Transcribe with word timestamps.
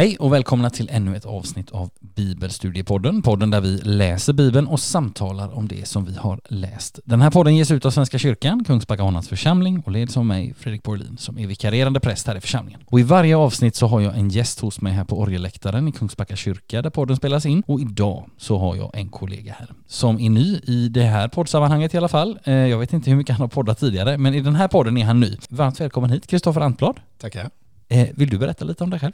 Hej 0.00 0.16
och 0.20 0.32
välkomna 0.32 0.70
till 0.70 0.88
ännu 0.92 1.16
ett 1.16 1.26
avsnitt 1.26 1.70
av 1.70 1.90
Bibelstudiepodden. 2.00 3.22
Podden 3.22 3.50
där 3.50 3.60
vi 3.60 3.76
läser 3.82 4.32
Bibeln 4.32 4.66
och 4.66 4.80
samtalar 4.80 5.54
om 5.54 5.68
det 5.68 5.88
som 5.88 6.04
vi 6.04 6.16
har 6.16 6.40
läst. 6.48 7.00
Den 7.04 7.20
här 7.20 7.30
podden 7.30 7.56
ges 7.56 7.70
ut 7.70 7.86
av 7.86 7.90
Svenska 7.90 8.18
kyrkan, 8.18 8.64
Kungsbacka 8.64 9.02
Honans 9.02 9.28
församling 9.28 9.82
och 9.86 9.92
leds 9.92 10.16
av 10.16 10.26
mig, 10.26 10.54
Fredrik 10.58 10.82
Borlin, 10.82 11.16
som 11.18 11.38
är 11.38 11.46
vikarierande 11.46 12.00
präst 12.00 12.26
här 12.26 12.36
i 12.36 12.40
församlingen. 12.40 12.80
Och 12.86 13.00
i 13.00 13.02
varje 13.02 13.36
avsnitt 13.36 13.74
så 13.76 13.86
har 13.86 14.00
jag 14.00 14.18
en 14.18 14.28
gäst 14.28 14.60
hos 14.60 14.80
mig 14.80 14.92
här 14.92 15.04
på 15.04 15.18
orgelläktaren 15.20 15.88
i 15.88 15.92
Kungsbacka 15.92 16.36
kyrka 16.36 16.82
där 16.82 16.90
podden 16.90 17.16
spelas 17.16 17.46
in. 17.46 17.62
Och 17.66 17.80
idag 17.80 18.30
så 18.36 18.58
har 18.58 18.76
jag 18.76 18.90
en 18.94 19.08
kollega 19.08 19.54
här 19.58 19.68
som 19.86 20.20
är 20.20 20.30
ny 20.30 20.60
i 20.64 20.88
det 20.88 21.02
här 21.04 21.28
poddsammanhanget 21.28 21.94
i 21.94 21.96
alla 21.96 22.08
fall. 22.08 22.38
Eh, 22.44 22.54
Jag 22.54 22.78
vet 22.78 22.92
inte 22.92 23.10
hur 23.10 23.16
mycket 23.16 23.32
han 23.36 23.40
har 23.40 23.48
poddat 23.48 23.78
tidigare, 23.78 24.18
men 24.18 24.34
i 24.34 24.40
den 24.40 24.54
här 24.54 24.68
podden 24.68 24.96
är 24.96 25.04
han 25.04 25.20
ny. 25.20 25.36
Varmt 25.48 25.80
välkommen 25.80 26.10
hit, 26.10 26.26
Kristoffer 26.26 26.60
Antblad. 26.60 27.00
Tackar. 27.18 27.50
Eh, 27.88 28.08
Vill 28.14 28.28
du 28.28 28.38
berätta 28.38 28.64
lite 28.64 28.84
om 28.84 28.90
dig 28.90 29.00
själv? 29.00 29.12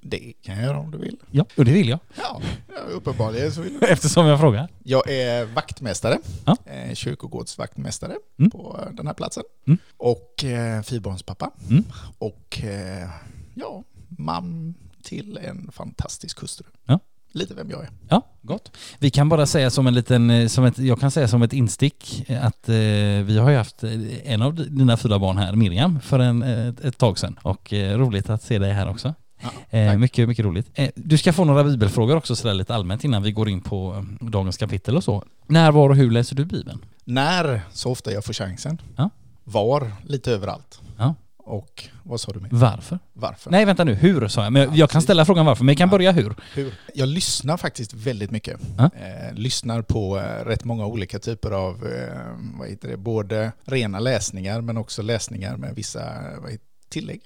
Det 0.00 0.32
kan 0.42 0.54
jag 0.54 0.64
göra 0.64 0.78
om 0.78 0.90
du 0.90 0.98
vill. 0.98 1.16
Ja, 1.30 1.44
och 1.56 1.64
det 1.64 1.72
vill 1.72 1.88
jag. 1.88 1.98
Ja, 2.16 2.40
uppenbarligen 2.92 3.52
så 3.52 3.60
vill 3.60 3.72
du. 3.80 3.86
Eftersom 3.86 4.26
jag 4.26 4.40
frågar. 4.40 4.68
Jag 4.82 5.10
är 5.10 5.44
vaktmästare, 5.44 6.18
Ja. 6.44 6.56
eh, 6.66 6.94
kyrkogårdsvaktmästare 6.94 8.14
Mm. 8.38 8.50
på 8.50 8.88
den 8.92 9.06
här 9.06 9.14
platsen. 9.14 9.42
Mm. 9.66 9.78
Och 9.96 10.44
eh, 10.44 10.82
fyrbarnspappa. 10.82 11.50
Mm. 11.70 11.84
Och 12.18 12.60
eh, 12.64 13.08
ja, 13.54 13.84
man 14.08 14.74
till 15.02 15.38
en 15.42 15.70
fantastisk 15.72 16.40
hustru. 16.42 16.66
Ja. 16.86 16.98
Lite 17.32 17.54
vem 17.54 17.70
jag 17.70 17.82
är. 17.82 17.90
Ja, 18.08 18.22
gott. 18.42 18.72
Vi 18.98 19.10
kan 19.10 19.28
bara 19.28 19.46
säga 19.46 19.70
som 19.70 19.86
en 19.86 19.94
liten, 19.94 20.30
eh, 20.30 20.48
som 20.48 20.64
ett, 20.64 20.78
jag 20.78 21.00
kan 21.00 21.10
säga 21.10 21.28
som 21.28 21.42
ett 21.42 21.52
instick 21.52 22.24
eh, 22.30 22.44
att 22.46 22.68
eh, 22.68 22.74
vi 23.24 23.38
har 23.38 23.50
ju 23.50 23.56
haft 23.56 23.84
eh, 23.84 24.32
en 24.32 24.42
av 24.42 24.54
dina 24.54 24.96
fyra 24.96 25.18
barn 25.18 25.36
här, 25.36 25.52
Miriam, 25.52 26.00
för 26.00 26.18
en, 26.18 26.42
eh, 26.42 26.66
ett, 26.68 26.80
ett 26.80 26.98
tag 26.98 27.18
sedan. 27.18 27.38
Och 27.42 27.72
eh, 27.72 27.98
roligt 27.98 28.30
att 28.30 28.42
se 28.42 28.58
dig 28.58 28.72
här 28.72 28.88
också. 28.90 29.14
Ja, 29.40 29.78
Eh, 29.78 29.96
mycket, 29.98 30.28
mycket 30.28 30.44
roligt. 30.44 30.66
Eh, 30.74 30.90
du 30.94 31.18
ska 31.18 31.32
få 31.32 31.44
några 31.44 31.64
bibelfrågor 31.64 32.16
också 32.16 32.36
sådär 32.36 32.54
lite 32.54 32.74
allmänt 32.74 33.04
innan 33.04 33.22
vi 33.22 33.32
går 33.32 33.48
in 33.48 33.60
på 33.60 34.04
eh, 34.20 34.26
dagens 34.26 34.56
kapitel 34.56 34.96
och 34.96 35.04
så. 35.04 35.24
När, 35.46 35.72
var 35.72 35.90
och 35.90 35.96
hur 35.96 36.10
läser 36.10 36.36
du 36.36 36.44
Bibeln? 36.44 36.84
När 37.04 37.60
så 37.72 37.90
ofta 37.90 38.12
jag 38.12 38.24
får 38.24 38.32
chansen. 38.32 38.80
Ja. 38.96 39.10
Var 39.44 39.92
lite 40.04 40.32
överallt. 40.32 40.80
Ja. 40.98 41.14
Och 41.38 41.84
vad 42.02 42.20
sa 42.20 42.32
du 42.32 42.40
mer? 42.40 42.48
Varför? 42.52 42.98
Varför? 43.12 43.50
Nej, 43.50 43.64
vänta 43.64 43.84
nu. 43.84 43.94
Hur 43.94 44.28
sa 44.28 44.42
jag? 44.44 44.52
Men 44.52 44.62
jag, 44.62 44.70
Ja, 44.72 44.76
jag 44.76 44.90
kan 44.90 45.02
ställa 45.02 45.24
frågan 45.24 45.46
varför, 45.46 45.64
men 45.64 45.72
jag 45.72 45.78
kan 45.78 45.88
Ja. 45.88 45.90
börja 45.90 46.12
hur. 46.12 46.34
Hur? 46.54 46.74
Jag 46.94 47.08
lyssnar 47.08 47.56
faktiskt 47.56 47.94
väldigt 47.94 48.30
mycket. 48.30 48.60
Ja. 48.78 48.84
Eh, 48.84 49.34
lyssnar 49.34 49.82
på 49.82 50.18
eh, 50.18 50.44
rätt 50.44 50.64
många 50.64 50.86
olika 50.86 51.18
typer 51.18 51.50
av, 51.50 51.86
eh, 51.86 52.58
vad 52.58 52.68
heter 52.68 52.88
det, 52.88 52.96
både 52.96 53.52
rena 53.64 53.98
läsningar 53.98 54.60
men 54.60 54.76
också 54.76 55.02
läsningar 55.02 55.56
med 55.56 55.74
vissa 55.74 56.00
vad 56.42 56.50
heter, 56.50 56.64
tillägg. 56.88 57.20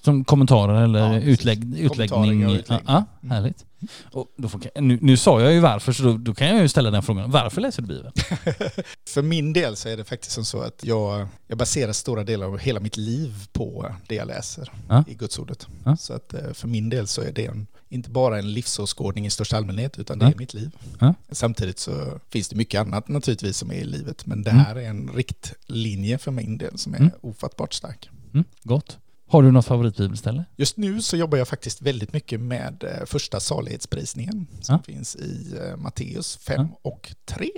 Som 0.00 0.24
kommentarer 0.24 0.82
eller 0.84 0.98
Ja, 0.98 1.20
utlägg, 1.20 1.78
utläggning? 1.78 2.46
och 2.46 2.52
Ja, 2.52 2.58
utläggning. 2.58 2.84
ja, 2.88 3.04
Mm. 3.22 3.30
härligt. 3.30 3.64
Och 4.12 4.26
då 4.36 4.48
får, 4.48 4.80
nu, 4.80 4.98
nu 5.02 5.16
sa 5.16 5.40
jag 5.40 5.52
ju 5.52 5.60
varför, 5.60 5.92
så 5.92 6.02
då, 6.02 6.12
då 6.16 6.34
kan 6.34 6.46
jag 6.48 6.62
ju 6.62 6.68
ställa 6.68 6.90
den 6.90 7.02
frågan. 7.02 7.30
Varför 7.30 7.60
läser 7.60 7.82
du 7.82 7.88
Bibeln? 7.88 8.12
För 9.08 9.22
min 9.22 9.52
del 9.52 9.76
så 9.76 9.88
är 9.88 9.96
det 9.96 10.04
faktiskt 10.04 10.32
som 10.32 10.44
så 10.44 10.60
att 10.60 10.84
jag, 10.84 11.26
jag 11.46 11.58
baserar 11.58 11.92
stora 11.92 12.24
delar 12.24 12.46
av 12.46 12.58
hela 12.58 12.80
mitt 12.80 12.96
liv 12.96 13.34
på 13.52 13.94
det 14.08 14.14
jag 14.14 14.26
läser 14.26 14.72
Ja. 14.88 15.04
i 15.08 15.14
Gudsordet. 15.14 15.66
Ja. 15.84 15.96
Så 15.96 16.12
att 16.12 16.34
eh, 16.34 16.52
för 16.52 16.68
min 16.68 16.88
del 16.88 17.06
så 17.06 17.22
är 17.22 17.32
det 17.32 17.46
en, 17.46 17.66
inte 17.88 18.10
bara 18.10 18.38
en 18.38 18.52
livsåskådning 18.52 19.26
i 19.26 19.30
största 19.30 19.56
allmänhet 19.56 19.98
utan 19.98 20.18
det 20.18 20.24
Ja. 20.24 20.30
är 20.32 20.36
mitt 20.38 20.54
liv. 20.54 20.70
Ja. 21.00 21.14
Samtidigt 21.30 21.78
så 21.78 22.20
finns 22.30 22.48
det 22.48 22.56
mycket 22.56 22.80
annat 22.80 23.08
naturligtvis 23.08 23.56
som 23.56 23.70
är 23.70 23.74
i 23.74 23.84
livet 23.84 24.26
men 24.26 24.42
det 24.42 24.50
Mm. 24.50 24.64
här 24.64 24.76
är 24.76 24.88
en 24.88 25.10
riktlinje 25.14 26.18
för 26.18 26.30
min 26.30 26.58
del 26.58 26.78
som 26.78 26.94
är 26.94 26.98
Mm. 26.98 27.10
ofattbart 27.20 27.72
stark. 27.74 28.10
Mm, 28.34 28.44
gott. 28.62 28.98
Har 29.30 29.42
du 29.42 29.50
något 29.52 29.66
favoritbibelställe? 29.66 30.44
Just 30.56 30.76
nu 30.76 31.02
så 31.02 31.16
jobbar 31.16 31.38
jag 31.38 31.48
faktiskt 31.48 31.82
väldigt 31.82 32.12
mycket 32.12 32.40
med 32.40 32.84
eh, 32.84 33.06
första 33.06 33.40
salighetsprisningen 33.40 34.46
som 34.60 34.74
Ja. 34.74 34.92
finns 34.92 35.16
i 35.16 35.54
eh, 35.70 35.76
Matteus 35.76 36.36
5 36.36 36.66
och 36.82 37.14
3. 37.24 37.48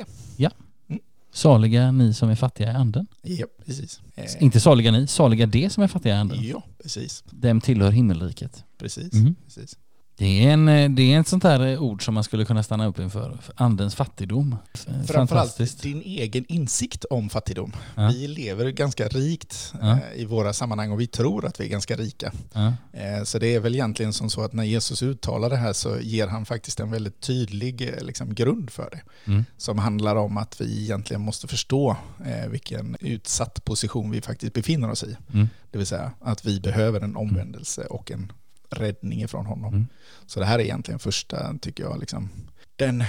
Saliga 1.32 1.92
ni 1.92 2.14
som 2.14 2.30
är 2.30 2.34
fattiga 2.34 2.72
i 2.72 2.74
anden. 2.74 3.06
Ja, 3.22 3.46
precis. 3.66 4.00
Inte 4.40 4.60
saliga 4.60 4.90
ni, 4.92 5.06
saliga 5.06 5.46
de 5.46 5.70
som 5.70 5.82
är 5.82 5.88
fattiga 5.88 6.14
i 6.14 6.16
anden. 6.16 6.38
Ja, 6.42 6.62
precis. 6.82 7.24
Dem 7.30 7.60
tillhör 7.60 7.90
himmelriket. 7.90 8.64
Precis. 8.78 9.12
Mhm. 9.12 9.34
precis. 9.44 9.76
Det 10.20 10.44
är, 10.46 10.50
en, 10.52 10.68
eh, 10.68 10.90
det 10.90 11.14
är 11.14 11.20
ett 11.20 11.28
sånt 11.28 11.44
här 11.44 11.66
eh, 11.66 11.82
ord 11.82 12.04
som 12.04 12.14
man 12.14 12.24
skulle 12.24 12.44
kunna 12.44 12.62
stanna 12.62 12.86
upp 12.86 12.98
inför. 12.98 13.38
Andens 13.54 13.94
fattigdom. 13.94 14.56
F- 14.74 14.86
Framförallt 15.06 15.82
din 15.82 16.02
egen 16.02 16.44
insikt 16.48 17.04
om 17.04 17.28
fattigdom. 17.30 17.72
Ja. 17.94 18.08
Vi 18.14 18.28
lever 18.28 18.70
ganska 18.70 19.08
rikt 19.08 19.72
Ja. 19.80 19.90
eh, 19.92 20.20
i 20.20 20.24
våra 20.24 20.52
sammanhang 20.52 20.92
och 20.92 21.00
vi 21.00 21.06
tror 21.06 21.46
att 21.46 21.60
vi 21.60 21.64
är 21.64 21.68
ganska 21.68 21.96
rika. 21.96 22.32
Ja. 22.52 22.66
Eh, 22.92 23.22
Så 23.24 23.38
det 23.38 23.54
är 23.54 23.60
väl 23.60 23.74
egentligen 23.74 24.12
som 24.12 24.30
så 24.30 24.42
att 24.42 24.52
när 24.52 24.64
Jesus 24.64 25.02
uttalar 25.02 25.50
det 25.50 25.56
här 25.56 25.72
så 25.72 25.96
ger 26.00 26.26
han 26.26 26.46
faktiskt 26.46 26.80
en 26.80 26.90
väldigt 26.90 27.20
tydlig 27.20 27.82
eh, 27.82 28.04
liksom, 28.04 28.34
grund 28.34 28.70
för 28.70 28.88
det. 28.90 29.00
Mm. 29.30 29.44
Som 29.56 29.78
handlar 29.78 30.16
om 30.16 30.36
att 30.36 30.60
vi 30.60 30.82
egentligen 30.82 31.20
måste 31.22 31.48
förstå 31.48 31.96
eh, 32.26 32.48
vilken 32.50 32.96
utsatt 33.00 33.64
position 33.64 34.10
vi 34.10 34.20
faktiskt 34.20 34.52
befinner 34.52 34.90
oss 34.90 35.04
i. 35.04 35.16
Mm. 35.32 35.48
Det 35.70 35.78
vill 35.78 35.86
säga 35.86 36.12
att 36.20 36.44
vi 36.46 36.60
behöver 36.60 37.00
en 37.00 37.16
omvändelse 37.16 37.84
och 37.86 38.10
en 38.10 38.32
räddning 38.70 39.22
ifrån 39.22 39.46
honom. 39.46 39.72
Mm. 39.74 39.86
Så 40.26 40.40
det 40.40 40.46
här 40.46 40.58
är 40.58 40.62
egentligen 40.62 40.98
första, 40.98 41.54
tycker 41.60 41.82
jag, 41.84 42.00
liksom, 42.00 42.28
den 42.76 43.04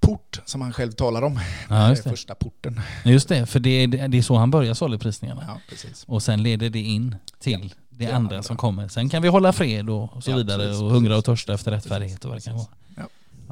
port 0.00 0.40
som 0.44 0.60
han 0.60 0.72
själv 0.72 0.92
talar 0.92 1.22
om. 1.22 1.40
Ja, 1.68 1.90
Eh. 1.90 1.96
Första 1.96 2.34
porten. 2.34 2.80
Just 3.04 3.28
det, 3.28 3.46
för 3.46 3.60
det 3.60 3.70
är, 3.70 4.08
det 4.08 4.18
är 4.18 4.22
så 4.22 4.36
han 4.36 4.50
börjar 4.50 4.74
saligprisningarna. 4.74 5.44
Ja, 5.48 5.60
precis. 5.68 6.04
Och 6.08 6.22
sen 6.22 6.42
leder 6.42 6.70
det 6.70 6.78
in 6.80 7.16
till 7.38 7.74
det, 7.90 8.06
det 8.06 8.12
andra 8.12 8.16
andra. 8.16 8.42
som 8.42 8.56
kommer. 8.56 8.88
Sen 8.88 9.08
kan 9.08 9.22
vi 9.22 9.28
hålla 9.28 9.52
fred 9.52 9.90
och, 9.90 10.24
så 10.24 10.30
Ja, 10.30 10.36
vidare 10.36 10.62
precis, 10.66 10.82
och 10.82 10.90
hungra 10.90 11.16
och 11.16 11.24
törsta 11.24 11.54
efter 11.54 11.70
rättfärdighet 11.70 12.24
och 12.24 12.28
vad 12.30 12.38
det 12.38 12.42
kan 12.44 12.56
vara. 12.56 12.66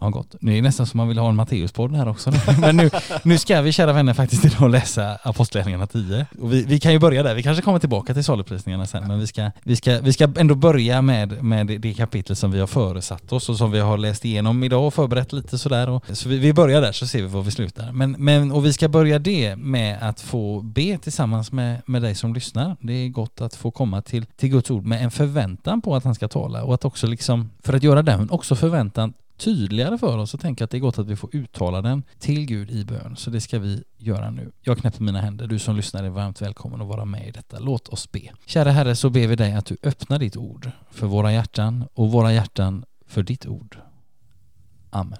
Ja. 0.01 0.09
Ja, 0.09 0.11
gott. 0.11 0.35
Nu 0.41 0.53
är 0.53 0.57
det 0.57 0.63
nästan 0.63 0.87
som 0.87 0.99
man 0.99 1.09
vill 1.09 1.19
ha 1.19 1.29
en 1.29 1.37
Matteuspodd 1.37 1.95
här 1.95 2.09
också. 2.09 2.33
Men 2.61 2.77
nu, 2.77 2.91
nu 3.23 3.39
ska 3.39 3.61
vi 3.61 3.73
kära 3.73 3.93
vänner 3.93 4.15
faktiskt 4.15 4.45
idag 4.45 4.71
läsa 4.71 5.19
Apostlagärningarna 5.23 5.87
10. 5.87 6.27
Och 6.41 6.53
vi, 6.53 6.65
vi 6.65 6.81
kan 6.81 6.93
ju 6.93 6.99
börja 6.99 7.23
där. 7.23 7.35
Vi 7.35 7.43
kanske 7.43 7.63
kommer 7.63 7.79
tillbaka 7.79 8.15
till 8.15 8.25
saluprisningarna 8.25 8.87
sen. 8.87 9.09
Men 9.09 9.21
vi 9.21 9.27
ska, 9.27 9.51
vi 9.63 9.77
ska, 9.77 10.01
vi 10.01 10.13
ska 10.13 10.29
ändå 10.37 10.55
börja 10.55 11.03
med, 11.03 11.45
med 11.45 11.67
det 11.67 11.95
kapitel 11.95 12.37
som 12.37 12.51
vi 12.51 12.61
har 12.61 12.67
föresatt 12.67 13.33
oss 13.33 13.49
och 13.49 13.57
som 13.57 13.71
vi 13.71 13.81
har 13.81 13.99
läst 13.99 14.25
igenom 14.25 14.65
idag 14.65 14.87
och 14.87 14.95
förberett 14.95 15.33
lite 15.33 15.59
sådär. 15.59 15.89
Och, 15.89 16.05
så 16.13 16.29
vi, 16.29 16.39
vi 16.39 16.53
börjar 16.53 16.81
där 16.81 16.93
så 16.93 17.07
ser 17.07 17.23
vi 17.23 17.29
var 17.29 17.43
vi 17.43 17.51
slutar. 17.51 17.93
Men, 17.93 18.17
men, 18.19 18.53
och 18.53 18.65
vi 18.65 18.73
ska 18.73 18.89
börja 18.89 19.19
det 19.19 19.57
med 19.57 19.99
att 20.01 20.21
få 20.21 20.61
be 20.61 20.99
tillsammans 20.99 21.53
med, 21.53 21.83
med 21.87 22.03
dig 22.03 22.15
som 22.15 22.35
lyssnar. 22.35 22.77
Det 22.81 22.93
är 22.93 23.09
gott 23.09 23.41
att 23.41 23.55
få 23.55 23.71
komma 23.71 24.03
till, 24.03 24.27
till 24.27 24.49
Guds 24.49 24.71
ord 24.71 24.85
med 24.85 25.05
en 25.05 25.11
förväntan 25.11 25.81
på 25.81 25.97
att 25.97 26.05
han 26.05 26.15
ska 26.15 26.29
tala 26.29 26.65
och 26.65 26.75
att 26.75 26.85
också 26.85 27.07
liksom, 27.07 27.51
för 27.63 27.73
att 27.73 27.83
göra 27.83 28.03
den, 28.03 28.31
också 28.31 28.55
förväntan 28.55 29.13
tydligare 29.39 29.99
för 29.99 30.19
oss 30.19 30.35
och 30.35 30.41
tänka 30.41 30.65
att 30.65 30.71
det 30.71 30.77
är 30.77 30.81
gott 30.81 30.99
att 30.99 31.07
vi 31.07 31.17
får 31.17 31.37
uttala 31.37 31.83
den 31.83 32.03
till 32.19 32.47
Gud 32.47 32.71
i 32.71 32.85
bön. 32.85 33.17
Så 33.17 33.31
det 33.31 33.41
ska 33.41 33.59
vi 33.59 33.85
göra 33.97 34.31
nu. 34.31 34.53
Jag 34.61 34.79
knäpper 34.79 35.03
mina 35.03 35.21
händer. 35.21 35.47
Du 35.47 35.59
som 35.59 35.77
lyssnar 35.77 36.05
är 36.05 36.09
varmt 36.09 36.43
välkommen 36.43 36.81
att 36.81 36.89
vara 36.89 37.05
med 37.05 37.29
i 37.29 37.31
detta. 37.31 37.59
Låt 37.59 37.89
oss 37.89 38.13
be. 38.13 38.21
Kära 38.47 38.71
Herre, 38.71 38.97
så 38.97 39.11
ber 39.11 39.27
vi 39.27 39.37
dig 39.37 39.53
att 39.53 39.67
du 39.67 39.77
öppnar 39.83 40.19
ditt 40.19 40.37
ord 40.37 40.71
för 40.91 41.07
våra 41.07 41.33
hjärtan 41.33 41.85
och 41.95 42.13
våra 42.13 42.33
hjärtan 42.33 42.85
för 43.07 43.23
ditt 43.23 43.47
ord. 43.47 43.79
Amen. 44.91 45.19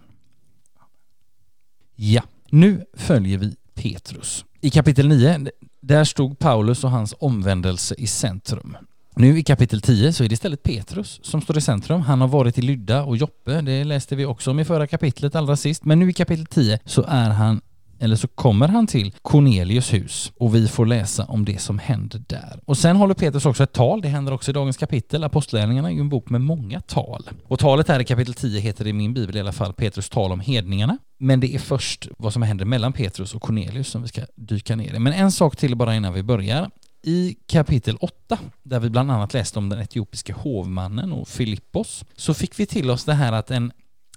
Ja, 1.95 2.23
nu 2.51 2.85
följer 2.95 3.39
vi 3.39 3.57
Petrus. 3.75 4.45
I 4.61 4.71
kapitel 4.71 5.09
9, 5.09 5.51
där 5.81 6.05
stod 6.05 6.39
Paulus 6.39 6.85
och 6.85 6.91
hans 6.91 7.15
omvändelse 7.19 7.95
i 7.99 8.07
centrum. 8.07 8.77
Nu 9.19 9.39
i 9.39 9.43
kapitel 9.43 9.81
10 9.81 10.13
så 10.13 10.25
är 10.25 10.29
det 10.29 10.33
istället 10.33 10.63
Petrus 10.63 11.21
som 11.23 11.41
står 11.41 11.59
i 11.59 11.61
centrum. 11.61 12.01
Han 12.01 12.21
har 12.21 12.29
varit 12.29 12.59
i 12.59 12.63
Lydda 12.63 13.03
och 13.03 13.17
Joppe, 13.17 13.61
det 13.61 13.85
läste 13.85 14.17
vi 14.17 14.25
också 14.25 14.51
om 14.51 14.61
i 14.61 14.65
förra 14.65 14.87
kapitlet 14.87 15.35
allra 15.35 15.57
sist. 15.57 15.85
Men 15.85 15.99
nu 15.99 16.11
i 16.11 16.13
kapitel 16.13 16.47
10 16.47 16.79
så 16.85 17.05
är 17.09 17.31
han 17.31 17.61
eller 17.99 18.17
så 18.17 18.29
kommer 18.29 18.69
han 18.69 18.87
till 18.87 19.15
Cornelius 19.23 19.93
hus 19.93 20.33
och 20.37 20.55
vi 20.55 20.69
får 20.69 20.87
läsa 20.87 21.25
om 21.25 21.45
det 21.45 21.59
som 21.59 21.79
händer 21.79 22.23
där. 22.27 22.61
Och 22.65 22.79
sen 22.79 22.97
håller 22.97 23.15
Petrus 23.15 23.47
också 23.47 23.63
ett 23.63 23.73
tal, 23.73 24.01
det 24.01 24.09
händer 24.09 24.33
också 24.33 24.51
i 24.51 24.55
dagens 24.55 24.77
kapitel. 24.77 25.25
Apostlagärningarna 25.25 25.89
är 25.89 25.95
ju 25.95 26.01
en 26.01 26.09
bok 26.09 26.31
med 26.31 26.41
många 26.41 26.81
tal. 26.81 27.31
Och 27.45 27.59
talet 27.59 27.89
här 27.89 28.01
i 28.01 28.05
kapitel 28.05 28.35
10 28.35 28.61
heter 28.61 28.85
det 28.85 28.91
i 28.91 28.93
min 28.93 29.15
bibel 29.15 29.37
i 29.37 29.41
alla 29.41 29.53
fall 29.53 29.73
Petrus 29.73 30.09
tal 30.09 30.33
om 30.33 30.41
hedningarna. 30.41 30.99
Men 31.19 31.41
det 31.41 31.55
är 31.55 31.59
först 31.59 32.09
vad 32.19 32.33
som 32.33 32.43
händer 32.43 32.65
mellan 32.65 32.93
Petrus 32.93 33.35
och 33.35 33.43
Cornelius 33.43 33.89
som 33.89 34.03
vi 34.03 34.09
ska 34.09 34.23
dyka 34.35 34.77
ner 34.77 34.95
i. 34.95 34.99
Men 34.99 35.13
en 35.13 35.33
sak 35.33 35.57
till 35.57 35.77
bara 35.77 35.95
innan 35.95 36.13
vi 36.13 36.23
börjar. 36.23 36.71
I 37.03 37.37
kapitel 37.47 37.97
8, 38.01 38.39
där 38.63 38.81
vi 38.81 38.91
bland 38.91 39.11
annat 39.11 39.35
läste 39.35 39.59
om 39.59 39.69
den 39.69 39.79
etiopiske 39.79 40.33
hovmannen 40.33 41.13
och 41.13 41.29
Filippos, 41.29 42.05
så 42.17 42.35
fick 42.35 42.61
vi 42.61 42.67
till 42.67 42.91
oss 42.91 43.05
det 43.05 43.15
här 43.15 43.33
att 43.33 43.51
en 43.51 43.73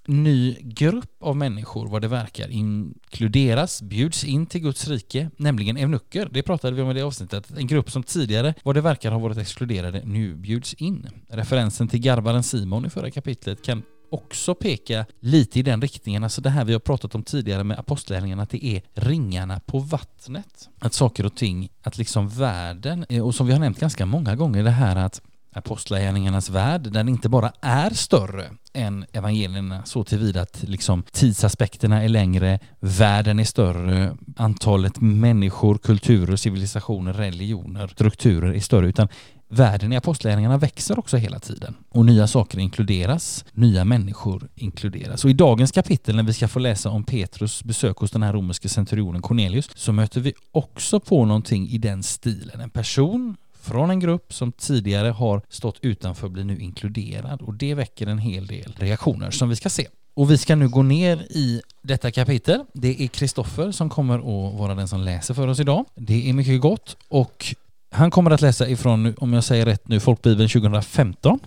ny 0.07 0.57
grupp 0.61 1.23
av 1.23 1.35
människor 1.35 1.87
vad 1.87 2.01
det 2.01 2.07
verkar 2.07 2.49
inkluderas, 2.49 3.81
bjuds 3.81 4.23
in 4.23 4.45
till 4.45 4.61
Guds 4.61 4.87
rike, 4.87 5.29
nämligen 5.37 5.77
eunucker. 5.77 6.29
Det 6.31 6.43
pratade 6.43 6.75
vi 6.75 6.81
om 6.81 6.91
i 6.91 6.93
det 6.93 7.01
avsnittet. 7.01 7.51
En 7.57 7.67
grupp 7.67 7.91
som 7.91 8.03
tidigare 8.03 8.53
vad 8.63 8.75
det 8.75 8.81
verkar 8.81 9.11
har 9.11 9.19
varit 9.19 9.37
exkluderade 9.37 10.01
nu 10.05 10.35
bjuds 10.35 10.73
in. 10.73 11.09
Referensen 11.29 11.87
till 11.87 11.99
garbaren 11.99 12.43
Simon 12.43 12.85
i 12.85 12.89
förra 12.89 13.11
kapitlet 13.11 13.63
kan 13.63 13.83
också 14.13 14.55
peka 14.55 15.05
lite 15.19 15.59
i 15.59 15.63
den 15.63 15.81
riktningen, 15.81 16.23
alltså 16.23 16.41
det 16.41 16.49
här 16.49 16.65
vi 16.65 16.73
har 16.73 16.79
pratat 16.79 17.15
om 17.15 17.23
tidigare 17.23 17.63
med 17.63 17.79
apostlagärningarna, 17.79 18.43
att 18.43 18.49
det 18.49 18.65
är 18.65 18.81
ringarna 18.93 19.59
på 19.59 19.79
vattnet. 19.79 20.69
Att 20.79 20.93
saker 20.93 21.25
och 21.25 21.35
ting, 21.35 21.69
att 21.81 21.97
liksom 21.97 22.29
världen, 22.29 23.05
eh, 23.09 23.25
och 23.25 23.35
som 23.35 23.47
vi 23.47 23.53
har 23.53 23.59
nämnt 23.59 23.79
ganska 23.79 24.05
många 24.05 24.35
gånger, 24.35 24.63
det 24.63 24.71
här 24.71 24.95
att 24.95 25.21
Apostlagärningarnas 25.53 26.49
värld, 26.49 26.81
den 26.91 27.09
inte 27.09 27.29
bara 27.29 27.51
är 27.61 27.89
större 27.89 28.49
än 28.73 29.05
evangelierna 29.13 29.85
så 29.85 30.03
tillvida 30.03 30.41
att 30.41 30.63
liksom 30.63 31.03
tidsaspekterna 31.11 32.03
är 32.03 32.09
längre, 32.09 32.59
världen 32.79 33.39
är 33.39 33.43
större, 33.43 34.17
antalet 34.35 35.01
människor, 35.01 35.77
kulturer, 35.77 36.35
civilisationer, 36.35 37.13
religioner, 37.13 37.87
strukturer 37.87 38.53
är 38.53 38.59
större, 38.59 38.87
utan 38.87 39.07
världen 39.51 39.93
i 39.93 39.97
apostlagärningarna 39.97 40.57
växer 40.57 40.99
också 40.99 41.17
hela 41.17 41.39
tiden 41.39 41.75
och 41.89 42.05
nya 42.05 42.27
saker 42.27 42.59
inkluderas, 42.59 43.45
nya 43.53 43.85
människor 43.85 44.49
inkluderas. 44.55 45.23
Och 45.23 45.29
i 45.29 45.33
dagens 45.33 45.71
kapitel 45.71 46.15
när 46.15 46.23
vi 46.23 46.33
ska 46.33 46.47
få 46.47 46.59
läsa 46.59 46.89
om 46.89 47.03
Petrus 47.03 47.63
besök 47.63 47.97
hos 47.97 48.11
den 48.11 48.23
här 48.23 48.33
romerske 48.33 48.69
centurionen 48.69 49.21
Cornelius 49.21 49.69
så 49.75 49.91
möter 49.91 50.21
vi 50.21 50.33
också 50.51 50.99
på 50.99 51.25
någonting 51.25 51.67
i 51.67 51.77
den 51.77 52.03
stilen. 52.03 52.61
En 52.61 52.69
person 52.69 53.35
från 53.61 53.89
en 53.89 53.99
grupp 53.99 54.33
som 54.33 54.51
tidigare 54.51 55.07
har 55.07 55.41
stått 55.49 55.79
utanför 55.81 56.29
blir 56.29 56.43
nu 56.43 56.59
inkluderad 56.59 57.41
och 57.41 57.53
det 57.53 57.73
väcker 57.73 58.07
en 58.07 58.17
hel 58.17 58.47
del 58.47 58.75
reaktioner 58.77 59.31
som 59.31 59.49
vi 59.49 59.55
ska 59.55 59.69
se. 59.69 59.87
Och 60.13 60.31
vi 60.31 60.37
ska 60.37 60.55
nu 60.55 60.69
gå 60.69 60.83
ner 60.83 61.17
i 61.17 61.61
detta 61.81 62.11
kapitel. 62.11 62.63
Det 62.73 63.03
är 63.03 63.07
Kristoffer 63.07 63.71
som 63.71 63.89
kommer 63.89 64.17
att 64.19 64.59
vara 64.59 64.75
den 64.75 64.87
som 64.87 64.99
läser 65.01 65.33
för 65.33 65.47
oss 65.47 65.59
idag. 65.59 65.85
Det 65.95 66.29
är 66.29 66.33
mycket 66.33 66.61
gott 66.61 66.97
och 67.07 67.55
han 67.91 68.11
kommer 68.11 68.31
att 68.31 68.41
läsa 68.41 68.67
ifrån, 68.69 69.15
om 69.17 69.33
jag 69.33 69.43
säger 69.43 69.65
rätt 69.65 69.87
nu, 69.87 69.99
Folkbibeln 69.99 70.49
2015. 70.49 71.39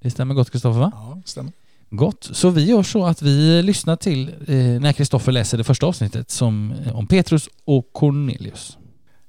Det 0.00 0.10
stämmer 0.10 0.34
gott 0.34 0.50
Kristoffer 0.50 0.80
va? 0.80 0.92
Ja, 0.94 1.22
stämmer. 1.24 1.52
Gott. 1.90 2.28
Så 2.32 2.50
vi 2.50 2.64
gör 2.64 2.82
så 2.82 3.06
att 3.06 3.22
vi 3.22 3.62
lyssnar 3.62 3.96
till 3.96 4.28
eh, 4.28 4.56
när 4.56 4.92
Kristoffer 4.92 5.32
läser 5.32 5.58
det 5.58 5.64
första 5.64 5.86
avsnittet 5.86 6.30
som, 6.30 6.72
eh, 6.72 6.96
om 6.96 7.06
Petrus 7.06 7.48
och 7.64 7.92
Cornelius. 7.92 8.78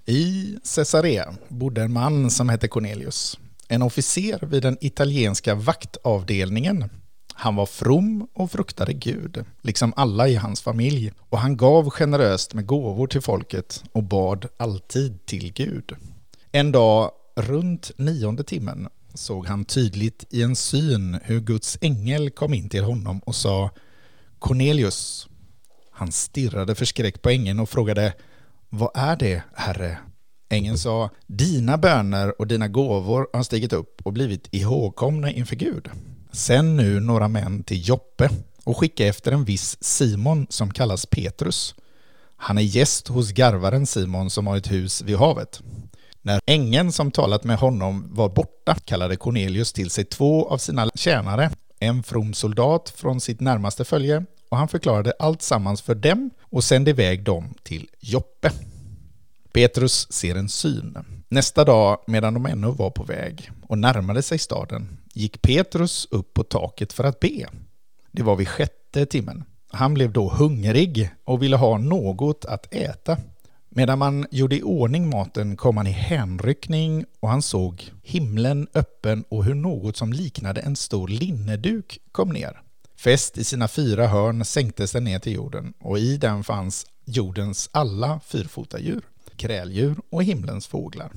I 0.10 0.58
Caesarea 0.76 1.34
bodde 1.48 1.82
en 1.82 1.94
man 1.94 2.32
som 2.32 2.50
hette 2.50 2.68
Cornelius, 2.68 3.40
en 3.68 3.82
officer 3.82 4.46
vid 4.46 4.62
den 4.62 4.78
italienska 4.82 5.56
vaktavdelningen. 5.56 6.90
Han 7.34 7.56
var 7.56 7.66
from 7.66 8.28
och 8.34 8.52
fruktade 8.52 8.94
Gud, 8.94 9.46
liksom 9.62 9.94
alla 9.96 10.28
i 10.28 10.36
hans 10.36 10.62
familj, 10.62 11.12
och 11.20 11.40
han 11.40 11.58
gav 11.58 11.90
generöst 11.90 12.54
med 12.54 12.66
gåvor 12.66 13.08
till 13.08 13.22
folket 13.22 13.84
och 13.92 14.04
bad 14.04 14.46
alltid 14.58 15.26
till 15.26 15.54
Gud. 15.54 15.96
En 16.52 16.72
dag 16.72 17.12
runt 17.36 17.92
nionde 17.98 18.44
timmen 18.44 18.88
såg 19.14 19.48
han 19.48 19.66
tydligt 19.66 20.26
i 20.30 20.44
en 20.44 20.56
syn 20.56 21.20
hur 21.24 21.40
Guds 21.40 21.78
ängel 21.82 22.30
kom 22.30 22.54
in 22.54 22.70
till 22.70 22.84
honom 22.84 23.20
och 23.20 23.36
sa 23.36 23.70
Cornelius. 24.40 25.28
Han 25.92 26.12
stirrade 26.12 26.76
förskräckt 26.76 27.22
på 27.22 27.30
ängeln 27.30 27.60
och 27.60 27.70
frågade 27.70 28.14
vad 28.70 28.92
är 28.94 29.16
det, 29.16 29.44
Herre? 29.56 29.98
Ängeln 30.50 30.78
sa 30.78 31.10
Dina 31.28 31.78
böner 31.78 32.42
och 32.42 32.48
dina 32.48 32.68
gåvor 32.68 33.28
har 33.34 33.44
stigit 33.44 33.74
upp 33.74 34.02
och 34.04 34.14
blivit 34.14 34.48
ihågkomna 34.52 35.32
inför 35.32 35.56
Gud. 35.56 35.90
Sänd 36.32 36.76
nu 36.76 37.00
några 37.00 37.28
män 37.28 37.64
till 37.64 37.90
Joppe 37.90 38.30
och 38.64 38.78
skicka 38.78 39.08
efter 39.08 39.32
en 39.32 39.46
viss 39.46 39.84
Simon 39.84 40.48
som 40.50 40.74
kallas 40.74 41.06
Petrus. 41.06 41.76
Han 42.36 42.58
är 42.58 42.62
gäst 42.62 43.08
hos 43.08 43.32
garvaren 43.32 43.86
Simon 43.86 44.30
som 44.30 44.48
har 44.48 44.58
ett 44.58 44.72
hus 44.72 45.02
vid 45.02 45.18
havet. 45.18 45.62
När 46.22 46.40
ängeln 46.46 46.92
som 46.92 47.12
talat 47.12 47.44
med 47.44 47.58
honom 47.58 48.08
var 48.12 48.30
borta 48.30 48.76
kallade 48.86 49.16
Cornelius 49.16 49.74
till 49.74 49.90
sig 49.90 50.06
två 50.06 50.50
av 50.50 50.58
sina 50.58 50.90
tjänare, 50.96 51.52
en 51.80 52.04
from 52.04 52.34
soldat 52.34 52.90
från 52.90 53.22
sitt 53.22 53.40
närmaste 53.40 53.86
följe, 53.86 54.26
och 54.50 54.58
han 54.58 54.68
förklarade 54.68 55.14
allt 55.20 55.42
sammans 55.42 55.82
för 55.82 55.96
dem 55.96 56.30
och 56.42 56.64
sände 56.64 56.92
iväg 56.92 57.24
dem 57.24 57.54
till 57.64 57.90
Joppe. 58.00 58.52
Petrus 59.52 60.12
ser 60.12 60.36
en 60.36 60.50
syn. 60.50 60.98
Nästa 61.30 61.66
dag, 61.66 61.98
medan 62.08 62.34
de 62.34 62.46
ännu 62.46 62.72
var 62.72 62.90
på 62.90 63.04
väg 63.04 63.52
och 63.68 63.78
närmade 63.78 64.22
sig 64.22 64.38
staden, 64.38 64.98
gick 65.14 65.42
Petrus 65.42 66.08
upp 66.12 66.34
på 66.34 66.44
taket 66.44 66.94
för 66.94 67.04
att 67.04 67.20
be. 67.20 67.48
Det 68.12 68.24
var 68.24 68.36
vid 68.36 68.48
sjätte 68.48 69.06
timmen. 69.06 69.44
Han 69.72 69.94
blev 69.94 70.12
då 70.12 70.30
hungrig 70.30 71.10
och 71.24 71.44
ville 71.44 71.56
ha 71.56 71.78
något 71.78 72.46
att 72.46 72.74
äta. 72.74 73.18
Medan 73.70 74.00
man 74.00 74.26
gjorde 74.32 74.56
i 74.56 74.64
ordning 74.64 75.10
maten 75.10 75.58
kom 75.58 75.78
han 75.78 75.88
i 75.88 75.92
hänryckning 75.92 77.06
och 77.20 77.30
han 77.30 77.42
såg 77.42 77.92
himlen 78.04 78.68
öppen 78.74 79.24
och 79.30 79.46
hur 79.46 79.56
något 79.56 79.98
som 79.98 80.14
liknade 80.14 80.62
en 80.62 80.76
stor 80.76 81.08
linneduk 81.08 82.00
kom 82.12 82.30
ner. 82.30 82.62
Fäst 83.00 83.38
i 83.38 83.44
sina 83.44 83.68
fyra 83.68 84.08
hörn 84.08 84.46
sänktes 84.46 84.92
den 84.92 85.04
ner 85.04 85.20
till 85.20 85.34
jorden 85.34 85.74
och 85.80 86.00
i 86.00 86.18
den 86.18 86.44
fanns 86.44 86.86
jordens 87.06 87.70
alla 87.72 88.20
fyrfotadjur, 88.26 89.02
kräldjur 89.36 89.96
och 90.12 90.24
himlens 90.24 90.68
fåglar. 90.68 91.12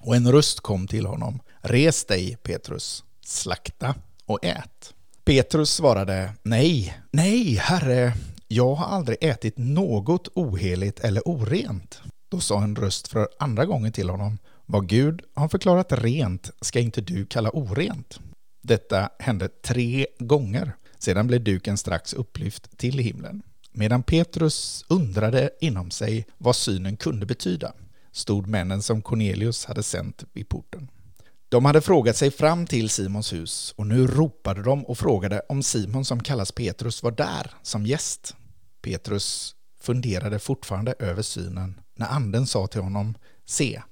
Och 0.00 0.16
en 0.16 0.32
röst 0.32 0.60
kom 0.60 0.86
till 0.86 1.06
honom. 1.06 1.40
Res 1.60 2.04
dig, 2.04 2.36
Petrus, 2.42 3.04
slakta 3.24 3.94
och 4.26 4.44
ät. 4.44 4.94
Petrus 5.24 5.70
svarade, 5.70 6.32
nej, 6.42 6.98
nej, 7.10 7.54
herre, 7.54 8.12
jag 8.48 8.74
har 8.74 8.86
aldrig 8.86 9.18
ätit 9.20 9.58
något 9.58 10.28
oheligt 10.34 11.00
eller 11.00 11.28
orent. 11.28 12.02
Då 12.28 12.40
sa 12.40 12.62
en 12.62 12.76
röst 12.76 13.08
för 13.08 13.28
andra 13.38 13.64
gången 13.64 13.92
till 13.92 14.10
honom, 14.10 14.38
vad 14.66 14.88
Gud 14.88 15.22
har 15.34 15.48
förklarat 15.48 15.92
rent 15.92 16.50
ska 16.60 16.80
inte 16.80 17.00
du 17.00 17.26
kalla 17.26 17.50
orent. 17.50 18.20
Detta 18.62 19.10
hände 19.18 19.48
tre 19.48 20.06
gånger. 20.18 20.72
Sedan 21.02 21.26
blev 21.26 21.44
duken 21.44 21.78
strax 21.78 22.12
upplyft 22.12 22.78
till 22.78 22.98
himlen. 22.98 23.42
Medan 23.72 24.02
Petrus 24.02 24.84
undrade 24.88 25.50
inom 25.60 25.90
sig 25.90 26.26
vad 26.38 26.56
synen 26.56 26.96
kunde 26.96 27.26
betyda, 27.26 27.72
stod 28.12 28.46
männen 28.46 28.82
som 28.82 29.02
Cornelius 29.02 29.64
hade 29.64 29.82
sänt 29.82 30.24
vid 30.32 30.48
porten. 30.48 30.90
De 31.48 31.64
hade 31.64 31.80
frågat 31.80 32.16
sig 32.16 32.30
fram 32.30 32.66
till 32.66 32.90
Simons 32.90 33.32
hus 33.32 33.74
och 33.76 33.86
nu 33.86 34.06
ropade 34.06 34.62
de 34.62 34.84
och 34.84 34.98
frågade 34.98 35.42
om 35.48 35.62
Simon 35.62 36.04
som 36.04 36.22
kallas 36.22 36.52
Petrus 36.52 37.02
var 37.02 37.10
där 37.10 37.50
som 37.62 37.86
gäst. 37.86 38.36
Petrus 38.82 39.54
funderade 39.80 40.38
fortfarande 40.38 40.94
över 40.98 41.22
synen 41.22 41.80
när 41.96 42.06
anden 42.06 42.46
sa 42.46 42.66
till 42.66 42.80
honom 42.80 43.14
Se, 43.44 43.82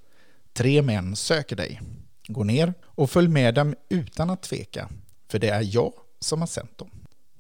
tre 0.53 0.83
män 0.83 1.17
söker 1.17 1.57
dig. 1.57 1.81
Gå 2.29 2.45
ner 2.45 2.75
och 2.83 3.11
följ 3.11 3.29
med 3.29 3.55
dem 3.55 3.75
utan 3.89 4.31
att 4.31 4.43
tveka, 4.43 4.89
för 5.29 5.39
det 5.39 5.49
är 5.49 5.75
jag 5.75 5.93
som 6.21 6.41
har 6.41 6.47
sänt 6.47 6.79
dem. 6.79 6.91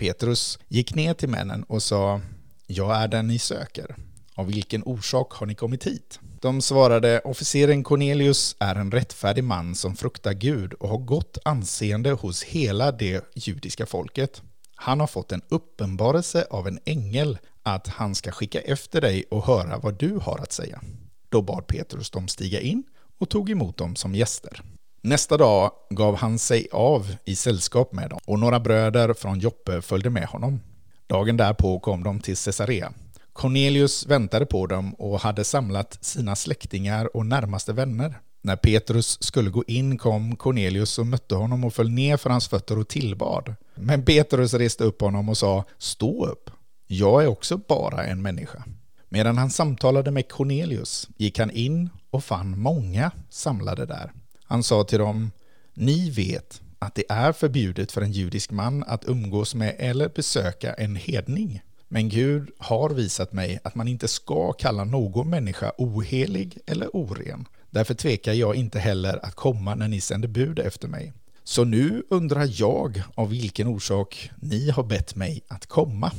Petrus 0.01 0.59
gick 0.69 0.95
ner 0.95 1.15
till 1.15 1.29
männen 1.29 1.63
och 1.63 1.83
sa 1.83 2.21
Jag 2.67 2.97
är 2.97 3.09
den 3.09 3.27
ni 3.27 3.39
söker. 3.39 3.97
Av 4.35 4.47
vilken 4.47 4.83
orsak 4.83 5.33
har 5.33 5.47
ni 5.47 5.55
kommit 5.55 5.87
hit? 5.87 6.21
De 6.41 6.63
svarade 6.63 7.21
Officeren 7.21 7.85
Cornelius 7.85 8.57
är 8.59 8.75
en 8.75 8.91
rättfärdig 8.91 9.45
man 9.45 9.75
som 9.75 9.97
fruktar 9.97 10.33
Gud 10.33 10.73
och 10.73 10.89
har 10.89 10.99
gott 10.99 11.39
anseende 11.45 12.11
hos 12.11 12.43
hela 12.43 12.93
det 12.93 13.25
judiska 13.35 13.87
folket. 13.87 14.43
Han 14.75 15.01
har 15.01 15.07
fått 15.07 15.33
en 15.33 15.43
uppenbarelse 15.49 16.47
av 16.51 16.69
en 16.69 16.79
ängel 16.85 17.39
att 17.63 17.87
han 17.87 18.15
ska 18.15 18.33
skicka 18.33 18.61
efter 18.61 19.01
dig 19.01 19.25
och 19.31 19.47
höra 19.47 19.79
vad 19.79 19.99
du 19.99 20.19
har 20.23 20.39
att 20.39 20.53
säga. 20.53 20.81
Då 21.29 21.43
bad 21.43 21.67
Petrus 21.67 22.11
dem 22.11 22.29
stiga 22.29 22.61
in 22.61 22.83
och 23.19 23.29
tog 23.29 23.51
emot 23.51 23.77
dem 23.77 23.97
som 23.97 24.15
gäster. 24.15 24.63
Nästa 25.03 25.37
dag 25.37 25.71
gav 25.91 26.17
han 26.17 26.39
sig 26.39 26.69
av 26.73 27.17
i 27.25 27.37
sällskap 27.37 27.93
med 27.93 28.11
dem 28.11 28.21
och 28.27 28.39
några 28.39 28.61
bröder 28.61 29.15
från 29.15 29.39
Joppe 29.39 29.83
följde 29.83 30.11
med 30.11 30.27
honom. 30.27 30.61
Dagen 31.07 31.37
därpå 31.37 31.79
kom 31.79 32.05
de 32.05 32.21
till 32.21 32.37
Caesarea. 32.37 32.93
Cornelius 33.33 34.07
väntade 34.07 34.47
på 34.47 34.67
dem 34.67 34.95
och 34.95 35.21
hade 35.21 35.45
samlat 35.45 35.99
sina 36.05 36.37
släktingar 36.37 37.17
och 37.17 37.27
närmaste 37.27 37.73
vänner. 37.73 38.21
När 38.43 38.57
Petrus 38.57 39.23
skulle 39.23 39.51
gå 39.51 39.65
in 39.67 39.99
kom 39.99 40.37
Cornelius 40.37 40.99
och 40.99 41.07
mötte 41.07 41.35
honom 41.35 41.65
och 41.65 41.75
föll 41.75 41.91
ner 41.91 42.17
för 42.17 42.31
hans 42.31 42.49
fötter 42.49 42.79
och 42.79 42.89
tillbad. 42.89 43.55
Men 43.75 44.05
Petrus 44.05 44.55
reste 44.55 44.85
upp 44.85 45.01
honom 45.01 45.29
och 45.29 45.37
sa 45.37 45.65
Stå 45.79 46.27
upp, 46.27 46.51
jag 46.87 47.23
är 47.23 47.27
också 47.27 47.57
bara 47.57 48.05
en 48.05 48.23
människa. 48.23 48.65
Medan 49.09 49.39
han 49.39 49.51
samtalade 49.51 50.11
med 50.11 50.29
Cornelius 50.29 51.09
gick 51.17 51.39
han 51.39 51.51
in 51.51 51.91
och 52.11 52.25
fann 52.25 52.59
många 52.59 53.11
samlade 53.31 53.87
där. 53.87 54.13
Han 54.51 54.63
sa 54.63 54.85
till 54.85 54.99
dem 54.99 55.31
Ni 55.75 56.11
vet 56.11 56.61
att 56.79 56.95
det 56.95 57.05
är 57.09 57.33
förbjudet 57.33 57.93
för 57.93 58.03
en 58.03 58.13
judisk 58.13 58.51
man 58.51 58.85
att 58.85 59.09
umgås 59.09 59.55
med 59.55 59.77
eller 59.79 60.09
besöka 60.09 60.73
en 60.73 60.97
hedning. 60.97 61.61
Men 61.89 62.09
Gud 62.09 62.51
har 62.59 62.91
visat 62.91 63.33
mig 63.33 63.59
att 63.65 63.75
man 63.75 63.89
inte 63.89 64.09
ska 64.09 64.53
kalla 64.53 64.85
någon 64.85 65.31
människa 65.31 65.73
ohelig 65.79 66.59
eller 66.67 66.97
oren. 66.97 67.49
Därför 67.71 67.95
tvekar 67.95 68.33
jag 68.33 68.55
inte 68.55 68.79
heller 68.79 69.27
att 69.27 69.35
komma 69.35 69.75
när 69.75 69.89
ni 69.89 70.01
sänder 70.01 70.29
bud 70.29 70.59
efter 70.59 70.89
mig. 70.89 71.13
Så 71.45 71.65
nu 71.65 72.03
undrar 72.11 72.49
jag 72.61 73.03
av 73.15 73.29
vilken 73.29 73.67
orsak 73.67 74.31
ni 74.37 74.71
har 74.71 74.83
bett 74.83 75.15
mig 75.15 75.43
att 75.49 75.67
komma. 75.67 76.13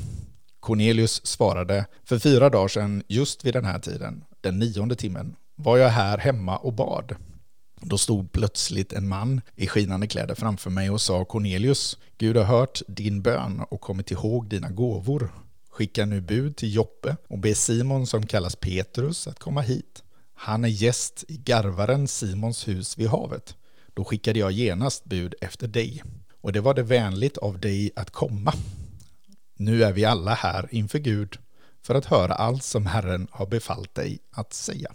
Cornelius 0.59 1.25
svarade, 1.25 1.85
för 2.03 2.19
fyra 2.19 2.49
dagar 2.49 2.67
sedan, 2.67 3.03
just 3.07 3.45
vid 3.45 3.53
den 3.53 3.65
här 3.65 3.79
tiden, 3.79 4.23
den 4.41 4.59
nionde 4.59 4.95
timmen, 4.95 5.35
var 5.55 5.77
jag 5.77 5.89
här 5.89 6.17
hemma 6.17 6.57
och 6.57 6.73
bad. 6.73 7.15
Då 7.81 7.97
stod 7.97 8.31
plötsligt 8.31 8.93
en 8.93 9.07
man 9.07 9.41
i 9.55 9.67
skinande 9.67 10.07
kläder 10.07 10.35
framför 10.35 10.69
mig 10.69 10.89
och 10.89 11.01
sa 11.01 11.25
Cornelius, 11.25 11.97
Gud 12.17 12.37
har 12.37 12.43
hört 12.43 12.81
din 12.87 13.21
bön 13.21 13.61
och 13.69 13.81
kommit 13.81 14.11
ihåg 14.11 14.49
dina 14.49 14.69
gåvor. 14.69 15.33
Skicka 15.69 16.05
nu 16.05 16.21
bud 16.21 16.57
till 16.57 16.75
Joppe 16.75 17.15
och 17.29 17.39
be 17.39 17.55
Simon 17.55 18.07
som 18.07 18.25
kallas 18.25 18.55
Petrus 18.55 19.27
att 19.27 19.39
komma 19.39 19.61
hit. 19.61 20.03
Han 20.33 20.65
är 20.65 20.69
gäst 20.69 21.23
i 21.27 21.37
garvaren 21.37 22.07
Simons 22.07 22.67
hus 22.67 22.97
vid 22.97 23.07
havet. 23.07 23.55
Då 23.93 24.03
skickade 24.03 24.39
jag 24.39 24.51
genast 24.51 25.05
bud 25.05 25.35
efter 25.41 25.67
dig, 25.67 26.03
och 26.41 26.53
det 26.53 26.61
var 26.61 26.73
det 26.73 26.83
vänligt 26.83 27.37
av 27.37 27.59
dig 27.59 27.91
att 27.95 28.11
komma. 28.11 28.53
Nu 29.57 29.83
är 29.83 29.91
vi 29.91 30.05
alla 30.05 30.33
här 30.33 30.67
inför 30.71 30.99
Gud 30.99 31.37
för 31.83 31.95
att 31.95 32.05
höra 32.05 32.33
allt 32.33 32.63
som 32.63 32.85
Herren 32.85 33.27
har 33.31 33.45
befallt 33.45 33.95
dig 33.95 34.19
att 34.31 34.53
säga. 34.53 34.91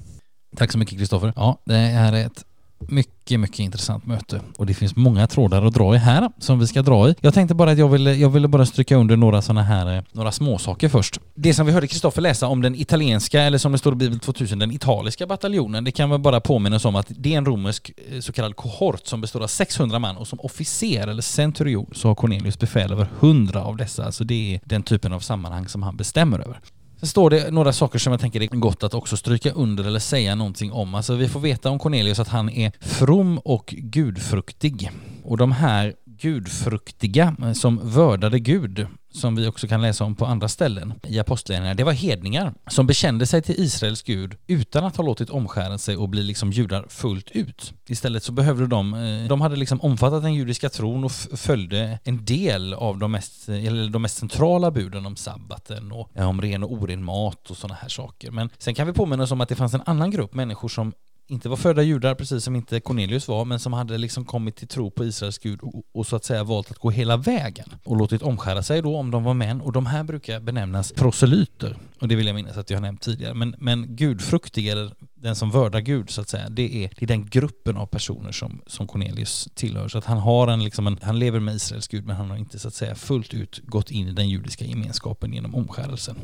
Tack 0.56 0.72
så 0.72 0.78
mycket 0.78 0.98
Kristoffer. 0.98 1.32
Ja, 1.36 1.62
det 1.64 1.74
här 1.74 2.12
är 2.12 2.26
ett 2.26 2.44
mycket, 2.78 3.40
mycket 3.40 3.58
intressant 3.58 4.06
möte 4.06 4.40
och 4.58 4.66
det 4.66 4.74
finns 4.74 4.96
många 4.96 5.26
trådar 5.26 5.62
att 5.66 5.74
dra 5.74 5.94
i 5.94 5.98
här 5.98 6.30
som 6.38 6.58
vi 6.58 6.66
ska 6.66 6.82
dra 6.82 7.08
i. 7.08 7.14
Jag 7.20 7.34
tänkte 7.34 7.54
bara 7.54 7.70
att 7.70 7.78
jag 7.78 7.88
ville, 7.88 8.14
jag 8.14 8.28
ville 8.28 8.48
bara 8.48 8.66
stryka 8.66 8.96
under 8.96 9.16
några 9.16 9.42
sådana 9.42 9.62
här, 9.62 9.96
eh, 9.96 10.02
några 10.12 10.32
småsaker 10.32 10.88
först. 10.88 11.20
Det 11.34 11.54
som 11.54 11.66
vi 11.66 11.72
hörde 11.72 11.86
Kristoffer 11.86 12.22
läsa 12.22 12.46
om 12.46 12.62
den 12.62 12.74
italienska, 12.74 13.42
eller 13.42 13.58
som 13.58 13.72
det 13.72 13.78
står 13.78 13.92
i 13.92 13.96
Bibel 13.96 14.18
2000, 14.18 14.58
den 14.58 14.70
italiska 14.70 15.26
bataljonen, 15.26 15.84
det 15.84 15.92
kan 15.92 16.10
väl 16.10 16.20
bara 16.20 16.40
påminna 16.40 16.76
oss 16.76 16.84
om 16.84 16.96
att 16.96 17.06
det 17.08 17.34
är 17.34 17.38
en 17.38 17.46
romersk 17.46 17.92
eh, 18.12 18.20
så 18.20 18.32
kallad 18.32 18.56
kohort 18.56 19.06
som 19.06 19.20
består 19.20 19.42
av 19.42 19.46
600 19.46 19.98
man 19.98 20.16
och 20.16 20.28
som 20.28 20.40
officer 20.40 21.06
eller 21.06 21.22
centurion 21.22 21.90
så 21.92 22.08
har 22.08 22.14
Cornelius 22.14 22.58
befäl 22.58 22.92
över 22.92 23.08
100 23.20 23.62
av 23.64 23.76
dessa, 23.76 24.04
alltså 24.04 24.24
det 24.24 24.54
är 24.54 24.60
den 24.64 24.82
typen 24.82 25.12
av 25.12 25.20
sammanhang 25.20 25.68
som 25.68 25.82
han 25.82 25.96
bestämmer 25.96 26.38
över. 26.38 26.60
Sen 27.00 27.08
står 27.08 27.30
det 27.30 27.50
några 27.50 27.72
saker 27.72 27.98
som 27.98 28.12
jag 28.12 28.20
tänker 28.20 28.42
är 28.42 28.46
gott 28.46 28.82
att 28.82 28.94
också 28.94 29.16
stryka 29.16 29.52
under 29.52 29.84
eller 29.84 29.98
säga 29.98 30.34
någonting 30.34 30.72
om. 30.72 30.94
Alltså 30.94 31.14
vi 31.14 31.28
får 31.28 31.40
veta 31.40 31.70
om 31.70 31.78
Cornelius 31.78 32.18
att 32.18 32.28
han 32.28 32.50
är 32.50 32.72
from 32.80 33.38
och 33.38 33.74
gudfruktig. 33.78 34.90
Och 35.24 35.36
de 35.36 35.52
här 35.52 35.94
gudfruktiga 36.04 37.36
eh, 37.42 37.52
som 37.52 37.80
vördade 37.82 38.38
Gud, 38.38 38.86
som 39.16 39.36
vi 39.36 39.46
också 39.46 39.68
kan 39.68 39.82
läsa 39.82 40.04
om 40.04 40.14
på 40.14 40.26
andra 40.26 40.48
ställen 40.48 40.94
i 41.02 41.18
Apostlagärningarna, 41.18 41.74
det 41.74 41.84
var 41.84 41.92
hedningar 41.92 42.54
som 42.66 42.86
bekände 42.86 43.26
sig 43.26 43.42
till 43.42 43.54
Israels 43.60 44.02
Gud 44.02 44.36
utan 44.46 44.84
att 44.84 44.96
ha 44.96 45.04
låtit 45.04 45.30
omskära 45.30 45.78
sig 45.78 45.96
och 45.96 46.08
bli 46.08 46.22
liksom 46.22 46.52
judar 46.52 46.86
fullt 46.88 47.30
ut. 47.30 47.72
Istället 47.86 48.22
så 48.22 48.32
behövde 48.32 48.66
de, 48.66 48.94
eh, 48.94 49.28
de 49.28 49.40
hade 49.40 49.56
liksom 49.56 49.80
omfattat 49.80 50.22
den 50.22 50.34
judiska 50.34 50.68
tron 50.68 51.04
och 51.04 51.12
följde 51.12 51.98
en 52.04 52.24
del 52.24 52.74
av 52.74 52.98
de 52.98 53.12
mest, 53.12 53.48
eh, 53.48 53.66
eller 53.66 53.88
de 53.88 54.02
mest 54.02 54.16
centrala 54.16 54.70
buden 54.70 55.06
om 55.06 55.16
sabbaten 55.16 55.92
och 55.92 56.10
om 56.16 56.42
ren 56.42 56.62
och 56.62 56.72
oren 56.72 57.04
mat 57.04 57.50
och 57.50 57.56
sådana 57.56 57.78
här 57.82 57.88
saker. 57.88 58.30
Men 58.30 58.50
sen 58.58 58.74
kan 58.74 58.86
vi 58.86 58.92
påminna 58.92 59.22
oss 59.22 59.32
om 59.32 59.40
att 59.40 59.48
det 59.48 59.56
fanns 59.56 59.74
en 59.74 59.82
annan 59.86 60.10
grupp 60.10 60.34
människor 60.34 60.68
som 60.68 60.92
inte 61.28 61.48
var 61.48 61.56
födda 61.56 61.82
judar, 61.82 62.14
precis 62.14 62.44
som 62.44 62.56
inte 62.56 62.80
Cornelius 62.80 63.28
var, 63.28 63.44
men 63.44 63.58
som 63.58 63.72
hade 63.72 63.98
liksom 63.98 64.24
kommit 64.24 64.56
till 64.56 64.68
tro 64.68 64.90
på 64.90 65.04
Israels 65.04 65.38
Gud 65.38 65.60
och, 65.60 65.82
och, 65.92 66.06
så 66.06 66.16
att 66.16 66.24
säga 66.24 66.44
valt 66.44 66.70
att 66.70 66.78
gå 66.78 66.90
hela 66.90 67.16
vägen 67.16 67.68
och 67.84 67.96
låtit 67.96 68.22
omskära 68.22 68.62
sig 68.62 68.82
då 68.82 68.96
om 68.96 69.10
de 69.10 69.24
var 69.24 69.34
män. 69.34 69.60
Och 69.60 69.72
de 69.72 69.86
här 69.86 70.04
brukar 70.04 70.40
benämnas 70.40 70.92
proselyter. 70.92 71.76
Och 72.00 72.08
det 72.08 72.16
vill 72.16 72.26
jag 72.26 72.34
minnas 72.34 72.56
att 72.56 72.70
jag 72.70 72.76
har 72.76 72.82
nämnt 72.82 73.00
tidigare. 73.00 73.34
Men, 73.34 73.54
men 73.58 73.96
gudfruktig, 73.96 74.68
eller 74.68 74.92
den 75.14 75.36
som 75.36 75.50
vördar 75.50 75.80
Gud 75.80 76.10
så 76.10 76.20
att 76.20 76.28
säga, 76.28 76.48
det 76.48 76.84
är, 76.84 76.90
det 76.96 77.04
är 77.04 77.06
den 77.06 77.26
gruppen 77.26 77.76
av 77.76 77.86
personer 77.86 78.32
som, 78.32 78.60
som 78.66 78.86
Cornelius 78.86 79.48
tillhör. 79.54 79.88
Så 79.88 79.98
att 79.98 80.04
han 80.04 80.18
har 80.18 80.48
en, 80.48 80.64
liksom 80.64 80.86
en, 80.86 80.98
han 81.02 81.18
lever 81.18 81.40
med 81.40 81.54
Israels 81.54 81.88
Gud, 81.88 82.06
men 82.06 82.16
han 82.16 82.30
har 82.30 82.36
inte 82.36 82.58
så 82.58 82.68
att 82.68 82.74
säga 82.74 82.94
fullt 82.94 83.34
ut 83.34 83.60
gått 83.64 83.90
in 83.90 84.08
i 84.08 84.12
den 84.12 84.28
judiska 84.28 84.64
gemenskapen 84.64 85.32
genom 85.32 85.54
omskärelsen. 85.54 86.16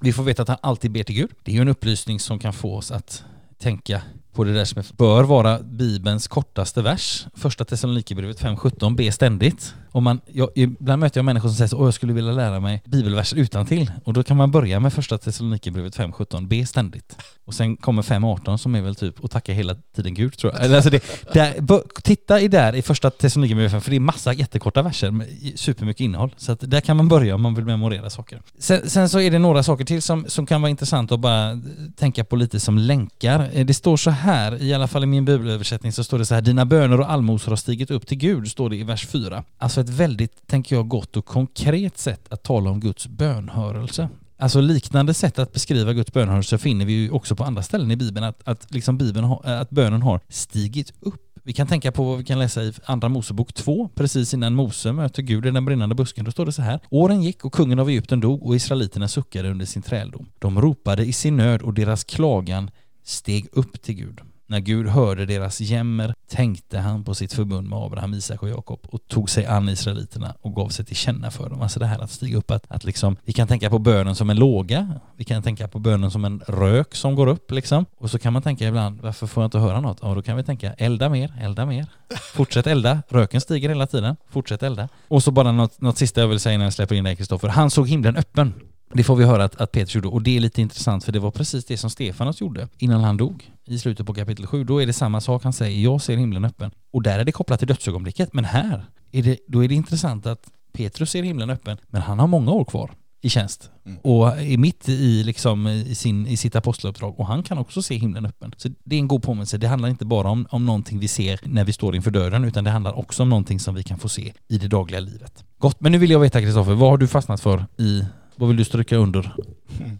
Vi 0.00 0.12
får 0.12 0.22
veta 0.22 0.42
att 0.42 0.48
han 0.48 0.58
alltid 0.60 0.90
ber 0.90 1.02
till 1.02 1.14
Gud. 1.14 1.30
Det 1.42 1.52
är 1.52 1.54
ju 1.54 1.62
en 1.62 1.68
upplysning 1.68 2.20
som 2.20 2.38
kan 2.38 2.52
få 2.52 2.76
oss 2.76 2.90
att 2.90 3.24
tänka 3.58 4.02
på 4.38 4.44
det 4.44 4.52
där 4.52 4.64
som 4.64 4.82
bör 4.96 5.24
vara 5.24 5.58
Bibelns 5.58 6.28
kortaste 6.28 6.82
vers. 6.82 7.26
Första 7.34 7.64
Thessalonikerbrevet 7.64 8.40
5.17, 8.40 8.96
be 8.96 9.12
ständigt. 9.12 9.74
Och 9.92 10.02
man, 10.02 10.20
jag, 10.26 10.50
ibland 10.54 11.00
möter 11.00 11.18
jag 11.18 11.24
människor 11.24 11.48
som 11.48 11.56
säger 11.56 11.68
så, 11.68 11.86
jag 11.86 11.94
skulle 11.94 12.12
vilja 12.12 12.32
lära 12.32 12.60
mig 12.60 12.82
bibelverser 12.84 13.36
utan 13.36 13.66
till. 13.66 13.92
Och 14.04 14.12
då 14.12 14.22
kan 14.22 14.36
man 14.36 14.50
börja 14.50 14.80
med 14.80 14.92
första 14.92 15.18
Thessalonikerbrevet 15.18 15.96
5.17, 15.96 16.46
be 16.46 16.66
ständigt. 16.66 17.16
Och 17.44 17.54
sen 17.54 17.76
kommer 17.76 18.02
5.18 18.02 18.56
som 18.56 18.74
är 18.74 18.80
väl 18.80 18.94
typ, 18.94 19.20
och 19.20 19.30
tacka 19.30 19.52
hela 19.52 19.74
tiden 19.96 20.14
Gud 20.14 20.38
tror 20.38 20.52
jag. 20.52 20.74
Alltså 20.74 20.90
det, 20.90 21.02
där, 21.32 22.00
titta 22.02 22.40
i 22.40 22.48
där 22.48 22.74
i 22.74 22.82
första 22.82 23.10
Thessalonikerbrevet 23.10 23.72
5, 23.72 23.80
för 23.80 23.90
det 23.90 23.96
är 23.96 24.00
massa 24.00 24.32
jättekorta 24.32 24.82
verser 24.82 25.10
med 25.10 25.26
supermycket 25.54 26.00
innehåll. 26.00 26.34
Så 26.36 26.52
att 26.52 26.58
där 26.60 26.80
kan 26.80 26.96
man 26.96 27.08
börja 27.08 27.34
om 27.34 27.42
man 27.42 27.54
vill 27.54 27.64
memorera 27.64 28.10
saker. 28.10 28.42
Sen, 28.58 28.90
sen 28.90 29.08
så 29.08 29.20
är 29.20 29.30
det 29.30 29.38
några 29.38 29.62
saker 29.62 29.84
till 29.84 30.02
som, 30.02 30.24
som 30.28 30.46
kan 30.46 30.62
vara 30.62 30.70
intressant 30.70 31.12
att 31.12 31.20
bara 31.20 31.60
tänka 31.96 32.24
på 32.24 32.36
lite 32.36 32.60
som 32.60 32.78
länkar. 32.78 33.50
Eh, 33.52 33.66
det 33.66 33.74
står 33.74 33.96
så 33.96 34.10
här, 34.10 34.27
här, 34.28 34.62
i 34.62 34.74
alla 34.74 34.88
fall 34.88 35.02
i 35.02 35.06
min 35.06 35.24
bibelöversättning 35.24 35.92
så 35.92 36.04
står 36.04 36.18
det 36.18 36.24
så 36.24 36.34
här, 36.34 36.42
dina 36.42 36.64
böner 36.66 37.00
och 37.00 37.10
allmosor 37.10 37.52
har 37.52 37.56
stigit 37.56 37.90
upp 37.90 38.06
till 38.06 38.18
Gud, 38.18 38.48
står 38.48 38.70
det 38.70 38.76
i 38.76 38.82
vers 38.82 39.06
4. 39.06 39.44
Alltså 39.58 39.80
ett 39.80 39.88
väldigt, 39.88 40.46
tänker 40.46 40.76
jag, 40.76 40.88
gott 40.88 41.16
och 41.16 41.26
konkret 41.26 41.98
sätt 41.98 42.32
att 42.32 42.42
tala 42.42 42.70
om 42.70 42.80
Guds 42.80 43.06
bönhörelse. 43.06 44.08
Alltså 44.38 44.60
liknande 44.60 45.14
sätt 45.14 45.38
att 45.38 45.52
beskriva 45.52 45.92
Guds 45.92 46.12
bönhörelse 46.12 46.58
finner 46.58 46.84
vi 46.84 46.92
ju 46.92 47.10
också 47.10 47.36
på 47.36 47.44
andra 47.44 47.62
ställen 47.62 47.90
i 47.90 47.96
Bibeln, 47.96 48.26
att, 48.26 48.48
att, 48.48 48.74
liksom 48.74 48.98
Bibeln 48.98 49.26
ha, 49.26 49.42
eh, 49.44 49.60
att 49.60 49.70
bönen 49.70 50.02
har 50.02 50.20
stigit 50.28 50.92
upp. 51.00 51.22
Vi 51.42 51.52
kan 51.52 51.66
tänka 51.66 51.92
på 51.92 52.04
vad 52.04 52.18
vi 52.18 52.24
kan 52.24 52.38
läsa 52.38 52.62
i 52.62 52.72
Andra 52.84 53.08
Mosebok 53.08 53.52
2, 53.52 53.90
precis 53.94 54.34
innan 54.34 54.54
Mose 54.54 54.92
möter 54.92 55.22
Gud 55.22 55.46
i 55.46 55.50
den 55.50 55.64
brinnande 55.64 55.94
busken. 55.94 56.24
Då 56.24 56.30
står 56.30 56.46
det 56.46 56.52
så 56.52 56.62
här. 56.62 56.80
Åren 56.90 57.22
gick 57.22 57.44
och 57.44 57.52
kungen 57.52 57.78
av 57.78 57.88
Egypten 57.88 58.20
dog 58.20 58.42
och 58.42 58.56
israeliterna 58.56 59.08
suckade 59.08 59.50
under 59.50 59.66
sin 59.66 59.82
träldom. 59.82 60.26
De 60.38 60.60
ropade 60.60 61.04
i 61.04 61.12
sin 61.12 61.36
nöd 61.36 61.62
och 61.62 61.74
deras 61.74 62.04
klagan 62.04 62.70
steg 63.08 63.48
upp 63.52 63.82
till 63.82 63.94
Gud. 63.94 64.20
När 64.50 64.60
Gud 64.60 64.86
hörde 64.86 65.26
deras 65.26 65.60
jämmer 65.60 66.14
tänkte 66.30 66.78
han 66.78 67.04
på 67.04 67.14
sitt 67.14 67.32
förbund 67.32 67.68
med 67.68 67.78
Abraham, 67.78 68.14
Isak 68.14 68.42
och 68.42 68.48
Jakob 68.48 68.80
och 68.86 69.00
tog 69.08 69.30
sig 69.30 69.46
an 69.46 69.68
israeliterna 69.68 70.34
och 70.40 70.54
gav 70.54 70.68
sig 70.68 70.84
till 70.84 70.96
känna 70.96 71.30
för 71.30 71.50
dem. 71.50 71.62
Alltså 71.62 71.80
det 71.80 71.86
här 71.86 71.98
att 71.98 72.10
stiga 72.10 72.38
upp, 72.38 72.50
att, 72.50 72.64
att 72.68 72.84
liksom, 72.84 73.16
vi 73.24 73.32
kan 73.32 73.48
tänka 73.48 73.70
på 73.70 73.78
bönen 73.78 74.14
som 74.14 74.30
en 74.30 74.36
låga, 74.36 75.00
vi 75.16 75.24
kan 75.24 75.42
tänka 75.42 75.68
på 75.68 75.78
bönen 75.78 76.10
som 76.10 76.24
en 76.24 76.40
rök 76.46 76.94
som 76.94 77.14
går 77.14 77.26
upp 77.26 77.50
liksom. 77.50 77.86
Och 77.98 78.10
så 78.10 78.18
kan 78.18 78.32
man 78.32 78.42
tänka 78.42 78.68
ibland, 78.68 79.00
varför 79.00 79.26
får 79.26 79.42
jag 79.42 79.46
inte 79.46 79.58
höra 79.58 79.80
något? 79.80 79.98
Ja, 80.02 80.14
då 80.14 80.22
kan 80.22 80.36
vi 80.36 80.42
tänka, 80.42 80.72
elda 80.72 81.08
mer, 81.08 81.32
elda 81.40 81.66
mer. 81.66 81.86
Fortsätt 82.34 82.66
elda, 82.66 83.02
röken 83.08 83.40
stiger 83.40 83.68
hela 83.68 83.86
tiden, 83.86 84.16
fortsätt 84.30 84.62
elda. 84.62 84.88
Och 85.08 85.22
så 85.22 85.30
bara 85.30 85.52
något, 85.52 85.80
något 85.80 85.98
sista 85.98 86.20
jag 86.20 86.28
vill 86.28 86.40
säga 86.40 86.54
innan 86.54 86.64
jag 86.64 86.72
släpper 86.72 86.94
in 86.94 87.04
dig 87.04 87.16
Kristoffer. 87.16 87.48
Han 87.48 87.70
såg 87.70 87.88
himlen 87.88 88.16
öppen. 88.16 88.54
Det 88.92 89.04
får 89.04 89.16
vi 89.16 89.24
höra 89.24 89.44
att, 89.44 89.60
att 89.60 89.72
Petrus 89.72 89.94
gjorde 89.94 90.08
och 90.08 90.22
det 90.22 90.36
är 90.36 90.40
lite 90.40 90.62
intressant 90.62 91.04
för 91.04 91.12
det 91.12 91.18
var 91.18 91.30
precis 91.30 91.64
det 91.64 91.76
som 91.76 91.90
Stefanos 91.90 92.40
gjorde 92.40 92.68
innan 92.78 93.04
han 93.04 93.16
dog 93.16 93.50
i 93.70 93.78
slutet 93.78 94.06
på 94.06 94.14
kapitel 94.14 94.46
7. 94.46 94.64
Då 94.64 94.82
är 94.82 94.86
det 94.86 94.92
samma 94.92 95.20
sak 95.20 95.44
han 95.44 95.52
säger, 95.52 95.82
jag 95.82 96.02
ser 96.02 96.16
himlen 96.16 96.44
öppen. 96.44 96.70
Och 96.90 97.02
där 97.02 97.18
är 97.18 97.24
det 97.24 97.32
kopplat 97.32 97.58
till 97.58 97.68
dödsögonblicket, 97.68 98.32
men 98.32 98.44
här 98.44 98.84
är 99.12 99.22
det, 99.22 99.38
då 99.48 99.64
är 99.64 99.68
det 99.68 99.74
intressant 99.74 100.26
att 100.26 100.50
Petrus 100.72 101.10
ser 101.10 101.22
himlen 101.22 101.50
öppen, 101.50 101.78
men 101.88 102.02
han 102.02 102.18
har 102.18 102.26
många 102.26 102.52
år 102.52 102.64
kvar 102.64 102.90
i 103.20 103.28
tjänst 103.28 103.70
mm. 103.86 103.98
och 104.02 104.28
är 104.28 104.58
mitt 104.58 104.88
i, 104.88 105.22
liksom, 105.24 105.66
i, 105.66 105.94
sin, 105.94 106.26
i 106.26 106.36
sitt 106.36 106.56
aposteluppdrag 106.56 107.20
och 107.20 107.26
han 107.26 107.42
kan 107.42 107.58
också 107.58 107.82
se 107.82 107.96
himlen 107.96 108.26
öppen. 108.26 108.54
Så 108.56 108.68
det 108.84 108.96
är 108.96 109.00
en 109.00 109.08
god 109.08 109.22
påminnelse. 109.22 109.58
Det 109.58 109.66
handlar 109.68 109.88
inte 109.88 110.04
bara 110.04 110.30
om, 110.30 110.46
om 110.50 110.66
någonting 110.66 110.98
vi 110.98 111.08
ser 111.08 111.40
när 111.42 111.64
vi 111.64 111.72
står 111.72 111.96
inför 111.96 112.10
dörren 112.10 112.44
utan 112.44 112.64
det 112.64 112.70
handlar 112.70 112.98
också 112.98 113.22
om 113.22 113.28
någonting 113.28 113.60
som 113.60 113.74
vi 113.74 113.82
kan 113.82 113.98
få 113.98 114.08
se 114.08 114.32
i 114.48 114.58
det 114.58 114.68
dagliga 114.68 115.00
livet. 115.00 115.44
Gott, 115.58 115.80
men 115.80 115.92
nu 115.92 115.98
vill 115.98 116.10
jag 116.10 116.20
veta 116.20 116.40
Kristoffer, 116.40 116.72
vad 116.72 116.90
har 116.90 116.98
du 116.98 117.08
fastnat 117.08 117.40
för 117.40 117.66
i 117.78 118.04
vad 118.38 118.48
vill 118.48 118.56
du 118.56 118.64
stryka 118.64 118.96
under? 118.96 119.34
Mm. 119.80 119.98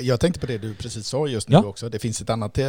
Jag 0.00 0.20
tänkte 0.20 0.40
på 0.40 0.46
det 0.46 0.58
du 0.58 0.74
precis 0.74 1.06
sa 1.06 1.26
just 1.26 1.48
nu 1.48 1.54
ja. 1.56 1.64
också. 1.64 1.88
Det 1.88 1.98
finns 1.98 2.20
ett 2.20 2.30
annat 2.30 2.58
eh, 2.58 2.66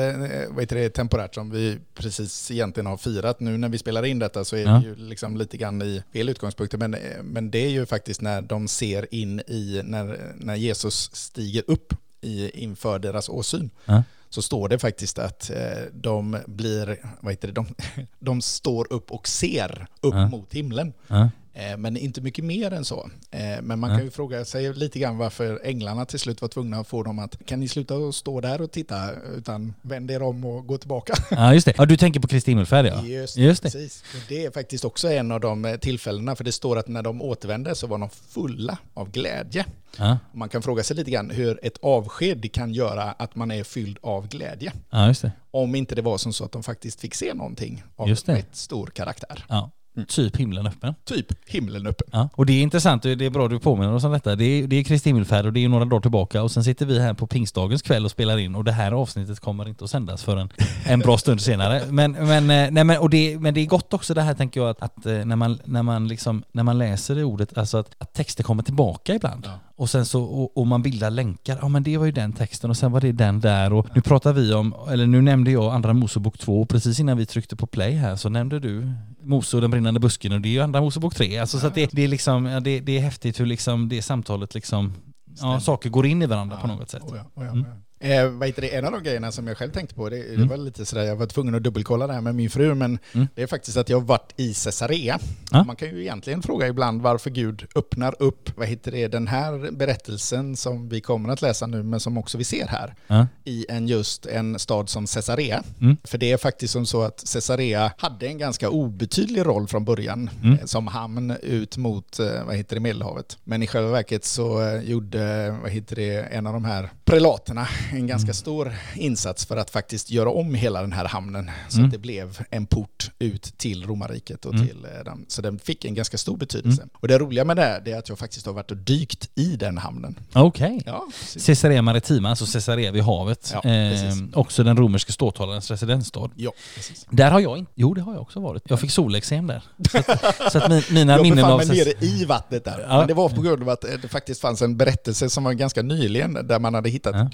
vad 0.49 0.59
heter 0.59 0.75
det, 0.75 0.89
temporärt 0.89 1.35
som 1.35 1.49
vi 1.49 1.77
precis 1.93 2.51
egentligen 2.51 2.87
har 2.87 2.97
firat. 2.97 3.39
Nu 3.39 3.57
när 3.57 3.69
vi 3.69 3.77
spelar 3.77 4.05
in 4.05 4.19
detta 4.19 4.45
så 4.45 4.55
är 4.55 4.63
ja. 4.63 4.71
det 4.71 4.85
ju 4.85 4.95
liksom 4.95 5.37
lite 5.37 5.57
grann 5.57 5.81
i 5.81 6.03
fel 6.13 6.29
utgångspunkter. 6.29 6.77
Men, 6.77 6.93
eh, 6.93 7.23
men 7.23 7.51
det 7.51 7.65
är 7.65 7.69
ju 7.69 7.85
faktiskt 7.85 8.21
när 8.21 8.41
de 8.41 8.67
ser 8.67 9.13
in 9.13 9.39
i, 9.39 9.81
när, 9.83 10.33
när 10.35 10.55
Jesus 10.55 11.09
stiger 11.13 11.63
upp 11.67 11.93
i, 12.21 12.63
inför 12.63 12.99
deras 12.99 13.29
åsyn. 13.29 13.69
Ja 13.85 14.03
så 14.33 14.41
står 14.41 14.69
det 14.69 14.79
faktiskt 14.79 15.19
att 15.19 15.49
eh, 15.49 15.83
de 15.93 16.37
blir, 16.47 16.99
vad 17.19 17.33
heter 17.33 17.47
det, 17.47 17.53
de, 17.53 17.65
de 18.19 18.41
står 18.41 18.93
upp 18.93 19.11
och 19.11 19.27
ser 19.27 19.87
upp 20.01 20.13
ja. 20.13 20.27
mot 20.27 20.53
himlen. 20.53 20.93
Ja. 21.07 21.29
Eh, 21.55 21.77
men 21.77 21.97
inte 21.97 22.21
mycket 22.21 22.45
mer 22.45 22.73
än 22.73 22.85
så. 22.85 23.09
Eh, 23.31 23.61
men 23.61 23.79
man 23.79 23.89
kan 23.89 24.03
ju 24.03 24.11
fråga 24.11 24.45
sig 24.45 24.73
lite 24.73 24.99
grann 24.99 25.17
varför 25.17 25.61
änglarna 25.63 26.05
till 26.05 26.19
slut 26.19 26.41
var 26.41 26.49
tvungna 26.49 26.77
att 26.79 26.87
få 26.87 27.03
dem 27.03 27.19
att 27.19 27.45
kan 27.45 27.59
ni 27.59 27.67
sluta 27.67 27.95
att 27.95 28.15
stå 28.15 28.41
där 28.41 28.61
och 28.61 28.71
titta 28.71 29.11
utan 29.37 29.73
vänd 29.81 30.11
er 30.11 30.21
om 30.21 30.45
och 30.45 30.67
gå 30.67 30.77
tillbaka. 30.77 31.13
Ja 31.31 31.53
just 31.53 31.65
det, 31.65 31.73
ja, 31.77 31.85
du 31.85 31.97
tänker 31.97 32.19
på 32.19 32.27
Kristi 32.27 32.51
himmelfärd 32.51 32.85
ja. 32.85 33.03
Just, 33.03 33.37
just 33.37 33.63
det. 33.63 33.71
Precis. 33.71 34.03
det 34.29 34.45
är 34.45 34.51
faktiskt 34.51 34.85
också 34.85 35.11
en 35.11 35.31
av 35.31 35.39
de 35.39 35.65
eh, 35.65 35.75
tillfällena 35.75 36.35
för 36.35 36.43
det 36.43 36.51
står 36.51 36.77
att 36.77 36.87
när 36.87 37.01
de 37.01 37.21
återvände 37.21 37.75
så 37.75 37.87
var 37.87 37.97
de 37.97 38.09
fulla 38.09 38.77
av 38.93 39.11
glädje. 39.11 39.65
Ja. 39.97 40.17
Man 40.31 40.49
kan 40.49 40.61
fråga 40.61 40.83
sig 40.83 40.95
lite 40.95 41.11
grann 41.11 41.29
hur 41.29 41.59
ett 41.63 41.77
avsked 41.81 42.51
kan 42.51 42.73
göra 42.73 43.03
att 43.03 43.35
man 43.35 43.51
är 43.51 43.63
fylld 43.63 43.97
av 44.01 44.27
glädje. 44.27 44.73
Ja, 44.89 45.07
just 45.07 45.21
det. 45.21 45.31
Om 45.51 45.75
inte 45.75 45.95
det 45.95 46.01
var 46.01 46.17
som 46.17 46.33
så 46.33 46.45
att 46.45 46.51
de 46.51 46.63
faktiskt 46.63 47.01
fick 47.01 47.15
se 47.15 47.33
någonting 47.33 47.83
av 47.95 48.07
rätt 48.07 48.55
stor 48.55 48.87
karaktär. 48.87 49.45
Ja. 49.49 49.71
Typ 50.07 50.37
himlen 50.37 50.67
öppen. 50.67 50.95
Typ 51.05 51.49
himlen 51.49 51.87
öppen. 51.87 52.07
Ja. 52.11 52.29
Och 52.33 52.45
det 52.45 52.53
är 52.53 52.61
intressant, 52.61 53.03
det 53.03 53.21
är 53.21 53.29
bra 53.29 53.47
du 53.47 53.59
påminner 53.59 53.93
oss 53.93 54.03
om 54.03 54.11
detta. 54.11 54.35
Det 54.35 54.45
är, 54.45 54.67
det 54.67 54.75
är 54.75 54.83
Kristi 54.83 55.09
himmelfärd 55.09 55.45
och 55.45 55.53
det 55.53 55.63
är 55.63 55.69
några 55.69 55.85
dagar 55.85 56.01
tillbaka 56.01 56.43
och 56.43 56.51
sen 56.51 56.63
sitter 56.63 56.85
vi 56.85 56.99
här 56.99 57.13
på 57.13 57.27
pingstdagens 57.27 57.81
kväll 57.81 58.05
och 58.05 58.11
spelar 58.11 58.37
in 58.37 58.55
och 58.55 58.63
det 58.63 58.71
här 58.71 58.91
avsnittet 58.91 59.39
kommer 59.39 59.69
inte 59.69 59.83
att 59.83 59.89
sändas 59.89 60.23
förrän 60.23 60.49
en 60.85 60.99
bra 60.99 61.17
stund 61.17 61.41
senare. 61.41 61.81
Men, 61.89 62.11
men, 62.11 62.49
eh, 62.49 62.71
nej, 62.71 62.83
men, 62.83 62.97
och 62.97 63.09
det, 63.09 63.39
men 63.39 63.53
det 63.53 63.61
är 63.61 63.65
gott 63.65 63.93
också 63.93 64.13
det 64.13 64.21
här 64.21 64.33
tänker 64.33 64.59
jag 64.61 64.69
att, 64.69 64.81
att 64.81 65.05
eh, 65.05 65.25
när, 65.25 65.35
man, 65.35 65.59
när, 65.65 65.83
man 65.83 66.07
liksom, 66.07 66.43
när 66.51 66.63
man 66.63 66.77
läser 66.77 67.15
det 67.15 67.23
ordet, 67.23 67.57
alltså 67.57 67.77
att, 67.77 67.95
att 67.97 68.13
texter 68.13 68.43
kommer 68.43 68.63
tillbaka 68.63 69.15
ibland. 69.15 69.45
Ja. 69.45 69.59
Och 69.75 69.89
sen 69.89 70.05
så, 70.05 70.23
och, 70.23 70.57
och 70.57 70.67
man 70.67 70.81
bildar 70.81 71.09
länkar, 71.09 71.57
ja 71.61 71.67
men 71.67 71.83
det 71.83 71.97
var 71.97 72.05
ju 72.05 72.11
den 72.11 72.33
texten 72.33 72.69
och 72.69 72.77
sen 72.77 72.91
var 72.91 73.01
det 73.01 73.11
den 73.11 73.39
där 73.39 73.73
och 73.73 73.87
nu 73.95 74.01
pratar 74.01 74.33
vi 74.33 74.53
om, 74.53 74.75
eller 74.91 75.07
nu 75.07 75.21
nämnde 75.21 75.51
jag 75.51 75.73
Andra 75.73 75.93
Mosebok 75.93 76.37
2 76.37 76.61
och 76.61 76.69
precis 76.69 76.99
innan 76.99 77.17
vi 77.17 77.25
tryckte 77.25 77.55
på 77.55 77.67
play 77.67 77.91
här 77.91 78.15
så 78.15 78.29
nämnde 78.29 78.59
du 78.59 78.93
Mose 79.23 79.57
och 79.57 79.61
den 79.61 79.71
brinnande 79.71 79.99
busken 79.99 80.31
och 80.31 80.41
det 80.41 80.49
är 80.49 80.51
ju 80.51 80.59
Andra 80.61 80.81
Mosebok 80.81 81.15
3. 81.15 81.37
Alltså 81.37 81.59
så 81.59 81.67
att 81.67 81.75
det, 81.75 81.89
det 81.91 82.03
är 82.03 82.07
liksom, 82.07 82.45
ja, 82.45 82.59
det, 82.59 82.79
det 82.79 82.97
är 82.97 83.01
häftigt 83.01 83.39
hur 83.39 83.45
liksom 83.45 83.89
det 83.89 84.01
samtalet 84.01 84.53
liksom, 84.55 84.93
ja 85.41 85.59
saker 85.59 85.89
går 85.89 86.05
in 86.05 86.21
i 86.21 86.25
varandra 86.25 86.57
på 86.57 86.67
något 86.67 86.89
sätt. 86.89 87.03
Oh 87.03 87.17
ja, 87.17 87.41
oh 87.41 87.45
ja, 87.45 87.51
Mm. 87.51 87.65
Eh, 88.03 88.29
vad 88.29 88.47
heter 88.47 88.61
det, 88.61 88.75
en 88.75 88.85
av 88.85 88.91
de 88.91 89.03
grejerna 89.03 89.31
som 89.31 89.47
jag 89.47 89.57
själv 89.57 89.71
tänkte 89.71 89.95
på, 89.95 90.09
det, 90.09 90.15
det 90.17 90.35
Mm. 90.35 90.47
var 90.47 90.57
lite 90.57 90.85
sådär, 90.85 91.03
jag 91.03 91.15
var 91.15 91.25
tvungen 91.25 91.55
att 91.55 91.63
dubbelkolla 91.63 92.07
det 92.07 92.13
här 92.13 92.21
med 92.21 92.35
min 92.35 92.49
fru, 92.49 92.73
men 92.75 92.99
Mm. 93.13 93.27
det 93.35 93.41
är 93.43 93.47
faktiskt 93.47 93.77
att 93.77 93.89
jag 93.89 93.97
har 93.99 94.05
varit 94.05 94.33
i 94.37 94.53
Caesarea. 94.53 95.19
Ja. 95.51 95.63
Man 95.63 95.75
kan 95.75 95.87
ju 95.89 96.01
egentligen 96.01 96.41
fråga 96.41 96.67
ibland 96.67 97.01
varför 97.01 97.29
Gud 97.29 97.65
öppnar 97.75 98.15
upp, 98.19 98.49
vad 98.57 98.67
heter 98.67 98.91
det, 98.91 99.07
den 99.07 99.27
här 99.27 99.71
berättelsen 99.71 100.55
som 100.55 100.89
vi 100.89 101.01
kommer 101.01 101.29
att 101.29 101.41
läsa 101.41 101.67
nu, 101.67 101.83
men 101.83 101.99
som 101.99 102.17
också 102.17 102.37
vi 102.37 102.43
ser 102.43 102.67
här, 102.67 102.95
Ja. 103.07 103.27
i 103.43 103.65
en 103.69 103.87
just 103.87 104.25
en 104.25 104.59
stad 104.59 104.89
som 104.89 105.05
Caesarea. 105.05 105.63
Mm. 105.81 105.97
För 106.03 106.17
det 106.17 106.31
är 106.31 106.37
faktiskt 106.37 106.73
som 106.73 106.85
så 106.85 107.01
att 107.03 107.23
Caesarea 107.33 107.91
hade 107.97 108.27
en 108.27 108.37
ganska 108.37 108.69
obetydlig 108.69 109.45
roll 109.45 109.67
från 109.67 109.85
början 109.85 110.29
Mm. 110.43 110.59
eh, 110.59 110.65
som 110.65 110.87
hamn 110.87 111.31
ut 111.41 111.77
mot 111.77 112.19
eh, 112.19 112.43
vad 112.45 112.55
heter 112.55 112.75
det, 112.75 112.79
Medelhavet. 112.79 113.37
Men 113.43 113.63
i 113.63 113.67
själva 113.67 113.91
verket 113.91 114.25
så 114.25 114.61
eh, 114.61 114.81
gjorde 114.81 115.51
vad 115.61 115.71
heter 115.71 115.95
det, 115.95 116.11
en 116.21 116.47
av 116.47 116.53
de 116.53 116.65
här 116.65 116.89
prelaterna 117.05 117.67
en 117.95 118.07
ganska 118.07 118.25
Mm. 118.25 118.33
stor 118.33 118.75
insats 118.95 119.45
för 119.45 119.57
att 119.57 119.69
faktiskt 119.69 120.11
göra 120.11 120.29
om 120.29 120.53
hela 120.55 120.81
den 120.81 120.91
här 120.93 121.05
hamnen 121.05 121.51
så 121.69 121.77
Mm. 121.77 121.85
att 121.85 121.91
det 121.91 121.97
blev 121.99 122.39
en 122.49 122.65
port 122.65 123.11
ut 123.19 123.57
till 123.57 123.85
romarriket 123.87 124.45
och 124.45 124.53
Mm. 124.53 124.67
till 124.67 124.85
eh, 124.85 125.03
den. 125.05 125.25
Så 125.27 125.41
den 125.41 125.59
fick 125.59 125.85
en 125.85 125.93
ganska 125.93 126.17
stor 126.17 126.37
betydelse. 126.37 126.83
Och 126.93 127.07
det 127.07 127.17
roliga 127.19 127.45
med 127.45 127.57
det, 127.57 127.63
är 127.91 127.97
att 127.99 128.09
jag 128.09 128.19
faktiskt 128.19 128.45
har 128.45 128.53
varit 128.53 128.71
och 128.71 128.77
dykt 128.77 129.29
i 129.35 129.55
den 129.55 129.77
hamnen. 129.77 130.19
Okej. 130.33 130.81
Ja, 130.85 131.07
precis. 131.19 131.45
Caesarea 131.45 131.81
Maritima, 131.81 132.29
alltså 132.29 132.45
Caesarea 132.45 132.91
vid 132.91 133.03
havet. 133.03 133.53
Ja, 133.63 133.69
eh, 133.71 134.13
också 134.33 134.63
den 134.63 134.77
romerska 134.77 135.11
ståthållarens 135.11 135.71
residensstad. 135.71 136.29
Ja, 136.35 136.51
precis. 136.75 137.05
Där 137.09 137.31
har 137.31 137.39
jag 137.39 137.57
inte, 137.57 137.71
jo 137.75 137.93
det 137.93 138.01
har 138.01 138.13
jag 138.13 138.21
också 138.21 138.39
varit. 138.39 138.63
Jag 138.69 138.79
fick 138.79 138.91
solexem 138.91 139.47
där. 139.47 139.63
Så 139.91 139.97
att, 139.97 140.51
så 140.51 140.57
att 140.57 140.69
min, 140.69 140.83
mina 140.91 141.13
Jag 141.13 141.21
minnen 141.21 141.35
befann 141.35 141.51
av... 141.51 141.57
mig 141.57 141.67
Caesarea- 141.67 141.85
nere 142.01 142.05
i 142.05 142.25
vattnet 142.25 142.65
där. 142.65 142.85
Ja. 142.89 142.97
Men 142.97 143.07
det 143.07 143.13
var 143.13 143.29
på 143.29 143.41
grund 143.41 143.61
av 143.61 143.69
att 143.69 143.81
det 144.01 144.07
faktiskt 144.07 144.41
fanns 144.41 144.61
en 144.61 144.77
berättelse 144.77 145.29
som 145.29 145.43
var 145.43 145.53
ganska 145.53 145.81
nyligen 145.81 146.33
där 146.33 146.59
man 146.59 146.73
hade 146.73 146.89
hittat 146.89 147.15
Ja. 147.15 147.29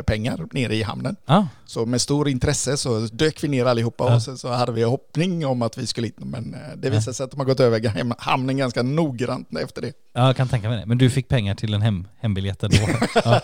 Guldpengar 0.00 0.46
nere 0.52 0.74
i 0.74 0.82
hamnen. 0.82 1.16
Ja, 1.26 1.46
Så 1.66 1.86
med 1.86 2.00
stor 2.00 2.28
intresse 2.28 2.76
så 2.76 2.98
dök 3.12 3.44
vi 3.44 3.48
ner 3.48 3.64
allihopa 3.66 4.04
Ja. 4.04 4.14
och 4.14 4.22
sen 4.22 4.38
så 4.38 4.48
hade 4.48 4.72
vi 4.72 4.82
hoppning 4.82 5.46
om 5.46 5.62
att 5.62 5.78
vi 5.78 5.86
skulle 5.86 6.06
hit. 6.06 6.16
Men 6.18 6.54
eh, 6.54 6.60
det 6.76 6.90
visade 6.90 7.14
sig 7.14 7.24
att 7.24 7.30
de 7.30 7.40
har 7.40 7.44
gått 7.46 7.60
över 7.60 8.14
hamnen 8.18 8.56
ganska 8.56 8.82
noggrant 8.82 9.48
efter 9.58 9.82
det. 9.82 9.92
ja, 10.14 10.26
jag 10.26 10.36
kan 10.36 10.48
tänka 10.48 10.68
mig 10.68 10.78
det. 10.80 10.86
Men 10.86 10.98
du 10.98 11.10
fick 11.10 11.28
pengar 11.28 11.54
till 11.54 11.74
en 11.74 11.82
hem, 11.82 12.06
hembiljett 12.20 12.62
ändå? 12.62 12.76
ja. 13.24 13.40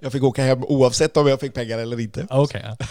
Jag 0.00 0.12
fick 0.12 0.22
åka 0.22 0.44
hem 0.44 0.64
oavsett 0.64 1.16
om 1.16 1.26
jag 1.28 1.40
fick 1.40 1.54
pengar 1.54 1.78
eller 1.78 2.00
inte. 2.00 2.26
Okej. 2.30 2.62
ja. 2.78 2.86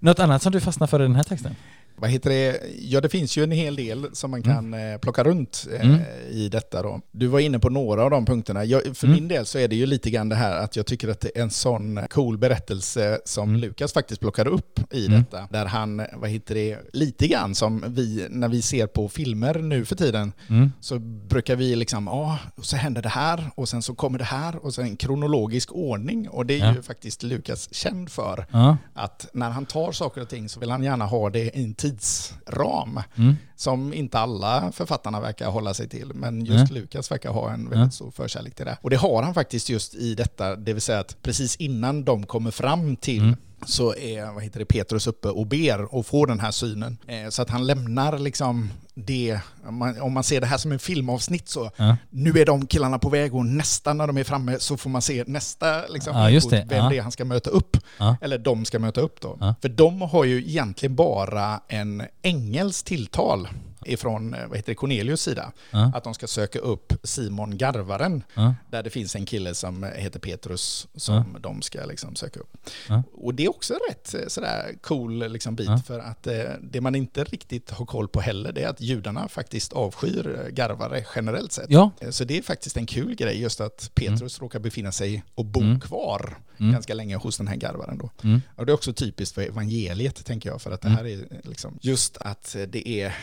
Något 0.00 0.18
annat 0.18 0.42
som 0.42 0.52
du 0.52 0.60
fastnar 0.60 0.86
för 0.86 1.00
i 1.00 1.02
den 1.02 1.16
här 1.16 1.22
texten? 1.22 1.56
Vad 1.96 2.10
heter 2.10 2.30
det? 2.30 2.60
Ja, 2.80 3.00
det 3.00 3.08
finns 3.08 3.36
ju 3.36 3.42
en 3.44 3.50
hel 3.50 3.76
del 3.76 4.06
som 4.12 4.30
man 4.30 4.42
kan 4.42 4.74
eh, 4.74 4.98
plocka 4.98 5.24
runt 5.24 5.66
eh, 5.72 5.80
Mm. 5.80 6.00
i 6.30 6.48
detta 6.48 6.82
då. 6.82 7.00
Du 7.12 7.26
var 7.26 7.40
inne 7.40 7.58
på 7.58 7.70
några 7.70 8.04
av 8.04 8.10
de 8.10 8.26
punkterna. 8.26 8.64
Jag, 8.64 8.96
för 8.96 9.06
Mm. 9.06 9.14
min 9.20 9.28
del 9.28 9.46
så 9.46 9.58
är 9.58 9.68
det 9.68 9.76
ju 9.76 9.86
lite 9.86 10.10
grann 10.10 10.28
det 10.28 10.36
här 10.36 10.56
att 10.56 10.76
jag 10.76 10.86
tycker 10.86 11.08
att 11.08 11.20
det 11.20 11.38
är 11.38 11.42
en 11.42 11.50
sån 11.50 12.00
cool 12.10 12.38
berättelse 12.38 13.20
som 13.24 13.48
Mm. 13.48 13.60
Lukas 13.60 13.92
faktiskt 13.92 14.20
plockar 14.20 14.46
upp 14.48 14.80
i 14.94 15.06
Mm. 15.06 15.18
detta. 15.20 15.48
Där 15.50 15.66
han, 15.66 16.02
vad 16.16 16.30
heter 16.30 16.54
det, 16.54 16.78
lite 16.92 17.26
grann 17.28 17.54
som 17.54 17.84
vi, 17.88 18.26
när 18.30 18.48
vi 18.48 18.62
ser 18.62 18.86
på 18.86 19.08
filmer 19.08 19.54
nu 19.54 19.84
för 19.84 19.96
tiden, 19.96 20.32
Mm. 20.48 20.72
så 20.80 20.98
brukar 20.98 21.56
vi 21.56 21.76
liksom, 21.76 22.06
ja, 22.06 22.38
och 22.56 22.64
så 22.64 22.76
händer 22.76 23.02
det 23.02 23.08
här 23.08 23.50
och 23.54 23.68
sen 23.68 23.82
så 23.82 23.94
kommer 23.94 24.18
det 24.18 24.24
här 24.24 24.56
och 24.64 24.74
så 24.74 24.82
en 24.82 24.96
kronologisk 24.96 25.72
ordning. 25.72 26.28
Och 26.28 26.46
det 26.46 26.54
är 26.54 26.58
Ja. 26.58 26.74
ju 26.74 26.82
faktiskt 26.82 27.22
Lukas 27.22 27.74
känd 27.74 28.10
för. 28.10 28.46
Ja. 28.52 28.76
Att 28.94 29.26
när 29.32 29.50
han 29.50 29.66
tar 29.66 29.92
saker 29.92 30.20
och 30.20 30.28
ting 30.28 30.48
så 30.48 30.60
vill 30.60 30.70
han 30.70 30.82
gärna 30.82 31.04
ha 31.06 31.30
det 31.30 31.40
i 31.56 31.64
en 31.64 31.74
tidsram 31.90 33.00
Mm. 33.16 33.36
som 33.56 33.94
inte 33.94 34.18
alla 34.18 34.72
författarna 34.72 35.20
verkar 35.20 35.50
hålla 35.50 35.74
sig 35.74 35.88
till. 35.88 36.12
Men 36.14 36.44
just 36.44 36.72
Lukas 36.72 37.10
verkar 37.10 37.30
ha 37.30 37.52
en 37.52 37.68
väldigt 37.70 37.86
Ja. 37.86 37.90
stor 37.90 38.10
förkärlek 38.10 38.54
till 38.54 38.66
det. 38.66 38.78
Och 38.82 38.90
det 38.90 38.96
har 38.96 39.22
han 39.22 39.34
faktiskt 39.34 39.68
just 39.68 39.94
i 39.94 40.14
detta, 40.14 40.56
det 40.56 40.72
vill 40.72 40.82
säga 40.82 41.00
att 41.00 41.16
precis 41.22 41.56
innan 41.56 42.04
de 42.04 42.26
kommer 42.26 42.50
fram 42.50 42.96
till 42.96 43.22
Mm. 43.22 43.36
Så 43.66 43.94
är 43.94 44.32
vad 44.34 44.42
heter 44.42 44.58
det, 44.58 44.64
Petrus 44.66 45.06
uppe 45.06 45.28
och 45.28 45.46
ber 45.46 45.94
och 45.94 46.06
får 46.06 46.26
den 46.26 46.40
här 46.40 46.50
synen. 46.50 46.98
Eh, 47.06 47.28
så 47.28 47.42
att 47.42 47.50
han 47.50 47.66
lämnar 47.66 48.18
liksom 48.18 48.70
det, 48.94 49.38
om 49.66 49.74
man, 49.76 50.00
om 50.00 50.12
man 50.12 50.24
ser 50.24 50.40
det 50.40 50.46
här 50.46 50.58
som 50.58 50.72
en 50.72 50.78
filmavsnitt 50.78 51.48
så, 51.48 51.70
Ja. 51.76 51.96
nu 52.10 52.30
är 52.30 52.46
de 52.46 52.66
killarna 52.66 52.98
på 52.98 53.08
väg 53.08 53.34
och 53.34 53.46
nästan 53.46 53.96
när 53.98 54.06
de 54.06 54.16
är 54.18 54.24
framme 54.24 54.56
så 54.58 54.76
får 54.76 54.90
man 54.90 55.02
se 55.02 55.24
nästa 55.26 55.86
liksom, 55.86 56.16
Ja, 56.16 56.30
just 56.30 56.50
det. 56.50 56.66
vem 56.68 56.78
Ja. 56.78 56.88
det 56.88 56.98
är 56.98 57.02
han 57.02 57.12
ska 57.12 57.24
möta 57.24 57.50
upp. 57.50 57.76
Eller 58.20 58.38
de 58.38 58.64
ska 58.64 58.78
möta 58.78 59.00
upp 59.00 59.20
då. 59.20 59.54
För 59.62 59.68
de 59.68 60.00
har 60.02 60.24
ju 60.24 60.38
egentligen 60.38 60.94
bara 60.96 61.60
en 61.68 62.02
ängels 62.22 62.82
tilltal 62.82 63.48
ifrån 63.86 64.34
eh, 64.34 64.46
vad 64.46 64.56
heter 64.56 64.72
det, 64.72 64.74
Cornelius 64.74 65.22
sida. 65.22 65.52
Ja. 65.70 65.92
Att 65.94 66.04
de 66.04 66.14
ska 66.14 66.26
söka 66.26 66.58
upp 66.58 66.92
Simon 67.02 67.58
Garvaren. 67.58 68.22
Ja. 68.34 68.54
Där 68.70 68.82
det 68.82 68.90
finns 68.90 69.16
en 69.16 69.26
kille 69.26 69.54
som 69.54 69.82
heter 69.96 70.18
Petrus 70.20 70.86
som 70.96 71.36
de 71.40 71.62
ska 71.62 71.84
liksom 71.84 72.16
söka 72.16 72.40
upp. 72.40 72.56
Ja. 72.88 73.02
Och 73.12 73.34
det 73.34 73.44
är 73.44 73.50
också 73.50 73.74
rätt 73.90 74.14
eh, 74.14 74.20
sådär 74.28 74.74
cool 74.82 75.32
liksom 75.32 75.56
bit 75.56 75.66
Ja. 75.68 75.78
för 75.86 75.98
att 75.98 76.26
eh, 76.26 76.34
det 76.62 76.80
man 76.80 76.94
inte 76.94 77.24
riktigt 77.24 77.70
har 77.70 77.86
koll 77.86 78.08
på 78.08 78.20
heller 78.20 78.52
det 78.52 78.62
är 78.62 78.68
att 78.68 78.80
judarna 78.80 79.28
faktiskt 79.28 79.72
avskyr 79.72 80.48
garvare 80.52 81.04
generellt 81.16 81.52
sett. 81.52 81.66
Ja. 81.70 81.90
Så 82.10 82.24
det 82.24 82.38
är 82.38 82.42
faktiskt 82.42 82.76
en 82.76 82.86
kul 82.86 83.14
grej 83.14 83.40
just 83.40 83.60
att 83.60 83.90
Petrus 83.94 84.40
råkar 84.40 84.58
befinna 84.58 84.92
sig 84.92 85.22
och 85.34 85.44
bo 85.44 85.60
Mm. 85.60 85.80
kvar 85.80 86.36
Mm. 86.58 86.72
ganska 86.72 86.94
länge 86.94 87.16
hos 87.16 87.36
den 87.36 87.48
här 87.48 87.56
garvaren 87.56 87.98
då. 87.98 88.10
Mm. 88.24 88.42
Och 88.56 88.66
det 88.66 88.72
är 88.72 88.74
också 88.74 88.92
typiskt 88.92 89.34
för 89.34 89.42
evangeliet 89.42 90.24
tänker 90.24 90.50
jag, 90.50 90.62
för 90.62 90.70
att 90.70 90.80
det 90.80 90.88
Mm. 90.88 90.98
här 90.98 91.06
är 91.06 91.40
liksom 91.48 91.78
just 91.82 92.16
att 92.16 92.56
det 92.68 92.88
är 92.88 93.14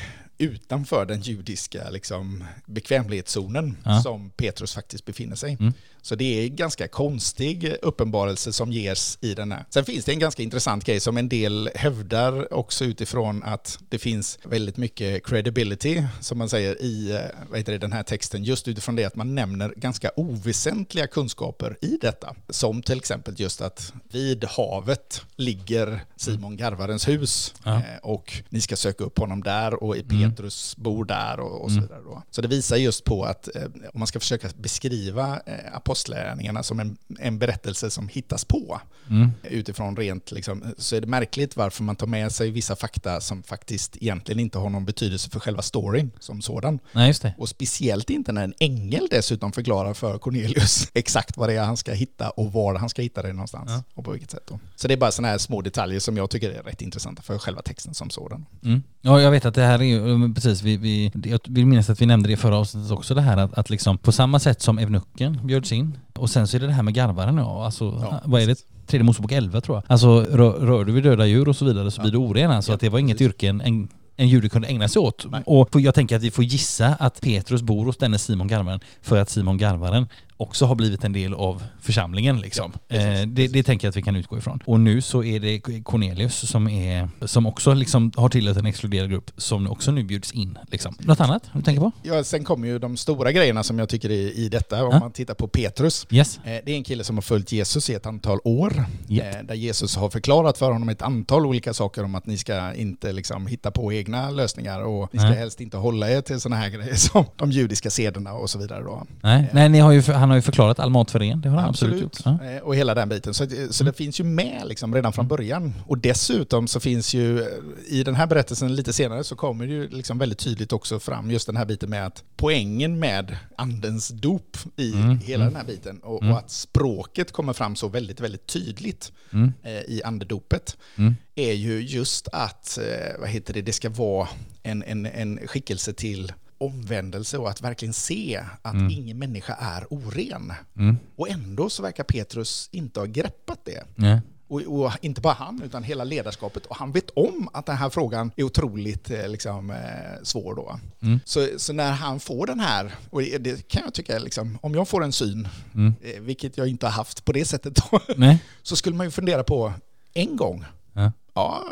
utanför 0.41 1.06
den 1.06 1.21
judiska 1.21 1.89
liksom, 1.89 2.43
bekvämlighetszonen 2.65 3.77
Ja. 3.86 4.01
som 4.01 4.30
Petrus 4.30 4.73
faktiskt 4.73 5.06
befinner 5.06 5.36
sig. 5.36 5.58
Mm. 5.60 5.73
Så 6.03 6.15
det 6.15 6.39
är 6.39 6.43
en 6.47 6.55
ganska 6.55 6.87
konstig 6.87 7.75
uppenbarelse 7.81 8.53
som 8.53 8.71
ges 8.71 9.17
i 9.21 9.33
den 9.33 9.51
här. 9.51 9.65
Sen 9.69 9.85
finns 9.85 10.05
det 10.05 10.11
en 10.11 10.19
ganska 10.19 10.43
intressant 10.43 10.85
grej 10.85 10.99
som 10.99 11.17
en 11.17 11.29
del 11.29 11.69
hävdar 11.75 12.53
också 12.53 12.85
utifrån 12.85 13.43
att 13.43 13.79
det 13.89 13.97
finns 13.99 14.39
väldigt 14.43 14.77
mycket 14.77 15.25
credibility, 15.25 16.03
som 16.21 16.37
man 16.37 16.49
säger, 16.49 16.81
i 16.81 17.11
eh, 17.11 17.19
vad 17.49 17.57
heter 17.59 17.71
det, 17.71 17.77
den 17.77 17.91
här 17.93 18.03
texten, 18.03 18.43
just 18.43 18.67
utifrån 18.67 18.95
det 18.95 19.05
att 19.05 19.15
man 19.15 19.35
nämner 19.35 19.73
ganska 19.75 20.11
oväsentliga 20.15 21.07
kunskaper 21.07 21.77
i 21.81 21.97
detta. 22.01 22.35
Som 22.49 22.81
till 22.81 22.97
exempel 22.97 23.33
just 23.37 23.61
att 23.61 23.93
vid 24.11 24.43
havet 24.43 25.21
ligger 25.35 26.03
Simon 26.15 26.57
Garvarens 26.57 27.07
hus 27.07 27.53
Ja. 27.63 27.75
eh, 27.75 27.81
och 28.03 28.33
ni 28.49 28.61
ska 28.61 28.75
söka 28.75 29.03
upp 29.03 29.19
honom 29.19 29.43
där 29.43 29.83
och 29.83 29.97
i 29.97 30.01
Mm. 30.11 30.29
Petrus 30.31 30.75
bor 30.77 31.05
där 31.05 31.39
och, 31.39 31.61
och 31.63 31.69
så 31.71 31.77
Mm. 31.77 31.83
vidare. 31.87 32.01
Då. 32.03 32.23
Så 32.31 32.41
det 32.41 32.47
visar 32.47 32.77
just 32.77 33.03
på 33.03 33.23
att 33.25 33.55
eh, 33.55 33.63
om 33.93 33.99
man 33.99 34.07
ska 34.07 34.19
försöka 34.19 34.49
beskriva 34.57 35.41
eh, 35.45 35.75
apostlärningarna 35.91 36.63
som 36.63 36.80
en, 36.80 36.97
en 37.19 37.39
berättelse 37.39 37.89
som 37.89 38.08
hittas 38.08 38.45
på 38.45 38.82
Mm. 39.10 39.32
utifrån 39.43 39.95
rent, 39.97 40.32
liksom, 40.32 40.63
så 40.77 40.95
är 40.95 41.01
det 41.01 41.08
märkligt 41.08 41.58
varför 41.58 41.84
man 41.84 41.95
tar 41.95 42.08
med 42.08 42.32
sig 42.32 42.51
vissa 42.51 42.75
fakta 42.75 43.21
som 43.21 43.43
faktiskt 43.43 43.97
egentligen 44.01 44.39
inte 44.39 44.58
har 44.60 44.69
någon 44.69 44.86
betydelse 44.86 45.30
för 45.30 45.39
själva 45.39 45.62
storyn 45.62 46.12
som 46.19 46.41
sådan. 46.41 46.80
Nej. 46.91 47.13
Och 47.38 47.49
speciellt 47.49 48.10
inte 48.10 48.32
när 48.32 48.43
en 48.43 48.54
ängel 48.60 49.08
dessutom 49.12 49.51
förklarar 49.51 49.93
för 49.93 50.17
Cornelius 50.17 50.88
exakt 50.93 51.38
vad 51.38 51.49
det 51.49 51.54
är 51.56 51.63
han 51.63 51.77
ska 51.77 51.93
hitta 51.93 52.30
och 52.30 52.54
var 52.54 52.75
han 52.75 52.89
ska 52.89 53.01
hitta 53.01 53.21
det 53.21 53.34
någonstans 53.34 53.71
Ja. 53.71 53.84
och 53.93 54.06
på 54.06 54.12
vilket 54.12 54.32
sätt. 54.32 54.43
Då. 54.47 54.60
Så 54.75 54.88
det 54.88 54.93
är 54.93 54.97
bara 54.97 55.12
sådana 55.12 55.27
här 55.32 55.38
små 55.38 55.62
detaljer 55.62 55.99
som 55.99 56.17
jag 56.17 56.30
tycker 56.30 56.49
är 56.51 56.63
rätt 56.63 56.82
intressanta 56.82 57.21
för 57.21 57.38
själva 57.38 57.62
texten 57.62 57.93
som 57.93 58.10
sådan. 58.10 58.45
Mm. 58.63 58.84
Ja, 59.01 59.21
jag 59.21 59.32
vet 59.32 59.45
att 59.45 59.56
det 59.56 59.63
här 59.63 59.80
är 59.80 59.84
ju, 59.84 60.34
precis, 60.34 60.62
vi, 60.62 60.77
vi, 60.77 61.12
jag 61.23 61.39
vill 61.47 61.65
minnas 61.65 61.89
att 61.89 62.01
vi 62.01 62.06
nämnde 62.06 62.30
det 62.30 62.34
i 62.34 62.38
förra 62.38 62.58
avsnittet 62.58 62.91
också, 62.91 63.13
det 63.15 63.21
här 63.21 63.38
att, 63.38 63.54
att 63.54 63.69
liksom 63.69 63.97
på 63.97 64.12
samma 64.12 64.39
sätt 64.39 64.62
som 64.62 64.77
evnucken 64.80 65.47
bjöds 65.47 65.71
in, 65.71 65.81
och 66.17 66.30
sen 66.30 66.48
så 66.48 66.58
är 66.58 66.62
det 66.62 66.67
det 66.67 66.74
här 66.74 66.84
med 66.84 66.94
garvaren, 66.94 67.38
ja, 67.38 67.65
alltså, 67.65 68.00
Ja, 68.02 68.22
vad 68.26 68.41
är 68.41 68.48
det? 68.48 68.56
Tredje 68.88 69.04
Mosebok 69.04 69.32
11 69.32 69.62
tror 69.62 69.78
jag. 69.78 69.84
Alltså 69.88 70.22
rör, 70.22 70.52
rör 70.52 70.86
du 70.86 70.91
vid 70.91 71.04
döda 71.04 71.26
djur 71.26 71.48
och 71.48 71.56
så 71.56 71.65
vidare 71.65 71.91
så 71.91 72.00
Ja. 72.00 72.04
blir 72.04 72.12
du 72.12 72.17
oren. 72.17 72.52
Alltså 72.52 72.72
Ja, 72.72 72.76
att 72.76 72.82
det 72.82 72.89
var 72.89 73.00
inget 73.00 73.17
precis. 73.17 73.28
yrke 73.34 73.48
en, 73.48 73.62
en, 73.62 73.88
en 74.15 74.28
jude 74.28 74.50
kunde 74.50 74.67
ägna 74.67 74.88
sig 74.88 75.00
åt. 75.00 75.26
Nej. 75.32 75.44
Och 75.46 75.82
jag 75.82 75.96
tänker 75.96 76.15
att 76.15 76.22
vi 76.24 76.32
får 76.32 76.44
gissa 76.44 76.88
att 77.00 77.22
Petrus 77.22 77.62
bor 77.62 77.86
hos 77.86 77.98
denne 77.98 78.17
Simon 78.17 78.48
Garvaren 78.48 78.80
för 79.02 79.17
att 79.17 79.30
Simon 79.30 79.58
Garvaren 79.58 80.08
också 80.41 80.65
har 80.65 80.75
blivit 80.75 81.04
en 81.04 81.13
del 81.13 81.34
av 81.34 81.63
församlingen. 81.82 82.39
Liksom. 82.41 82.71
Ja, 82.75 82.80
precis, 82.88 83.06
eh, 83.21 83.27
det, 83.27 83.47
det 83.47 83.63
tänker 83.63 83.88
jag 83.88 83.89
att 83.89 83.97
vi 83.97 84.01
kan 84.01 84.15
utgå 84.15 84.38
ifrån. 84.38 84.60
Och 84.65 84.80
nu 84.80 85.01
så 85.01 85.23
är 85.23 85.39
det 85.39 85.60
Cornelius 85.84 86.49
som, 86.49 86.67
är, 86.67 87.10
som 87.25 87.45
också 87.45 87.73
liksom 87.73 88.12
har 88.15 88.30
tillhört 88.30 88.58
en 88.58 88.65
exkluderad 88.65 89.10
grupp 89.10 89.32
som 89.38 89.67
också 89.71 89.91
nu 89.91 90.04
bjuds 90.04 90.32
in. 90.32 90.58
Liksom. 90.71 90.95
Något 90.99 91.19
annat 91.19 91.43
du 91.54 91.62
tänker 91.62 91.82
på? 91.82 91.91
Ja, 92.04 92.23
sen 92.23 92.43
kommer 92.43 92.67
ju 92.67 92.80
de 92.80 92.97
stora 92.97 93.32
grejerna 93.32 93.63
som 93.63 93.80
jag 93.80 93.89
tycker 93.89 94.10
är 94.12 94.38
i 94.39 94.49
detta. 94.49 94.84
Om 94.86 94.89
Ja. 94.93 94.99
man 94.99 95.12
tittar 95.12 95.34
på 95.34 95.47
Petrus. 95.47 96.08
Yes. 96.10 96.38
Eh, 96.38 96.43
Det 96.65 96.71
är 96.71 96.75
en 96.75 96.84
kille 96.84 97.04
som 97.04 97.17
har 97.17 97.21
följt 97.21 97.51
Jesus 97.51 97.89
i 97.89 97.93
ett 97.93 98.06
antal 98.06 98.39
år. 98.43 98.84
Japp. 99.08 99.36
eh, 99.36 99.41
Där 99.43 99.56
Jesus 99.56 99.95
har 99.95 100.10
förklarat 100.10 100.58
för 100.58 100.71
honom 100.71 100.89
ett 100.89 101.01
antal 101.01 101.45
olika 101.45 101.73
saker 101.73 102.04
om 102.04 102.15
att 102.15 102.25
ni 102.25 102.38
ska 102.38 102.73
inte 102.73 103.12
liksom 103.12 103.47
hitta 103.47 103.71
på 103.71 103.93
egna 103.93 104.30
lösningar 104.30 104.82
och 104.84 105.10
ni 105.13 105.19
ska 105.19 105.30
Nej. 105.30 105.38
helst 105.38 105.62
inte 105.62 105.77
hålla 105.77 106.10
er 106.10 106.21
till 106.21 106.39
sådana 106.39 106.62
här 106.62 106.69
grejer 106.69 106.95
som 106.95 107.25
de 107.38 107.51
judiska 107.51 107.89
sederna 107.89 108.34
och 108.34 108.49
så 108.49 108.60
vidare. 108.60 108.84
Då. 108.84 109.04
Nej, 109.21 109.41
Eh, 109.41 109.45
Nej 109.54 109.69
ni 109.69 109.80
har 109.80 109.91
ju, 109.91 110.01
han 110.01 110.31
har 110.32 110.38
ju 110.38 110.41
förklarat 110.41 110.80
all 110.80 110.89
mat 110.89 111.12
för 111.12 111.24
er. 111.24 111.36
Det 111.36 111.50
har 111.50 111.58
han 111.58 111.70
absolut, 111.70 112.02
gjort. 112.02 112.17
Ja. 112.26 112.44
Eh, 112.44 112.62
Och 112.62 112.76
hela 112.76 112.96
den 112.96 113.10
biten. 113.10 113.34
Så, 113.34 113.48
så 113.70 113.84
det 113.84 113.94
finns 113.94 114.20
ju 114.20 114.24
med 114.24 114.62
liksom 114.65 114.96
redan 114.96 115.13
från 115.13 115.28
början. 115.28 115.74
Och 115.88 115.98
dessutom 115.98 116.67
så 116.67 116.80
finns 116.80 117.13
ju 117.13 117.39
eh, 117.41 117.48
i 117.88 118.04
den 118.04 118.15
här 118.15 118.28
berättelsen 118.28 118.76
lite 118.76 118.94
senare 118.94 119.24
så 119.24 119.36
kommer 119.36 119.67
det 119.67 119.74
ju 119.74 119.89
liksom 119.89 120.17
väldigt 120.17 120.39
tydligt 120.39 120.74
också 120.74 121.00
fram 121.00 121.32
just 121.32 121.46
den 121.48 121.58
här 121.58 121.65
biten 121.65 121.89
med 121.89 122.06
att 122.06 122.24
poängen 122.38 123.00
med 123.00 123.38
andens 123.58 124.08
dop 124.08 124.58
i 124.78 124.94
Mm, 124.94 125.20
hela 125.20 125.44
mm. 125.44 125.54
den 125.54 125.62
här 125.62 125.67
biten 125.74 126.00
och, 126.00 126.22
Mm. 126.22 126.34
och 126.34 126.39
att 126.39 126.52
språket 126.52 127.32
kommer 127.32 127.54
fram 127.54 127.76
så 127.76 127.88
väldigt, 127.88 128.20
väldigt 128.22 128.48
tydligt 128.48 129.12
Mm. 129.34 129.54
eh, 129.63 129.72
i 129.72 130.02
andedopet 130.06 130.78
Mm. 130.96 131.15
är 131.36 131.54
ju 131.54 131.82
just 131.82 132.28
att, 132.34 132.78
eh, 132.78 133.20
vad 133.20 133.30
heter 133.30 133.54
det, 133.54 133.62
det 133.62 133.74
ska 133.74 133.89
vara 133.89 134.28
en, 134.63 134.84
en, 134.84 135.06
en 135.06 135.39
skickelse 135.48 135.94
till 135.94 136.32
omvändelse 136.62 137.38
och 137.38 137.50
att 137.50 137.62
verkligen 137.62 137.93
se 137.93 138.43
att 138.62 138.74
Mm. 138.74 138.89
ingen 138.89 139.19
människa 139.19 139.54
är 139.60 139.86
oren. 139.93 140.54
Mm. 140.78 140.97
Och 141.15 141.30
ändå 141.30 141.69
så 141.69 141.84
verkar 141.84 142.04
Petrus 142.04 142.69
inte 142.71 143.00
ha 143.00 143.06
greppat 143.08 143.60
det. 143.65 143.84
Nej. 143.95 144.21
Och, 144.47 144.62
och 144.62 144.91
inte 145.02 145.21
bara 145.21 145.34
han, 145.34 145.62
utan 145.65 145.84
hela 145.84 146.04
ledarskapet. 146.04 146.65
Och 146.65 146.76
han 146.76 146.91
vet 146.91 147.10
om 147.10 147.50
att 147.54 147.65
den 147.65 147.78
här 147.78 147.89
frågan 147.89 148.32
är 148.36 148.43
otroligt 148.43 149.12
eh, 149.12 149.28
liksom, 149.28 149.69
eh, 149.69 149.78
svår 150.24 150.56
då. 150.56 150.80
Mm. 151.02 151.19
Så, 151.26 151.47
så 151.58 151.74
när 151.74 151.91
han 151.91 152.19
får 152.19 152.47
den 152.47 152.60
här, 152.60 152.95
och 153.10 153.21
det, 153.21 153.67
kan 153.67 153.82
jag 153.86 153.93
tycka, 153.93 154.19
liksom, 154.19 154.58
om 154.62 154.76
jag 154.76 154.88
får 154.88 155.04
en 155.04 155.12
syn, 155.12 155.47
Mm. 155.74 155.93
eh, 156.02 156.21
vilket 156.21 156.58
jag 156.58 156.67
inte 156.67 156.86
har 156.86 156.91
haft 156.93 157.26
på 157.26 157.32
det 157.32 157.45
sättet 157.45 157.76
då, 157.91 158.00
så 158.63 158.76
skulle 158.76 158.95
man 158.95 159.08
ju 159.08 159.12
fundera 159.12 159.43
på 159.43 159.74
en 160.13 160.36
gång. 160.38 160.65
Ja. 160.93 161.12
Ja, 161.34 161.63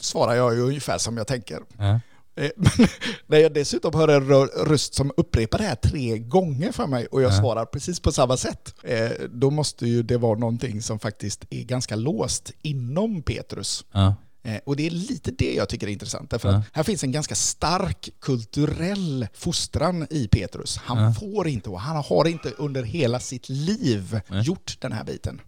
svarar 0.00 0.34
jag 0.34 0.54
ju 0.54 0.60
ungefär 0.60 0.98
som 0.98 1.16
jag 1.16 1.26
tänker. 1.26 1.60
Ja. 1.78 2.00
Eh, 2.36 2.50
Men 2.56 2.88
när 3.26 3.38
jag 3.38 3.54
dessutom 3.54 3.94
hör 3.94 4.08
en 4.08 4.22
rö- 4.30 4.64
röst 4.66 4.94
som 4.94 5.12
upprepar 5.16 5.58
det 5.58 5.64
här 5.64 5.74
tre 5.74 6.18
gånger 6.18 6.72
för 6.72 6.86
mig 6.86 7.06
och 7.06 7.22
jag 7.22 7.32
Ja. 7.32 7.40
svarar 7.40 7.64
precis 7.64 8.00
på 8.00 8.12
samma 8.12 8.36
sätt, 8.36 8.74
eh, 8.82 9.10
då 9.30 9.50
måste 9.50 9.86
ju 9.86 10.02
det 10.02 10.16
vara 10.18 10.38
någonting 10.38 10.82
som 10.82 10.98
faktiskt 10.98 11.44
är 11.50 11.62
ganska 11.64 11.96
låst 11.96 12.52
inom 12.62 13.22
Petrus. 13.22 13.84
Ja. 13.92 14.14
Eh, 14.42 14.56
Och 14.66 14.76
det 14.76 14.86
är 14.86 14.90
lite 14.90 15.30
det 15.30 15.54
jag 15.54 15.68
tycker 15.68 15.86
är 15.86 15.90
intressant, 15.92 16.30
därför 16.30 16.48
Ja. 16.48 16.56
att 16.58 16.64
här 16.72 16.82
finns 16.82 17.04
en 17.04 17.12
ganska 17.12 17.34
stark 17.34 18.08
kulturell 18.20 19.26
fostran 19.34 20.06
i 20.10 20.28
Petrus. 20.28 20.76
Han 20.76 21.14
får 21.14 21.48
inte 21.48 21.70
och 21.70 21.80
han 21.80 22.04
har 22.08 22.28
inte 22.28 22.50
under 22.50 22.82
hela 22.82 23.20
sitt 23.20 23.48
liv 23.48 24.20
gjort 24.44 24.76
den 24.80 24.92
här 24.92 25.04
biten. 25.04 25.40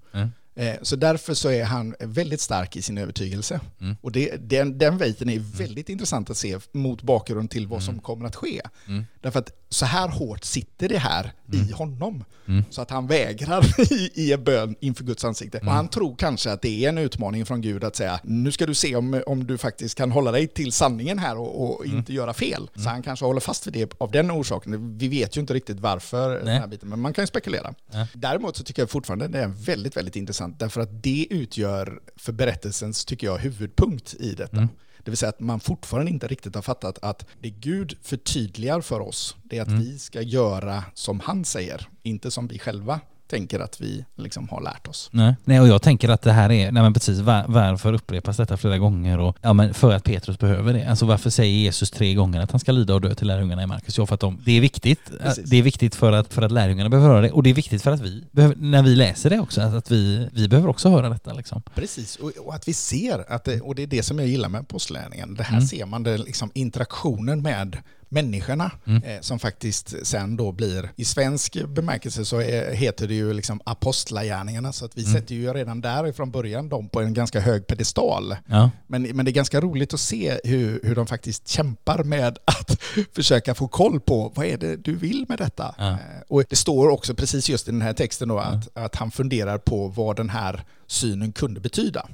Eh, 0.59 0.75
Så 0.83 0.97
därför 0.97 1.35
så 1.35 1.49
är 1.51 1.65
han 1.65 1.95
väldigt 2.01 2.41
stark 2.41 2.77
i 2.77 2.83
sin 2.83 2.99
övertygelse. 2.99 3.61
Mm. 3.81 3.97
Och 4.01 4.13
det, 4.13 4.37
den, 4.37 4.79
den 4.79 4.99
biten 4.99 5.29
är 5.29 5.39
väldigt 5.39 5.89
intressant 5.89 6.31
att 6.31 6.37
se 6.37 6.59
mot 6.73 7.03
bakgrund 7.03 7.51
till 7.51 7.67
vad 7.67 7.83
som 7.83 7.99
kommer 7.99 8.27
att 8.27 8.37
ske. 8.37 8.61
Mm. 8.89 9.05
Därför 9.21 9.39
att 9.39 9.53
så 9.71 9.87
här 9.87 10.09
hårt 10.09 10.45
sitter 10.45 10.89
det 10.89 10.99
här 10.99 11.33
i 11.53 11.73
honom. 11.73 12.25
Mm. 12.49 12.65
Så 12.71 12.83
att 12.83 12.91
han 12.91 13.07
vägrar 13.07 13.81
i, 13.93 14.11
i 14.15 14.33
en 14.33 14.45
bön 14.45 14.77
inför 14.81 15.05
Guds 15.05 15.25
ansikte. 15.25 15.59
Mm. 15.59 15.69
Och 15.69 15.75
han 15.75 15.89
tror 15.89 16.17
kanske 16.17 16.53
att 16.53 16.63
det 16.63 16.85
är 16.85 16.89
en 16.89 16.99
utmaning 16.99 17.47
från 17.47 17.61
Gud 17.61 17.85
att 17.85 17.97
säga 17.97 18.21
nu 18.23 18.53
ska 18.53 18.67
du 18.67 18.75
se 18.75 18.97
om, 18.97 19.23
om 19.27 19.47
du 19.47 19.59
faktiskt 19.59 19.95
kan 19.95 20.11
hålla 20.13 20.33
dig 20.33 20.47
till 20.47 20.73
sanningen 20.73 21.19
här 21.19 21.39
och, 21.39 21.63
och 21.65 21.85
Mm. 21.87 21.99
inte 21.99 22.13
göra 22.13 22.35
fel. 22.35 22.71
Så 22.75 22.89
han 22.89 23.03
kanske 23.03 23.25
håller 23.25 23.41
fast 23.41 23.67
vid 23.67 23.73
det 23.75 23.95
av 23.99 24.11
den 24.11 24.31
orsaken. 24.31 24.99
Vi 24.99 25.09
vet 25.09 25.37
ju 25.37 25.41
inte 25.41 25.55
riktigt 25.55 25.81
varför 25.81 26.35
den 26.37 26.45
Nej. 26.45 26.59
här 26.59 26.67
biten, 26.67 26.89
men 26.89 27.01
man 27.01 27.13
kan 27.13 27.23
ju 27.23 27.27
spekulera. 27.27 27.75
Ja. 27.93 28.07
Däremot 28.15 28.57
så 28.57 28.65
tycker 28.65 28.83
jag 28.83 28.91
fortfarande 28.91 29.29
det 29.29 29.39
är 29.39 29.49
väldigt, 29.49 29.97
väldigt 29.97 30.17
intressant 30.17 30.59
därför 30.59 30.81
att 30.81 31.03
det 31.03 31.27
utgör 31.31 32.01
för 32.17 32.33
berättelsens, 32.33 33.05
tycker 33.05 33.27
jag, 33.27 33.39
huvudpunkt 33.39 34.15
i 34.15 34.35
detta. 34.35 34.69
Det 35.09 35.11
vill 35.11 35.19
säga 35.19 35.29
att 35.31 35.41
man 35.41 35.61
fortfarande 35.61 36.11
inte 36.11 36.27
riktigt 36.27 36.55
har 36.55 36.63
fattat 36.63 36.99
att 37.03 37.27
det 37.41 37.51
Gud 37.51 37.97
förtydligar 38.03 38.81
för 38.81 39.01
oss, 39.01 39.37
det 39.45 39.59
är 39.59 39.63
att 39.63 39.69
Mm. 39.69 39.81
vi 39.81 39.99
ska 39.99 40.23
göra 40.23 40.85
som 40.95 41.21
han 41.21 41.45
säger, 41.45 41.89
inte 42.03 42.31
som 42.31 42.49
vi 42.49 42.59
själva 42.59 43.01
tänker 43.29 43.61
att 43.61 43.81
vi 43.81 44.05
liksom 44.17 44.49
har 44.49 44.61
lärt 44.61 44.87
oss. 44.89 45.09
Nej. 45.13 45.35
nej, 45.45 45.61
och 45.61 45.69
jag 45.69 45.83
tänker 45.83 46.09
att 46.09 46.23
det 46.23 46.33
här 46.33 46.53
är, 46.53 46.73
nej 46.73 46.83
men 46.83 46.95
precis, 46.95 47.19
var, 47.19 47.45
varför 47.49 47.93
upprepas 47.93 48.37
detta 48.37 48.57
flera 48.57 48.79
gånger? 48.79 49.19
Och, 49.19 49.37
ja 49.43 49.53
men 49.53 49.75
för 49.75 49.95
att 49.95 50.05
Petrus 50.05 50.39
behöver 50.39 50.73
det. 50.73 50.87
Alltså 50.87 51.07
varför 51.07 51.31
säger 51.31 51.55
Jesus 51.55 51.91
tre 51.91 52.15
gånger 52.15 52.41
att 52.41 52.51
han 52.51 52.61
ska 52.61 52.73
lida 52.73 52.95
och 52.95 53.01
dö 53.01 53.15
till 53.15 53.27
lärjungarna 53.27 53.63
i 53.63 53.67
Markus? 53.67 53.99
Jo, 53.99 54.07
för 54.07 54.15
att 54.15 54.21
de, 54.21 54.39
det 54.45 54.53
är 54.53 54.61
viktigt. 54.61 55.01
Precis. 55.23 55.51
Det 55.51 55.57
är 55.57 55.63
viktigt 55.63 55.95
för 55.95 56.13
att, 56.13 56.35
för 56.35 56.43
att 56.43 56.53
lärjungarna 56.53 56.91
behöver 56.91 57.09
höra 57.09 57.21
det 57.21 57.31
och 57.31 57.43
det 57.43 57.51
är 57.51 57.55
viktigt 57.55 57.83
för 57.83 57.91
att 57.91 58.01
vi, 58.01 58.25
behöver, 58.31 58.57
när 58.59 58.83
vi 58.83 58.97
läser 58.97 59.31
det 59.31 59.39
också, 59.41 59.61
att, 59.61 59.91
vi, 59.91 60.29
vi 60.33 60.49
behöver 60.49 60.69
också 60.69 60.89
höra 60.89 61.09
detta 61.09 61.33
liksom. 61.33 61.63
Precis, 61.75 62.17
och, 62.17 62.33
och 62.45 62.55
att 62.55 62.69
vi 62.69 62.73
ser, 62.73 63.33
att 63.33 63.45
det, 63.45 63.61
och 63.61 63.75
det 63.75 63.83
är 63.83 63.87
det 63.87 64.03
som 64.03 64.19
jag 64.19 64.29
gillar 64.29 64.49
med 64.49 64.61
apostlärningen, 64.61 65.35
det 65.35 65.43
här 65.43 65.59
Mm. 65.59 65.69
ser 65.69 65.87
man, 65.87 66.03
det 66.03 66.19
liksom 66.19 66.51
interaktionen 66.55 67.43
med 67.43 67.77
människorna 68.09 68.71
Mm. 68.87 69.03
eh, 69.03 69.21
som 69.21 69.39
faktiskt 69.39 69.95
sen 70.07 70.37
då 70.37 70.53
blir, 70.53 70.91
i 70.97 71.05
svensk 71.05 71.57
bemärkelse 71.69 72.25
så 72.25 72.41
är, 72.41 72.73
heter 72.75 73.09
det 73.09 73.15
ju 73.15 73.33
liksom 73.33 73.61
apostlagärningarna, 73.65 74.73
så 74.73 74.85
att 74.85 74.97
vi 74.99 75.03
Mm. 75.03 75.15
sätter 75.15 75.35
ju 75.35 75.53
redan 75.53 75.81
där 75.81 76.13
från 76.13 76.31
början 76.31 76.69
dem 76.69 76.89
på 76.89 77.01
en 77.01 77.15
ganska 77.15 77.41
hög 77.41 77.67
pedestal. 77.67 78.37
Ja. 78.47 78.71
Men, 78.87 79.03
men 79.03 79.25
det 79.25 79.31
är 79.31 79.33
ganska 79.33 79.61
roligt 79.61 79.95
att 79.95 80.01
se 80.01 80.39
hur, 80.45 80.81
hur 80.85 80.95
de 80.95 81.07
faktiskt 81.07 81.49
kämpar 81.49 82.05
med 82.05 82.39
att 82.45 82.81
försöka 83.15 83.55
få 83.55 83.69
koll 83.69 84.01
på 84.01 84.33
vad 84.35 84.47
är 84.47 84.59
det 84.59 84.77
du 84.77 84.95
vill 84.97 85.27
med 85.29 85.39
detta. 85.39 85.75
Ja. 85.79 85.91
Eh, 85.91 85.97
Och 86.29 86.45
det 86.51 86.57
står 86.57 86.89
också 86.89 87.15
precis 87.15 87.49
just 87.49 87.69
i 87.69 87.71
den 87.71 87.83
här 87.83 87.93
texten 87.93 88.29
då 88.29 88.39
att, 88.39 88.77
att 88.77 88.97
han 88.97 89.11
funderar 89.11 89.59
på 89.59 89.89
vad 89.89 90.17
den 90.17 90.31
här 90.31 90.65
synen 90.87 91.33
kunde 91.33 91.61
betyda. 91.61 92.07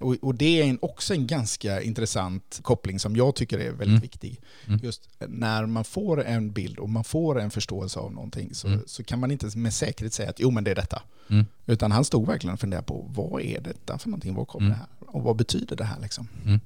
Och, 0.00 0.16
och 0.22 0.34
det 0.34 0.60
är 0.62 0.64
en, 0.64 0.78
också 0.82 1.14
en 1.14 1.26
ganska 1.26 1.82
intressant 1.82 2.60
koppling 2.62 2.98
som 3.00 3.16
jag 3.16 3.34
tycker 3.34 3.58
är 3.58 3.68
väldigt 3.70 3.86
Mm. 3.88 4.00
viktig. 4.00 4.40
Mm. 4.66 4.80
Just 4.82 5.08
när 5.28 5.66
man 5.66 5.84
får 5.84 6.24
en 6.24 6.52
bild 6.52 6.78
och 6.78 6.88
man 6.88 7.04
får 7.04 7.40
en 7.40 7.50
förståelse 7.50 7.98
av 8.00 8.12
någonting 8.12 8.54
så, 8.54 8.68
Mm. 8.68 8.80
så 8.86 9.04
kan 9.04 9.18
man 9.20 9.30
inte 9.30 9.58
med 9.58 9.74
säkerhet 9.74 10.12
säga 10.14 10.30
att 10.30 10.40
jo 10.40 10.50
men 10.50 10.64
det 10.64 10.70
är 10.70 10.74
detta. 10.74 11.02
Mm. 11.30 11.46
Utan 11.66 11.92
han 11.92 12.04
stod 12.04 12.26
verkligen 12.26 12.54
och 12.54 12.60
funderade 12.60 12.86
på 12.86 13.06
vad 13.14 13.42
är 13.42 13.60
detta 13.60 13.98
för 13.98 14.08
någonting, 14.08 14.34
vad 14.34 14.48
kommer 14.48 14.66
Mm. 14.66 14.78
det 14.78 14.84
här 15.06 15.14
och 15.16 15.22
vad 15.22 15.36
betyder 15.36 15.76
det 15.76 15.84
här 15.84 16.00
liksom. 16.00 16.28
Mm. 16.46 16.60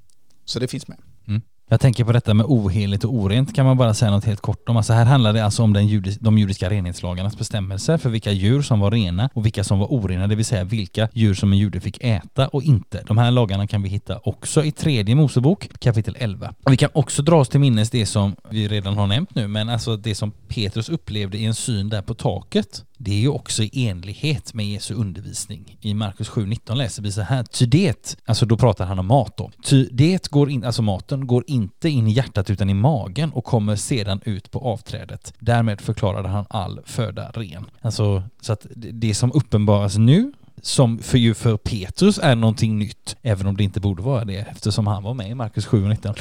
Så 0.44 0.58
det 0.58 0.68
finns 0.68 0.88
med. 0.88 0.98
Jag 1.68 1.80
tänker 1.80 2.04
på 2.04 2.12
detta 2.12 2.34
med 2.34 2.46
oheligt 2.46 3.04
och 3.04 3.14
orent 3.14 3.54
kan 3.54 3.66
man 3.66 3.76
bara 3.76 3.94
säga 3.94 4.10
något 4.10 4.24
helt 4.24 4.40
kort 4.40 4.68
om. 4.68 4.76
Alltså 4.76 4.92
här 4.92 5.04
handlar 5.04 5.32
det 5.32 5.44
alltså 5.44 5.62
om 5.62 5.72
den 5.72 5.86
judis, 5.86 6.18
de 6.18 6.38
judiska 6.38 6.70
renhetslagarnas 6.70 7.38
bestämmelser 7.38 7.98
för 7.98 8.10
vilka 8.10 8.32
djur 8.32 8.62
som 8.62 8.80
var 8.80 8.90
rena 8.90 9.30
och 9.34 9.46
vilka 9.46 9.64
som 9.64 9.78
var 9.78 9.86
orena, 9.86 10.26
det 10.26 10.34
vill 10.34 10.44
säga 10.44 10.64
vilka 10.64 11.08
djur 11.12 11.34
som 11.34 11.52
en 11.52 11.58
jude 11.58 11.80
fick 11.80 12.04
äta 12.04 12.48
och 12.48 12.62
inte. 12.62 13.02
De 13.06 13.18
här 13.18 13.30
lagarna 13.30 13.66
kan 13.66 13.82
vi 13.82 13.88
hitta 13.88 14.20
också 14.24 14.64
i 14.64 14.72
tredje 14.72 15.14
Mosebok 15.14 15.68
kapitel 15.78 16.16
11. 16.18 16.54
Och 16.64 16.72
vi 16.72 16.76
kan 16.76 16.90
också 16.92 17.22
dra 17.22 17.36
oss 17.36 17.48
till 17.48 17.60
minnes 17.60 17.90
det 17.90 18.06
som 18.06 18.36
vi 18.50 18.68
redan 18.68 18.96
har 18.96 19.06
nämnt 19.06 19.34
nu, 19.34 19.48
men 19.48 19.68
alltså 19.68 19.96
det 19.96 20.14
som 20.14 20.30
Petrus 20.48 20.88
upplevde 20.88 21.38
i 21.38 21.44
en 21.44 21.54
syn 21.54 21.88
där 21.88 22.02
på 22.02 22.14
taket. 22.14 22.84
Det 22.98 23.10
är 23.10 23.20
ju 23.20 23.28
också 23.28 23.62
i 23.62 23.86
enlighet 23.88 24.54
med 24.54 24.66
Jesu 24.66 24.94
undervisning. 24.94 25.78
I 25.80 25.94
Markus 25.94 26.30
7.19 26.30 26.74
läser 26.74 27.02
vi 27.02 27.12
så 27.12 27.20
här. 27.20 27.42
Ty 27.42 27.66
det, 27.66 28.16
alltså 28.24 28.46
då 28.46 28.56
pratar 28.56 28.86
han 28.86 28.98
om 28.98 29.06
mat 29.06 29.36
då. 29.36 29.50
Ty 29.64 29.88
det 29.92 30.30
går 30.30 30.50
in, 30.50 30.64
alltså 30.64 30.82
maten 30.82 31.26
går 31.26 31.44
inte 31.54 31.88
in 31.88 32.06
i 32.06 32.12
hjärtat 32.12 32.50
utan 32.50 32.70
i 32.70 32.74
magen 32.74 33.32
och 33.32 33.44
kommer 33.44 33.76
sedan 33.76 34.20
ut 34.24 34.50
på 34.50 34.58
avträdet. 34.58 35.34
Därmed 35.38 35.80
förklarade 35.80 36.28
han 36.28 36.44
all 36.50 36.80
föda 36.84 37.30
ren. 37.30 37.64
Alltså 37.80 38.22
så 38.40 38.52
att 38.52 38.66
det- 38.76 39.14
som 39.14 39.32
uppenbaras 39.32 39.96
nu 39.96 40.32
som 40.62 40.98
för 40.98 41.18
ju 41.18 41.34
för 41.34 41.56
Petrus 41.56 42.18
är 42.22 42.34
någonting 42.36 42.78
nytt, 42.78 43.16
även 43.22 43.46
om 43.46 43.56
det 43.56 43.64
inte 43.64 43.80
borde 43.80 44.02
vara 44.02 44.24
det 44.24 44.36
eftersom 44.36 44.86
han 44.86 45.02
var 45.02 45.14
med 45.14 45.30
i 45.30 45.34
Markus 45.34 45.66
7 45.66 45.82
och 45.82 45.88
19, 45.90 46.14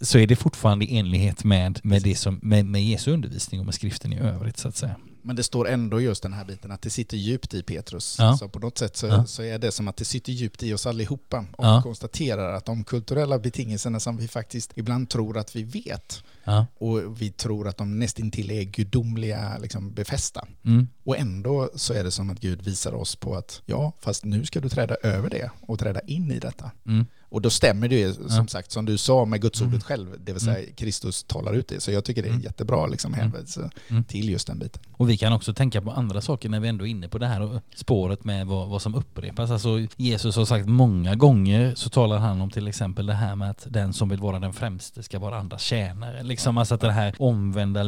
så 0.00 0.18
är 0.18 0.26
det 0.26 0.36
fortfarande 0.36 0.84
i 0.84 0.98
enlighet 0.98 1.44
med, 1.44 1.80
med, 1.82 2.02
det 2.02 2.14
som, 2.14 2.38
med, 2.42 2.64
med 2.66 2.84
Jesu 2.84 3.12
undervisning 3.12 3.60
och 3.60 3.66
med 3.66 3.74
skriften 3.74 4.12
i 4.12 4.18
övrigt 4.18 4.58
så 4.58 4.68
att 4.68 4.76
säga. 4.76 4.96
Men 5.22 5.36
det 5.36 5.42
står 5.42 5.68
ändå 5.68 6.00
just 6.00 6.22
den 6.22 6.32
här 6.32 6.44
biten 6.44 6.70
att 6.70 6.82
det 6.82 6.90
sitter 6.90 7.16
djupt 7.16 7.54
i 7.54 7.62
Petrus. 7.62 8.16
Ja. 8.18 8.36
Så 8.36 8.48
på 8.48 8.58
något 8.58 8.78
sätt 8.78 8.96
så, 8.96 9.06
Ja. 9.06 9.24
så 9.26 9.42
är 9.42 9.58
det 9.58 9.72
som 9.72 9.88
att 9.88 9.96
det 9.96 10.04
sitter 10.04 10.32
djupt 10.32 10.62
i 10.62 10.74
oss 10.74 10.86
allihopa. 10.86 11.44
Och 11.56 11.64
Ja. 11.64 11.82
konstaterar 11.82 12.52
att 12.52 12.64
de 12.64 12.84
kulturella 12.84 13.38
betingelserna 13.38 14.00
som 14.00 14.16
vi 14.16 14.28
faktiskt 14.28 14.72
ibland 14.74 15.08
tror 15.10 15.38
att 15.38 15.56
vi 15.56 15.62
vet 15.62 16.22
och 16.78 17.22
vi 17.22 17.30
tror 17.30 17.68
att 17.68 17.76
de 17.76 17.98
nästintill 17.98 18.50
är 18.50 18.62
gudomliga 18.62 19.58
liksom 19.58 19.92
befästa. 19.94 20.46
Mm. 20.64 20.88
Och 21.04 21.18
ändå 21.18 21.70
så 21.74 21.94
är 21.94 22.04
det 22.04 22.10
som 22.10 22.30
att 22.30 22.40
Gud 22.40 22.62
visar 22.62 22.94
oss 22.94 23.16
på 23.16 23.36
att 23.36 23.62
ja, 23.66 23.92
fast 24.00 24.24
nu 24.24 24.44
ska 24.44 24.60
du 24.60 24.68
träda 24.68 24.94
över 25.02 25.30
det 25.30 25.50
och 25.60 25.78
träda 25.78 26.00
in 26.00 26.30
i 26.32 26.38
detta. 26.38 26.70
Mm. 26.86 27.06
Och 27.30 27.42
då 27.42 27.50
stämmer 27.50 27.88
det 27.88 27.94
ju 27.98 28.12
som 28.14 28.24
Ja. 28.28 28.46
sagt 28.46 28.72
som 28.72 28.84
du 28.84 28.98
sa 28.98 29.24
med 29.24 29.40
gudsordet 29.42 29.72
Mm. 29.72 29.80
själv, 29.80 30.08
det 30.24 30.32
vill 30.32 30.40
säga 30.40 30.72
Kristus 30.76 31.22
talar 31.24 31.52
ut 31.54 31.68
det. 31.68 31.80
Så 31.80 31.90
jag 31.92 32.04
tycker 32.04 32.22
det 32.22 32.28
är 32.28 32.32
Mm. 32.32 32.42
jättebra 32.42 32.86
liksom 32.86 33.14
Mm. 33.14 33.30
hänvisning 33.32 33.70
Mm. 33.88 34.04
till 34.04 34.30
just 34.30 34.46
den 34.46 34.58
biten. 34.58 34.82
Och 34.92 35.10
vi 35.10 35.16
kan 35.16 35.32
också 35.32 35.54
tänka 35.54 35.80
på 35.82 35.90
andra 35.90 36.20
saker 36.20 36.48
när 36.48 36.60
vi 36.60 36.68
ändå 36.68 36.86
är 36.86 36.90
inne 36.90 37.08
på 37.08 37.18
det 37.18 37.26
här 37.26 37.60
spåret 37.74 38.24
med 38.24 38.46
vad, 38.46 38.68
vad 38.68 38.82
som 38.82 38.94
upprepas. 38.94 39.50
Alltså 39.50 39.68
Jesus 39.96 40.36
har 40.36 40.44
sagt 40.44 40.66
många 40.68 41.14
gånger 41.14 41.74
så 41.74 41.90
talar 41.90 42.18
han 42.18 42.40
om 42.40 42.50
till 42.50 42.68
exempel 42.68 43.06
det 43.06 43.14
här 43.14 43.36
med 43.36 43.50
att 43.50 43.66
den 43.70 43.92
som 43.92 44.08
vill 44.08 44.20
vara 44.20 44.38
den 44.38 44.52
främste 44.52 45.02
ska 45.02 45.18
vara 45.18 45.38
andras 45.38 45.62
tjänare. 45.62 46.22
Liksom 46.22 46.58
alltså 46.58 46.74
att 46.74 46.80
den 46.80 46.90
här 46.90 47.14
omvända 47.18 47.82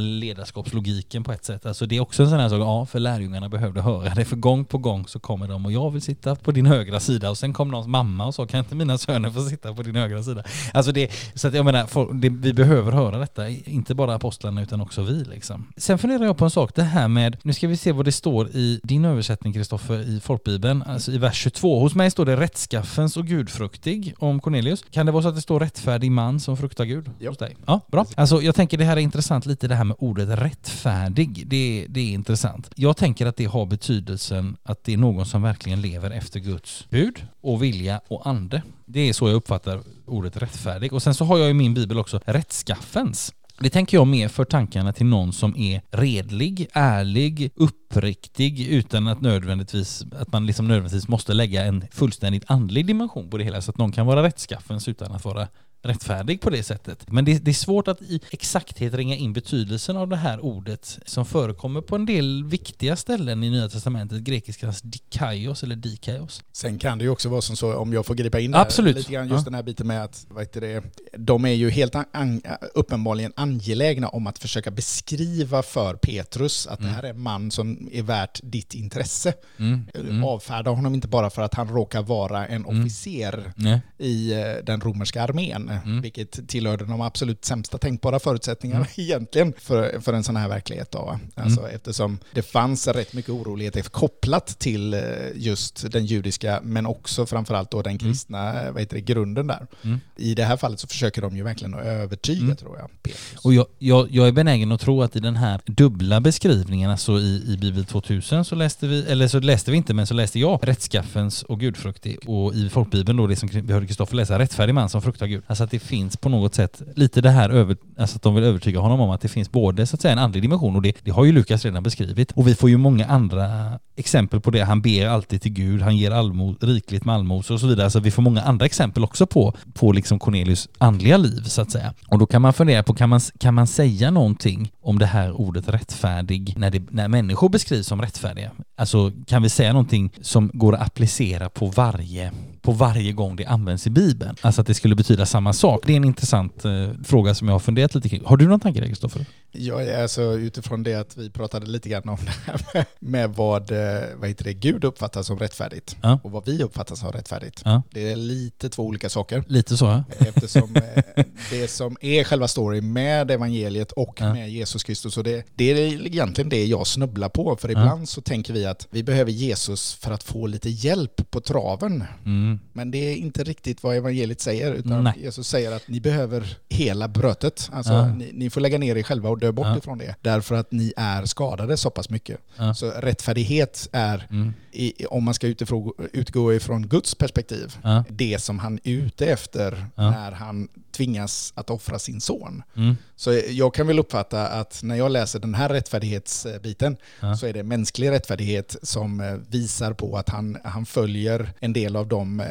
ledarskapslogiken 0.46 1.24
på 1.24 1.32
ett 1.32 1.44
sätt. 1.44 1.66
Alltså 1.66 1.86
det 1.86 1.96
är 1.96 2.00
också 2.00 2.22
en 2.22 2.28
sån 2.30 2.40
här 2.40 2.48
sak, 2.48 2.60
ja 2.60 2.86
för 2.86 2.98
lärjungarna 3.00 3.48
behövde 3.48 3.80
höra 3.80 4.14
det. 4.14 4.24
För 4.24 4.36
gång 4.36 4.64
på 4.64 4.78
gång 4.78 5.06
så 5.06 5.18
kommer 5.20 5.48
de 5.48 5.66
och 5.66 5.72
jag 5.72 5.90
vill 5.90 6.02
sitta 6.02 6.36
på 6.36 6.52
din 6.52 6.66
högra 6.66 7.00
sida 7.00 7.30
och 7.30 7.38
sen 7.38 7.52
kom 7.52 7.68
någons 7.70 7.86
mamma 7.86 8.26
och 8.26 8.34
sa 8.34 8.46
kan 8.46 8.58
inte 8.60 8.74
mina 8.74 8.98
söner 8.98 9.30
få 9.32 9.42
sitta 9.44 9.74
på 9.74 9.82
din 9.82 9.96
högra 9.96 10.22
sida? 10.22 10.42
Alltså 10.74 10.92
det, 10.92 11.10
så 11.34 11.48
att 11.48 11.54
jag 11.54 11.64
menar, 11.64 11.86
folk- 11.86 12.10
det, 12.14 12.28
vi 12.28 12.52
behöver 12.52 12.92
höra 12.92 13.18
detta, 13.18 13.48
inte 13.48 13.94
bara 13.94 14.14
apostlarna 14.14 14.62
utan 14.62 14.80
också 14.80 15.02
vi 15.02 15.24
liksom. 15.24 15.66
Sen 15.76 15.98
funderar 15.98 16.24
jag 16.24 16.36
på 16.36 16.44
en 16.44 16.50
sak, 16.50 16.74
det 16.74 16.82
här 16.82 17.08
med, 17.08 17.36
nu 17.42 17.52
ska 17.52 17.68
vi 17.68 17.76
se 17.76 17.92
vad 17.92 18.04
det 18.04 18.12
står 18.12 18.48
i 18.48 18.80
din 18.82 19.04
översättning 19.04 19.52
Kristoffer 19.52 19.98
i 20.00 20.20
folkbibeln, 20.20 20.82
alltså 20.82 21.12
i 21.12 21.18
vers 21.18 21.36
22. 21.36 21.80
Hos 21.80 21.94
mig 21.94 22.10
står 22.10 22.24
det 22.26 22.36
rättskaffens 22.36 23.16
och 23.16 23.26
gudfruktig 23.26 24.14
om 24.18 24.40
Cornelius. 24.40 24.84
Kan 24.90 25.06
det 25.06 25.12
vara 25.12 25.22
så 25.22 25.28
att 25.28 25.34
det 25.34 25.40
står 25.40 25.60
rättfärdig 25.60 26.10
man 26.12 26.40
som 26.40 26.56
fruktar 26.56 26.84
Gud 26.84 27.10
Ja. 27.18 27.28
hos 27.30 27.38
dig? 27.38 27.56
Ja, 27.66 27.80
bra. 27.92 28.06
Alltså 28.16 28.42
jag 28.42 28.54
tänker 28.54 28.78
det 28.78 28.84
här 28.84 28.96
är 28.96 29.00
intressant 29.00 29.46
lite 29.46 29.68
det 29.68 29.74
här 29.74 29.84
med 29.84 29.96
ordet 30.00 30.28
rättfärdig. 30.38 31.44
Det, 31.46 31.86
det 31.88 32.00
är 32.00 32.12
intressant. 32.12 32.70
Jag 32.74 32.96
tänker 32.96 33.26
att 33.26 33.36
det 33.36 33.44
har 33.44 33.66
betydelsen 33.66 34.56
att 34.62 34.84
det 34.84 34.92
är 34.92 34.96
någon 34.96 35.26
som 35.26 35.42
verkligen 35.42 35.80
lever 35.80 36.10
efter 36.10 36.40
Guds 36.40 36.86
bud 36.90 37.26
och 37.40 37.62
vilja 37.62 38.00
och 38.08 38.26
ande. 38.26 38.62
Det 38.92 39.08
är 39.08 39.12
så 39.12 39.28
jag 39.28 39.34
uppfattar 39.34 39.80
ordet 40.06 40.36
rättfärdig. 40.36 40.92
Och 40.92 41.02
sen 41.02 41.14
så 41.14 41.24
har 41.24 41.38
jag 41.38 41.50
i 41.50 41.54
min 41.54 41.74
bibel 41.74 41.98
också 41.98 42.20
rättskaffens. 42.24 43.34
Det 43.58 43.70
tänker 43.70 43.96
jag 43.96 44.06
mer 44.06 44.28
för 44.28 44.44
tankarna 44.44 44.92
till 44.92 45.06
någon 45.06 45.32
som 45.32 45.56
är 45.56 45.82
redlig, 45.90 46.68
ärlig, 46.72 47.50
uppriktig 47.54 48.68
utan 48.68 49.08
att 49.08 49.20
nödvändigtvis 49.20 50.04
att 50.18 50.32
man 50.32 50.46
liksom 50.46 50.68
nödvändigtvis 50.68 51.08
måste 51.08 51.34
lägga 51.34 51.64
en 51.64 51.84
fullständigt 51.90 52.44
andlig 52.46 52.86
dimension 52.86 53.30
på 53.30 53.38
det 53.38 53.44
hela 53.44 53.60
så 53.60 53.70
att 53.70 53.78
någon 53.78 53.92
kan 53.92 54.06
vara 54.06 54.22
rättskaffens 54.22 54.88
utan 54.88 55.12
att 55.12 55.24
vara 55.24 55.48
rättfärdig 55.82 56.40
på 56.40 56.50
det 56.50 56.62
sättet. 56.62 57.10
Men 57.10 57.24
det, 57.24 57.38
det 57.44 57.50
är 57.50 57.54
svårt 57.54 57.88
att 57.88 58.02
i 58.02 58.20
exakthet 58.30 58.94
ringa 58.94 59.16
in 59.16 59.32
betydelsen 59.32 59.96
av 59.96 60.08
det 60.08 60.16
här 60.16 60.44
ordet 60.44 60.98
som 61.06 61.26
förekommer 61.26 61.80
på 61.80 61.96
en 61.96 62.06
del 62.06 62.44
viktiga 62.44 62.96
ställen 62.96 63.44
i 63.44 63.50
Nya 63.50 63.68
Testamentet, 63.68 64.20
grekiskans 64.22 64.82
dikaios 64.82 65.62
eller 65.62 65.76
dikaios. 65.76 66.42
Sen 66.52 66.78
kan 66.78 66.98
det 66.98 67.04
ju 67.04 67.10
också 67.10 67.28
vara 67.28 67.40
som 67.40 67.56
så, 67.56 67.74
om 67.76 67.92
jag 67.92 68.06
får 68.06 68.14
gripa 68.14 68.40
in 68.40 68.50
där, 68.50 68.82
lite 68.82 69.12
grann 69.12 69.28
just 69.28 69.38
Ja. 69.40 69.44
den 69.44 69.54
här 69.54 69.62
biten 69.62 69.86
med 69.86 70.04
att, 70.04 70.26
vad 70.28 70.42
heter 70.42 70.60
det, 70.60 70.82
de 71.18 71.44
är 71.44 71.52
ju 71.52 71.70
helt 71.70 71.94
an, 71.94 72.42
uppenbarligen 72.74 73.32
angelägna 73.36 74.08
om 74.08 74.26
att 74.26 74.38
försöka 74.38 74.70
beskriva 74.70 75.62
för 75.62 75.94
Petrus 75.94 76.66
att 76.66 76.80
det 76.80 76.86
här 76.86 77.02
är 77.02 77.10
en 77.10 77.20
man 77.20 77.50
som 77.50 77.88
är 77.92 78.02
värt 78.02 78.40
ditt 78.42 78.74
intresse. 78.74 79.32
Mm. 79.58 79.84
Mm. 79.94 80.24
Avfärda 80.24 80.70
honom 80.70 80.94
inte 80.94 81.08
bara 81.08 81.30
för 81.30 81.42
att 81.42 81.54
han 81.54 81.68
råkar 81.68 82.02
vara 82.02 82.46
en 82.46 82.62
Mm. 82.62 82.82
officer 82.82 83.52
i 83.98 84.32
eh, 84.32 84.40
den 84.64 84.80
romerska 84.80 85.22
armén, 85.22 85.71
Mm. 85.84 86.00
vilket 86.00 86.48
tillhörde 86.48 86.84
de 86.84 87.00
absolut 87.00 87.44
sämsta 87.44 87.78
tänkbara 87.78 88.18
förutsättningarna 88.18 88.86
egentligen 88.96 89.52
för, 89.58 90.00
för 90.00 90.12
en 90.12 90.24
sån 90.24 90.36
här 90.36 90.48
verklighet. 90.48 90.90
Då. 90.90 90.98
va. 90.98 91.20
Alltså, 91.34 91.60
Mm. 91.62 91.74
Eftersom 91.76 92.18
det 92.34 92.42
fanns 92.42 92.88
rätt 92.88 93.12
mycket 93.12 93.30
oroligheter 93.30 93.82
kopplat 93.82 94.46
till 94.58 94.94
eh, 94.94 95.00
just 95.34 95.92
den 95.92 96.06
judiska, 96.06 96.60
men 96.62 96.86
också 96.86 97.26
framförallt 97.26 97.70
då 97.70 97.82
den 97.82 97.98
kristna 97.98 98.62
eh, 98.62 98.72
vad 98.72 98.80
heter 98.82 98.94
det, 98.96 99.00
grunden 99.00 99.46
där. 99.46 99.66
Mm. 99.82 100.00
I 100.16 100.34
det 100.34 100.44
här 100.44 100.56
fallet 100.56 100.80
så 100.80 100.86
försöker 100.86 101.22
de 101.22 101.36
ju 101.36 101.42
verkligen 101.42 101.74
att 101.74 101.84
övertyga, 101.84 102.42
Mm. 102.42 102.56
tror 102.56 102.78
jag, 102.78 103.02
Petrus. 103.02 103.44
Och 103.44 103.54
jag, 103.54 103.66
jag, 103.78 104.10
jag 104.10 104.28
är 104.28 104.32
benägen 104.32 104.72
att 104.72 104.80
tro 104.80 105.02
att 105.02 105.16
i 105.16 105.20
den 105.20 105.36
här 105.36 105.60
dubbla 105.66 106.20
beskrivningen, 106.20 106.90
alltså 106.90 107.12
i, 107.18 107.44
i 107.48 107.56
Bibel 107.60 107.84
2000 107.84 108.44
så 108.44 108.54
läste 108.54 108.86
vi, 108.86 109.02
eller 109.06 109.28
så 109.28 109.40
läste 109.40 109.70
vi 109.70 109.76
inte, 109.76 109.94
men 109.94 110.06
så 110.06 110.14
läste 110.14 110.38
jag 110.38 110.58
rättskaffens 110.62 111.42
och 111.42 111.60
gudfruktig 111.60 112.18
och 112.28 112.54
i 112.54 112.68
folkbibeln 112.68 113.16
då 113.18 113.26
det 113.26 113.36
som 113.36 113.48
vi 113.52 113.72
hörde 113.72 113.86
Kristoffer 113.86 114.16
läsa, 114.16 114.38
rättfärdig 114.38 114.74
man 114.74 114.88
som 114.88 115.02
fruktar 115.02 115.26
Gud. 115.26 115.42
Alltså 115.46 115.61
att 115.62 115.70
det 115.70 115.78
finns 115.78 116.16
på 116.16 116.28
något 116.28 116.54
sätt 116.54 116.82
lite 116.96 117.20
det 117.20 117.30
här 117.30 117.50
över, 117.50 117.76
alltså 117.98 118.16
att 118.16 118.22
de 118.22 118.34
vill 118.34 118.44
övertyga 118.44 118.80
honom 118.80 119.00
om 119.00 119.10
att 119.10 119.20
det 119.20 119.28
finns 119.28 119.52
både 119.52 119.86
så 119.86 119.96
att 119.96 120.00
säga 120.00 120.12
en 120.12 120.18
andlig 120.18 120.42
dimension 120.42 120.76
och 120.76 120.82
det, 120.82 120.96
det 121.04 121.10
har 121.10 121.24
ju 121.24 121.32
Lukas 121.32 121.64
redan 121.64 121.82
beskrivit. 121.82 122.32
Och 122.32 122.48
vi 122.48 122.54
får 122.54 122.70
ju 122.70 122.76
många 122.76 123.06
andra 123.06 123.78
exempel 123.96 124.40
på 124.40 124.50
det. 124.50 124.64
Han 124.64 124.82
ber 124.82 125.06
alltid 125.06 125.42
till 125.42 125.52
Gud, 125.52 125.82
han 125.82 125.96
ger 125.96 126.10
allmo, 126.10 126.54
rikligt 126.60 127.04
med 127.04 127.14
allmosor 127.14 127.54
och 127.54 127.60
så 127.60 127.66
vidare. 127.66 127.90
Så 127.90 128.00
vi 128.00 128.10
får 128.10 128.22
många 128.22 128.42
andra 128.42 128.66
exempel 128.66 129.04
också 129.04 129.26
på, 129.26 129.54
på 129.74 129.92
liksom 129.92 130.18
Cornelius 130.18 130.68
andliga 130.78 131.16
liv 131.16 131.42
så 131.42 131.62
att 131.62 131.70
säga. 131.70 131.94
Och 132.08 132.18
då 132.18 132.26
kan 132.26 132.42
man 132.42 132.52
fundera 132.52 132.82
på, 132.82 132.94
kan 132.94 133.08
man, 133.08 133.20
kan 133.38 133.54
man 133.54 133.66
säga 133.66 134.10
någonting 134.10 134.72
om 134.80 134.98
det 134.98 135.06
här 135.06 135.32
ordet 135.32 135.68
rättfärdig 135.68 136.54
när, 136.56 136.70
det, 136.70 136.82
när 136.90 137.08
människor 137.08 137.48
beskrivs 137.48 137.86
som 137.86 138.02
rättfärdiga? 138.02 138.50
Alltså 138.76 139.12
kan 139.26 139.42
vi 139.42 139.48
säga 139.48 139.72
någonting 139.72 140.12
som 140.20 140.50
går 140.54 140.74
att 140.74 140.86
applicera 140.86 141.48
på 141.48 141.66
varje 141.66 142.32
på 142.62 142.72
varje 142.72 143.12
gång 143.12 143.36
det 143.36 143.46
används 143.46 143.86
i 143.86 143.90
Bibeln. 143.90 144.36
Alltså 144.40 144.60
att 144.60 144.66
det 144.66 144.74
skulle 144.74 144.94
betyda 144.94 145.26
samma 145.26 145.52
sak. 145.52 145.82
Det 145.86 145.92
är 145.92 145.96
en 145.96 146.04
intressant 146.04 146.64
eh, 146.64 146.88
fråga 147.04 147.34
som 147.34 147.48
jag 147.48 147.54
har 147.54 147.60
funderat 147.60 147.94
lite 147.94 148.08
kring. 148.08 148.22
Har 148.24 148.36
du 148.36 148.48
någon 148.48 148.60
tanke 148.60 148.80
där 148.80 148.86
Kristoffer? 148.86 149.26
Ja, 149.54 150.02
alltså 150.02 150.22
utifrån 150.22 150.82
det 150.82 150.94
att 150.94 151.16
vi 151.16 151.30
pratade 151.30 151.66
lite 151.66 151.88
grann 151.88 152.08
om 152.08 152.18
det 152.24 152.30
här 152.52 152.60
med, 152.74 152.86
med 153.00 153.30
vad, 153.30 153.70
eh, 153.70 154.00
vad 154.16 154.28
heter 154.28 154.44
det, 154.44 154.52
Gud 154.54 154.84
uppfattar 154.84 155.22
som 155.22 155.38
rättfärdigt 155.38 155.96
Ja. 156.02 156.20
och 156.24 156.30
vad 156.30 156.46
vi 156.46 156.62
uppfattar 156.62 156.94
som 156.94 157.12
rättfärdigt. 157.12 157.62
Ja. 157.64 157.82
Det 157.90 158.12
är 158.12 158.16
lite 158.16 158.68
två 158.68 158.82
olika 158.82 159.08
saker. 159.08 159.44
Lite 159.46 159.76
så 159.76 159.84
ja. 159.84 160.04
Eftersom 160.18 160.76
eh, 160.76 161.24
det 161.50 161.68
som 161.70 161.96
är 162.00 162.24
själva 162.24 162.48
storyn 162.48 162.92
med 162.92 163.30
evangeliet 163.30 163.92
och 163.92 164.16
Ja. 164.20 164.32
med 164.34 164.50
Jesus 164.50 164.84
Kristus, 164.84 165.16
och 165.16 165.24
det, 165.24 165.46
det 165.54 165.64
är 165.70 166.06
egentligen 166.06 166.48
det 166.48 166.64
jag 166.64 166.86
snubblar 166.86 167.28
på. 167.28 167.56
För 167.56 167.70
ibland 167.70 168.08
så 168.08 168.20
tänker 168.20 168.52
vi 168.52 168.66
att 168.66 168.88
vi 168.90 169.02
behöver 169.02 169.30
Jesus 169.32 169.94
för 169.94 170.10
att 170.10 170.22
få 170.22 170.46
lite 170.46 170.70
hjälp 170.70 171.30
på 171.30 171.40
traven. 171.40 172.04
Mm. 172.24 172.58
Men 172.72 172.90
det 172.90 172.98
är 172.98 173.16
inte 173.16 173.44
riktigt 173.44 173.82
vad 173.82 173.96
evangeliet 173.96 174.40
säger, 174.40 174.72
utan 174.74 175.04
Nej. 175.04 175.14
Jesus 175.22 175.48
säger 175.48 175.72
att 175.72 175.88
ni 175.88 176.00
behöver 176.00 176.56
hela 176.68 177.08
brötet. 177.08 177.70
Alltså, 177.72 178.06
ni, 178.06 178.30
ni 178.32 178.50
får 178.50 178.60
lägga 178.60 178.78
ner 178.78 178.96
er 178.96 179.02
själva 179.02 179.28
dö 179.42 179.52
bort 179.52 179.66
Ja. 179.66 179.78
ifrån 179.78 179.98
det. 179.98 180.14
Därför 180.22 180.54
att 180.54 180.72
ni 180.72 180.92
är 180.96 181.24
skadade 181.24 181.76
så 181.76 181.90
pass 181.90 182.10
mycket. 182.10 182.40
Ja. 182.56 182.74
Så 182.74 182.90
rättfärdighet 182.90 183.88
är, 183.92 184.26
Mm. 184.30 184.54
i, 184.72 185.06
om 185.06 185.24
man 185.24 185.34
ska 185.34 185.46
utifrån, 185.46 185.92
utgå 186.12 186.54
ifrån 186.54 186.86
Guds 186.88 187.14
perspektiv, 187.14 187.76
Ja. 187.82 188.04
det 188.08 188.38
som 188.42 188.58
han 188.58 188.78
är 188.84 188.92
ute 188.92 189.26
efter 189.26 189.86
när 189.94 190.32
han 190.32 190.68
tvingas 190.96 191.52
att 191.56 191.70
offra 191.70 191.98
sin 191.98 192.20
son. 192.20 192.62
Mm. 192.76 192.96
Så 193.16 193.40
jag 193.48 193.74
kan 193.74 193.86
väl 193.86 193.98
uppfatta 193.98 194.48
att 194.48 194.80
när 194.82 194.96
jag 194.96 195.10
läser 195.12 195.38
den 195.38 195.54
här 195.54 195.68
rättfärdighetsbiten 195.68 196.96
så 197.40 197.46
är 197.46 197.52
det 197.52 197.62
mänsklig 197.62 198.10
rättfärdighet 198.10 198.76
som 198.82 199.20
eh, 199.20 199.34
visar 199.48 199.92
på 199.92 200.16
att 200.16 200.28
han, 200.28 200.56
han 200.64 200.86
följer 200.86 201.52
en 201.60 201.72
del 201.72 201.96
av 201.96 202.08
de 202.08 202.40
eh, 202.40 202.46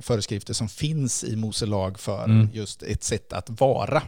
föreskrifter 0.00 0.54
som 0.54 0.68
finns 0.68 1.24
i 1.24 1.36
Mose 1.36 1.66
lag 1.66 1.98
för 1.98 2.24
Mm. 2.24 2.48
just 2.52 2.82
ett 2.82 3.02
sätt 3.04 3.32
att 3.32 3.50
vara. 3.60 4.02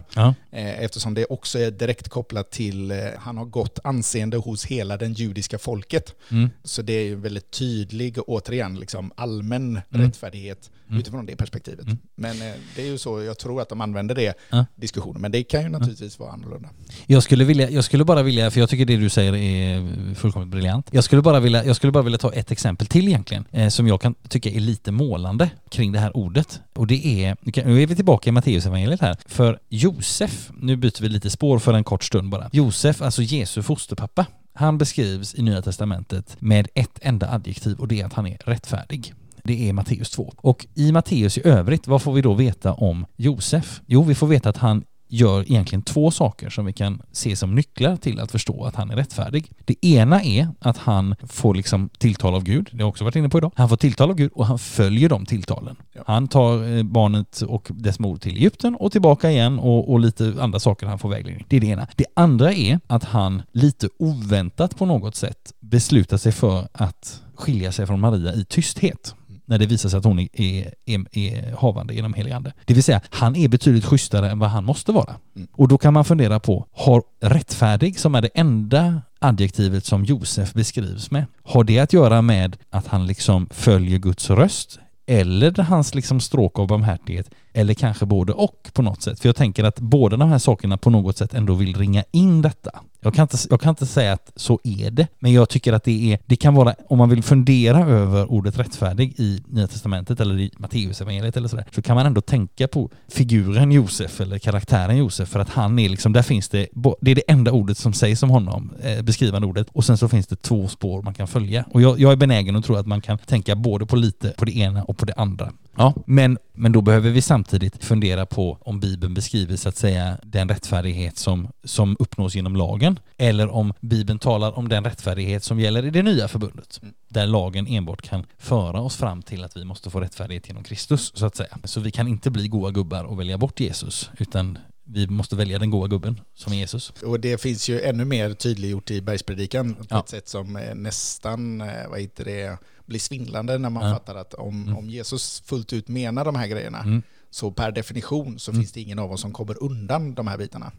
Eh, 0.51 0.83
Eftersom 0.85 1.15
det 1.15 1.25
också 1.25 1.59
är 1.59 1.71
direkt 1.71 2.09
kopplat 2.17 2.51
till, 2.51 2.91
eh, 2.91 2.99
han 3.19 3.37
har 3.37 3.45
gott 3.45 3.79
anseende 3.85 4.37
hos 4.37 4.67
hela 4.67 4.97
den 4.97 5.13
judiska 5.13 5.59
folket. 5.59 6.15
Mm. 6.31 6.51
Så 6.65 6.83
det 6.83 6.93
är 6.93 7.05
ju 7.05 7.15
väldigt 7.17 7.51
tydlig, 7.51 8.19
återigen, 8.27 8.75
liksom 8.81 9.13
allmän 9.17 9.81
Mm. 9.91 10.07
rättfärdighet 10.07 10.71
Mm. 10.89 11.01
utifrån 11.01 11.27
det 11.27 11.37
perspektivet. 11.37 11.87
Mm. 11.87 11.99
Men 12.15 12.43
eh, 12.43 12.55
det 12.77 12.83
är 12.83 12.87
ju 12.87 12.99
så, 12.99 13.23
jag 13.23 13.39
tror 13.39 13.63
att 13.63 13.69
de 13.69 13.81
använder 13.81 14.15
det 14.15 14.35
Ja. 14.51 14.67
diskussionen. 14.77 15.23
Men 15.23 15.33
det 15.33 15.43
kan 15.43 15.63
ju 15.63 15.69
naturligtvis 15.69 16.19
vara 16.19 16.33
annorlunda. 16.33 16.69
Jag 17.07 17.23
skulle, 17.23 17.45
vilja, 17.45 17.71
jag 17.71 17.85
skulle 17.85 18.05
bara 18.05 18.23
vilja, 18.23 18.51
för 18.51 18.61
jag 18.61 18.69
tycker 18.69 18.85
det 18.85 18.97
du 18.97 19.09
säger 19.09 19.35
är 19.35 20.15
fullkomligt 20.15 20.51
briljant. 20.51 20.89
Jag 20.93 21.05
skulle 21.05 21.23
bara 21.23 21.41
vilja, 21.41 21.65
jag 21.65 21.77
skulle 21.77 21.93
bara 21.93 22.03
vilja 22.03 22.19
ta 22.19 22.33
ett 22.33 22.51
exempel 22.51 22.87
till 22.87 23.09
egentligen, 23.09 23.45
eh, 23.51 23.69
som 23.69 23.89
jag 23.89 24.01
kan 24.01 24.15
tycka 24.29 24.51
är 24.51 24.61
lite 24.61 24.93
målande 24.93 25.51
kring 25.71 25.93
det 25.93 25.99
här 25.99 26.17
ordet. 26.17 26.61
Och 26.75 26.87
det 26.87 27.25
är, 27.25 27.37
nu 27.67 27.83
är 27.83 27.87
vi 27.87 27.97
tillbaka 27.97 28.29
i 28.31 28.33
Matteusevangeliet 28.33 29.01
här, 29.01 29.17
för 29.27 29.59
Josef, 29.69 30.51
nu 30.61 30.77
byter 30.77 31.03
vi 31.03 31.09
lite 31.09 31.31
spår 31.31 31.59
för 31.59 31.75
en 31.75 31.85
kort 31.85 32.05
stund 32.05 32.31
bara. 32.31 32.51
Josef, 32.53 33.03
alltså 33.03 33.23
Jesu 33.23 33.63
fosterpappa, 33.63 34.27
han 34.53 34.79
beskrivs 34.79 35.35
i 35.35 35.43
Nya 35.43 35.63
Testamentet 35.63 36.37
med 36.39 36.69
ett 36.75 36.99
enda 37.03 37.31
adjektiv 37.31 37.79
och 37.81 37.89
det 37.89 38.01
är 38.01 38.05
att 38.07 38.13
han 38.13 38.27
är 38.27 38.39
rättfärdig. 38.45 39.15
Det 39.47 39.69
är 39.69 39.73
Matteus 39.73 40.11
2. 40.11 40.33
Och 40.37 40.67
i 40.75 40.93
Matteus 40.93 41.39
i 41.39 41.49
övrigt, 41.49 41.87
vad 41.87 42.03
får 42.03 42.13
vi 42.13 42.23
då 42.23 42.35
veta 42.35 42.73
om 42.73 43.07
Josef? 43.17 43.81
Jo, 43.87 44.03
vi 44.03 44.15
får 44.15 44.27
veta 44.27 44.49
att 44.49 44.57
han 44.57 44.85
gör 45.09 45.43
egentligen 45.43 45.83
två 45.83 46.11
saker 46.11 46.51
som 46.51 46.67
vi 46.67 46.73
kan 46.73 47.03
se 47.13 47.37
som 47.37 47.55
nycklar 47.55 47.97
till 47.97 48.21
att 48.21 48.31
förstå 48.31 48.65
att 48.65 48.75
han 48.75 48.91
är 48.91 48.97
rättfärdig. 48.97 49.53
Det 49.65 49.87
ena 49.87 50.23
är 50.23 50.49
att 50.59 50.79
han 50.79 51.15
får 51.29 51.55
liksom 51.55 51.89
tilltal 51.99 52.35
av 52.35 52.45
Gud, 52.45 52.69
det 52.71 52.77
har 52.77 52.81
jag 52.81 52.89
också 52.89 53.05
varit 53.05 53.17
inne 53.17 53.29
på 53.29 53.39
idag. 53.39 53.53
Han 53.55 53.69
får 53.69 53.77
tilltal 53.77 54.11
av 54.11 54.17
Gud 54.17 54.33
och 54.35 54.47
han 54.47 54.59
följer 54.59 55.09
de 55.09 55.27
tilltalen. 55.27 55.77
Ja. 55.93 56.03
Han 56.07 56.29
tar 56.29 56.77
eh, 56.77 56.83
barnet 56.83 57.41
och 57.41 57.69
dess 57.71 57.99
mor 57.99 58.17
till 58.17 58.37
Egypten 58.37 58.75
och 58.75 58.93
tillbaka 58.93 59.31
igen 59.31 59.59
och, 59.59 59.93
och 59.93 60.01
lite 60.01 60.35
andra 60.41 60.61
saker 60.61 60.87
han 60.87 60.99
får 60.99 61.09
vägledning. 61.09 61.47
Det 61.49 61.57
är 61.57 61.61
det 61.61 61.67
ena. 61.67 61.87
Det 61.97 62.07
andra 62.15 62.53
är 62.53 62.81
att 62.87 63.05
han 63.05 63.43
lite 63.53 63.89
oväntat 63.99 64.77
på 64.79 64.87
något 64.87 65.17
sätt 65.17 65.53
beslutar 65.61 66.17
sig 66.17 66.33
för 66.33 66.69
att 66.73 67.23
skilja 67.35 67.73
sig 67.73 67.87
från 67.87 68.01
Maria 68.01 68.35
i 68.35 68.45
tysthet. 68.45 69.15
När 69.47 69.59
det 69.59 69.67
visar 69.67 69.89
sig 69.89 69.99
att 69.99 70.05
hon 70.05 70.19
är, 70.19 70.29
är, 70.33 70.73
är, 70.85 71.19
är 71.19 71.57
havande 71.57 71.95
genom 71.95 72.15
helig 72.15 72.33
ande. 72.33 72.53
Det 72.65 72.75
vill 72.75 72.83
säga, 72.83 73.01
han 73.11 73.37
är 73.37 73.49
betydligt 73.49 73.85
schysstare 73.85 74.31
än 74.31 74.39
vad 74.39 74.51
han 74.51 74.65
måste 74.65 74.93
vara. 74.93 75.15
Mm. 75.37 75.49
Och 75.53 75.69
då 75.69 75.79
kan 75.79 75.95
man 75.95 76.05
fundera 76.05 76.41
på, 76.41 76.67
har 76.73 77.03
rättfärdig, 77.21 77.99
som 77.99 78.15
är 78.15 78.23
det 78.23 78.31
enda 78.35 79.03
adjektivet 79.19 79.85
som 79.85 80.05
Josef 80.05 80.53
beskrivs 80.53 81.11
med, 81.11 81.25
har 81.43 81.65
det 81.65 81.79
att 81.79 81.93
göra 81.93 82.23
med 82.23 82.57
att 82.71 82.87
han 82.87 83.07
liksom 83.07 83.49
följer 83.51 83.99
Guds 83.99 84.31
röst? 84.31 84.79
Eller 85.07 85.63
hans 85.63 85.95
liksom 85.95 86.21
stråk 86.21 86.59
av 86.59 86.67
barmhärtighet? 86.67 87.31
Eller 87.57 87.75
kanske 87.75 88.07
både 88.07 88.33
och 88.33 88.71
på 88.73 88.83
något 88.83 89.03
sätt? 89.03 89.21
För 89.21 89.29
jag 89.29 89.37
tänker 89.37 89.65
att 89.65 89.81
båda 89.81 90.17
de 90.17 90.29
här 90.29 90.39
sakerna 90.39 90.77
på 90.77 90.91
något 90.91 91.17
sätt 91.17 91.35
ändå 91.35 91.55
vill 91.55 91.77
ringa 91.77 92.05
in 92.11 92.43
detta. 92.43 92.71
Jag 93.01 93.15
kan, 93.15 93.23
inte, 93.23 93.37
jag 93.51 93.61
kan 93.61 93.71
inte 93.71 93.87
säga 93.87 94.13
att 94.13 94.33
så 94.37 94.61
är 94.65 94.91
det, 94.91 95.07
men 95.19 95.33
jag 95.33 95.49
tycker 95.49 95.73
att 95.73 95.85
det 95.85 96.13
är, 96.13 96.19
det 96.27 96.37
kan 96.37 96.55
vara, 96.55 96.75
om 96.89 96.99
man 96.99 97.09
vill 97.09 97.23
fundera 97.23 97.87
över 97.87 98.33
ordet 98.33 98.59
rättfärdig 98.59 99.21
i 99.21 99.43
Nya 99.47 99.67
Testamentet 99.67 100.21
eller 100.21 100.39
i 100.39 100.51
Matteusevangeliet 100.59 101.37
eller 101.37 101.49
sådär, 101.49 101.65
så 101.75 101.83
kan 101.83 101.97
man 101.97 102.07
ändå 102.07 102.21
tänka 102.21 102.69
på 102.69 102.91
figuren 103.09 103.73
Josef 103.73 104.21
eller 104.21 104.39
karaktären 104.39 104.97
Josef 104.97 105.29
för 105.29 105.41
att 105.41 105.49
han 105.49 105.79
är 105.79 105.89
liksom, 105.89 106.13
där 106.13 106.23
finns 106.23 106.49
det, 106.49 106.67
det 107.01 107.11
är 107.11 107.15
det 107.15 107.31
enda 107.31 107.53
ordet 107.53 107.79
som 107.79 107.93
sägs 107.93 108.23
om 108.23 108.31
honom, 108.31 108.73
eh, 108.83 109.03
beskrivande 109.03 109.47
ordet, 109.47 109.67
och 109.73 109.85
sen 109.85 109.99
så 109.99 110.09
finns 110.09 110.27
det 110.27 110.37
två 110.37 110.69
spår 110.69 111.03
man 111.03 111.15
kan 111.15 111.27
följa. 111.27 111.65
Och 111.71 111.83
jag, 111.83 112.01
jag 112.01 112.13
är 112.13 112.17
benägen 112.17 112.57
att 112.57 112.65
tro 112.65 112.77
att 112.77 112.87
man 112.87 113.01
kan 113.01 113.19
tänka 113.19 113.57
både 113.57 113.87
på 113.87 113.97
lite 113.97 114.35
på 114.39 114.45
det 114.45 114.57
ena 114.57 114.85
och 114.85 114.97
på 114.97 115.05
det 115.05 115.15
andra. 115.17 115.53
Ja, 115.79 115.95
men, 116.07 116.39
men 116.53 116.73
då 116.73 116.81
behöver 116.81 117.11
vi 117.11 117.23
samtidigt 117.23 117.85
fundera 117.85 118.27
på 118.27 118.59
om 118.61 118.81
Bibeln 118.81 119.15
beskriver 119.15 119.57
så 119.57 119.69
att 119.69 119.77
säga 119.77 120.19
den 120.23 120.49
rättfärdighet 120.49 121.19
som, 121.19 121.49
som 121.65 121.97
uppnås 121.99 122.35
genom 122.35 122.57
lagen 122.57 122.99
eller 123.17 123.49
om 123.49 123.73
Bibeln 123.81 124.19
talar 124.19 124.59
om 124.59 124.69
den 124.69 124.85
rättfärdighet 124.85 125.45
som 125.45 125.61
gäller 125.61 125.85
i 125.85 125.91
det 125.91 126.03
nya 126.03 126.29
förbundet 126.29 126.79
Mm. 126.83 126.95
där 127.09 127.27
lagen 127.27 127.67
enbart 127.67 128.03
kan 128.03 128.25
föra 128.39 128.81
oss 128.81 128.97
fram 128.97 129.23
till 129.23 129.45
att 129.45 129.57
vi 129.57 129.65
måste 129.65 129.91
få 129.91 130.01
rättfärdighet 130.01 130.49
genom 130.49 130.65
Kristus 130.65 131.13
så 131.15 131.27
att 131.27 131.37
säga. 131.37 131.59
Så 131.65 131.81
vi 131.81 131.91
kan 131.91 132.09
inte 132.09 132.31
bli 132.31 132.49
goa 132.49 132.71
gubbar 132.71 133.05
och 133.05 133.21
välja 133.21 133.39
bort 133.39 133.61
Jesus 133.61 134.11
utan 134.19 134.59
vi 134.85 135.07
måste 135.07 135.37
välja 135.37 135.59
den 135.59 135.71
goa 135.71 135.87
gubben 135.89 136.21
som 136.35 136.53
är 136.53 136.57
Jesus. 136.57 136.93
Och 137.05 137.21
det 137.21 137.41
finns 137.41 137.69
ju 137.69 137.81
ännu 137.81 138.05
mer 138.05 138.35
tydliggjort 138.35 138.91
i 138.91 139.01
bergspredikan 139.03 139.75
på 139.75 139.85
Ja. 139.91 140.01
ett 140.01 140.09
sätt 140.09 140.29
som 140.29 140.59
nästan, 140.75 141.61
eh, 141.61 141.89
vad 141.91 142.01
heter 142.01 142.25
det, 142.25 142.59
blir 142.87 142.99
svindlande 143.01 143.59
när 143.59 143.71
man 143.71 143.89
Ja. 143.89 143.95
fattar 143.95 144.15
att 144.15 144.35
om, 144.35 144.63
Mm. 144.63 144.77
om 144.77 144.91
Jesus 144.91 145.43
fullt 145.47 145.73
ut 145.73 145.89
menar 145.89 146.25
de 146.25 146.35
här 146.35 146.47
grejerna 146.47 146.79
Mm. 146.81 147.03
så 147.31 147.51
per 147.51 147.73
definition 147.73 148.39
så 148.39 148.51
Mm. 148.51 148.63
finns 148.63 148.73
det 148.73 148.81
ingen 148.81 148.99
av 148.99 149.13
oss 149.13 149.21
som 149.21 149.33
kommer 149.33 149.63
undan 149.63 150.15
de 150.15 150.27
här 150.27 150.39
bitarna. 150.39 150.73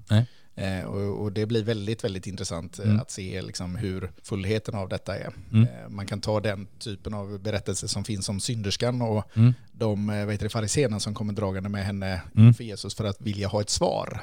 Eh, 0.56 0.84
och, 0.86 1.22
och 1.22 1.32
det 1.32 1.46
blir 1.46 1.63
väldigt, 1.63 2.04
väldigt 2.04 2.28
intressant 2.28 2.80
eh, 2.80 2.86
Mm. 2.86 3.00
att 3.00 3.12
se 3.12 3.41
liksom, 3.41 3.76
hur 3.76 4.12
fullheten 4.24 4.76
av 4.76 4.89
detta 4.89 5.15
är. 5.17 5.34
Mm. 5.52 5.63
Eh, 5.63 5.89
man 5.89 6.06
kan 6.06 6.22
ta 6.22 6.39
den 6.39 6.67
typen 6.80 7.13
av 7.13 7.39
berättelser 7.39 7.88
som 7.88 8.04
finns 8.04 8.30
om 8.30 8.39
synderskan 8.39 9.02
och 9.02 9.24
Mm. 9.38 9.54
de 9.72 10.10
eh, 10.10 10.48
fariséerna 10.50 11.00
som 11.00 11.13
kommer 11.13 11.34
dragande 11.34 11.70
med 11.70 11.86
henne 11.86 12.22
Mm. 12.38 12.54
för 12.54 12.63
Jesus 12.63 12.96
för 12.96 13.04
att 13.06 13.22
vilja 13.22 13.48
ha 13.48 13.62
ett 13.62 13.70
svar. 13.70 14.22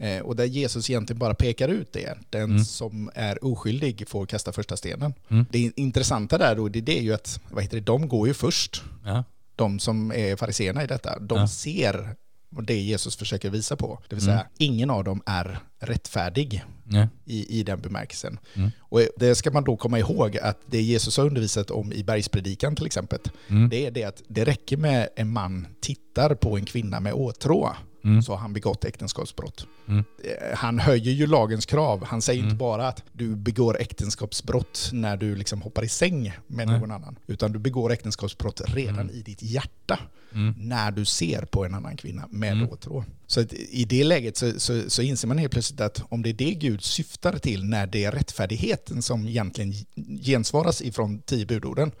Eh, 0.00 0.20
och 0.20 0.36
där 0.36 0.44
Jesus 0.44 0.90
egentligen 0.90 1.18
bara 1.18 1.34
pekar 1.34 1.68
ut 1.68 1.92
det. 1.92 2.18
Den 2.30 2.42
Mm. 2.50 2.64
som 2.64 3.10
är 3.14 3.44
oskyldig 3.44 4.08
får 4.08 4.26
kasta 4.26 4.52
första 4.52 4.76
stenen. 4.76 5.14
Mm. 5.28 5.46
Det 5.50 5.72
intressanta 5.76 6.38
där 6.38 6.56
då, 6.56 6.68
det, 6.68 6.80
det 6.80 6.98
är 6.98 7.02
ju 7.02 7.12
att 7.14 7.40
vad 7.50 7.62
heter 7.62 7.76
det, 7.76 7.82
de 7.86 8.08
går 8.08 8.28
ju 8.28 8.34
först. 8.34 8.82
Ja. 9.04 9.24
De 9.56 9.78
som 9.78 10.12
är 10.12 10.36
fariséerna 10.36 10.84
i 10.84 10.86
detta, 10.86 11.18
de 11.18 11.38
Ja. 11.38 11.48
ser 11.48 12.16
det 12.62 12.74
Jesus 12.80 13.16
försöker 13.16 13.50
visa 13.50 13.76
på. 13.76 13.98
Det 14.08 14.14
vill 14.16 14.24
säga, 14.24 14.34
Mm. 14.40 14.46
ingen 14.58 14.90
av 14.90 15.04
dem 15.04 15.22
är 15.26 15.58
rättfärdig 15.78 16.64
Ja. 16.88 17.08
i, 17.24 17.58
i 17.60 17.62
den 17.62 17.80
bemärkelsen. 17.80 18.38
Mm. 18.54 18.70
Och 18.80 19.00
det 19.16 19.34
ska 19.34 19.50
man 19.50 19.64
då 19.64 19.76
komma 19.76 19.98
ihåg 19.98 20.38
att 20.38 20.58
det 20.66 20.82
Jesus 20.82 21.16
har 21.16 21.24
undervisat 21.26 21.70
om 21.70 21.92
i 21.92 22.04
bergspredikan 22.04 22.76
till 22.76 22.86
exempel, 22.86 23.18
Mm. 23.48 23.68
det 23.68 23.86
är 23.86 23.90
det 23.90 24.04
att 24.04 24.22
det 24.28 24.44
räcker 24.44 24.76
med 24.76 25.08
en 25.16 25.32
man 25.32 25.66
tittar 25.80 26.34
på 26.34 26.56
en 26.56 26.64
kvinna 26.64 27.00
med 27.00 27.12
åtrå 27.12 27.76
Mm. 28.04 28.22
så 28.22 28.32
har 28.32 28.38
han 28.38 28.52
begått 28.52 28.84
äktenskapsbrott. 28.84 29.66
Mm. 29.88 30.04
Eh, 30.24 30.56
Han 30.58 30.78
höjer 30.78 31.12
ju 31.12 31.26
lagens 31.26 31.66
krav. 31.66 32.04
Han 32.04 32.22
säger 32.22 32.40
Mm. 32.40 32.48
inte 32.50 32.58
bara 32.58 32.88
att 32.88 33.02
du 33.12 33.36
begår 33.36 33.80
äktenskapsbrott 33.80 34.90
när 34.92 35.16
du 35.16 35.34
liksom 35.34 35.62
hoppar 35.62 35.84
i 35.84 35.88
säng 35.88 36.32
med 36.46 36.68
Nej. 36.68 36.80
någon 36.80 36.90
annan, 36.90 37.18
utan 37.26 37.52
du 37.52 37.58
begår 37.58 37.92
äktenskapsbrott 37.92 38.60
redan 38.66 39.00
Mm. 39.00 39.14
i 39.14 39.22
ditt 39.22 39.42
hjärta 39.42 39.98
Mm. 40.34 40.54
när 40.58 40.90
du 40.90 41.04
ser 41.04 41.42
på 41.44 41.64
en 41.64 41.74
annan 41.74 41.96
kvinna 41.96 42.28
med 42.30 42.52
Mm. 42.52 42.68
åtrå. 42.68 43.04
Så 43.26 43.40
i 43.70 43.84
det 43.84 44.04
läget 44.04 44.36
så, 44.36 44.60
så, 44.60 44.90
så 44.90 45.02
inser 45.02 45.28
man 45.28 45.38
helt 45.38 45.52
plötsligt 45.52 45.80
att 45.80 46.02
om 46.08 46.22
det 46.22 46.28
är 46.28 46.34
det 46.34 46.54
Gud 46.54 46.82
syftar 46.82 47.38
till 47.38 47.64
när 47.64 47.86
det 47.86 48.04
är 48.04 48.12
rättfärdigheten 48.12 49.02
som 49.02 49.28
egentligen 49.28 49.74
gensvaras 50.22 50.82
ifrån 50.82 51.18
tio 51.18 51.46
budorden, 51.46 51.92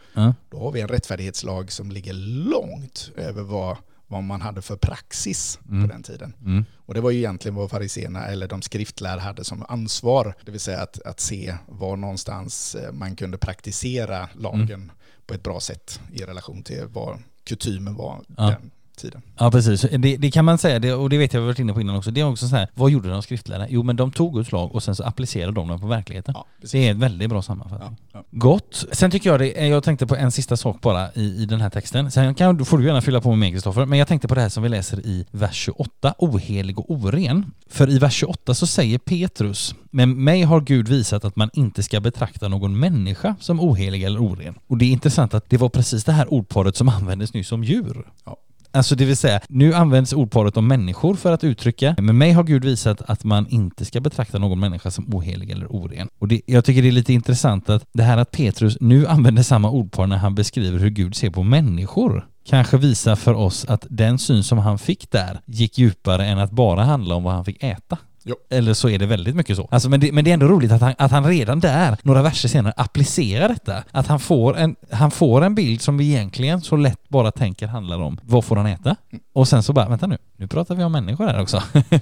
då 0.50 0.58
har 0.58 0.72
vi 0.72 0.80
en 0.80 0.88
rättfärdighetslag 0.88 1.72
som 1.72 1.90
ligger 1.90 2.12
långt 2.50 3.10
över 3.16 3.42
vad, 3.42 3.76
vad 4.10 4.22
man 4.22 4.40
hade 4.40 4.62
för 4.62 4.76
praxis 4.76 5.58
Mm. 5.68 5.82
på 5.88 5.92
den 5.94 6.02
tiden. 6.02 6.34
Mm. 6.44 6.64
Och 6.76 6.94
det 6.94 7.00
var 7.00 7.10
ju 7.10 7.18
egentligen 7.18 7.54
vad 7.54 7.70
fariséerna 7.70 8.26
eller 8.26 8.48
de 8.48 8.62
skriftlärda 8.62 9.20
hade 9.22 9.44
som 9.44 9.64
ansvar, 9.68 10.34
det 10.44 10.50
vill 10.50 10.60
säga 10.60 10.80
att, 10.82 11.02
att 11.02 11.20
se 11.20 11.54
var 11.68 11.96
någonstans 11.96 12.74
eh, 12.74 12.92
man 12.92 13.16
kunde 13.16 13.38
praktisera 13.38 14.28
lagen 14.34 14.70
Mm. 14.70 14.90
på 15.26 15.34
ett 15.34 15.42
bra 15.42 15.60
sätt 15.60 16.00
i 16.12 16.22
relation 16.24 16.62
till 16.62 16.84
vad 16.86 17.22
kutymen 17.44 17.94
var 17.94 18.20
Ja. 18.36 18.42
den 18.50 18.70
tiden. 19.00 19.22
Ja 19.38 19.50
precis, 19.50 19.80
det, 19.80 20.16
det 20.16 20.30
kan 20.30 20.44
man 20.44 20.58
säga, 20.58 20.78
det, 20.78 20.94
och 20.94 21.10
det 21.10 21.18
vet 21.18 21.32
jag 21.32 21.40
vi 21.40 21.46
varit 21.46 21.58
inne 21.58 21.72
på 21.72 21.80
innan 21.80 21.96
också. 21.96 22.10
Det 22.10 22.20
är 22.20 22.24
också 22.24 22.48
så 22.48 22.56
här, 22.56 22.68
vad 22.74 22.90
gjorde 22.90 23.08
de 23.08 23.22
skriftlärda? 23.22 23.66
Jo 23.68 23.82
men 23.82 23.96
de 23.96 24.12
tog 24.12 24.34
Guds 24.34 24.52
lag 24.52 24.74
och 24.74 24.82
sen 24.82 24.96
så 24.96 25.04
applicerade 25.04 25.52
de 25.52 25.68
den 25.68 25.80
på 25.80 25.86
verkligheten. 25.86 26.34
Ja. 26.36 26.46
Det 26.72 26.88
är 26.88 26.90
ett 26.90 26.96
väldigt 26.96 27.28
bra 27.28 27.42
sammanfattning. 27.42 27.96
Ja, 28.12 28.18
ja. 28.18 28.24
Gott. 28.30 28.84
Sen 28.92 29.10
tycker 29.10 29.30
jag 29.30 29.40
det, 29.40 29.66
jag 29.66 29.84
tänkte 29.84 30.06
på 30.06 30.16
en 30.16 30.32
sista 30.32 30.56
sak 30.56 30.80
bara 30.80 31.12
i, 31.14 31.42
i 31.42 31.46
den 31.46 31.60
här 31.60 31.70
texten. 31.70 32.10
Sen 32.10 32.34
kan, 32.34 32.56
då 32.56 32.64
får 32.64 32.78
du 32.78 32.86
gärna 32.86 33.00
fylla 33.00 33.20
på 33.20 33.28
med 33.28 33.38
mer 33.38 33.50
Kristoffer, 33.50 33.86
men 33.86 33.98
jag 33.98 34.08
tänkte 34.08 34.28
på 34.28 34.34
det 34.34 34.40
här 34.40 34.48
som 34.48 34.62
vi 34.62 34.68
läser 34.68 35.06
i 35.06 35.26
vers 35.30 35.54
28, 35.54 36.14
ohelig 36.18 36.78
och 36.78 36.90
oren. 36.90 37.52
För 37.68 37.90
i 37.90 37.98
vers 37.98 38.14
28 38.14 38.54
så 38.54 38.66
säger 38.66 38.98
Petrus, 38.98 39.74
men 39.90 40.24
mig 40.24 40.42
har 40.42 40.60
Gud 40.60 40.88
visat 40.88 41.24
att 41.24 41.36
man 41.36 41.50
inte 41.52 41.82
ska 41.82 42.00
betrakta 42.00 42.48
någon 42.48 42.78
människa 42.78 43.36
som 43.40 43.60
ohelig 43.60 44.02
eller 44.02 44.22
oren. 44.22 44.54
Och 44.66 44.78
det 44.78 44.84
är 44.84 44.90
intressant 44.90 45.34
att 45.34 45.50
det 45.50 45.56
var 45.56 45.68
precis 45.68 46.04
det 46.04 46.12
här 46.12 46.32
ordparet 46.32 46.76
som 46.76 46.88
användes 46.88 47.34
nyss 47.34 47.52
om 47.52 47.64
djur. 47.64 48.06
Ja. 48.24 48.36
Alltså 48.72 48.94
det 48.94 49.04
vill 49.04 49.16
säga, 49.16 49.40
nu 49.48 49.74
används 49.74 50.12
ordparet 50.12 50.56
om 50.56 50.68
människor 50.68 51.14
för 51.14 51.32
att 51.32 51.44
uttrycka, 51.44 51.94
men 51.98 52.18
mig 52.18 52.32
har 52.32 52.44
Gud 52.44 52.64
visat 52.64 53.02
att 53.02 53.24
man 53.24 53.46
inte 53.48 53.84
ska 53.84 54.00
betrakta 54.00 54.38
någon 54.38 54.60
människa 54.60 54.90
som 54.90 55.14
ohelig 55.14 55.50
eller 55.50 55.66
oren. 55.72 56.08
Och 56.18 56.28
det, 56.28 56.40
jag 56.46 56.64
tycker 56.64 56.82
det 56.82 56.88
är 56.88 56.92
lite 56.92 57.12
intressant 57.12 57.68
att 57.68 57.84
det 57.92 58.02
här 58.02 58.18
att 58.18 58.30
Petrus 58.30 58.76
nu 58.80 59.06
använder 59.06 59.42
samma 59.42 59.70
ordpar 59.70 60.06
när 60.06 60.16
han 60.16 60.34
beskriver 60.34 60.78
hur 60.78 60.90
Gud 60.90 61.14
ser 61.14 61.30
på 61.30 61.42
människor 61.42 62.26
kanske 62.44 62.76
visar 62.76 63.16
för 63.16 63.34
oss 63.34 63.64
att 63.64 63.86
den 63.90 64.18
syn 64.18 64.44
som 64.44 64.58
han 64.58 64.78
fick 64.78 65.10
där 65.10 65.40
gick 65.46 65.78
djupare 65.78 66.26
än 66.26 66.38
att 66.38 66.50
bara 66.50 66.84
handla 66.84 67.14
om 67.14 67.22
vad 67.22 67.34
han 67.34 67.44
fick 67.44 67.62
äta. 67.62 67.98
Jo. 68.24 68.36
Eller 68.50 68.74
så 68.74 68.88
är 68.88 68.98
det 68.98 69.06
väldigt 69.06 69.36
mycket 69.36 69.56
så. 69.56 69.68
Alltså, 69.70 69.88
men, 69.88 70.00
det, 70.00 70.12
men 70.12 70.24
det 70.24 70.30
är 70.30 70.34
ändå 70.34 70.48
roligt 70.48 70.72
att 70.72 70.80
han, 70.80 70.94
att 70.98 71.10
han 71.10 71.26
redan 71.26 71.60
där, 71.60 71.96
några 72.02 72.22
verser 72.22 72.48
senare, 72.48 72.72
applicerar 72.76 73.48
detta. 73.48 73.84
Att 73.90 74.06
han 74.06 74.20
får, 74.20 74.56
en, 74.56 74.76
han 74.90 75.10
får 75.10 75.42
en 75.44 75.54
bild 75.54 75.82
som 75.82 75.98
vi 75.98 76.08
egentligen 76.08 76.60
så 76.62 76.76
lätt 76.76 77.08
bara 77.08 77.30
tänker 77.32 77.66
handlar 77.66 77.98
om 78.00 78.18
vad 78.22 78.44
får 78.44 78.56
han 78.56 78.66
äta? 78.66 78.96
Och 79.32 79.48
sen 79.48 79.62
så 79.62 79.72
bara, 79.72 79.88
vänta 79.88 80.06
nu, 80.06 80.18
nu 80.36 80.46
pratar 80.48 80.74
vi 80.74 80.84
om 80.84 80.92
människor 80.92 81.26
här 81.26 81.40
också. 81.42 81.62
Det, 81.72 82.00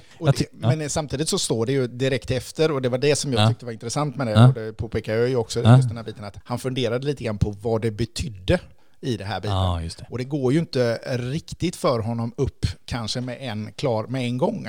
ja. 0.61 0.75
Men 0.75 0.89
samtidigt 0.89 1.29
så 1.29 1.39
står 1.39 1.65
det 1.65 1.71
ju 1.71 1.87
direkt 1.87 2.31
efter, 2.31 2.71
och 2.71 2.81
det 2.81 2.89
var 2.89 2.97
det 2.97 3.15
som 3.15 3.33
jag 3.33 3.41
Ja. 3.41 3.47
tyckte 3.47 3.65
var 3.65 3.71
intressant 3.71 4.15
med 4.15 4.27
det, 4.27 4.31
Ja. 4.33 4.47
och 4.47 4.53
det 4.53 4.73
påpekar 4.77 5.13
jag 5.15 5.29
ju 5.29 5.35
också, 5.35 5.59
Ja. 5.63 5.75
just 5.75 5.87
den 5.87 5.97
här 5.97 6.03
biten, 6.03 6.23
att 6.25 6.37
han 6.43 6.59
funderade 6.59 7.05
lite 7.07 7.23
grann 7.23 7.37
på 7.37 7.51
vad 7.61 7.81
det 7.81 7.91
betydde 7.91 8.59
i 9.01 9.17
det 9.17 9.23
här. 9.25 9.41
Ja, 9.43 9.81
just 9.81 9.97
det. 9.97 10.05
Och 10.09 10.17
det 10.17 10.23
går 10.23 10.53
ju 10.53 10.59
inte 10.59 10.99
riktigt 11.17 11.75
för 11.75 11.99
honom 11.99 12.33
upp 12.37 12.65
kanske 12.85 13.21
med 13.21 13.37
en 13.41 13.71
klar 13.75 14.07
med 14.07 14.23
en 14.23 14.37
gång. 14.37 14.67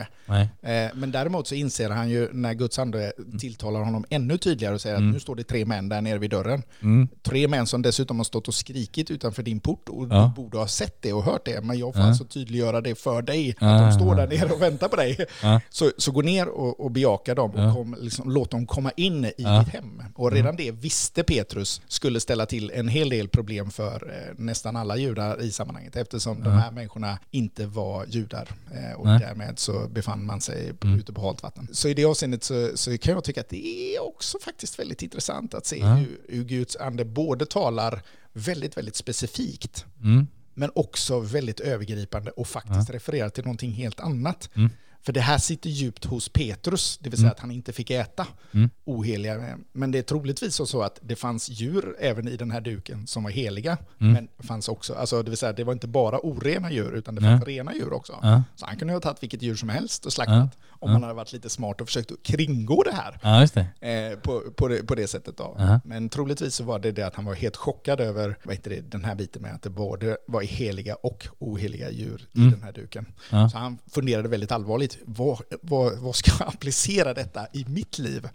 Eh, 0.62 0.88
Men 0.94 1.10
däremot 1.12 1.46
så 1.48 1.54
inser 1.54 1.90
han 1.90 2.10
ju 2.10 2.28
när 2.32 2.54
Guds 2.54 2.78
ande 2.78 3.12
tilltalar 3.40 3.80
honom 3.80 4.04
ännu 4.10 4.38
tydligare 4.38 4.74
och 4.74 4.80
säger 4.80 4.96
Mm. 4.96 5.08
att 5.08 5.14
nu 5.14 5.20
står 5.20 5.34
det 5.36 5.44
tre 5.44 5.64
män 5.64 5.88
där 5.88 6.00
nere 6.00 6.18
vid 6.18 6.30
dörren. 6.30 6.62
Mm. 6.82 7.08
Tre 7.22 7.48
män 7.48 7.66
som 7.66 7.82
dessutom 7.82 8.16
har 8.18 8.24
stått 8.24 8.48
och 8.48 8.54
skrikit 8.54 9.10
utanför 9.10 9.42
din 9.42 9.60
port 9.60 9.88
och 9.88 10.06
Ja. 10.10 10.32
du 10.36 10.42
borde 10.42 10.58
ha 10.58 10.66
sett 10.66 11.02
det 11.02 11.12
och 11.12 11.22
hört 11.24 11.44
det. 11.44 11.64
Men 11.64 11.78
jag 11.78 11.94
får 11.94 12.02
Ja. 12.02 12.08
alltså 12.08 12.24
tydliggöra 12.24 12.80
det 12.80 12.94
för 12.94 13.22
dig, 13.22 13.56
Ja, 13.60 13.74
att 13.74 13.92
de 13.92 13.98
står 14.00 14.14
där 14.14 14.26
nere 14.26 14.52
och 14.54 14.62
väntar 14.62 14.88
på 14.88 14.96
dig. 14.96 15.26
Ja. 15.42 15.60
Så, 15.70 15.90
så 15.98 16.10
gå 16.12 16.22
ner 16.22 16.48
och, 16.48 16.80
och 16.80 16.90
bejaka 16.90 17.34
dem 17.34 17.50
och 17.50 17.74
kom, 17.74 17.96
liksom, 18.00 18.30
låt 18.30 18.50
dem 18.50 18.66
komma 18.66 18.90
in 18.96 19.24
i 19.24 19.28
ditt 19.36 19.68
hem. 19.74 20.02
Och 20.14 20.32
redan 20.32 20.56
det 20.56 20.70
visste 20.70 21.22
Petrus 21.22 21.80
skulle 21.88 22.20
ställa 22.20 22.46
till 22.46 22.70
en 22.74 22.88
hel 22.88 23.08
del 23.08 23.28
problem 23.28 23.70
för 23.70 24.10
eh, 24.10 24.19
nästan 24.36 24.76
alla 24.76 24.96
judar 24.96 25.40
i 25.42 25.52
sammanhanget 25.52 25.96
eftersom 25.96 26.42
de 26.42 26.48
Ja. 26.52 26.58
här 26.58 26.70
människorna 26.70 27.18
inte 27.30 27.66
var 27.66 28.06
judar 28.06 28.48
eh, 28.74 28.92
och 29.00 29.06
Nej. 29.06 29.20
därmed 29.20 29.58
så 29.58 29.88
befann 29.88 30.26
man 30.26 30.40
sig 30.40 30.72
Mm. 30.82 30.98
ute 30.98 31.12
på 31.12 31.20
halt 31.20 31.42
vatten. 31.42 31.68
Så 31.72 31.88
i 31.88 31.94
det 31.94 32.04
avseendet 32.04 32.44
så, 32.44 32.70
så 32.76 32.98
kan 32.98 33.14
jag 33.14 33.24
tycka 33.24 33.40
att 33.40 33.48
det 33.48 33.66
är 33.96 34.02
också 34.08 34.38
faktiskt 34.44 34.78
väldigt 34.78 35.02
intressant 35.02 35.54
att 35.54 35.66
se 35.66 35.78
Ja. 35.78 35.94
hur, 35.94 36.20
hur 36.28 36.44
Guds 36.44 36.76
ande 36.76 37.04
både 37.04 37.46
talar 37.46 38.02
väldigt, 38.32 38.76
väldigt 38.76 38.96
specifikt 38.96 39.84
Mm. 40.02 40.26
men 40.54 40.70
också 40.74 41.20
väldigt 41.20 41.60
övergripande 41.60 42.30
och 42.30 42.46
faktiskt 42.48 42.90
refererar 42.90 43.28
till 43.28 43.44
någonting 43.44 43.72
helt 43.72 44.00
annat. 44.00 44.50
För 45.02 45.12
det 45.12 45.20
här 45.20 45.38
sitter 45.38 45.70
djupt 45.70 46.04
hos 46.04 46.28
Petrus, 46.28 46.98
det 47.02 47.10
vill 47.10 47.18
säga 47.18 47.26
Mm. 47.28 47.32
att 47.36 47.40
han 47.40 47.50
inte 47.50 47.72
fick 47.72 47.90
äta 47.90 48.26
Mm. 48.54 48.70
oheliga. 48.84 49.58
Men 49.72 49.90
det 49.90 49.98
är 49.98 50.02
troligtvis 50.02 50.54
så 50.54 50.82
att 50.82 50.98
det 51.02 51.16
fanns 51.16 51.48
djur 51.48 51.96
även 52.00 52.28
i 52.28 52.36
den 52.36 52.50
här 52.50 52.60
duken 52.60 53.06
som 53.06 53.22
var 53.24 53.30
heliga. 53.30 53.78
Mm. 54.00 54.12
Men 54.12 54.28
fanns 54.46 54.68
också, 54.68 54.94
alltså 54.94 55.22
det 55.22 55.30
vill 55.30 55.38
säga 55.38 55.52
det 55.52 55.64
var 55.64 55.72
inte 55.72 55.86
bara 55.88 56.18
orena 56.22 56.72
djur 56.72 56.92
utan 56.92 57.14
det 57.14 57.20
fanns 57.20 57.44
rena 57.44 57.74
djur 57.74 57.92
också. 57.92 58.12
Så 58.56 58.66
han 58.66 58.76
kunde 58.76 58.92
ha 58.94 59.00
tagit 59.00 59.22
vilket 59.22 59.42
djur 59.42 59.56
som 59.56 59.68
helst 59.68 60.06
och 60.06 60.12
slaktat. 60.12 60.58
Om 60.82 60.88
Ja. 60.90 60.92
han 60.92 61.02
hade 61.02 61.14
varit 61.14 61.32
lite 61.32 61.50
smart 61.50 61.80
och 61.80 61.86
försökt 61.86 62.12
att 62.12 62.22
kringgå 62.22 62.82
det 62.82 62.92
här. 62.92 63.18
ja 63.22 63.48
det. 63.80 64.10
Eh, 64.12 64.18
på, 64.18 64.40
på, 64.56 64.68
det, 64.68 64.82
på 64.86 64.94
det 64.94 65.06
sättet 65.06 65.36
då. 65.36 65.56
Ja. 65.58 65.80
Men 65.84 66.08
troligtvis 66.08 66.54
så 66.54 66.64
var 66.64 66.78
det 66.78 66.92
det 66.92 67.02
att 67.02 67.14
han 67.14 67.24
var 67.24 67.34
helt 67.34 67.56
chockad 67.56 68.00
över 68.00 68.36
vad 68.44 68.54
heter 68.54 68.70
det, 68.70 68.80
den 68.80 69.04
här 69.04 69.14
biten 69.14 69.42
med 69.42 69.54
att 69.54 69.62
det 69.62 69.70
både 69.70 70.16
var 70.26 70.42
heliga 70.42 70.94
och 70.94 71.26
oheliga 71.38 71.90
djur 71.90 72.28
i 72.32 72.38
Mm. 72.38 72.50
den 72.50 72.62
här 72.62 72.72
duken. 72.72 73.06
Så 73.30 73.58
han 73.58 73.78
funderade 73.92 74.28
väldigt 74.28 74.52
allvarligt, 74.52 74.98
vad, 75.04 75.38
vad, 75.62 75.98
vad 75.98 76.16
ska 76.16 76.30
jag 76.38 76.48
applicera 76.48 77.14
detta 77.14 77.46
i 77.52 77.64
mitt 77.68 77.98
liv? 77.98 78.28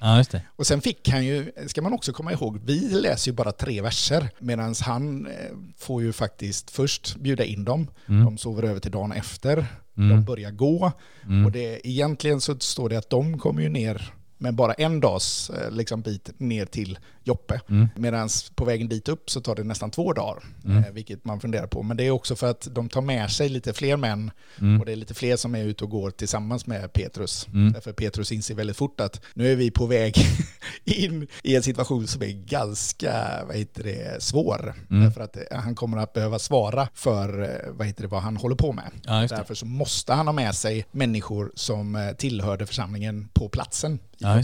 Och 0.48 0.68
sen 0.68 0.82
fick 0.82 1.10
han 1.10 1.26
ju, 1.26 1.52
ska 1.68 1.82
man 1.82 1.93
också 1.93 2.14
komma 2.14 2.32
ihåg, 2.32 2.60
vi 2.66 2.80
läser 2.80 3.32
ju 3.32 3.36
bara 3.36 3.52
tre 3.52 3.82
verser, 3.82 4.30
medan 4.39 4.76
han 4.82 5.26
eh, 5.26 5.32
får 5.78 6.02
ju 6.04 6.14
faktiskt 6.14 6.72
först 6.72 7.16
bjuda 7.16 7.43
in 7.43 7.64
dem, 7.66 7.88
Mm. 8.08 8.26
de 8.26 8.38
sover 8.38 8.64
över 8.64 8.80
till 8.80 8.91
dagen 8.91 9.12
efter, 9.12 9.66
Mm. 9.98 10.10
de 10.10 10.24
börjar 10.26 10.52
gå, 10.52 10.91
Mm. 11.26 11.46
och 11.46 11.52
det, 11.52 11.88
egentligen 11.88 12.41
så 12.41 12.56
står 12.60 12.89
det 12.89 12.98
att 12.98 13.10
de 13.10 13.39
kommer 13.39 13.62
ju 13.62 13.70
ner 13.70 14.14
med 14.38 14.54
bara 14.56 14.74
en 14.74 15.00
dags 15.00 15.50
eh, 15.50 15.72
liksom, 15.72 16.02
bit 16.02 16.30
ner 16.39 16.66
till 16.66 17.00
Joppe. 17.28 17.61
Mm. 17.69 17.88
Medan 17.95 18.30
på 18.55 18.65
vägen 18.65 18.89
dit 18.89 19.09
upp 19.09 19.30
så 19.30 19.41
tar 19.41 19.55
det 19.55 19.63
nästan 19.63 19.91
två 19.91 20.13
dagar, 20.13 20.43
Mm. 20.65 20.78
eh, 20.78 20.91
vilket 20.91 21.26
man 21.26 21.39
funderar 21.39 21.67
på. 21.67 21.84
Men 21.84 21.97
det 21.97 22.03
är 22.07 22.11
också 22.11 22.36
för 22.36 22.47
att 22.51 22.67
de 22.71 22.89
tar 22.89 23.01
med 23.01 23.32
sig 23.32 23.49
lite 23.49 23.73
fler 23.73 23.97
män 23.97 24.32
Mm. 24.59 24.80
och 24.80 24.86
det 24.86 24.91
är 24.91 24.95
lite 24.95 25.13
fler 25.13 25.36
som 25.36 25.55
är 25.55 25.63
ute 25.63 25.84
och 25.84 25.89
går 25.89 26.11
tillsammans 26.11 26.67
med 26.67 26.93
Petrus. 26.93 27.47
Mm. 27.47 27.73
Därför 27.73 27.91
Petrus 27.93 28.32
inser 28.32 28.55
väldigt 28.55 28.78
fort 28.78 28.99
att 29.01 29.21
nu 29.34 29.51
är 29.51 29.55
vi 29.55 29.71
på 29.71 29.86
väg 29.86 30.15
in 30.86 31.28
i 31.43 31.55
en 31.55 31.63
situation 31.63 32.07
som 32.07 32.21
är 32.21 32.32
ganska 32.32 33.43
vad 33.47 33.55
heter 33.55 33.84
det, 33.84 34.23
svår. 34.23 34.73
Mm. 34.89 35.03
Därför 35.03 35.21
att 35.21 35.38
eh, 35.38 35.43
han 35.59 35.76
kommer 35.76 35.97
att 35.97 36.13
behöva 36.13 36.39
svara 36.39 36.88
för 36.93 37.41
eh, 37.43 37.71
vad, 37.73 37.88
heter 37.88 38.01
det, 38.01 38.07
vad 38.07 38.21
han 38.21 38.38
håller 38.38 38.55
på 38.55 38.71
med. 38.71 38.91
Ja. 39.05 39.28
Därför 39.30 39.55
så 39.55 39.65
måste 39.65 40.13
han 40.13 40.28
ha 40.28 40.34
med 40.34 40.55
sig 40.55 40.86
människor 40.91 41.51
som 41.55 42.13
tillhörde 42.17 42.65
församlingen 42.65 43.30
på 43.34 43.49
platsen. 43.49 43.93
I 43.95 43.99
Ja, 44.17 44.43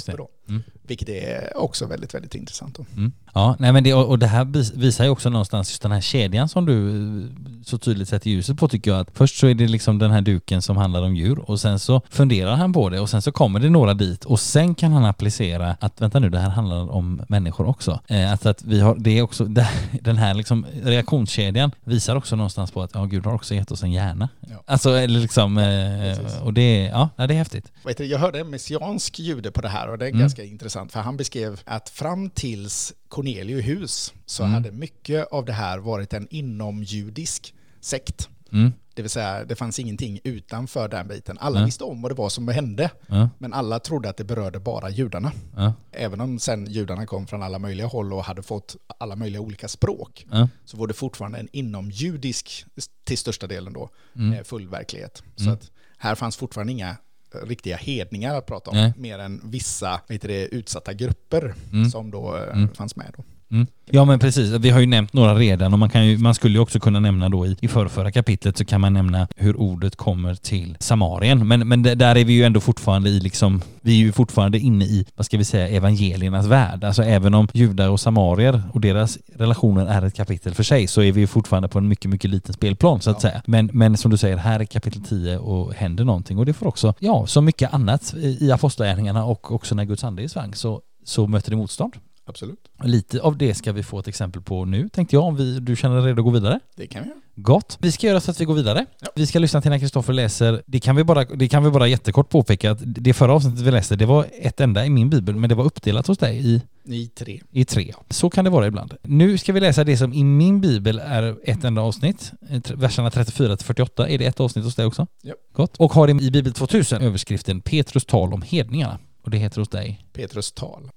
Mm. 0.49 0.63
Vilket 0.87 1.09
är 1.09 1.57
också 1.57 1.85
väldigt, 1.85 2.13
väldigt 2.13 2.35
intressant. 2.35 2.79
Mm. 2.97 3.11
Ja, 3.33 3.55
nej 3.59 3.71
men 3.73 3.83
det, 3.83 3.93
och 3.93 4.19
det 4.19 4.27
här 4.27 4.45
vis- 4.45 4.73
visar 4.73 5.03
ju 5.03 5.09
också 5.09 5.29
någonstans 5.29 5.69
just 5.69 5.81
den 5.81 5.91
här 5.91 6.01
kedjan 6.01 6.49
som 6.49 6.65
du 6.65 6.89
eh, 7.23 7.29
så 7.65 7.77
tydligt 7.77 8.09
sätter 8.09 8.29
ljuset 8.29 8.57
på 8.57 8.67
tycker 8.67 8.91
jag. 8.91 8.99
Att 8.99 9.09
först 9.13 9.37
så 9.39 9.47
är 9.47 9.53
det 9.53 9.67
liksom 9.67 9.99
den 9.99 10.11
här 10.11 10.21
duken 10.21 10.61
som 10.61 10.77
handlar 10.77 11.01
om 11.01 11.15
djur 11.15 11.39
och 11.49 11.59
sen 11.59 11.79
så 11.79 12.01
funderar 12.09 12.55
han 12.55 12.73
på 12.73 12.89
det 12.89 12.99
och 12.99 13.09
sen 13.09 13.21
så 13.21 13.31
kommer 13.31 13.59
det 13.59 13.69
några 13.69 13.93
dit 13.93 14.25
och 14.25 14.39
sen 14.39 14.75
kan 14.75 14.93
han 14.93 15.05
applicera 15.05 15.75
att 15.79 16.01
vänta 16.01 16.19
nu, 16.19 16.29
det 16.29 16.39
här 16.39 16.49
handlar 16.49 16.91
om 16.91 17.21
människor 17.29 17.67
också. 17.67 17.99
Eh, 18.07 18.31
alltså 18.31 18.49
att 18.49 18.63
vi 18.63 18.79
har, 18.79 18.95
det 18.99 19.17
är 19.17 19.21
också, 19.21 19.45
det, 19.45 19.69
den 20.01 20.17
här 20.17 20.33
liksom 20.33 20.65
reaktionskedjan 20.83 21.71
visar 21.83 22.15
också 22.15 22.35
någonstans 22.35 22.71
på 22.71 22.81
att 22.83 22.91
ja, 22.93 23.05
Gud 23.05 23.25
har 23.25 23.33
också 23.33 23.53
gett 23.55 23.71
oss 23.71 23.83
en 23.83 23.91
hjärna. 23.91 24.29
Ja. 24.49 24.63
Alltså 24.65 24.89
eller 24.89 25.19
liksom, 25.19 25.57
eh, 25.57 26.43
och 26.43 26.53
det, 26.53 26.83
ja, 26.83 27.09
det 27.15 27.23
är 27.23 27.27
häftigt. 27.33 27.71
Jag 27.99 28.19
hörde 28.19 28.39
en 28.39 28.49
messiansk 28.49 29.19
jude 29.19 29.51
på 29.51 29.61
det 29.61 29.69
här 29.69 29.89
och 29.89 29.97
det 29.97 30.05
är 30.05 30.09
Mm. 30.11 30.21
Ganska 30.41 30.51
intressant 30.51 30.91
för 30.91 30.99
han 30.99 31.17
beskrev 31.17 31.61
att 31.65 31.89
fram 31.89 32.29
tills 32.29 32.93
Cornelius 33.09 33.65
hus 33.65 34.13
så 34.25 34.43
Mm. 34.43 34.53
hade 34.53 34.71
mycket 34.71 35.27
av 35.31 35.45
det 35.45 35.53
här 35.53 35.77
varit 35.79 36.13
en 36.13 36.27
inomjudisk 36.29 37.53
sekt. 37.81 38.29
Mm. 38.51 38.71
Det 38.93 39.01
vill 39.01 39.09
säga, 39.11 39.45
det 39.45 39.55
fanns 39.55 39.79
ingenting 39.79 40.19
utanför 40.23 40.87
den 40.87 41.07
biten. 41.07 41.37
Alla 41.39 41.59
Nej. 41.59 41.65
visste 41.65 41.83
om 41.83 42.01
vad 42.01 42.11
det 42.11 42.15
var 42.15 42.29
som 42.29 42.47
hände, 42.47 42.91
Ja, 43.07 43.29
men 43.37 43.53
alla 43.53 43.79
trodde 43.79 44.09
att 44.09 44.17
det 44.17 44.23
berörde 44.23 44.59
bara 44.59 44.89
judarna. 44.89 45.31
ja, 45.55 45.73
Även 45.91 46.21
om 46.21 46.39
sen 46.39 46.65
judarna 46.71 47.05
kom 47.05 47.27
från 47.27 47.43
alla 47.43 47.59
möjliga 47.59 47.87
håll 47.87 48.13
och 48.13 48.23
hade 48.23 48.43
fått 48.43 48.75
alla 48.99 49.15
möjliga 49.15 49.41
olika 49.41 49.67
språk, 49.67 50.25
ja. 50.31 50.47
så 50.65 50.77
var 50.77 50.87
det 50.87 50.93
fortfarande 50.93 51.39
en 51.39 51.47
inomjudisk, 51.51 52.65
till 53.03 53.17
största 53.17 53.47
delen 53.47 53.73
då, 53.73 53.89
Mm. 54.15 54.33
eh, 54.33 54.43
full 54.43 54.67
verklighet. 54.67 55.23
Så 55.35 55.43
Mm. 55.43 55.53
att 55.53 55.71
här 55.97 56.15
fanns 56.15 56.37
fortfarande 56.37 56.73
inga 56.73 56.97
riktiga 57.43 57.77
hedningar 57.77 58.35
att 58.37 58.45
prata 58.45 58.71
om, 58.71 58.77
Nej. 58.77 58.93
mer 58.97 59.19
än 59.19 59.41
vissa 59.43 60.01
heter 60.09 60.27
det, 60.27 60.45
utsatta 60.45 60.93
grupper 60.93 61.53
Mm. 61.73 61.89
som 61.89 62.11
då 62.11 62.37
eh, 62.37 62.43
Mm. 62.57 62.69
fanns 62.73 62.95
med. 62.95 63.13
Då. 63.17 63.23
Mm. 63.51 63.67
Ja 63.93 64.05
men 64.05 64.19
precis, 64.19 64.49
vi 64.49 64.69
har 64.69 64.79
ju 64.79 64.85
nämnt 64.85 65.13
några 65.13 65.35
redan 65.35 65.73
och 65.73 65.79
man, 65.79 65.89
kan 65.89 66.07
ju, 66.07 66.17
man 66.17 66.33
skulle 66.35 66.53
ju 66.53 66.59
också 66.59 66.79
kunna 66.79 66.99
nämna 66.99 67.29
då 67.29 67.45
i, 67.45 67.55
i 67.61 67.67
förrförra 67.67 68.11
kapitlet 68.11 68.57
så 68.57 68.65
kan 68.65 68.81
man 68.81 68.93
nämna 68.93 69.27
hur 69.35 69.57
ordet 69.59 69.95
kommer 69.95 70.35
till 70.35 70.77
Samarien. 70.79 71.47
Men, 71.47 71.67
men 71.67 71.83
där 71.83 72.15
är 72.15 72.25
vi 72.25 72.33
ju 72.33 72.43
ändå 72.43 72.59
fortfarande 72.59 73.09
i 73.09 73.19
liksom, 73.19 73.61
vi 73.81 73.91
är 73.91 73.97
ju 73.97 74.11
fortfarande 74.11 74.59
inne 74.59 74.85
i, 74.85 75.05
vad 75.15 75.25
ska 75.25 75.37
vi 75.37 75.45
säga, 75.45 75.67
evangeliernas 75.67 76.45
värld. 76.45 76.83
Alltså 76.83 77.03
även 77.03 77.33
om 77.33 77.47
judar 77.53 77.89
och 77.89 77.99
samarier 77.99 78.63
och 78.73 78.81
deras 78.81 79.17
relationer 79.35 79.85
är 79.85 80.01
ett 80.01 80.13
kapitel 80.15 80.53
för 80.53 80.63
sig 80.63 80.87
så 80.87 81.01
är 81.01 81.11
vi 81.11 81.21
ju 81.21 81.27
fortfarande 81.27 81.69
på 81.69 81.77
en 81.77 81.87
mycket, 81.87 82.11
mycket 82.11 82.29
liten 82.29 82.53
spelplan 82.53 83.01
så 83.01 83.09
att 83.11 83.23
Ja. 83.23 83.29
säga. 83.29 83.41
Men, 83.45 83.69
men 83.73 83.97
som 83.97 84.11
du 84.11 84.17
säger, 84.17 84.37
här 84.37 84.59
är 84.59 84.65
kapitel 84.65 85.01
10 85.01 85.37
och 85.37 85.73
händer 85.73 86.03
någonting 86.05 86.37
och 86.37 86.45
det 86.45 86.53
får 86.53 86.67
också, 86.67 86.93
ja, 86.99 87.27
som 87.27 87.45
mycket 87.45 87.73
annat 87.73 88.13
i 88.13 88.37
i 88.41 88.51
apostlagärningarna 88.51 89.25
och 89.25 89.51
också 89.51 89.75
när 89.75 89.85
Guds 89.85 90.03
ande 90.03 90.21
är 90.21 90.23
i 90.23 90.29
svang 90.29 90.55
så, 90.55 90.81
så 91.05 91.27
möter 91.27 91.49
det 91.51 91.57
motstånd. 91.57 91.93
Absolut, 92.31 92.59
Lite 92.83 93.21
av 93.21 93.37
det 93.37 93.53
ska 93.53 93.71
vi 93.71 93.83
få 93.83 93.99
ett 93.99 94.07
exempel 94.07 94.41
på 94.41 94.65
nu 94.65 94.89
tänkte 94.89 95.15
jag 95.15 95.23
om 95.23 95.35
vi, 95.35 95.59
du 95.59 95.75
känner 95.75 95.95
dig 95.95 96.05
redo 96.05 96.21
att 96.21 96.25
gå 96.25 96.31
vidare. 96.31 96.59
det 96.75 96.87
kan 96.87 97.03
vi 97.03 97.09
göra. 97.09 97.19
Gott. 97.35 97.77
Vi 97.81 97.91
ska 97.91 98.07
göra 98.07 98.19
så 98.19 98.31
att 98.31 98.41
vi 98.41 98.45
går 98.45 98.53
vidare. 98.53 98.85
Ja. 99.01 99.07
Vi 99.15 99.27
ska 99.27 99.39
lyssna 99.39 99.61
till 99.61 99.71
när 99.71 99.79
Kristoffer 99.79 100.13
läser, 100.13 100.63
det 100.65 100.79
kan, 100.79 100.95
vi 100.95 101.03
bara, 101.03 101.25
det 101.25 101.47
kan 101.47 101.63
vi 101.63 101.69
bara 101.69 101.87
jättekort 101.87 102.29
påpeka 102.29 102.71
att 102.71 102.77
det 102.83 103.13
förra 103.13 103.33
avsnittet 103.33 103.59
vi 103.59 103.71
läste, 103.71 103.95
det 103.95 104.05
var 104.05 104.25
ett 104.41 104.59
enda 104.59 104.85
i 104.85 104.89
min 104.89 105.09
bibel, 105.09 105.35
men 105.35 105.49
det 105.49 105.55
var 105.55 105.63
uppdelat 105.63 106.07
hos 106.07 106.17
dig 106.17 106.37
i, 106.47 106.61
Ni 106.83 107.07
tre. 107.07 107.41
i 107.51 107.65
tre. 107.65 107.93
Så 108.09 108.29
kan 108.29 108.45
det 108.45 108.51
vara 108.51 108.67
ibland. 108.67 108.93
Nu 109.03 109.37
ska 109.37 109.53
vi 109.53 109.59
läsa 109.59 109.83
det 109.83 109.97
som 109.97 110.13
i 110.13 110.23
min 110.23 110.61
bibel 110.61 110.99
är 111.05 111.37
ett 111.43 111.63
enda 111.63 111.81
avsnitt, 111.81 112.31
eh, 112.49 112.61
verserna 112.75 113.11
34 113.11 113.57
till 113.57 113.65
48. 113.65 114.09
Är 114.09 114.17
det 114.17 114.25
ett 114.25 114.39
avsnitt 114.39 114.65
hos 114.65 114.75
dig 114.75 114.85
också? 114.85 115.07
Ja. 115.21 115.33
Gott. 115.53 115.77
Och 115.77 115.93
har 115.93 116.07
det 116.07 116.23
i 116.23 116.31
Bibel 116.31 116.53
2000 116.53 117.01
överskriften 117.01 117.61
Petrus 117.61 118.05
tal 118.05 118.33
om 118.33 118.41
hedningarna. 118.41 118.99
Och 119.23 119.29
det 119.29 119.37
heter 119.37 119.59
hos 119.59 119.69
dig 119.69 120.05
Petrus 120.13 120.51
tal. 120.51 120.89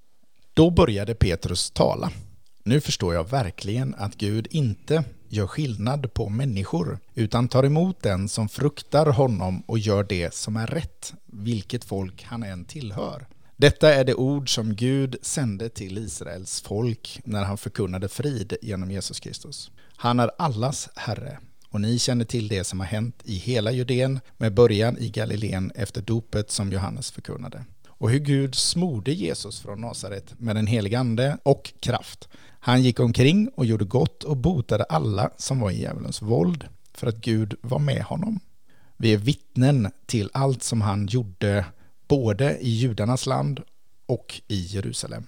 Då 0.55 0.71
började 0.71 1.15
Petrus 1.15 1.71
tala. 1.71 2.11
Nu 2.65 2.81
förstår 2.81 3.15
jag 3.15 3.31
verkligen 3.31 3.95
att 3.95 4.15
Gud 4.15 4.47
inte 4.51 5.05
gör 5.29 5.47
skillnad 5.47 6.15
på 6.15 6.29
människor, 6.29 6.99
utan 7.15 7.49
tar 7.49 7.65
emot 7.65 8.03
den 8.03 8.29
som 8.29 8.49
fruktar 8.49 9.07
honom 9.07 9.61
och 9.67 9.79
gör 9.79 10.05
det 10.05 10.35
som 10.35 10.57
är 10.57 10.67
rätt, 10.67 11.15
vilket 11.27 11.85
folk 11.85 12.23
han 12.23 12.43
än 12.43 12.65
tillhör. 12.65 13.27
Detta 13.57 13.95
är 13.95 14.05
det 14.05 14.15
ord 14.15 14.55
som 14.55 14.75
Gud 14.75 15.17
sände 15.23 15.69
till 15.69 15.99
Israels 15.99 16.61
folk 16.61 17.21
när 17.25 17.45
han 17.45 17.59
förkunnade 17.59 18.09
frid 18.09 18.57
genom 18.63 18.91
Jesus 18.91 19.21
Kristus. 19.21 19.71
Han 19.97 20.21
är 20.21 20.31
allas 20.39 20.89
Herre, 20.97 21.39
och 21.71 21.81
ni 21.81 21.99
känner 21.99 22.25
till 22.25 22.49
det 22.49 22.65
som 22.65 22.81
har 22.81 22.87
hänt 22.87 23.23
i 23.25 23.35
hela 23.35 23.71
Judeen 23.73 24.21
med 24.37 24.55
början 24.55 24.99
i 24.99 25.11
Galileen 25.11 25.73
efter 25.75 26.03
dopet 26.03 26.51
som 26.51 26.73
Johannes 26.73 27.11
förkunnade 27.11 27.65
och 28.05 28.11
hur 28.11 28.19
Gud 28.19 28.55
smorde 28.55 29.13
Jesus 29.13 29.61
från 29.61 29.81
Nasaret 29.81 30.41
med 30.41 30.57
den 30.57 30.67
helige 30.67 30.99
ande 30.99 31.39
och 31.43 31.73
kraft. 31.81 32.29
Han 32.61 32.83
gick 32.83 33.01
omkring 33.01 33.49
och 33.49 33.67
gjorde 33.67 33.85
gott 33.85 34.25
och 34.25 34.37
botade 34.37 34.85
alla 34.85 35.31
som 35.37 35.61
var 35.61 35.71
i 35.71 35.81
djävulens 35.81 36.23
våld, 36.23 36.69
för 36.95 37.07
att 37.07 37.17
Gud 37.17 37.55
var 37.61 37.79
med 37.79 38.03
honom. 38.03 38.41
Vi 38.97 39.13
är 39.13 39.17
vittnen 39.17 39.91
till 40.07 40.31
allt 40.33 40.63
som 40.63 40.81
han 40.81 41.07
gjorde 41.07 41.67
både 42.09 42.59
i 42.59 42.71
judarnas 42.71 43.27
land 43.27 43.61
och 44.07 44.41
i 44.49 44.61
Jerusalem. 44.61 45.27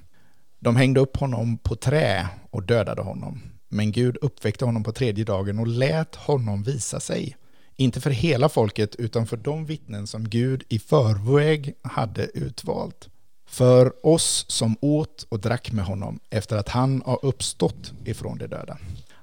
De 0.58 0.76
hängde 0.76 1.00
upp 1.00 1.16
honom 1.16 1.58
på 1.58 1.76
trä 1.76 2.28
och 2.50 2.62
dödade 2.62 3.02
honom, 3.02 3.42
men 3.68 3.92
Gud 3.92 4.16
uppväckte 4.20 4.64
honom 4.64 4.84
på 4.84 4.92
tredje 4.92 5.24
dagen 5.24 5.58
och 5.58 5.66
lät 5.66 6.14
honom 6.14 6.62
visa 6.62 7.00
sig 7.00 7.36
inte 7.76 8.00
för 8.00 8.10
hela 8.10 8.48
folket 8.48 8.94
utan 8.96 9.26
för 9.26 9.36
de 9.36 9.66
vittnen 9.66 10.06
som 10.06 10.28
Gud 10.28 10.62
i 10.68 10.78
förväg 10.78 11.74
hade 11.82 12.24
utvalt. 12.34 13.08
För 13.48 14.06
oss 14.06 14.44
som 14.48 14.76
åt 14.80 15.26
och 15.28 15.40
drack 15.40 15.72
med 15.72 15.84
honom 15.84 16.20
efter 16.30 16.56
att 16.56 16.68
han 16.68 17.02
har 17.06 17.24
uppstått 17.24 17.92
ifrån 18.04 18.38
de 18.38 18.46
döda. 18.46 18.78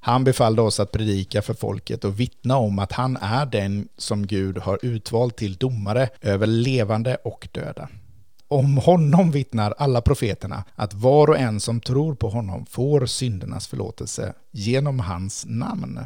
Han 0.06 0.24
befallde 0.24 0.62
oss 0.62 0.80
att 0.80 0.92
predika 0.92 1.42
för 1.42 1.54
folket 1.54 2.04
och 2.06 2.20
vittna 2.20 2.58
om 2.58 2.80
att 2.80 2.92
han 2.92 3.18
är 3.18 3.46
den 3.46 3.88
som 3.98 4.28
Gud 4.28 4.58
har 4.58 4.80
utvalt 4.82 5.36
till 5.36 5.56
domare 5.56 6.10
över 6.22 6.48
levande 6.48 7.16
och 7.24 7.48
döda. 7.52 7.90
Om 8.48 8.78
honom 8.78 9.32
vittnar 9.32 9.74
alla 9.78 10.02
profeterna 10.02 10.64
att 10.76 10.94
var 10.94 11.30
och 11.30 11.38
en 11.38 11.60
som 11.60 11.82
tror 11.82 12.16
på 12.16 12.30
honom 12.30 12.66
får 12.66 13.06
syndernas 13.06 13.68
förlåtelse 13.68 14.34
genom 14.52 15.00
hans 15.00 15.46
namn. 15.48 16.00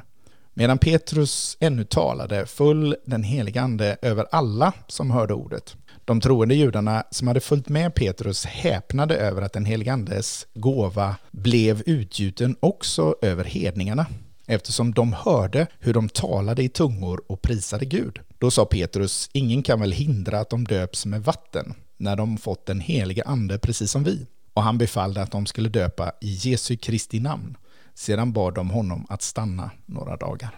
Medan 0.60 0.78
Petrus 0.78 1.58
ännu 1.60 1.84
talade 1.84 2.46
föll 2.46 2.96
den 3.06 3.24
helige 3.24 3.62
ande 3.62 3.98
över 4.02 4.26
alla 4.32 4.74
som 4.88 5.12
hörde 5.12 5.34
ordet. 5.34 5.76
De 6.06 6.22
troende 6.22 6.56
judarna 6.56 7.04
som 7.12 7.28
hade 7.28 7.40
följt 7.40 7.70
med 7.70 7.96
Petrus 7.96 8.46
häpnade 8.46 9.16
över 9.16 9.42
att 9.42 9.54
den 9.54 9.66
helige 9.66 9.94
andes 9.94 10.48
gåva 10.54 11.16
blev 11.32 11.84
utgjuten 11.86 12.56
också 12.60 13.16
över 13.22 13.44
hedningarna. 13.44 14.06
eftersom 14.46 14.94
de 14.94 15.14
hörde 15.14 15.68
hur 15.80 15.94
de 15.94 16.10
talade 16.10 16.64
i 16.64 16.70
tungor 16.70 17.22
och 17.28 17.42
prisade 17.42 17.86
Gud. 17.86 18.20
Då 18.38 18.52
sa 18.52 18.66
Petrus, 18.66 19.30
ingen 19.34 19.64
kan 19.64 19.80
väl 19.80 19.92
hindra 19.92 20.40
att 20.40 20.50
de 20.50 20.64
döps 20.64 21.06
med 21.06 21.24
vatten 21.24 21.74
när 21.98 22.16
de 22.16 22.38
fått 22.38 22.66
den 22.66 22.80
helige 22.80 23.24
ande 23.24 23.60
precis 23.60 23.92
som 23.92 24.04
vi. 24.04 24.28
Och 24.54 24.64
han 24.64 24.78
befallde 24.78 25.22
att 25.22 25.32
de 25.32 25.46
skulle 25.46 25.70
döpa 25.70 26.12
i 26.22 26.34
Jesu 26.34 26.78
Kristi 26.78 27.20
namn. 27.20 27.58
Sedan 27.98 28.32
bad 28.34 28.54
de 28.54 28.70
honom 28.70 29.06
att 29.10 29.22
stanna 29.22 29.72
några 29.86 30.18
dagar. 30.18 30.50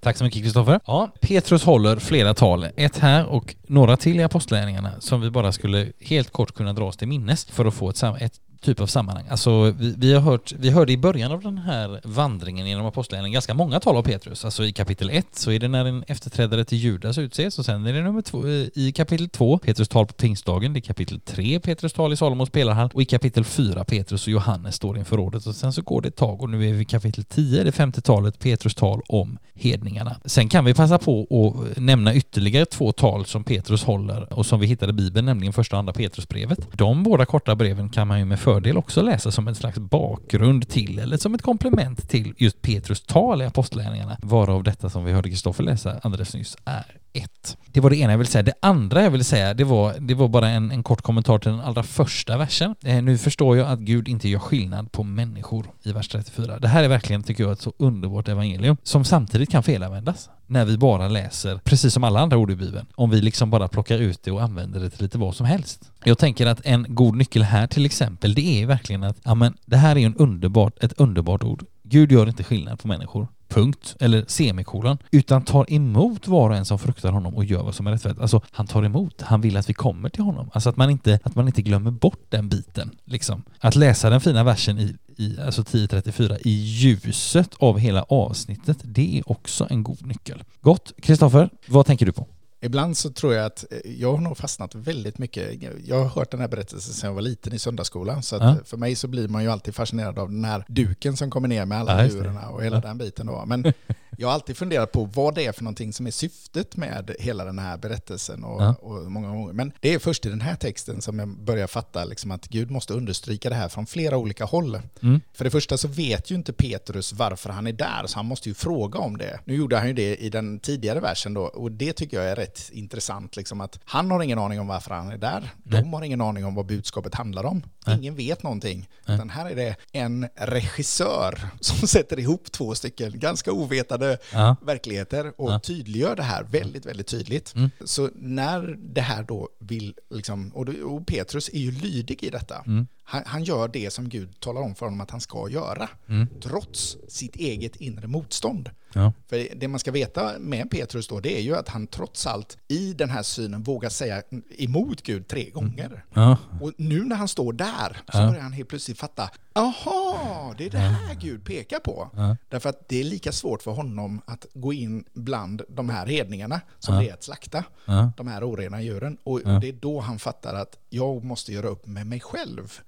Tack 0.00 0.16
så 0.16 0.24
mycket 0.24 0.42
Kristoffer. 0.42 0.80
Ja, 0.86 1.10
Petrus 1.20 1.64
håller 1.64 1.96
flera 1.96 2.34
tal, 2.34 2.66
ett 2.76 2.98
här 2.98 3.26
och 3.26 3.54
några 3.68 3.96
till 3.96 4.20
i 4.20 4.22
Apostlagärningarna 4.22 5.00
som 5.00 5.20
vi 5.20 5.30
bara 5.30 5.52
skulle 5.52 5.92
helt 6.00 6.30
kort 6.30 6.54
kunna 6.54 6.72
dra 6.72 6.84
oss 6.84 6.96
till 6.96 7.08
minnes 7.08 7.44
för 7.44 7.64
att 7.64 7.74
få 7.74 7.90
ett, 7.90 8.02
ett 8.02 8.40
typ 8.66 8.80
av 8.80 8.86
sammanhang. 8.86 9.24
Alltså 9.30 9.70
vi, 9.78 9.94
vi, 9.98 10.14
har 10.14 10.20
hört, 10.20 10.52
vi 10.58 10.70
hörde 10.70 10.92
i 10.92 10.96
början 10.96 11.32
av 11.32 11.40
den 11.40 11.58
här 11.58 12.00
vandringen 12.04 12.66
genom 12.66 12.86
Apostlagärningarna 12.86 13.32
ganska 13.32 13.54
många 13.54 13.80
tal 13.80 13.96
av 13.96 14.02
Petrus. 14.02 14.44
Alltså 14.44 14.64
i 14.64 14.72
kapitel 14.72 15.10
1 15.10 15.26
så 15.32 15.50
är 15.50 15.58
det 15.58 15.68
när 15.68 15.84
en 15.84 16.04
efterträdare 16.06 16.64
till 16.64 16.78
Judas 16.78 17.18
utses 17.18 17.58
och 17.58 17.64
sen 17.64 17.86
är 17.86 17.92
det 17.92 18.02
nummer 18.02 18.22
två, 18.22 18.46
eh, 18.46 18.66
i 18.74 18.92
kapitel 18.96 19.28
2 19.28 19.58
Petrus 19.58 19.88
tal 19.88 20.06
på 20.06 20.12
pingstdagen, 20.12 20.72
det 20.72 20.78
är 20.78 20.80
kapitel 20.80 21.20
3 21.20 21.60
Petrus 21.60 21.92
tal 21.92 22.12
i 22.12 22.16
Salomos 22.16 22.50
pelarhall 22.50 22.90
och 22.94 23.02
i 23.02 23.04
kapitel 23.04 23.44
4 23.44 23.84
Petrus 23.84 24.26
och 24.26 24.32
Johannes 24.32 24.74
står 24.74 24.98
inför 24.98 25.16
rådet 25.16 25.46
och 25.46 25.54
sen 25.54 25.72
så 25.72 25.82
går 25.82 26.00
det 26.00 26.08
ett 26.08 26.16
tag 26.16 26.42
och 26.42 26.50
nu 26.50 26.68
är 26.68 26.72
vi 26.72 26.80
i 26.80 26.84
kapitel 26.84 27.24
10, 27.24 27.64
det 27.64 27.72
femte 27.72 28.00
talet, 28.00 28.38
Petrus 28.38 28.74
tal 28.74 29.02
om 29.08 29.38
hedningarna. 29.54 30.16
Sen 30.24 30.48
kan 30.48 30.64
vi 30.64 30.74
passa 30.74 30.98
på 30.98 31.26
att 31.30 31.76
nämna 31.76 32.14
ytterligare 32.14 32.66
två 32.66 32.92
tal 32.92 33.24
som 33.24 33.44
Petrus 33.44 33.84
håller 33.84 34.32
och 34.32 34.46
som 34.46 34.60
vi 34.60 34.66
hittade 34.66 34.90
i 34.90 34.92
Bibeln, 34.92 35.26
nämligen 35.26 35.52
första 35.52 35.76
och 35.76 35.78
andra 35.78 35.92
Petrusbrevet. 35.92 36.58
De 36.72 37.02
båda 37.02 37.26
korta 37.26 37.54
breven 37.54 37.88
kan 37.88 38.08
man 38.08 38.18
ju 38.18 38.24
med 38.24 38.40
fördel 38.56 38.76
också 38.76 39.02
läsa 39.02 39.30
som 39.30 39.48
en 39.48 39.54
slags 39.54 39.78
bakgrund 39.78 40.68
till 40.68 40.98
eller 40.98 41.16
som 41.16 41.34
ett 41.34 41.42
komplement 41.42 42.08
till 42.08 42.34
just 42.36 42.62
Petrus 42.62 43.00
tal 43.00 43.42
i 43.42 43.44
Apostlagärningarna, 43.44 44.16
varav 44.22 44.62
detta 44.62 44.90
som 44.90 45.04
vi 45.04 45.12
hörde 45.12 45.28
Kristoffer 45.28 45.64
läsa 45.64 46.00
alldeles 46.02 46.34
nyss 46.34 46.56
är 46.64 46.96
1. 47.16 47.56
Det 47.72 47.80
var 47.80 47.90
det 47.90 47.96
ena 47.96 48.12
jag 48.12 48.18
ville 48.18 48.30
säga. 48.30 48.42
Det 48.42 48.54
andra 48.62 49.02
jag 49.02 49.10
ville 49.10 49.24
säga, 49.24 49.54
det 49.54 49.64
var, 49.64 49.94
det 50.00 50.14
var 50.14 50.28
bara 50.28 50.48
en, 50.48 50.70
en 50.70 50.82
kort 50.82 51.02
kommentar 51.02 51.38
till 51.38 51.50
den 51.50 51.60
allra 51.60 51.82
första 51.82 52.36
versen. 52.36 52.74
Eh, 52.84 53.02
nu 53.02 53.18
förstår 53.18 53.56
jag 53.56 53.68
att 53.68 53.78
Gud 53.78 54.08
inte 54.08 54.28
gör 54.28 54.38
skillnad 54.38 54.92
på 54.92 55.02
människor 55.02 55.66
i 55.82 55.92
vers 55.92 56.08
34. 56.08 56.58
Det 56.58 56.68
här 56.68 56.84
är 56.84 56.88
verkligen, 56.88 57.22
tycker 57.22 57.44
jag, 57.44 57.52
ett 57.52 57.60
så 57.60 57.72
underbart 57.78 58.28
evangelium 58.28 58.76
som 58.82 59.04
samtidigt 59.04 59.50
kan 59.50 59.62
felanvändas 59.62 60.30
när 60.46 60.64
vi 60.64 60.78
bara 60.78 61.08
läser, 61.08 61.60
precis 61.64 61.94
som 61.94 62.04
alla 62.04 62.20
andra 62.20 62.36
ord 62.36 62.50
i 62.50 62.56
Bibeln, 62.56 62.86
om 62.94 63.10
vi 63.10 63.20
liksom 63.20 63.50
bara 63.50 63.68
plockar 63.68 63.98
ut 63.98 64.22
det 64.22 64.30
och 64.30 64.42
använder 64.42 64.80
det 64.80 64.90
till 64.90 65.02
lite 65.02 65.18
vad 65.18 65.36
som 65.36 65.46
helst. 65.46 65.90
Jag 66.04 66.18
tänker 66.18 66.46
att 66.46 66.60
en 66.64 66.86
god 66.88 67.16
nyckel 67.16 67.42
här 67.42 67.66
till 67.66 67.86
exempel, 67.86 68.34
det 68.34 68.62
är 68.62 68.66
verkligen 68.66 69.02
att, 69.02 69.16
ja 69.24 69.34
men 69.34 69.54
det 69.64 69.76
här 69.76 69.98
är 69.98 70.06
en 70.06 70.16
underbart, 70.16 70.84
ett 70.84 70.92
underbart 71.00 71.44
ord. 71.44 71.64
Gud 71.82 72.12
gör 72.12 72.28
inte 72.28 72.44
skillnad 72.44 72.80
på 72.80 72.88
människor 72.88 73.28
punkt, 73.48 73.96
eller 74.00 74.24
semikolon, 74.28 74.98
utan 75.10 75.44
tar 75.44 75.72
emot 75.72 76.28
var 76.28 76.50
och 76.50 76.56
en 76.56 76.64
som 76.64 76.78
fruktar 76.78 77.12
honom 77.12 77.34
och 77.34 77.44
gör 77.44 77.62
vad 77.62 77.74
som 77.74 77.86
är 77.86 77.90
rättfärdigt. 77.90 78.20
Alltså, 78.20 78.40
han 78.50 78.66
tar 78.66 78.82
emot, 78.82 79.22
han 79.22 79.40
vill 79.40 79.56
att 79.56 79.68
vi 79.68 79.74
kommer 79.74 80.08
till 80.08 80.22
honom. 80.22 80.50
Alltså 80.52 80.70
att 80.70 80.76
man 80.76 80.90
inte, 80.90 81.18
att 81.22 81.34
man 81.34 81.46
inte 81.46 81.62
glömmer 81.62 81.90
bort 81.90 82.26
den 82.28 82.48
biten, 82.48 82.90
liksom. 83.04 83.42
Att 83.60 83.74
läsa 83.74 84.10
den 84.10 84.20
fina 84.20 84.44
versen 84.44 84.78
i, 84.78 84.96
i 85.16 85.40
alltså 85.40 85.62
10.34 85.62 86.38
i 86.44 86.50
ljuset 86.50 87.50
av 87.58 87.78
hela 87.78 88.02
avsnittet, 88.02 88.78
det 88.82 89.18
är 89.18 89.30
också 89.30 89.66
en 89.70 89.82
god 89.82 90.06
nyckel. 90.06 90.44
Gott. 90.60 90.92
Kristoffer, 91.02 91.50
vad 91.66 91.86
tänker 91.86 92.06
du 92.06 92.12
på? 92.12 92.26
Ibland 92.66 92.96
så 92.96 93.10
tror 93.10 93.34
jag 93.34 93.46
att 93.46 93.64
eh, 93.70 93.78
jag 94.00 94.12
har 94.12 94.20
nog 94.20 94.36
fastnat 94.36 94.74
väldigt 94.74 95.18
mycket. 95.18 95.62
Jag 95.84 95.96
har 95.96 96.08
hört 96.08 96.30
den 96.30 96.40
här 96.40 96.48
berättelsen 96.48 96.94
sedan 96.94 97.08
jag 97.08 97.14
var 97.14 97.22
liten 97.22 97.52
i 97.52 97.58
söndagsskolan. 97.58 98.22
Så 98.22 98.36
ja. 98.36 98.56
för 98.64 98.76
mig 98.76 98.94
så 98.94 99.08
blir 99.08 99.28
man 99.28 99.42
ju 99.42 99.50
alltid 99.50 99.74
fascinerad 99.74 100.18
av 100.18 100.30
den 100.30 100.44
här 100.44 100.64
duken 100.68 101.16
som 101.16 101.30
kommer 101.30 101.48
ner 101.48 101.64
med 101.66 101.78
alla 101.78 102.02
ja, 102.02 102.10
djuren 102.10 102.36
och 102.36 102.64
hela 102.64 102.76
ja. 102.76 102.80
den 102.80 102.98
biten. 102.98 103.26
Då. 103.26 103.44
Men 103.46 103.72
jag 104.18 104.28
har 104.28 104.34
alltid 104.34 104.56
funderat 104.56 104.92
på 104.92 105.04
vad 105.04 105.34
det 105.34 105.46
är 105.46 105.52
för 105.52 105.64
någonting 105.64 105.92
som 105.92 106.06
är 106.06 106.10
syftet 106.10 106.76
med 106.76 107.16
hela 107.18 107.44
den 107.44 107.58
här 107.58 107.76
berättelsen. 107.76 108.44
Och, 108.44 108.62
ja. 108.62 108.74
och 108.74 109.10
många 109.12 109.28
gånger. 109.28 109.52
Men 109.52 109.72
det 109.80 109.94
är 109.94 109.98
först 109.98 110.26
i 110.26 110.28
den 110.28 110.40
här 110.40 110.56
texten 110.56 111.02
som 111.02 111.18
jag 111.18 111.28
börjar 111.28 111.66
fatta 111.66 112.04
liksom 112.04 112.30
att 112.30 112.48
Gud 112.48 112.70
måste 112.70 112.94
understryka 112.94 113.48
det 113.48 113.54
här 113.54 113.68
från 113.68 113.86
flera 113.86 114.16
olika 114.16 114.44
håll. 114.44 114.80
Mm. 115.02 115.20
För 115.32 115.44
det 115.44 115.50
första 115.50 115.78
så 115.78 115.88
vet 115.88 116.30
ju 116.30 116.34
inte 116.34 116.52
Petrus 116.52 117.12
varför 117.12 117.50
han 117.50 117.66
är 117.66 117.72
där, 117.72 118.06
så 118.06 118.18
han 118.18 118.26
måste 118.26 118.48
ju 118.48 118.54
fråga 118.54 118.98
om 118.98 119.18
det. 119.18 119.40
Nu 119.44 119.54
gjorde 119.54 119.76
han 119.76 119.86
ju 119.86 119.92
det 119.92 120.16
i 120.16 120.30
den 120.30 120.58
tidigare 120.58 121.00
versen 121.00 121.34
då, 121.34 121.42
och 121.42 121.72
det 121.72 121.92
tycker 121.92 122.16
jag 122.16 122.30
är 122.30 122.36
rätt 122.36 122.55
intressant. 122.70 123.36
Liksom 123.36 123.60
att 123.60 123.78
han 123.84 124.10
har 124.10 124.22
ingen 124.22 124.38
aning 124.38 124.60
om 124.60 124.66
varför 124.66 124.94
han 124.94 125.08
är 125.08 125.18
där. 125.18 125.50
Nej. 125.62 125.82
De 125.82 125.92
har 125.92 126.02
ingen 126.02 126.20
aning 126.20 126.44
om 126.44 126.54
vad 126.54 126.66
budskapet 126.66 127.14
handlar 127.14 127.44
om. 127.44 127.62
Nej. 127.86 127.96
Ingen 127.96 128.14
vet 128.14 128.42
någonting. 128.42 128.88
Nej. 129.06 129.16
Utan 129.16 129.30
här 129.30 129.50
är 129.50 129.56
det 129.56 129.76
en 129.92 130.28
regissör 130.34 131.38
som 131.60 131.88
sätter 131.88 132.18
ihop 132.18 132.52
två 132.52 132.74
stycken 132.74 133.18
ganska 133.18 133.52
ovetade 133.52 134.18
ja. 134.32 134.56
verkligheter 134.62 135.32
och 135.40 135.50
ja. 135.50 135.58
tydliggör 135.58 136.16
det 136.16 136.22
här 136.22 136.42
väldigt, 136.42 136.86
väldigt 136.86 137.06
tydligt. 137.06 137.54
Mm. 137.54 137.70
Så 137.84 138.10
när 138.14 138.76
det 138.78 139.00
här 139.00 139.22
då 139.22 139.48
vill, 139.58 139.94
liksom, 140.10 140.50
och, 140.54 140.68
och 140.68 141.06
Petrus 141.06 141.48
är 141.48 141.58
ju 141.58 141.70
lydig 141.70 142.24
i 142.24 142.30
detta. 142.30 142.62
Mm. 142.66 142.86
Han, 143.08 143.22
han, 143.26 143.44
gör 143.44 143.68
det 143.68 143.92
som 143.92 144.08
Gud 144.08 144.40
talar 144.40 144.60
om 144.60 144.74
för 144.74 144.86
honom 144.86 145.00
att 145.00 145.10
han 145.10 145.20
ska 145.20 145.48
göra, 145.50 145.88
mm. 146.08 146.28
trots 146.42 146.96
sitt 147.08 147.36
eget 147.36 147.76
inre 147.76 148.06
motstånd. 148.06 148.70
Ja. 148.92 149.12
För 149.28 149.54
det 149.56 149.68
man 149.68 149.80
ska 149.80 149.92
veta 149.92 150.32
med 150.38 150.70
Petrus 150.70 151.08
då, 151.08 151.20
det 151.20 151.38
är 151.38 151.42
ju 151.42 151.56
att 151.56 151.68
han 151.68 151.86
trots 151.86 152.26
allt 152.26 152.56
i 152.68 152.92
den 152.92 153.10
här 153.10 153.22
synen 153.22 153.62
vågar 153.62 153.88
säga 153.88 154.22
emot 154.58 155.02
Gud 155.02 155.28
tre 155.28 155.50
gånger. 155.50 156.04
Ja. 156.14 156.38
Och 156.60 156.72
nu 156.76 157.04
när 157.04 157.16
han 157.16 157.28
står 157.28 157.52
där 157.52 157.96
så 158.12 158.18
börjar 158.18 158.42
han 158.42 158.52
helt 158.52 158.68
plötsligt 158.68 158.98
fatta, 158.98 159.30
Jaha, 159.54 160.54
det 160.58 160.66
är 160.66 160.70
det 160.70 160.78
här 160.78 161.14
Gud 161.14 161.44
pekar 161.44 161.78
på. 161.78 162.10
Ja. 162.14 162.36
Därför 162.48 162.68
att 162.68 162.88
det 162.88 163.00
är 163.00 163.04
lika 163.04 163.32
svårt 163.32 163.62
för 163.62 163.70
honom 163.70 164.20
att 164.26 164.46
gå 164.54 164.72
in 164.72 165.04
bland 165.12 165.62
de 165.68 165.88
här 165.88 166.06
hedningarna 166.06 166.60
som 166.78 166.94
ja. 166.94 167.00
det 167.00 167.08
är 167.08 167.14
att 167.14 167.22
slakta 167.22 167.64
ja. 167.84 168.12
de 168.16 168.28
här 168.28 168.50
orena 168.50 168.82
djuren. 168.82 169.18
Och 169.22 169.40
det 169.40 169.68
är 169.68 169.72
då 169.72 170.00
han 170.00 170.18
fattar 170.18 170.54
att 170.54 170.78
jag 170.96 171.24
måste 171.24 171.52
göra 171.52 171.68
upp 171.68 171.86
med 171.86 172.06
mig 172.06 172.20
själv. 172.20 172.80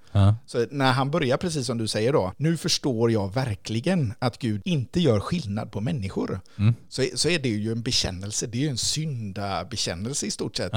Så 0.46 0.66
när 0.70 0.92
han 0.92 1.10
börjar, 1.10 1.36
precis 1.36 1.66
som 1.66 1.78
du 1.78 1.88
säger 1.88 2.12
då, 2.12 2.32
nu 2.36 2.56
förstår 2.56 3.10
jag 3.12 3.34
verkligen 3.34 4.14
att 4.18 4.38
Gud 4.38 4.62
inte 4.64 5.00
gör 5.00 5.20
skillnad 5.20 5.72
på 5.72 5.80
människor. 5.80 6.40
Mm. 6.58 6.74
Så, 6.88 7.04
så 7.14 7.28
är 7.28 7.38
det 7.38 7.48
ju 7.48 7.72
en 7.72 7.82
bekännelse, 7.82 8.46
det 8.46 8.58
är 8.58 8.62
ju 8.62 8.68
en 8.68 8.78
syndabekännelse 8.78 10.26
i 10.26 10.30
stort 10.30 10.56
sett. 10.56 10.72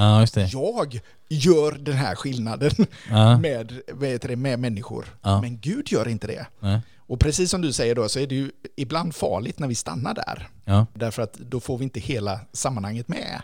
Jag 0.52 1.00
gör 1.28 1.72
den 1.72 1.96
här 1.96 2.14
skillnaden 2.14 2.70
ja. 3.10 3.38
med, 3.38 3.80
med, 3.94 4.38
med 4.38 4.58
människor. 4.58 5.06
Ja. 5.22 5.40
Men 5.40 5.58
Gud 5.60 5.92
gör 5.92 6.08
inte 6.08 6.26
det. 6.26 6.46
Och 7.06 7.20
precis 7.20 7.50
som 7.50 7.60
du 7.60 7.72
säger 7.72 7.94
då 7.94 8.08
så 8.08 8.18
är 8.18 8.26
det 8.26 8.34
ju 8.34 8.50
ibland 8.76 9.14
farligt 9.14 9.58
när 9.58 9.68
vi 9.68 9.74
stannar 9.74 10.14
där. 10.14 10.48
Ja. 10.64 10.86
Därför 10.94 11.22
att 11.22 11.32
då 11.34 11.60
får 11.60 11.78
vi 11.78 11.84
inte 11.84 12.00
hela 12.00 12.40
sammanhanget 12.52 13.08
med. 13.08 13.42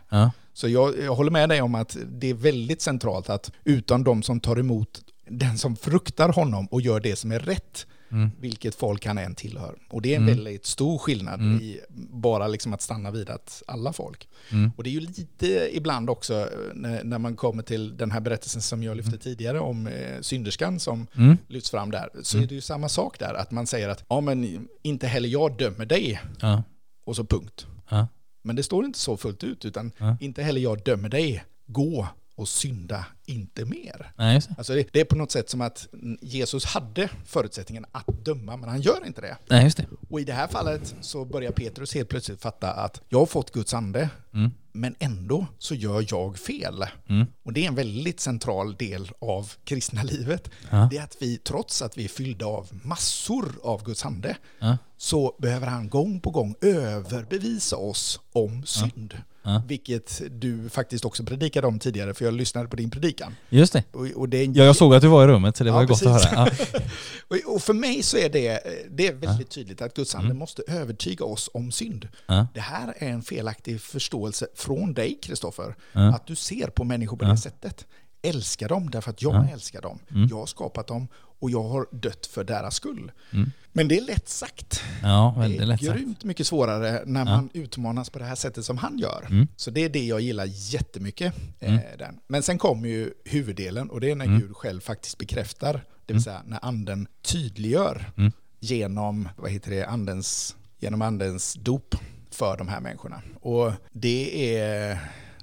Så 0.58 0.68
jag, 0.68 0.98
jag 0.98 1.14
håller 1.14 1.30
med 1.30 1.48
dig 1.48 1.62
om 1.62 1.74
att 1.74 1.96
det 2.06 2.30
är 2.30 2.34
väldigt 2.34 2.82
centralt 2.82 3.30
att 3.30 3.52
utan 3.64 4.04
de 4.04 4.22
som 4.22 4.40
tar 4.40 4.58
emot 4.58 5.00
den 5.28 5.58
som 5.58 5.76
fruktar 5.76 6.28
honom 6.28 6.66
och 6.66 6.80
gör 6.80 7.00
det 7.00 7.16
som 7.16 7.32
är 7.32 7.38
rätt, 7.38 7.86
mm. 8.10 8.30
vilket 8.40 8.74
folk 8.74 9.06
han 9.06 9.18
än 9.18 9.34
tillhör. 9.34 9.78
Och 9.88 10.02
det 10.02 10.12
är 10.12 10.16
en 10.16 10.22
mm. 10.22 10.34
väldigt 10.34 10.66
stor 10.66 10.98
skillnad 10.98 11.40
mm. 11.40 11.62
i 11.62 11.80
bara 12.10 12.48
liksom 12.48 12.74
att 12.74 12.82
stanna 12.82 13.10
vid 13.10 13.30
att 13.30 13.62
alla 13.66 13.92
folk. 13.92 14.28
Mm. 14.50 14.70
Och 14.76 14.84
det 14.84 14.90
är 14.90 14.92
ju 14.92 15.00
lite 15.00 15.76
ibland 15.76 16.10
också 16.10 16.34
eh, 16.34 16.46
när, 16.74 17.04
när, 17.04 17.18
man 17.18 17.36
kommer 17.36 17.62
till 17.62 17.96
den 17.96 18.10
här 18.10 18.20
berättelsen 18.20 18.62
som 18.62 18.82
jag 18.82 18.96
lyfte 18.96 19.10
mm. 19.10 19.20
tidigare 19.20 19.60
om 19.60 19.86
eh, 19.86 20.20
synderskan 20.20 20.80
som 20.80 21.06
mm. 21.16 21.36
lyfts 21.48 21.70
fram 21.70 21.90
där, 21.90 22.10
så 22.22 22.38
är 22.38 22.46
det 22.46 22.54
ju 22.54 22.60
samma 22.60 22.88
sak 22.88 23.18
där, 23.18 23.34
att 23.34 23.50
man 23.50 23.66
säger 23.66 23.88
att 23.88 24.04
ja 24.08 24.20
men 24.20 24.68
inte 24.82 25.06
heller 25.06 25.28
jag 25.28 25.58
dömer 25.58 25.86
dig. 25.86 26.20
Ja. 26.40 26.62
Och 27.04 27.16
så 27.16 27.24
punkt. 27.24 27.66
Ja. 27.88 28.06
Men 28.42 28.56
det 28.56 28.62
står 28.62 28.84
inte 28.84 28.98
så 28.98 29.16
fullt 29.16 29.44
ut, 29.44 29.64
utan 29.64 29.92
ja. 29.98 30.16
inte 30.20 30.42
heller 30.42 30.60
jag 30.60 30.82
dömer 30.82 31.08
dig. 31.08 31.44
Gå 31.66 32.08
och 32.38 32.48
synda 32.48 33.06
inte 33.26 33.64
mer. 33.64 34.12
Nej, 34.16 34.40
alltså 34.58 34.74
det, 34.74 34.88
det, 34.92 35.00
är 35.00 35.04
på 35.04 35.16
något 35.16 35.30
sätt 35.30 35.50
som 35.50 35.60
att 35.60 35.88
Jesus 36.20 36.64
hade 36.64 37.08
förutsättningen 37.24 37.84
att 37.92 38.24
döma, 38.24 38.56
men 38.56 38.68
han 38.68 38.80
gör 38.80 39.06
inte 39.06 39.20
det. 39.20 39.36
Nej, 39.48 39.64
just 39.64 39.76
det. 39.76 39.86
Och 40.08 40.20
i 40.20 40.24
det 40.24 40.32
här 40.32 40.48
fallet 40.48 40.94
så 41.00 41.24
börjar 41.24 41.52
Petrus 41.52 41.94
helt 41.94 42.08
plötsligt 42.08 42.40
fatta 42.40 42.72
att 42.72 43.00
jag 43.08 43.18
har 43.18 43.26
fått 43.26 43.50
Guds 43.50 43.74
ande, 43.74 44.10
mm. 44.34 44.50
Men 44.80 44.94
ändå 44.98 45.46
så 45.58 45.74
gör 45.74 46.06
jag 46.08 46.38
fel. 46.38 46.84
Mm. 47.08 47.26
Och 47.44 47.52
det 47.52 47.64
är 47.64 47.68
en 47.68 47.74
väldigt 47.74 48.20
central 48.20 48.74
del 48.74 49.10
av 49.20 49.52
kristna 49.64 50.02
livet. 50.02 50.50
Ja. 50.70 50.88
Det 50.90 50.98
är 50.98 51.02
att 51.02 51.16
vi, 51.20 51.38
trots 51.38 51.82
att 51.82 51.98
vi 51.98 52.04
är 52.04 52.08
fyllda 52.08 52.46
av 52.46 52.68
massor 52.82 53.54
av 53.62 53.84
Guds 53.84 54.04
ande, 54.04 54.36
ja. 54.58 54.78
så 54.96 55.36
behöver 55.38 55.66
han 55.66 55.88
gång 55.88 56.20
på 56.20 56.30
gång 56.30 56.54
överbevisa 56.60 57.76
oss 57.76 58.20
om 58.32 58.66
synd. 58.66 59.14
Ja. 59.14 59.22
Ja. 59.48 59.62
Vilket 59.66 60.22
du 60.30 60.68
faktiskt 60.68 61.04
också 61.04 61.24
predikade 61.24 61.66
om 61.66 61.78
tidigare, 61.78 62.14
för 62.14 62.24
jag 62.24 62.34
lyssnade 62.34 62.68
på 62.68 62.76
din 62.76 62.90
predikan. 62.90 63.34
Just 63.48 63.72
det. 63.72 63.82
Och, 63.92 64.06
och 64.06 64.28
det 64.28 64.44
en... 64.44 64.54
ja, 64.54 64.64
jag 64.64 64.76
såg 64.76 64.94
att 64.94 65.02
du 65.02 65.08
var 65.08 65.24
i 65.24 65.26
rummet, 65.26 65.56
så 65.56 65.64
det 65.64 65.70
var 65.70 65.80
ja, 65.80 65.86
gott 65.86 66.06
att 66.06 66.24
höra. 66.24 66.48
Ja. 67.28 67.36
och 67.46 67.62
för 67.62 67.74
mig 67.74 68.02
så 68.02 68.16
är 68.16 68.28
det, 68.28 68.60
det 68.90 69.06
är 69.06 69.12
väldigt 69.12 69.50
tydligt 69.50 69.82
att 69.82 69.94
Guds 69.94 70.14
ande 70.14 70.26
mm. 70.26 70.38
måste 70.38 70.62
övertyga 70.68 71.24
oss 71.24 71.50
om 71.54 71.72
synd. 71.72 72.08
Det 72.54 72.60
här 72.60 72.94
är 72.98 73.08
en 73.08 73.22
felaktig 73.22 73.80
förståelse 73.80 74.46
från 74.54 74.94
dig, 74.94 75.18
Kristoffer, 75.22 75.74
att 75.92 76.26
du 76.26 76.36
ser 76.36 76.66
på 76.66 76.84
människor 76.84 77.16
på 77.16 77.24
det 77.24 77.36
sättet. 77.36 77.86
älska 78.22 78.68
dem 78.68 78.90
därför 78.90 79.10
att 79.10 79.22
jag 79.22 79.34
Ja. 79.34 79.48
älskar 79.52 79.82
dem. 79.82 79.98
Mm. 80.10 80.28
Jag 80.28 80.36
har 80.36 80.46
skapat 80.46 80.86
dem 80.86 81.08
och 81.38 81.50
jag 81.50 81.62
har 81.62 81.86
dött 81.92 82.26
för 82.26 82.44
deras 82.44 82.74
skull. 82.74 83.12
Mm. 83.32 83.50
Men 83.72 83.88
det 83.88 83.98
är 83.98 84.02
lätt 84.02 84.28
sagt. 84.28 84.80
Ja, 85.02 85.32
Det 85.36 85.40
väldigt 85.40 85.60
är 85.60 85.66
lätt 85.66 85.84
sagt. 85.84 85.98
grymt 85.98 86.24
mycket 86.24 86.46
svårare 86.46 87.02
när 87.06 87.20
Ja. 87.20 87.24
man 87.24 87.50
utmanas 87.54 88.10
på 88.10 88.18
det 88.18 88.24
här 88.24 88.34
sättet 88.34 88.64
som 88.64 88.78
han 88.78 88.98
gör. 88.98 89.26
Mm. 89.30 89.46
Så 89.56 89.70
det 89.70 89.84
är 89.84 89.88
det 89.88 90.04
jag 90.06 90.20
gillar 90.20 90.44
jättemycket. 90.48 91.34
Eh, 91.60 91.72
Mm. 91.74 91.84
den. 91.98 92.18
Men 92.26 92.42
sen 92.42 92.58
kommer 92.58 92.88
ju 92.88 93.10
huvuddelen 93.24 93.90
och 93.90 94.00
det 94.00 94.10
är 94.10 94.14
när 94.16 94.24
Mm. 94.24 94.40
Gud 94.40 94.56
själv 94.56 94.80
faktiskt 94.80 95.18
bekräftar, 95.18 95.72
det 95.72 95.80
vill 96.06 96.14
Mm. 96.16 96.22
säga 96.22 96.42
när 96.46 96.64
anden 96.64 97.08
tydliggör 97.22 98.10
Mm. 98.16 98.32
genom, 98.60 99.28
vad 99.36 99.50
heter 99.50 99.70
det, 99.70 99.84
andens, 99.86 100.56
genom 100.78 101.02
andens 101.02 101.54
dop 101.54 101.94
för 102.30 102.56
de 102.56 102.68
här 102.68 102.80
människorna. 102.80 103.22
Och 103.40 103.72
det 103.92 104.56
är 104.58 104.98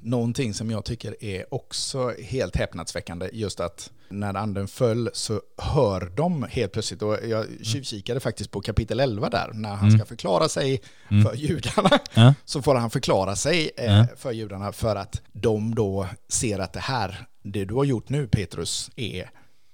någonting 0.06 0.54
som 0.54 0.72
jag 0.72 0.86
tycker 0.86 1.24
är 1.24 1.54
också 1.54 2.14
helt 2.24 2.56
häpnadsväckande, 2.56 3.30
just 3.34 3.60
att 3.60 3.92
när 4.10 4.34
anden 4.34 4.68
föll 4.68 5.10
så 5.14 5.42
hör 5.58 6.12
de 6.16 6.44
helt 6.50 6.72
plötsligt, 6.72 7.02
och 7.02 7.18
jag 7.28 7.46
tjuvkikade 7.64 8.20
faktiskt 8.20 8.52
på 8.52 8.62
kapitel 8.62 9.00
11 9.00 9.30
där, 9.30 9.52
när 9.54 9.70
han 9.76 9.88
Mm. 9.88 10.00
ska 10.00 10.06
förklara 10.08 10.50
sig 10.50 10.82
Mm. 11.12 11.24
för 11.26 11.36
judarna, 11.36 12.00
Ja. 12.14 12.34
så 12.46 12.62
får 12.62 12.76
han 12.76 12.90
förklara 12.90 13.36
sig 13.36 13.72
eh, 13.78 13.86
Ja. 13.86 14.08
för 14.18 14.32
judarna 14.32 14.72
för 14.72 14.96
att 14.96 15.22
de 15.34 15.76
då 15.76 16.08
ser 16.30 16.60
att 16.60 16.74
det 16.74 16.80
här, 16.80 17.28
det 17.44 17.66
du 17.66 17.74
har 17.74 17.84
gjort 17.84 18.10
nu 18.10 18.28
Petrus, 18.28 18.92
är 18.96 19.30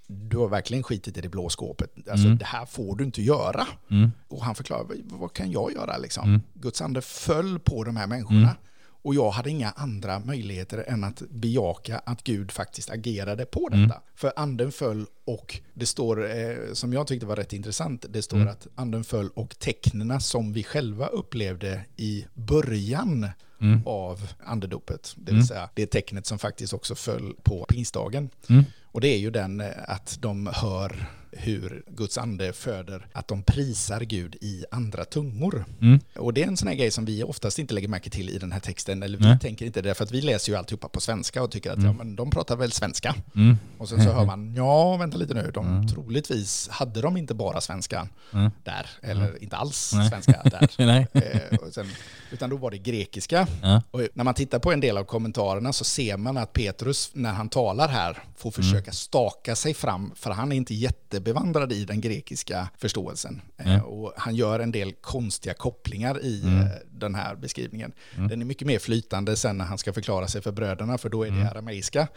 du 0.07 0.38
har 0.38 0.47
verkligen 0.47 0.84
skitit 0.84 1.17
i 1.17 1.21
det 1.21 1.29
blå 1.29 1.49
skåpet. 1.49 1.93
Alltså 2.09 2.25
Mm. 2.25 2.38
det 2.38 2.45
här 2.45 2.65
får 2.65 2.95
du 2.95 3.03
inte 3.03 3.21
göra. 3.21 3.67
Mm. 3.91 4.11
Och 4.27 4.43
han 4.43 4.55
förklarar, 4.55 4.84
vad, 4.84 4.97
vad 5.05 5.34
kan 5.34 5.51
jag 5.51 5.73
göra 5.73 5.97
liksom? 5.97 6.23
Mm. 6.29 6.41
Guds 6.53 6.82
ande 6.82 7.01
föll 7.01 7.59
på 7.59 7.84
de 7.84 7.95
här 7.97 8.07
människorna. 8.07 8.55
Mm. 9.03 9.07
Och 9.07 9.15
jag 9.15 9.31
hade 9.31 9.49
inga 9.49 9.71
andra 9.71 10.19
möjligheter 10.19 10.83
än 10.87 11.03
att 11.03 11.21
bejaka 11.29 11.99
att 12.05 12.23
Gud 12.23 12.51
faktiskt 12.51 12.89
agerade 12.89 13.45
på 13.45 13.69
detta. 13.69 13.77
Mm. 13.77 13.97
För 14.15 14.33
anden 14.35 14.71
föll 14.71 15.05
och 15.25 15.59
det 15.73 15.85
står, 15.85 16.29
eh, 16.39 16.55
som 16.73 16.93
jag 16.93 17.07
tyckte 17.07 17.25
var 17.25 17.35
rätt 17.35 17.53
intressant, 17.53 18.05
det 18.09 18.21
står 18.21 18.37
Mm. 18.37 18.47
att 18.49 18.67
anden 18.75 19.03
föll 19.03 19.29
och 19.29 19.59
tecknena 19.59 20.19
som 20.19 20.53
vi 20.53 20.63
själva 20.63 21.07
upplevde 21.07 21.85
i 21.97 22.25
början 22.33 23.27
Mm. 23.61 23.81
av 23.85 24.27
andedopet. 24.45 25.13
Det 25.17 25.25
vill 25.31 25.35
Mm. 25.35 25.45
säga 25.47 25.69
det 25.73 25.85
tecknet 25.85 26.25
som 26.25 26.39
faktiskt 26.39 26.73
också 26.73 26.95
föll 26.95 27.33
på 27.43 27.65
pingstdagen. 27.69 28.29
Mm. 28.49 28.63
Och 28.83 29.01
det 29.01 29.07
är 29.07 29.17
ju 29.17 29.31
den 29.31 29.61
eh, 29.61 29.67
att 29.87 30.17
de 30.21 30.49
hör 30.53 31.05
hur 31.32 31.84
Guds 31.88 32.17
ande 32.17 32.53
föder 32.53 33.07
att 33.13 33.27
de 33.27 33.43
prisar 33.43 34.01
Gud 34.01 34.36
i 34.41 34.65
andra 34.71 35.05
tungor. 35.05 35.65
Mm. 35.82 35.99
Och 36.15 36.34
det 36.34 36.43
är 36.43 36.47
en 36.47 36.57
sån 36.57 36.67
här 36.67 36.75
grej 36.75 36.91
som 36.91 37.05
vi 37.05 37.23
oftast 37.23 37.59
inte 37.59 37.73
lägger 37.73 37.88
märke 37.88 38.09
till 38.09 38.29
i 38.29 38.38
den 38.38 38.51
här 38.51 38.59
texten, 38.59 39.03
eller 39.03 39.17
vi 39.17 39.23
Nej. 39.25 39.39
tänker 39.39 39.65
inte 39.65 39.82
det, 39.82 39.93
för 39.93 40.03
att 40.03 40.11
vi 40.11 40.21
läser 40.21 40.51
ju 40.51 40.57
alltihopa 40.57 40.88
på 40.89 41.01
svenska 41.01 41.43
och 41.43 41.51
tycker 41.51 41.69
att 41.71 41.77
Mm. 41.77 41.88
ja, 41.88 41.93
men 41.93 42.15
de 42.15 42.29
pratar 42.32 42.55
väl 42.55 42.71
svenska. 42.71 43.15
Mm. 43.36 43.57
Och 43.77 43.89
sen 43.89 44.03
så 44.03 44.09
hör 44.11 44.25
man, 44.34 44.55
ja 44.55 44.97
vänta 44.97 45.17
lite 45.17 45.34
nu, 45.34 45.51
de 45.53 45.67
Mm. 45.67 45.88
troligtvis 45.88 46.67
hade 46.69 47.01
de 47.01 47.17
inte 47.17 47.34
bara 47.34 47.61
svenska 47.61 48.07
Mm. 48.34 48.51
där, 48.63 48.89
eller 49.01 49.43
inte 49.43 49.55
alls 49.57 49.91
Nej. 49.95 50.09
svenska 50.09 50.41
där. 50.43 50.67
Eh, 51.13 51.57
och 51.57 51.73
sen, 51.73 51.88
utan 52.32 52.49
då 52.49 52.57
var 52.57 52.71
det 52.71 52.77
grekiska. 52.77 53.47
Ja. 53.61 53.82
Och 53.91 54.01
när 54.13 54.23
man 54.23 54.34
tittar 54.34 54.59
på 54.59 54.71
en 54.71 54.79
del 54.79 54.97
av 54.97 55.03
kommentarerna 55.03 55.73
så 55.73 55.84
ser 55.84 56.17
man 56.17 56.38
att 56.38 56.53
Petrus, 56.53 57.11
när 57.13 57.32
han 57.34 57.49
talar 57.49 57.88
här, 57.88 58.23
får 58.38 58.49
Mm. 58.57 58.63
försöka 58.69 58.91
staka 58.91 59.55
sig 59.55 59.73
fram, 59.73 60.11
för 60.15 60.32
han 60.32 60.51
är 60.51 60.55
inte 60.55 60.73
jättebevandrad 60.73 61.71
i 61.71 61.86
den 61.86 62.01
grekiska 62.01 62.67
förståelsen. 62.77 63.41
Eh, 63.57 63.65
Nej. 63.67 63.82
Och 63.82 64.13
han 64.17 64.36
gör 64.36 64.59
en 64.59 64.71
del 64.71 64.93
konstiga 64.93 65.53
kopplingar 65.53 66.23
i 66.23 66.41
Mm. 66.43 66.59
eh, 66.61 66.67
den 66.91 67.15
här 67.15 67.36
beskrivningen. 67.36 67.91
Mm. 68.15 68.27
Den 68.27 68.41
är 68.41 68.45
mycket 68.45 68.67
mer 68.67 68.79
flytande 68.79 69.36
sen 69.36 69.57
när 69.57 69.65
han 69.65 69.77
ska 69.77 69.93
förklara 69.93 70.27
sig 70.27 70.41
för 70.41 70.51
bröderna, 70.51 70.97
för 70.97 71.09
då 71.09 71.23
är 71.23 71.29
det 71.32 71.36
Mm. 71.36 71.47
arameiska 71.47 72.07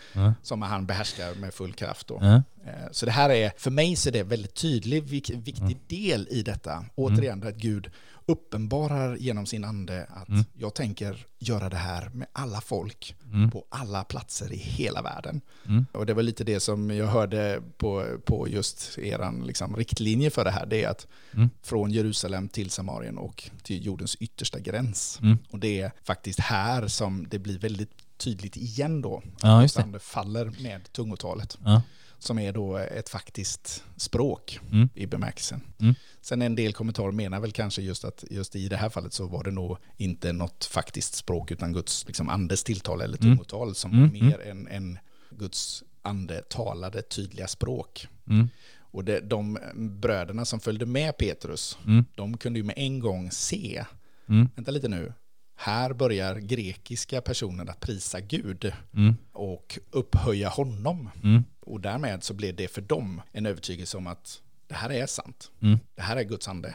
som 0.42 0.62
han 0.62 0.86
behärskar 0.86 1.34
med 1.34 1.54
full 1.54 1.72
kraft. 1.72 2.06
Då. 2.06 2.20
Eh, 2.22 2.40
Så 2.92 3.06
det 3.06 3.12
här 3.12 3.30
är, 3.30 3.52
för 3.56 3.70
mig 3.70 3.96
så 3.96 4.08
är 4.08 4.12
det 4.12 4.18
en 4.20 4.28
väldigt 4.28 4.54
tydlig, 4.54 5.02
vik- 5.02 5.30
viktig 5.30 5.62
Mm. 5.62 5.78
del 5.88 6.28
i 6.30 6.42
detta. 6.42 6.84
Återigen, 6.94 7.42
att 7.46 7.54
Gud 7.56 7.90
uppenbarar 8.26 9.16
genom 9.16 9.46
sin 9.46 9.64
ande 9.64 10.06
att 10.10 10.28
Mm. 10.28 10.44
jag 10.58 10.74
tänker 10.74 11.26
göra 11.38 11.68
det 11.68 11.76
här 11.76 12.08
med 12.08 12.26
alla 12.32 12.60
folk 12.60 13.14
Mm. 13.32 13.50
på 13.50 13.64
alla 13.68 14.04
platser 14.04 14.52
i 14.52 14.56
hela 14.56 15.02
världen. 15.02 15.40
Mm. 15.66 15.86
Och 15.92 16.06
det 16.06 16.14
var 16.14 16.22
lite 16.22 16.44
det 16.44 16.60
som 16.60 16.90
jag 16.90 17.06
hörde 17.06 17.62
på, 17.76 18.06
på 18.24 18.48
just 18.48 18.98
eran 18.98 19.46
liksom, 19.46 19.76
riktlinje 19.76 20.30
för 20.30 20.44
det 20.44 20.50
här. 20.50 20.66
Det 20.66 20.84
är 20.84 20.88
att 20.88 21.06
Mm. 21.34 21.50
från 21.62 21.90
Jerusalem 21.90 22.48
till 22.48 22.70
Samarien 22.70 23.18
och 23.18 23.50
till 23.62 23.86
jordens 23.86 24.16
yttersta 24.16 24.58
gräns. 24.60 25.18
Mm. 25.22 25.38
Och 25.50 25.58
det 25.58 25.80
är 25.80 25.92
faktiskt 26.02 26.40
här 26.40 26.88
som 26.88 27.26
det 27.30 27.38
blir 27.38 27.58
väldigt 27.58 27.90
tydligt 28.16 28.56
igen 28.56 29.02
då. 29.02 29.22
Ja, 29.42 29.64
Att 29.64 29.76
ande 29.76 29.98
faller 29.98 30.52
med 30.62 30.92
tungotalet 30.92 31.58
Ja. 31.64 31.82
Som 32.24 32.38
är 32.38 32.52
då 32.52 32.76
ett 32.76 33.08
faktiskt 33.08 33.84
språk 33.96 34.58
Mm. 34.72 34.88
i 34.94 35.06
bemärkelsen. 35.06 35.60
Mm. 35.78 35.94
Sen 36.20 36.42
en 36.42 36.54
del 36.56 36.72
kommentarer 36.72 37.12
menar 37.12 37.40
väl 37.40 37.52
kanske 37.52 37.82
just 37.82 38.04
att 38.04 38.24
just 38.30 38.56
i 38.56 38.68
det 38.68 38.76
här 38.76 38.88
fallet 38.88 39.12
så 39.12 39.26
var 39.26 39.44
det 39.44 39.50
nog 39.50 39.76
inte 39.96 40.32
något 40.32 40.64
faktiskt 40.64 41.14
språk 41.14 41.50
utan 41.50 41.72
Guds 41.72 42.06
liksom 42.06 42.28
andes 42.28 42.64
tilltal 42.64 43.00
eller 43.00 43.18
Mm. 43.18 43.36
tungotal 43.36 43.74
som 43.74 43.90
Mm, 43.92 44.02
var 44.02 44.20
mer 44.28 44.40
än, 44.40 44.68
än 44.68 44.98
Guds 45.30 45.82
ande 46.02 46.42
talade 46.42 47.02
tydliga 47.02 47.46
språk. 47.48 48.08
Mm. 48.28 48.48
Och 48.80 49.04
det, 49.04 49.20
de 49.20 49.58
bröderna 49.74 50.44
som 50.44 50.60
följde 50.60 50.86
med 50.86 51.16
Petrus, 51.18 51.78
Mm. 51.86 52.04
de 52.14 52.36
kunde 52.36 52.58
ju 52.58 52.64
med 52.64 52.74
en 52.78 52.98
gång 52.98 53.30
se, 53.30 53.84
Mm. 54.28 54.48
vänta 54.56 54.70
lite 54.70 54.88
nu, 54.88 55.12
här 55.56 55.92
börjar 55.92 56.36
grekiska 56.36 57.20
personer 57.20 57.70
att 57.70 57.80
prisa 57.80 58.20
Gud 58.20 58.72
Mm. 58.94 59.14
och 59.32 59.78
upphöja 59.90 60.48
honom. 60.48 61.10
Mm. 61.22 61.44
Och 61.60 61.80
därmed 61.80 62.22
så 62.24 62.34
blev 62.34 62.56
det 62.56 62.68
för 62.68 62.80
dem 62.82 63.20
en 63.32 63.46
övertygelse 63.46 63.96
om 63.96 64.06
att 64.06 64.40
det 64.66 64.74
här 64.74 64.90
är 64.92 65.06
sant. 65.06 65.50
Mm. 65.62 65.78
Det 65.94 66.02
här 66.02 66.16
är 66.16 66.22
Guds 66.22 66.48
ande. 66.48 66.74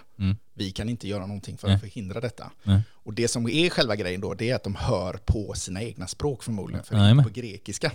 Vi 0.60 0.72
kan 0.72 0.90
inte 0.90 1.08
göra 1.08 1.26
någonting 1.26 1.58
för 1.58 1.68
Nej. 1.68 1.76
att 1.76 1.82
förhindra 1.82 2.20
detta. 2.20 2.52
Nej. 2.64 2.82
Och 3.04 3.14
det 3.14 3.28
som 3.28 3.50
är 3.50 3.70
själva 3.70 3.96
grejen 3.96 4.22
då, 4.22 4.34
det 4.34 4.50
är 4.50 4.56
att 4.56 4.64
de 4.64 4.76
hör 4.76 5.14
på 5.26 5.54
sina 5.54 5.82
egna 5.82 6.08
språk 6.08 6.44
förmodligen, 6.44 6.84
för 6.84 6.96
Nej, 6.96 7.12
inte 7.12 7.24
på 7.24 7.30
grekiska. 7.30 7.92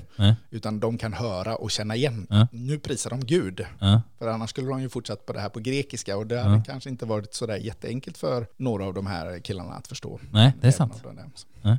Utan 0.50 0.80
de 0.80 0.98
kan 0.98 1.12
höra 1.12 1.56
och 1.56 1.70
känna 1.70 1.96
igen. 1.96 2.26
Nu 2.50 2.78
prisar 2.78 3.10
de 3.10 3.20
Gud. 3.20 3.66
För 4.18 4.28
annars 4.28 4.50
skulle 4.50 4.68
de 4.68 4.82
ju 4.82 4.88
fortsatt 4.88 5.26
på 5.26 5.32
det 5.32 5.40
här 5.40 5.48
på 5.48 5.60
grekiska 5.60 6.16
och 6.16 6.26
det 6.26 6.40
hade 6.40 6.62
kanske 6.66 6.90
inte 6.90 7.06
varit 7.06 7.34
sådär 7.34 7.56
jätteenkelt 7.56 8.18
för 8.18 8.46
några 8.56 8.84
av 8.84 8.94
de 8.94 9.06
här 9.06 9.38
killarna 9.38 9.72
att 9.72 9.88
förstå. 9.88 10.20
Nej, 10.30 10.52
det 10.60 10.66
är 10.66 10.72
sant. 10.72 11.02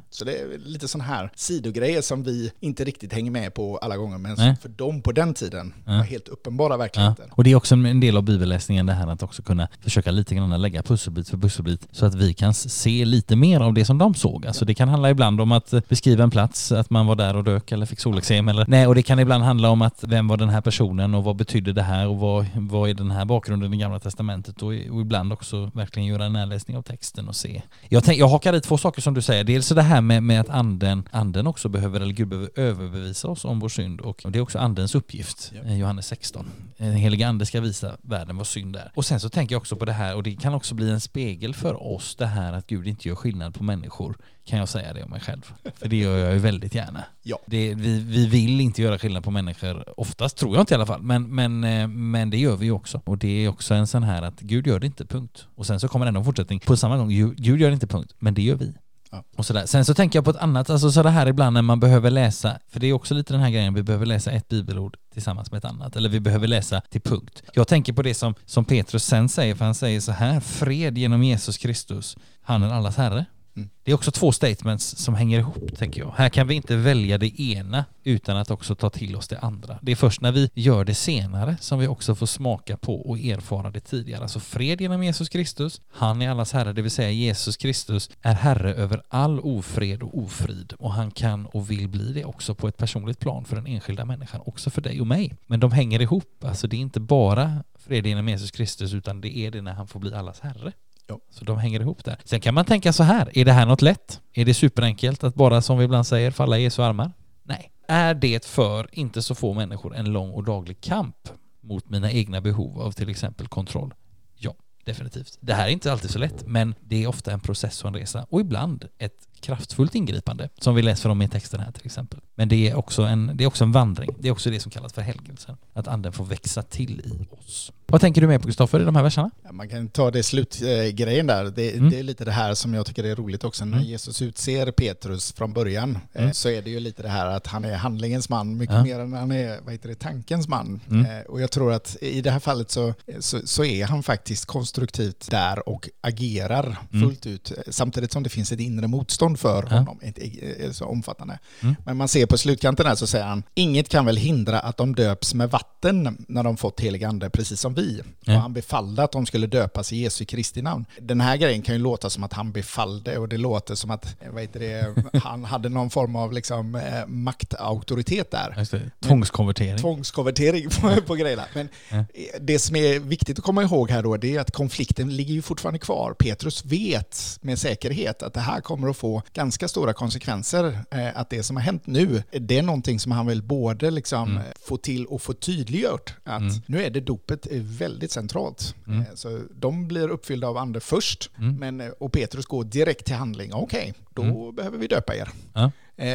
Så 0.10 0.26
det 0.26 0.38
är 0.38 0.58
lite 0.58 0.88
sådana 0.88 1.10
här 1.10 1.32
sidogrejer 1.36 2.02
som 2.02 2.24
vi 2.24 2.52
inte 2.60 2.84
riktigt 2.84 3.14
hänger 3.14 3.32
med 3.32 3.54
på 3.54 3.78
alla 3.78 3.98
gånger, 3.98 4.18
men 4.18 4.38
som 4.38 4.56
för 4.56 4.70
dem 4.70 5.02
på 5.02 5.12
den 5.12 5.34
tiden 5.34 5.74
var 5.86 6.04
helt 6.04 6.28
uppenbara 6.28 6.78
verkligheter. 6.78 7.30
Och 7.32 7.44
det 7.44 7.52
är 7.52 7.56
också 7.56 7.76
en 7.76 8.00
del 8.00 8.18
av 8.18 8.24
bibelläsningen 8.24 8.86
det 8.86 8.94
här 8.94 9.08
att 9.08 9.24
också 9.24 9.44
kunna 9.44 9.68
försöka 9.82 10.12
lite 10.12 10.36
grann 10.36 10.62
lägga 10.62 10.75
pusselbit 10.84 11.30
för 11.30 11.38
pusselbit 11.38 11.88
så 11.92 12.06
att 12.06 12.16
vi 12.16 12.34
kan 12.34 12.54
se 12.54 13.06
lite 13.06 13.36
mer 13.36 13.60
av 13.60 13.74
det 13.74 13.86
som 13.86 13.98
de 13.98 14.14
såg. 14.14 14.48
Alltså 14.48 14.66
det 14.66 14.74
kan 14.74 14.90
handla 14.90 15.10
ibland 15.10 15.42
om 15.42 15.52
att 15.52 15.74
eh, 15.74 15.82
beskriva 15.90 16.24
en 16.24 16.30
plats, 16.32 16.72
att 16.72 16.90
man 16.90 17.06
var 17.08 17.16
där 17.16 17.36
och 17.36 17.44
dök 17.44 17.72
eller 17.72 17.86
fick 17.86 18.00
solexem 18.00 18.48
eller 18.48 18.66
nej 18.68 18.88
och 18.88 18.96
det 18.96 19.04
kan 19.04 19.20
ibland 19.20 19.44
handla 19.44 19.70
om 19.70 19.82
att 19.82 20.04
vem 20.08 20.28
var 20.28 20.38
den 20.38 20.50
här 20.50 20.62
personen 20.62 21.16
och 21.16 21.24
vad 21.24 21.36
betydde 21.36 21.74
det 21.74 21.82
här 21.84 22.08
och 22.08 22.18
vad, 22.18 22.46
vad 22.56 22.90
är 22.90 22.94
den 22.94 23.12
här 23.12 23.26
bakgrunden 23.26 23.74
i 23.74 23.78
gamla 23.78 24.00
testamentet 24.00 24.62
och, 24.62 24.68
och 24.68 25.02
ibland 25.02 25.34
också 25.34 25.72
verkligen 25.74 26.08
göra 26.08 26.26
en 26.26 26.34
närläsning 26.34 26.78
av 26.78 26.82
texten 26.82 27.28
och 27.28 27.36
se. 27.36 27.62
Jag, 27.90 28.04
tänk, 28.04 28.20
jag 28.20 28.28
hakar 28.28 28.54
i 28.56 28.62
två 28.62 28.78
saker 28.78 29.02
som 29.02 29.14
du 29.14 29.22
säger. 29.22 29.44
Dels 29.44 29.70
det 29.70 29.82
här 29.82 30.02
med, 30.02 30.24
med 30.24 30.42
att 30.42 30.50
anden, 30.50 31.04
anden 31.12 31.48
också 31.48 31.70
behöver, 31.70 32.00
eller 32.00 32.14
Gud 32.14 32.28
behöver 32.28 32.50
överbevisa 32.56 33.28
oss 33.28 33.46
om 33.46 33.60
vår 33.60 33.70
synd 33.70 34.02
och 34.02 34.22
det 34.30 34.38
är 34.40 34.42
också 34.44 34.60
andens 34.60 34.96
uppgift, 34.96 35.52
Ja. 35.56 35.70
eh, 35.70 35.78
Johannes 35.80 36.08
16. 36.08 36.46
Den 36.78 36.94
heliga 36.94 37.28
ande 37.28 37.46
ska 37.46 37.62
visa 37.62 37.92
världen 38.02 38.38
vad 38.38 38.48
synd 38.48 38.76
är. 38.76 38.92
Och 38.96 39.06
sen 39.06 39.20
så 39.20 39.30
tänker 39.30 39.56
jag 39.56 39.60
också 39.60 39.76
på 39.76 39.86
det 39.86 39.92
här 39.94 40.16
och 40.16 40.24
det 40.24 40.36
kan 40.36 40.54
också 40.54 40.65
bli 40.74 40.92
en 40.92 41.02
spegel 41.02 41.54
för 41.54 41.84
oss 41.84 42.16
det 42.16 42.26
här 42.26 42.54
att 42.54 42.68
Gud 42.68 42.88
inte 42.88 43.08
gör 43.08 43.16
skillnad 43.16 43.56
på 43.56 43.64
människor. 43.64 44.18
Kan 44.46 44.60
jag 44.60 44.70
säga 44.70 44.94
det 44.94 45.04
om 45.04 45.10
mig 45.10 45.20
själv? 45.20 45.54
För 45.76 45.90
det 45.90 45.96
gör 45.96 46.18
jag 46.18 46.34
ju 46.34 46.40
väldigt 46.40 46.76
gärna. 46.76 47.04
Ja. 47.24 47.40
Det, 47.46 47.74
vi, 47.74 48.00
vi 48.00 48.28
vill 48.28 48.62
inte 48.62 48.82
göra 48.82 49.00
skillnad 49.00 49.24
på 49.24 49.32
människor, 49.32 50.00
oftast 50.00 50.38
tror 50.38 50.56
jag 50.56 50.62
inte 50.62 50.74
i 50.74 50.76
alla 50.76 50.86
fall, 50.86 51.02
men, 51.02 51.36
men, 51.36 51.64
eh, 51.64 51.88
men 51.88 52.30
det 52.30 52.38
gör 52.38 52.56
vi 52.56 52.66
ju 52.66 52.72
också. 52.72 53.02
Och 53.06 53.18
det 53.18 53.46
är 53.46 53.50
också 53.50 53.74
en 53.74 53.88
sån 53.88 54.04
här 54.04 54.22
att 54.22 54.40
Gud 54.40 54.68
gör 54.68 54.80
det 54.80 54.88
inte, 54.88 55.06
punkt. 55.06 55.48
Och 55.56 55.66
sen 55.66 55.80
så 55.80 55.88
kommer 55.88 56.06
ändå 56.06 56.20
en 56.20 56.26
fortsättning 56.26 56.60
på 56.60 56.78
samma 56.78 56.98
gång, 56.98 57.10
Gud 57.38 57.62
gör 57.62 57.70
det 57.70 57.74
inte, 57.74 57.88
punkt, 57.88 58.16
men 58.20 58.34
det 58.34 58.42
gör 58.42 58.56
vi. 58.56 58.74
Ja. 59.16 59.24
Och 59.36 59.46
sådär. 59.46 59.66
Sen 59.66 59.86
så 59.86 59.94
tänker 59.94 60.18
jag 60.18 60.26
på 60.26 60.32
ett 60.32 60.38
annat, 60.38 60.70
alltså 60.70 60.92
så 60.92 61.04
det 61.04 61.10
här 61.10 61.28
ibland 61.28 61.54
när 61.54 61.62
man 61.62 61.80
behöver 61.80 62.10
läsa, 62.12 62.60
för 62.70 62.80
det 62.80 62.88
är 62.88 62.94
också 62.94 63.14
lite 63.14 63.34
den 63.34 63.42
här 63.42 63.50
grejen, 63.50 63.74
vi 63.74 63.84
behöver 63.84 64.06
läsa 64.06 64.32
ett 64.32 64.48
bibelord 64.48 64.98
tillsammans 65.14 65.52
med 65.52 65.58
ett 65.58 65.66
annat, 65.66 65.96
eller 65.96 66.10
vi 66.10 66.20
behöver 66.20 66.48
läsa 66.48 66.82
till 66.82 67.02
punkt. 67.02 67.44
Jag 67.54 67.68
tänker 67.68 67.94
på 67.94 68.02
det 68.02 68.14
som, 68.14 68.36
som 68.46 68.66
Petrus 68.66 69.06
sen 69.06 69.30
säger, 69.30 69.56
för 69.56 69.66
han 69.66 69.76
säger 69.76 70.00
så 70.00 70.12
här, 70.12 70.40
fred 70.40 70.98
genom 70.98 71.24
Jesus 71.24 71.58
Kristus, 71.58 72.18
han 72.42 72.64
är 72.64 72.74
allas 72.74 72.98
herre. 72.98 73.26
Mm. 73.56 73.70
Det 73.84 73.92
är 73.92 73.96
också 73.96 74.12
två 74.12 74.32
statements 74.32 74.98
som 74.98 75.16
hänger 75.16 75.40
ihop, 75.40 75.78
tänker 75.78 76.02
jag. 76.02 76.14
Här 76.18 76.30
kan 76.30 76.48
vi 76.48 76.56
inte 76.56 76.76
välja 76.76 77.18
det 77.18 77.42
ena 77.42 77.86
utan 78.04 78.38
att 78.38 78.52
också 78.52 78.76
ta 78.76 78.90
till 78.90 79.16
oss 79.16 79.28
det 79.28 79.40
andra. 79.40 79.80
Det 79.82 79.92
är 79.92 79.96
först 79.96 80.22
när 80.22 80.32
vi 80.32 80.50
gör 80.54 80.86
det 80.86 80.96
senare 80.96 81.58
som 81.62 81.80
vi 81.80 81.88
också 81.88 82.16
får 82.16 82.26
smaka 82.26 82.78
på 82.78 83.10
och 83.10 83.20
erfara 83.20 83.72
det 83.72 83.80
tidigare. 83.80 84.22
Alltså 84.22 84.40
fred 84.40 84.82
genom 84.82 85.04
Jesus 85.04 85.30
Kristus, 85.30 85.82
han 85.90 86.22
är 86.22 86.30
allas 86.30 86.54
herre, 86.54 86.74
det 86.74 86.82
vill 86.82 86.92
säga 86.92 87.12
Jesus 87.12 87.58
Kristus 87.58 88.10
är 88.22 88.34
herre 88.34 88.74
över 88.74 89.02
all 89.08 89.40
ofred 89.40 90.04
och 90.04 90.18
ofrid 90.18 90.74
och 90.80 90.94
han 90.94 91.12
kan 91.12 91.46
och 91.46 91.72
vill 91.72 91.90
bli 91.90 92.14
det 92.14 92.26
också 92.26 92.56
på 92.56 92.68
ett 92.68 92.78
personligt 92.78 93.20
plan 93.20 93.46
för 93.46 93.56
den 93.56 93.68
enskilda 93.68 94.06
människan, 94.06 94.42
också 94.46 94.70
för 94.70 94.82
dig 94.82 95.02
och 95.02 95.08
mig. 95.08 95.34
Men 95.48 95.60
de 95.60 95.72
hänger 95.72 96.02
ihop, 96.02 96.44
alltså 96.44 96.68
det 96.68 96.76
är 96.76 96.82
inte 96.82 97.00
bara 97.00 97.64
fred 97.76 98.08
genom 98.08 98.30
Jesus 98.30 98.52
Kristus 98.52 98.94
utan 98.94 99.22
det 99.22 99.38
är 99.38 99.52
det 99.52 99.62
när 99.62 99.74
han 99.74 99.88
får 99.88 100.00
bli 100.00 100.14
allas 100.14 100.40
herre. 100.40 100.72
Ja. 101.08 101.20
Så 101.30 101.46
de 101.46 101.58
hänger 101.58 101.80
ihop 101.80 102.04
där. 102.04 102.18
Sen 102.24 102.40
kan 102.42 102.54
man 102.54 102.66
tänka 102.66 102.94
så 102.94 103.04
här, 103.04 103.38
är 103.38 103.46
det 103.46 103.52
här 103.52 103.66
något 103.66 103.82
lätt? 103.82 104.22
Är 104.34 104.46
det 104.46 104.54
superenkelt 104.54 105.24
att 105.24 105.36
bara 105.36 105.62
som 105.62 105.78
vi 105.78 105.86
ibland 105.86 106.08
säger 106.08 106.32
falla 106.32 106.58
i 106.58 106.64
Jesu 106.64 106.82
armar? 106.82 107.12
Nej. 107.44 107.72
Är 107.88 108.14
det 108.14 108.46
för 108.46 108.90
inte 108.92 109.22
så 109.22 109.36
få 109.36 109.54
människor 109.54 109.96
en 109.96 110.06
lång 110.06 110.32
och 110.32 110.44
daglig 110.44 110.82
kamp 110.82 111.16
mot 111.62 111.90
mina 111.90 112.12
egna 112.12 112.42
behov 112.42 112.82
av 112.82 112.92
till 112.92 113.10
exempel 113.10 113.48
kontroll? 113.48 113.94
Ja, 114.36 114.56
definitivt. 114.86 115.38
Det 115.42 115.54
här 115.54 115.68
är 115.68 115.72
inte 115.72 115.92
alltid 115.92 116.12
så 116.12 116.20
lätt, 116.20 116.48
men 116.48 116.76
det 116.82 117.04
är 117.04 117.08
ofta 117.08 117.32
en 117.32 117.40
process 117.40 117.84
och 117.84 117.88
en 117.88 117.96
resa 117.96 118.26
och 118.30 118.42
ibland 118.42 118.86
ett 118.98 119.28
kraftfullt 119.46 119.96
ingripande 119.96 120.50
som 120.60 120.76
vi 120.76 120.82
läser 120.82 121.10
om 121.10 121.22
i 121.22 121.28
texten 121.30 121.60
här 121.60 121.72
till 121.72 121.86
exempel. 121.86 122.20
Men 122.36 122.50
det 122.50 122.70
är 122.70 122.76
också 122.76 123.02
en, 123.04 123.32
det 123.34 123.44
är 123.44 123.48
också 123.48 123.64
en 123.64 123.72
vandring. 123.72 124.10
Det 124.20 124.28
är 124.28 124.32
också 124.32 124.50
det 124.50 124.60
som 124.60 124.72
kallas 124.72 124.94
för 124.94 125.02
helgelsen. 125.02 125.58
Att 125.74 125.88
anden 125.88 126.14
får 126.14 126.26
växa 126.26 126.62
till 126.62 127.00
i 127.00 127.28
oss. 127.40 127.72
Vad 127.88 128.02
tänker 128.02 128.22
du 128.22 128.28
med 128.28 128.42
på 128.42 128.48
Kristoffer 128.48 128.80
i 128.80 128.84
de 128.84 128.96
här 128.96 129.04
verserna? 129.04 129.32
Ja, 129.44 129.52
Man 129.52 129.70
kan 129.70 129.88
ta 129.90 130.12
det 130.12 130.24
slutgrejen 130.24 131.28
där. 131.28 131.44
Det, 131.56 131.76
Mm. 131.76 131.90
det 131.90 132.00
är 132.00 132.04
lite 132.04 132.26
det 132.26 132.32
här 132.32 132.54
som 132.54 132.74
jag 132.74 132.86
tycker 132.86 133.04
är 133.04 133.16
roligt 133.16 133.44
också. 133.44 133.66
När 133.66 133.78
Mm. 133.78 133.90
Jesus 133.90 134.22
utser 134.22 134.72
Petrus 134.72 135.34
från 135.34 135.54
början 135.54 135.98
eh, 136.14 136.22
Mm. 136.22 136.34
så 136.34 136.50
är 136.50 136.62
det 136.62 136.70
ju 136.70 136.80
lite 136.80 137.02
det 137.04 137.10
här 137.10 137.26
att 137.28 137.48
han 137.48 137.66
är 137.66 137.76
handlingens 137.76 138.30
man 138.30 138.58
mycket 138.58 138.76
Ja. 138.76 138.84
mer 138.84 139.00
än 139.00 139.14
han 139.14 139.32
är 139.32 139.60
vad 139.64 139.72
heter 139.74 139.90
det, 139.90 139.96
tankens 139.96 140.48
man. 140.48 140.80
Mm. 140.90 141.06
Eh, 141.06 141.22
Och 141.26 141.42
jag 141.42 141.52
tror 141.52 141.74
att 141.74 141.98
i 142.02 142.22
det 142.22 142.32
här 142.32 142.40
fallet 142.40 142.72
så, 142.72 142.94
så, 143.20 143.40
så 143.48 143.66
är 143.66 143.86
han 143.86 144.04
faktiskt 144.04 144.46
konstruktivt 144.46 145.32
där 145.32 145.70
och 145.70 145.90
agerar 146.02 146.78
Mm. 146.94 147.08
fullt 147.10 147.26
ut. 147.26 147.52
eh, 147.52 147.58
Samtidigt 147.70 148.12
som 148.12 148.24
det 148.24 148.30
finns 148.30 148.52
ett 148.52 148.60
inre 148.60 148.88
motstånd 148.88 149.35
för 149.36 149.68
Ja. 149.70 149.76
honom, 149.78 150.00
inte 150.04 150.74
så 150.74 150.86
omfattande. 150.86 151.40
Mm. 151.62 151.76
Men 151.86 151.98
man 151.98 152.08
ser 152.08 152.26
på 152.26 152.38
slutkanten 152.38 152.86
här 152.86 152.96
så 152.96 153.08
säger 153.08 153.26
han, 153.26 153.44
inget 153.54 153.90
kan 153.90 154.06
väl 154.06 154.18
hindra 154.18 154.60
att 154.60 154.78
de 154.78 154.96
döps 154.96 155.34
med 155.34 155.50
vatten 155.52 156.26
när 156.28 156.44
de 156.44 156.58
fått 156.58 156.80
helig 156.80 157.04
ande, 157.04 157.30
precis 157.30 157.60
som 157.62 157.74
vi. 157.74 158.02
Ja. 158.24 158.36
Och 158.36 158.42
han 158.42 158.54
befallde 158.54 159.04
att 159.04 159.12
de 159.12 159.26
skulle 159.26 159.48
döpas 159.48 159.94
i 159.94 159.98
Jesu 159.98 160.26
Kristi 160.26 160.62
namn. 160.62 160.86
Den 161.02 161.22
här 161.22 161.38
grejen 161.38 161.62
kan 161.62 161.76
ju 161.76 161.82
låta 161.82 162.10
som 162.10 162.24
att 162.24 162.34
han 162.34 162.52
befallde 162.52 163.18
och 163.18 163.30
det 163.30 163.38
låter 163.38 163.76
som 163.76 163.92
att 163.92 164.16
vad 164.32 164.42
heter 164.42 164.60
det, 164.60 164.96
han 165.24 165.44
hade 165.46 165.70
någon 165.70 165.90
form 165.90 166.16
av 166.16 166.34
liksom, 166.34 166.76
eh, 166.76 167.08
maktauktoritet 167.08 168.32
där. 168.32 168.66
Tvångskonvertering. 169.02 169.78
Tvångskonvertering 169.78 170.70
på, 170.70 171.02
på 171.08 171.16
grejerna. 171.16 171.44
Men 171.54 171.70
Ja. 171.92 172.06
det 172.42 172.60
som 172.60 172.76
är 172.76 173.00
viktigt 173.00 173.40
att 173.40 173.46
komma 173.46 173.64
ihåg 173.64 173.90
här 173.92 174.04
då, 174.04 174.18
det 174.18 174.36
är 174.36 174.40
att 174.40 174.52
konflikten 174.52 175.16
ligger 175.16 175.34
ju 175.34 175.42
fortfarande 175.42 175.80
kvar. 175.80 176.14
Petrus 176.20 176.66
vet 176.66 177.40
med 177.42 177.60
säkerhet 177.60 178.24
att 178.24 178.34
det 178.34 178.40
här 178.40 178.62
kommer 178.62 178.88
att 178.90 178.98
få 178.98 179.22
ganska 179.34 179.68
stora 179.68 179.94
konsekvenser. 179.94 180.80
Eh, 180.92 181.18
Att 181.20 181.30
det 181.30 181.44
som 181.44 181.56
har 181.56 181.64
hänt 181.64 181.88
nu, 181.88 182.24
det 182.32 182.58
är 182.58 182.62
någonting 182.64 183.00
som 183.00 183.12
han 183.12 183.28
vill 183.28 183.44
både 183.44 183.92
liksom 183.92 184.30
Mm. 184.32 184.38
eh, 184.38 184.44
få 184.66 184.78
till 184.78 185.06
och 185.06 185.22
få 185.22 185.34
tydliggjort. 185.34 186.14
Att 186.24 186.42
Mm. 186.42 186.54
nu 186.66 186.84
är 186.84 186.90
det 186.90 187.00
dopet 187.02 187.46
är 187.46 187.60
väldigt 187.60 188.12
centralt. 188.12 188.76
Mm. 188.88 189.00
Eh, 189.00 189.06
Så 189.16 189.40
de 189.60 189.88
blir 189.88 190.10
uppfyllda 190.10 190.48
av 190.48 190.58
ande 190.58 190.80
först, 190.80 191.30
Mm. 191.38 191.56
men, 191.56 191.94
och 192.00 192.12
Petrus 192.12 192.46
går 192.46 192.64
direkt 192.64 193.06
till 193.06 193.16
handling. 193.16 193.54
Okej, 193.54 193.94
då 194.14 194.22
Mm. 194.22 194.56
behöver 194.56 194.78
vi 194.78 194.88
döpa 194.88 195.16
er. 195.16 195.30
Ja. 195.54 195.72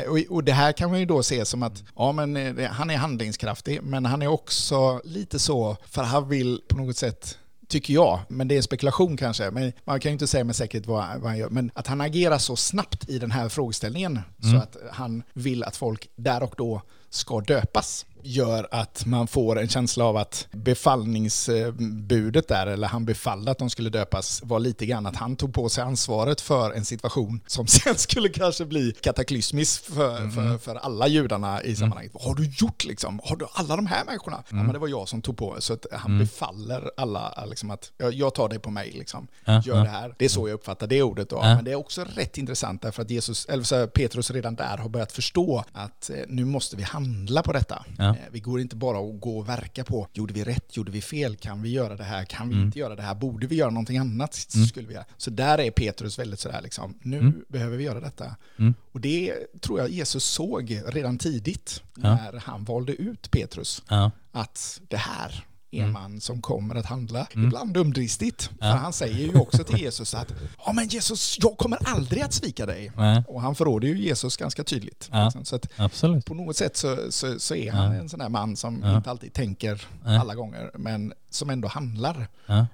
Och, 0.08 0.18
och 0.36 0.44
det 0.44 0.52
här 0.52 0.72
kan 0.72 0.90
man 0.90 1.00
ju 1.00 1.06
då 1.06 1.22
se 1.22 1.44
som 1.44 1.62
att 1.62 1.84
ja, 1.96 2.12
men, 2.12 2.58
han 2.66 2.90
är 2.90 2.96
handlingskraftig, 2.96 3.82
men 3.82 4.04
han 4.06 4.22
är 4.22 4.26
också 4.28 5.00
lite 5.04 5.38
så, 5.38 5.76
för 5.86 6.02
han 6.02 6.28
vill 6.28 6.60
på 6.68 6.76
något 6.76 6.96
sätt 6.96 7.38
tycker 7.70 7.94
jag, 7.94 8.20
men 8.28 8.48
det 8.48 8.56
är 8.56 8.62
spekulation 8.62 9.16
kanske, 9.16 9.50
men 9.50 9.72
man 9.84 10.00
kan 10.00 10.10
ju 10.10 10.12
inte 10.12 10.26
säga 10.26 10.44
med 10.44 10.56
säkerhet 10.56 10.86
vad, 10.86 11.20
vad 11.20 11.30
han 11.30 11.38
gör, 11.38 11.48
men 11.48 11.70
att 11.74 11.86
han 11.86 12.00
agerar 12.00 12.38
så 12.38 12.56
snabbt 12.56 13.08
i 13.08 13.18
den 13.18 13.30
här 13.30 13.48
frågeställningen 13.48 14.20
så 14.42 14.48
Mm. 14.48 14.60
att 14.60 14.76
han 14.92 15.22
vill 15.32 15.64
att 15.64 15.76
folk 15.76 16.08
där 16.16 16.42
och 16.42 16.54
då 16.56 16.82
ska 17.10 17.40
döpas 17.40 18.06
gör 18.22 18.68
att 18.70 19.06
man 19.06 19.26
får 19.26 19.60
en 19.60 19.68
känsla 19.68 20.04
av 20.04 20.16
att 20.16 20.46
befallningsbudet 20.52 22.48
där, 22.48 22.66
eller 22.66 22.88
han 22.88 23.04
befallde 23.04 23.50
att 23.50 23.58
de 23.58 23.70
skulle 23.70 23.90
döpas, 23.90 24.42
var 24.44 24.60
lite 24.60 24.86
grann 24.86 25.06
att 25.06 25.16
han 25.16 25.36
tog 25.36 25.54
på 25.54 25.68
sig 25.68 25.84
ansvaret 25.84 26.40
för 26.40 26.72
en 26.72 26.84
situation 26.84 27.40
som 27.46 27.66
sen 27.84 27.94
skulle 27.94 28.28
kanske 28.28 28.64
bli 28.64 28.92
kataklysmisk 29.00 29.84
för, 29.84 30.30
för, 30.30 30.58
för 30.58 30.74
alla 30.74 31.08
judarna 31.08 31.62
i 31.62 31.76
sammanhanget. 31.76 32.14
Vad 32.14 32.22
har 32.22 32.34
du 32.34 32.50
gjort 32.58 32.84
liksom? 32.84 33.20
Har 33.24 33.36
du 33.36 33.46
alla 33.52 33.76
de 33.76 33.86
här 33.86 34.04
människorna? 34.04 34.42
Ja, 34.48 34.56
men 34.56 34.72
det 34.72 34.78
var 34.78 34.88
jag 34.88 35.08
som 35.08 35.22
tog 35.22 35.36
på 35.36 35.56
Så 35.58 35.72
att 35.72 35.86
han 35.92 36.18
befaller 36.18 36.90
alla 36.96 37.44
liksom 37.46 37.70
att 37.70 37.92
jag, 38.12 38.34
tar 38.34 38.48
det 38.48 38.58
på 38.58 38.70
mig 38.70 38.90
liksom. 38.90 39.28
Ja, 39.44 39.62
Gör 39.64 39.76
ja. 39.76 39.82
det 39.82 39.88
här. 39.88 40.14
Det 40.18 40.24
är 40.24 40.28
så 40.28 40.48
jag 40.48 40.54
uppfattar 40.54 40.86
det 40.86 41.02
ordet 41.02 41.30
då. 41.30 41.40
Men 41.40 41.64
det 41.64 41.70
är 41.72 41.74
också 41.74 42.04
rätt 42.14 42.38
intressant 42.38 42.82
därför 42.82 43.02
att 43.02 43.10
Jesus, 43.10 43.46
eller 43.46 43.64
så 43.64 43.86
Petrus 43.86 44.30
redan 44.30 44.54
där 44.54 44.76
har 44.76 44.88
börjat 44.88 45.12
förstå 45.12 45.64
att 45.72 46.10
eh, 46.10 46.16
nu 46.28 46.44
måste 46.44 46.76
vi 46.76 46.82
handla 46.82 47.42
på 47.42 47.52
detta. 47.52 47.84
Ja. 47.98 48.09
Eh, 48.10 48.16
vi 48.32 48.40
går 48.40 48.60
inte 48.60 48.76
bara 48.76 48.98
att 48.98 49.20
gå 49.20 49.38
och 49.38 49.48
verka 49.48 49.84
på, 49.84 50.08
gjorde 50.12 50.32
vi 50.34 50.44
rätt, 50.44 50.76
gjorde 50.76 50.90
vi 50.92 51.00
fel, 51.00 51.36
kan 51.36 51.62
vi 51.62 51.68
göra 51.70 51.96
det 51.96 52.04
här, 52.04 52.24
kan 52.24 52.48
vi 52.48 52.54
Mm. 52.54 52.66
inte 52.66 52.78
göra 52.78 52.96
det 52.96 53.02
här, 53.02 53.14
borde 53.14 53.46
vi 53.46 53.56
göra 53.56 53.70
någonting 53.70 53.98
annat, 53.98 54.34
skulle 54.68 54.86
vi 54.88 54.94
göra. 54.94 55.04
Så 55.16 55.30
där 55.30 55.58
är 55.60 55.70
Petrus 55.70 56.18
väldigt 56.18 56.40
sådär 56.40 56.60
liksom, 56.62 56.94
nu 57.02 57.18
Mm. 57.18 57.44
behöver 57.48 57.76
vi 57.76 57.84
göra 57.84 58.00
detta. 58.00 58.36
Mm. 58.58 58.74
Och 58.92 59.00
det 59.00 59.34
tror 59.60 59.80
jag 59.80 59.90
Jesus 59.90 60.24
såg 60.24 60.80
redan 60.86 61.18
tidigt 61.18 61.82
Ja. 61.96 62.02
när 62.02 62.40
han 62.44 62.64
valde 62.64 62.92
ut 62.92 63.30
Petrus, 63.30 63.82
Ja. 63.88 64.10
att 64.32 64.80
det 64.88 64.96
här 64.96 65.28
är 65.28 65.44
en 65.72 65.80
Mm. 65.80 65.92
man 65.92 66.20
som 66.20 66.42
kommer 66.42 66.74
att 66.74 66.86
handla, 66.86 67.26
Mm. 67.34 67.46
ibland 67.46 67.72
dumdristigt. 67.74 68.50
Ja. 68.60 68.72
För 68.72 68.78
han 68.78 68.92
säger 68.92 69.18
ju 69.26 69.38
också 69.38 69.64
till 69.64 69.78
Jesus 69.78 70.14
att 70.14 70.32
ja 70.66 70.72
men 70.72 70.88
Jesus, 70.88 71.36
jag 71.40 71.58
kommer 71.58 71.78
aldrig 71.88 72.22
att 72.22 72.32
svika 72.32 72.66
dig. 72.66 72.92
Nej, 72.96 73.22
Och 73.28 73.40
han 73.42 73.54
förråder 73.54 73.88
ju 73.88 73.98
Jesus 73.98 74.36
ganska 74.36 74.64
tydligt. 74.64 75.08
Ja. 75.12 75.24
liksom. 75.24 75.44
Så 75.44 75.56
att 75.56 75.66
absolut. 75.76 76.24
på 76.24 76.34
något 76.34 76.56
sätt 76.56 76.76
så, 76.76 76.96
så, 77.10 77.38
så 77.38 77.54
är 77.54 77.72
han 77.72 77.92
Ja. 77.94 78.00
en 78.00 78.08
sån 78.08 78.18
där 78.20 78.28
man 78.28 78.56
som 78.56 78.84
inte 78.96 79.10
alltid 79.10 79.32
tänker 79.32 79.82
alla 80.04 80.34
gånger, 80.34 80.70
men 80.74 81.12
som 81.30 81.50
ändå 81.50 81.68
handlar 81.68 82.26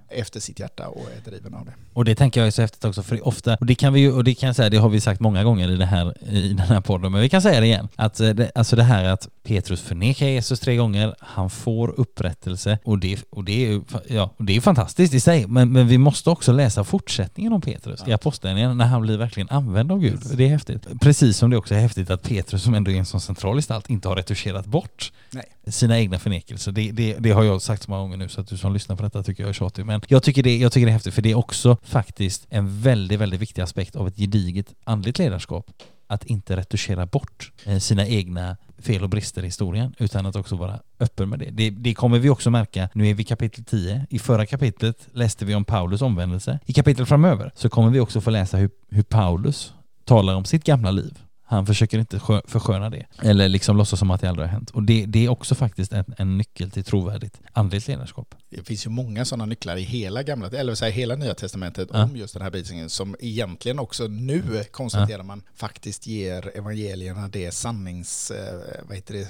efter 0.08 0.40
sitt 0.40 0.60
hjärta 0.60 0.88
och 0.88 1.06
är 1.16 1.30
driven 1.30 1.54
av 1.54 1.64
det. 1.64 1.72
Och 1.92 2.04
det 2.04 2.14
tänker 2.14 2.40
jag 2.40 2.46
är 2.46 2.50
så 2.50 2.62
häftigt 2.62 2.84
också, 2.84 3.02
för 3.02 3.26
ofta, 3.26 3.56
och 3.60 3.66
det 3.66 3.74
kan 3.74 3.92
vi 3.92 4.00
ju, 4.00 4.12
och 4.12 4.24
det 4.24 4.34
kan 4.34 4.46
jag 4.46 4.56
säga, 4.56 4.70
det 4.70 4.76
har 4.76 4.88
vi 4.88 5.00
sagt 5.00 5.20
många 5.20 5.44
gånger 5.44 5.70
i, 5.70 5.76
det 5.76 5.86
här, 5.86 6.28
i 6.32 6.48
den 6.48 6.58
här 6.58 6.80
podden, 6.80 7.12
men 7.12 7.20
vi 7.20 7.28
kan 7.28 7.42
säga 7.42 7.60
det 7.60 7.66
igen. 7.66 7.88
Att 7.96 8.20
eh, 8.20 8.28
det, 8.28 8.50
alltså 8.54 8.76
det 8.76 8.82
här 8.82 9.04
att 9.04 9.28
Petrus 9.42 9.80
förnekar 9.82 10.26
Jesus 10.26 10.60
tre 10.60 10.76
gånger, 10.76 11.14
han 11.20 11.50
får 11.50 12.00
upprättelse 12.00 12.78
och 12.86 12.98
det, 12.98 13.22
och 13.30 13.44
det, 13.44 13.66
är, 13.66 13.80
ja, 14.08 14.34
och 14.36 14.44
det 14.44 14.56
är 14.56 14.60
fantastiskt 14.60 15.14
i 15.14 15.20
sig, 15.20 15.46
men, 15.46 15.72
men 15.72 15.88
vi 15.88 15.98
måste 15.98 16.30
också 16.30 16.52
läsa 16.52 16.84
fortsättningen 16.84 17.52
om 17.52 17.60
Petrus 17.60 18.02
i 18.06 18.12
Apostlagärningarna 18.12 18.74
när 18.74 18.86
han 18.86 19.02
blir 19.02 19.16
verkligen 19.16 19.48
använd 19.48 19.92
av 19.92 20.00
Gud. 20.00 20.18
Det 20.34 20.44
är 20.44 20.48
häftigt. 20.48 21.00
Precis 21.00 21.36
som 21.36 21.50
det 21.50 21.56
också 21.56 21.74
är 21.74 21.78
häftigt 21.78 22.10
att 22.10 22.22
Petrus, 22.22 22.62
som 22.62 22.74
ändå 22.74 22.90
är 22.90 22.96
en 22.96 23.06
sån 23.06 23.20
central 23.20 23.56
gestalt, 23.56 23.90
inte 23.90 24.08
har 24.08 24.16
retuscherat 24.16 24.66
bort 24.66 25.12
Nej. 25.30 25.44
sina 25.66 25.98
egna 25.98 26.18
förnekelser. 26.18 26.72
Det, 26.72 26.90
det, 26.90 27.16
det 27.18 27.30
har 27.30 27.44
jag 27.44 27.62
sagt 27.62 27.82
så 27.82 27.90
många 27.90 28.02
gånger 28.02 28.16
nu 28.16 28.28
så 28.28 28.40
att 28.40 28.48
du 28.48 28.56
som 28.56 28.72
lyssnar 28.72 28.96
på 28.96 29.02
detta 29.02 29.22
tycker 29.22 29.42
jag 29.42 29.50
är 29.50 29.54
tjatig. 29.54 29.86
Men 29.86 30.00
jag 30.08 30.22
tycker, 30.22 30.42
det, 30.42 30.56
jag 30.56 30.72
tycker 30.72 30.86
det 30.86 30.90
är 30.90 30.92
häftigt 30.92 31.14
för 31.14 31.22
det 31.22 31.30
är 31.30 31.38
också 31.38 31.76
faktiskt 31.82 32.46
en 32.50 32.80
väldigt, 32.80 33.20
väldigt 33.20 33.40
viktig 33.40 33.62
aspekt 33.62 33.96
av 33.96 34.08
ett 34.08 34.16
gediget 34.16 34.74
andligt 34.84 35.18
ledarskap. 35.18 35.70
Att 36.06 36.24
inte 36.24 36.56
retuschera 36.56 37.06
bort 37.06 37.52
eh, 37.64 37.78
sina 37.78 38.06
egna 38.06 38.56
fel 38.78 39.02
och 39.02 39.08
brister 39.08 39.42
i 39.42 39.46
historien 39.46 39.94
utan 39.98 40.26
att 40.26 40.36
också 40.36 40.56
vara 40.56 40.80
öppen 41.00 41.28
med 41.28 41.38
det. 41.38 41.50
det. 41.50 41.70
Det 41.70 41.94
kommer 41.94 42.18
vi 42.18 42.30
också 42.30 42.50
märka. 42.50 42.88
Nu 42.92 43.08
är 43.08 43.14
vi 43.14 43.22
i 43.22 43.24
kapitel 43.24 43.64
10. 43.64 44.06
I 44.10 44.18
förra 44.18 44.46
kapitlet 44.46 45.08
läste 45.12 45.44
vi 45.44 45.54
om 45.54 45.64
Paulus 45.64 46.02
omvändelse. 46.02 46.58
I 46.66 46.72
kapitlet 46.72 47.08
framöver 47.08 47.52
så 47.54 47.68
kommer 47.68 47.90
vi 47.90 48.00
också 48.00 48.20
få 48.20 48.30
läsa 48.30 48.56
hur, 48.56 48.70
hur 48.90 49.02
Paulus 49.02 49.72
talar 50.04 50.34
om 50.34 50.44
sitt 50.44 50.64
gamla 50.64 50.90
liv. 50.90 51.18
Han 51.48 51.66
försöker 51.66 51.98
inte 51.98 52.18
skö- 52.18 52.42
försköna 52.48 52.90
det. 52.90 53.06
Eller 53.22 53.48
liksom 53.48 53.76
låtsas 53.76 53.98
som 53.98 54.10
att 54.10 54.20
det 54.20 54.28
aldrig 54.28 54.48
har 54.48 54.52
hänt. 54.52 54.70
Och 54.70 54.82
det, 54.82 55.06
det 55.06 55.24
är 55.24 55.28
också 55.28 55.54
faktiskt 55.54 55.92
en, 55.92 56.04
en 56.18 56.38
nyckel 56.38 56.70
till 56.70 56.84
trovärdigt 56.84 57.40
andligt 57.52 57.88
ledarskap. 57.88 58.34
Det 58.50 58.62
finns 58.66 58.86
ju 58.86 58.90
många 58.90 59.24
sådana 59.24 59.46
nycklar 59.46 59.76
i 59.76 59.82
hela 59.82 60.22
gamla, 60.22 60.48
eller 60.50 60.74
så 60.74 60.84
här, 60.84 60.92
hela 60.92 61.16
nya 61.16 61.34
testamentet 61.34 61.88
Ja. 61.92 62.04
om 62.04 62.16
just 62.16 62.34
den 62.34 62.42
här 62.42 62.50
biten 62.50 62.90
som 62.90 63.16
egentligen 63.20 63.78
också 63.78 64.06
nu 64.06 64.64
konstaterar 64.70 65.22
man 65.22 65.42
faktiskt 65.54 66.06
ger 66.06 66.50
evangelierna 66.56 67.28
det 67.28 67.52
sannings, 67.54 68.30
eh, 68.30 68.60
vad 68.88 68.96
heter 68.96 69.14
det, 69.14 69.28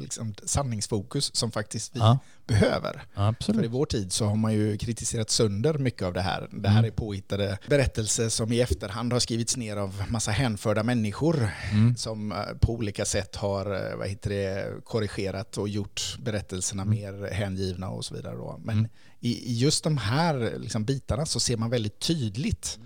liksom 0.00 0.34
sanningsfokus 0.44 1.36
som 1.36 1.50
faktiskt 1.52 1.96
vi 1.96 2.00
Ja. 2.00 2.18
behöver. 2.46 2.92
För 3.14 3.22
i 3.22 3.26
Absolut. 3.26 3.70
vår 3.70 3.86
tid 3.86 4.12
så 4.12 4.24
har 4.24 4.36
man 4.36 4.52
ju 4.52 4.76
kritiserat 4.78 5.30
sönder 5.30 5.74
mycket 5.74 6.02
av 6.02 6.12
det 6.12 6.20
här. 6.20 6.48
Det 6.52 6.68
här 6.68 6.78
Mm. 6.78 6.90
är 6.90 6.94
påhittade 6.94 7.58
berättelser 7.68 8.28
som 8.28 8.52
i 8.52 8.60
efterhand 8.60 9.12
har 9.12 9.20
skrivits 9.20 9.56
ner 9.56 9.76
av 9.76 10.02
massa 10.08 10.30
hänförda 10.30 10.82
människor 10.82 11.48
Mm. 11.72 11.96
som 11.96 12.32
eh, 12.32 12.38
på 12.60 12.72
olika 12.74 13.04
sätt 13.04 13.36
har 13.36 13.90
eh, 13.90 13.96
vad 13.96 14.08
heter 14.08 14.30
det, 14.30 14.74
korrigerat 14.84 15.58
och 15.58 15.68
gjort 15.68 16.16
berättelserna 16.22 16.84
mer 16.84 17.30
hängivna 17.32 17.88
och 17.90 18.04
så 18.04 18.14
vidare. 18.14 18.36
Då. 18.36 18.60
Men 18.64 18.78
Mm. 18.78 18.90
i, 19.20 19.50
i 19.52 19.58
just 19.58 19.84
de 19.84 19.96
här 19.98 20.54
liksom, 20.58 20.84
bitarna 20.84 21.26
så 21.26 21.40
ser 21.40 21.56
man 21.56 21.70
väldigt 21.70 21.98
tydligt 22.00 22.78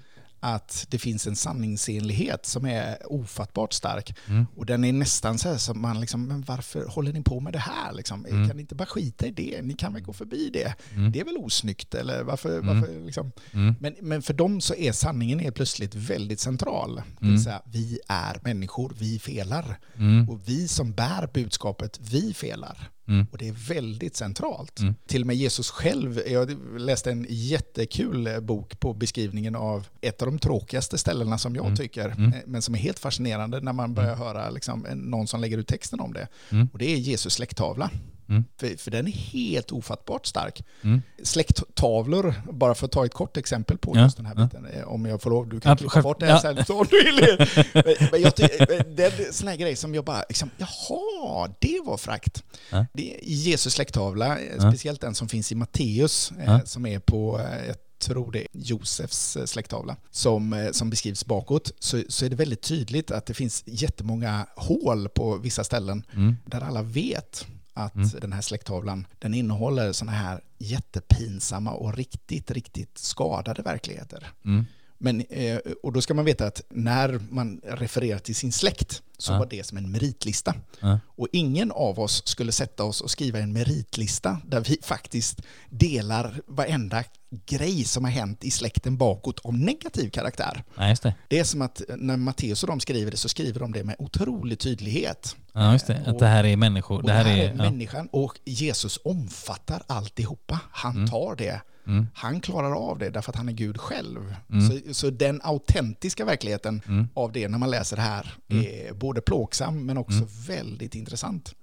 att 0.45 0.87
det 0.91 0.99
finns 0.99 1.27
en 1.27 1.37
sanningsenlighet 1.37 2.47
som 2.47 2.67
är 2.67 3.13
ofattbart 3.13 3.73
stark. 3.73 4.15
Mm. 4.29 4.47
Och 4.57 4.67
den 4.67 4.85
är 4.85 4.93
nästan 4.93 5.39
så 5.39 5.49
här 5.49 5.57
som 5.57 5.81
man 5.83 6.01
liksom, 6.01 6.27
men 6.27 6.43
varför 6.43 6.87
håller 6.87 7.13
ni 7.13 7.23
på 7.23 7.41
med 7.41 7.53
det 7.53 7.59
här? 7.59 7.93
Liksom? 7.93 8.27
Mm. 8.27 8.49
Kan 8.49 8.57
ni 8.57 8.61
inte 8.63 8.75
bara 8.75 8.87
skita 8.87 9.27
i 9.27 9.31
det? 9.31 9.63
Ni 9.63 9.75
kan 9.75 9.93
väl 9.95 10.03
gå 10.03 10.13
förbi 10.13 10.51
det? 10.53 10.75
Mm. 10.95 11.13
Det 11.13 11.21
är 11.21 11.25
väl 11.25 11.37
osnyggt? 11.37 11.95
Eller 11.95 12.23
varför, 12.23 12.59
Mm. 12.59 12.67
varför 12.81 13.05
liksom? 13.07 13.33
Mm. 13.53 13.75
men, 13.81 13.95
men 14.01 14.23
för 14.23 14.35
dem 14.35 14.61
så 14.61 14.75
är 14.75 14.93
sanningen 14.93 15.39
helt 15.39 15.57
plötsligt 15.57 15.95
väldigt 15.95 16.41
central. 16.41 16.95
Det 16.95 17.03
Mm. 17.21 17.35
vill 17.35 17.45
säga, 17.45 17.63
vi 17.65 17.99
är 18.09 18.41
människor, 18.45 18.93
vi 18.99 19.19
felar. 19.19 19.79
Mm. 19.97 20.29
Och 20.31 20.41
vi 20.49 20.69
som 20.69 20.93
bär 20.93 21.29
budskapet, 21.35 21.99
vi 22.03 22.35
felar. 22.35 22.91
Mm. 23.09 23.27
Och 23.33 23.39
det 23.39 23.49
är 23.49 23.53
väldigt 23.53 24.17
centralt. 24.17 24.81
Mm. 24.81 24.95
Till 25.07 25.21
och 25.21 25.27
med 25.27 25.37
Jesus 25.37 25.71
själv, 25.71 26.21
jag 26.29 26.57
läste 26.81 27.11
en 27.11 27.27
jättekul 27.29 28.27
eh, 28.27 28.41
bok 28.41 28.81
på 28.81 28.93
beskrivningen 28.95 29.57
av 29.57 29.87
ett 30.01 30.23
av 30.23 30.27
de 30.27 30.39
tråkigaste 30.39 30.99
ställena 30.99 31.39
som 31.39 31.55
jag 31.55 31.65
Mm. 31.65 31.77
tycker, 31.77 32.09
Mm. 32.09 32.33
eh, 32.33 32.39
men 32.47 32.63
som 32.63 32.75
är 32.75 32.79
helt 32.79 32.99
fascinerande 32.99 33.61
när 33.61 33.73
man 33.73 33.95
börjar 33.95 34.15
höra 34.17 34.51
liksom, 34.51 34.87
någon 34.95 35.27
som 35.27 35.41
lägger 35.41 35.59
ut 35.59 35.69
texten 35.69 36.01
om 36.01 36.13
det. 36.13 36.29
Mm. 36.51 36.69
Och 36.73 36.79
det 36.79 36.93
är 36.93 36.97
Jesus 36.97 37.33
släkttavla. 37.33 37.91
Mm. 38.29 38.45
För, 38.61 38.77
för 38.77 38.91
den 38.91 39.07
är 39.07 39.11
helt 39.13 39.73
ofattbart 39.73 40.27
stark. 40.27 40.65
Mm. 40.83 41.03
Släkttavlor, 41.23 42.35
bara 42.53 42.75
för 42.75 42.87
att 42.87 42.93
ta 42.93 43.05
ett 43.07 43.13
kort 43.15 43.37
exempel 43.37 43.79
på 43.79 43.93
Ja, 43.97 44.03
just 44.03 44.17
den 44.17 44.27
här 44.27 44.35
ja. 44.37 44.45
biten, 44.45 44.67
eh, 44.67 44.89
om 44.89 45.07
jag 45.07 45.23
får 45.23 45.31
lov, 45.31 45.49
du 45.49 45.61
kan 45.61 45.71
Ja, 45.71 45.77
klippa 45.77 46.03
bort 46.03 46.21
det 46.21 46.27
här 46.27 46.33
ja. 46.57 46.65
sen 46.65 46.77
om 46.77 46.87
du 46.91 47.05
vill. 47.05 47.49
Men- 47.75 48.09
Men 48.13 48.21
jag 48.23 48.37
ty- 48.37 48.49
det 48.97 49.05
är 49.21 49.27
en 49.27 49.33
sån 49.33 49.49
här 49.49 49.57
grej 49.57 49.77
som 49.77 49.95
jag 49.95 50.05
bara, 50.05 50.25
liksom, 50.29 50.51
jaha, 50.57 51.51
det 51.59 51.81
var 51.85 51.97
frakt. 51.97 52.43
Ja. 52.71 52.87
Det 52.93 53.15
är 53.15 53.25
Jesus 53.25 53.73
släkttavla, 53.73 54.39
eh, 54.39 54.59
speciellt 54.69 55.01
den 55.01 55.15
som 55.15 55.29
finns 55.29 55.53
i 55.53 55.55
Matteus, 55.55 56.33
eh, 56.41 56.65
som 56.65 56.87
är 56.87 56.99
på, 56.99 57.41
eh, 57.41 57.67
jag 57.67 57.77
tror 57.99 58.33
det 58.33 58.41
är 58.41 58.47
Josefs 58.53 59.37
eh, 59.37 59.45
släkttavla, 59.45 59.97
som, 60.11 60.53
eh, 60.53 60.71
som 60.71 60.91
beskrivs 60.91 61.25
bakåt, 61.27 61.73
så, 61.79 62.03
så 62.09 62.25
är 62.25 62.31
det 62.31 62.37
väldigt 62.37 62.63
tydligt 62.63 63.11
att 63.11 63.27
det 63.27 63.35
finns 63.35 63.63
jättemånga 63.67 64.47
hål 64.57 65.09
på 65.09 65.37
vissa 65.37 65.65
ställen 65.65 66.05
Mm. 66.13 66.37
där 66.47 66.61
alla 66.61 66.83
vet 66.83 67.47
att 67.75 67.95
Mm. 67.95 68.09
den 68.21 68.33
här 68.33 68.41
släkttavlan, 68.41 69.07
den 69.19 69.35
innehåller 69.35 69.93
sådana 69.93 70.13
här 70.17 70.41
jättepinsamma 70.59 71.73
och 71.73 71.97
riktigt, 71.97 72.51
riktigt 72.51 72.99
skadade 72.99 73.63
verkligheter. 73.63 74.27
Mm. 74.45 74.65
Men, 74.99 75.21
eh, 75.21 75.59
och 75.83 75.93
då 75.93 76.01
ska 76.01 76.15
man 76.15 76.25
veta 76.25 76.47
att 76.47 76.63
när 76.71 77.21
man 77.31 77.61
refererar 77.65 78.19
till 78.19 78.35
sin 78.35 78.53
släkt 78.53 79.03
så 79.19 79.33
Ja. 79.33 79.39
var 79.39 79.47
det 79.47 79.67
som 79.67 79.79
en 79.79 79.91
meritlista. 79.91 80.55
Ja. 80.81 80.99
Och 81.07 81.29
ingen 81.33 81.71
av 81.73 82.01
oss 82.01 82.23
skulle 82.27 82.53
sätta 82.53 82.85
oss 82.85 83.01
och 83.01 83.11
skriva 83.11 83.39
en 83.39 83.53
meritlista 83.53 84.39
där 84.47 84.61
vi 84.61 84.79
faktiskt 84.83 85.43
delar 85.71 86.41
varenda 86.47 87.05
grej 87.47 87.85
som 87.85 88.05
har 88.05 88.11
hänt 88.11 88.45
i 88.45 88.51
släkten 88.51 88.97
bakåt 88.97 89.41
av 89.45 89.55
negativ 89.59 90.11
karaktär. 90.11 90.65
Ja, 90.77 90.89
just 90.89 91.03
det. 91.03 91.15
Det 91.29 91.39
är 91.39 91.45
som 91.45 91.63
att 91.63 91.83
när 91.97 92.17
Matteus 92.17 92.63
och 92.63 92.69
de 92.69 92.81
skriver 92.81 93.11
det 93.11 93.17
så 93.17 93.29
skriver 93.29 93.61
de 93.61 93.73
det 93.73 93.85
med 93.85 93.97
otrolig 93.99 94.59
tydlighet. 94.59 95.37
Ja, 95.55 95.73
just 95.73 95.87
det. 95.87 96.03
Att 96.07 96.19
det 96.19 96.27
här 96.27 96.45
är 96.45 96.57
människor. 96.57 96.97
Och 96.97 97.07
Det 97.07 97.13
här 97.13 97.39
är... 97.39 97.49
ja. 97.49 97.55
människan 97.55 98.09
och 98.13 98.39
Jesus 98.45 98.99
omfattar 99.05 99.83
alltihopa. 99.87 100.61
Han 100.71 100.97
Mm. 100.97 101.09
tar 101.09 101.37
det. 101.37 101.61
Mm. 101.87 102.07
Han 102.15 102.41
klarar 102.41 102.73
av 102.91 102.99
det 102.99 103.11
därför 103.11 103.31
att 103.33 103.37
han 103.37 103.49
är 103.49 103.53
Gud 103.53 103.81
själv. 103.81 104.35
Mm. 104.53 104.69
Så, 104.71 104.95
så 104.95 105.11
den 105.11 105.41
autentiska 105.45 106.25
verkligheten 106.25 106.83
Mm. 106.89 107.09
av 107.15 107.33
det 107.33 107.49
när 107.49 107.59
man 107.59 107.71
läser 107.71 107.97
det 107.97 108.03
här 108.03 108.35
Mm. 108.51 108.65
är 108.65 108.93
både 108.93 109.21
plågsam 109.21 109.87
men 109.87 109.99
också 109.99 110.17
Mm. 110.17 110.29
väldigt 110.47 110.95
intressant. 110.95 111.55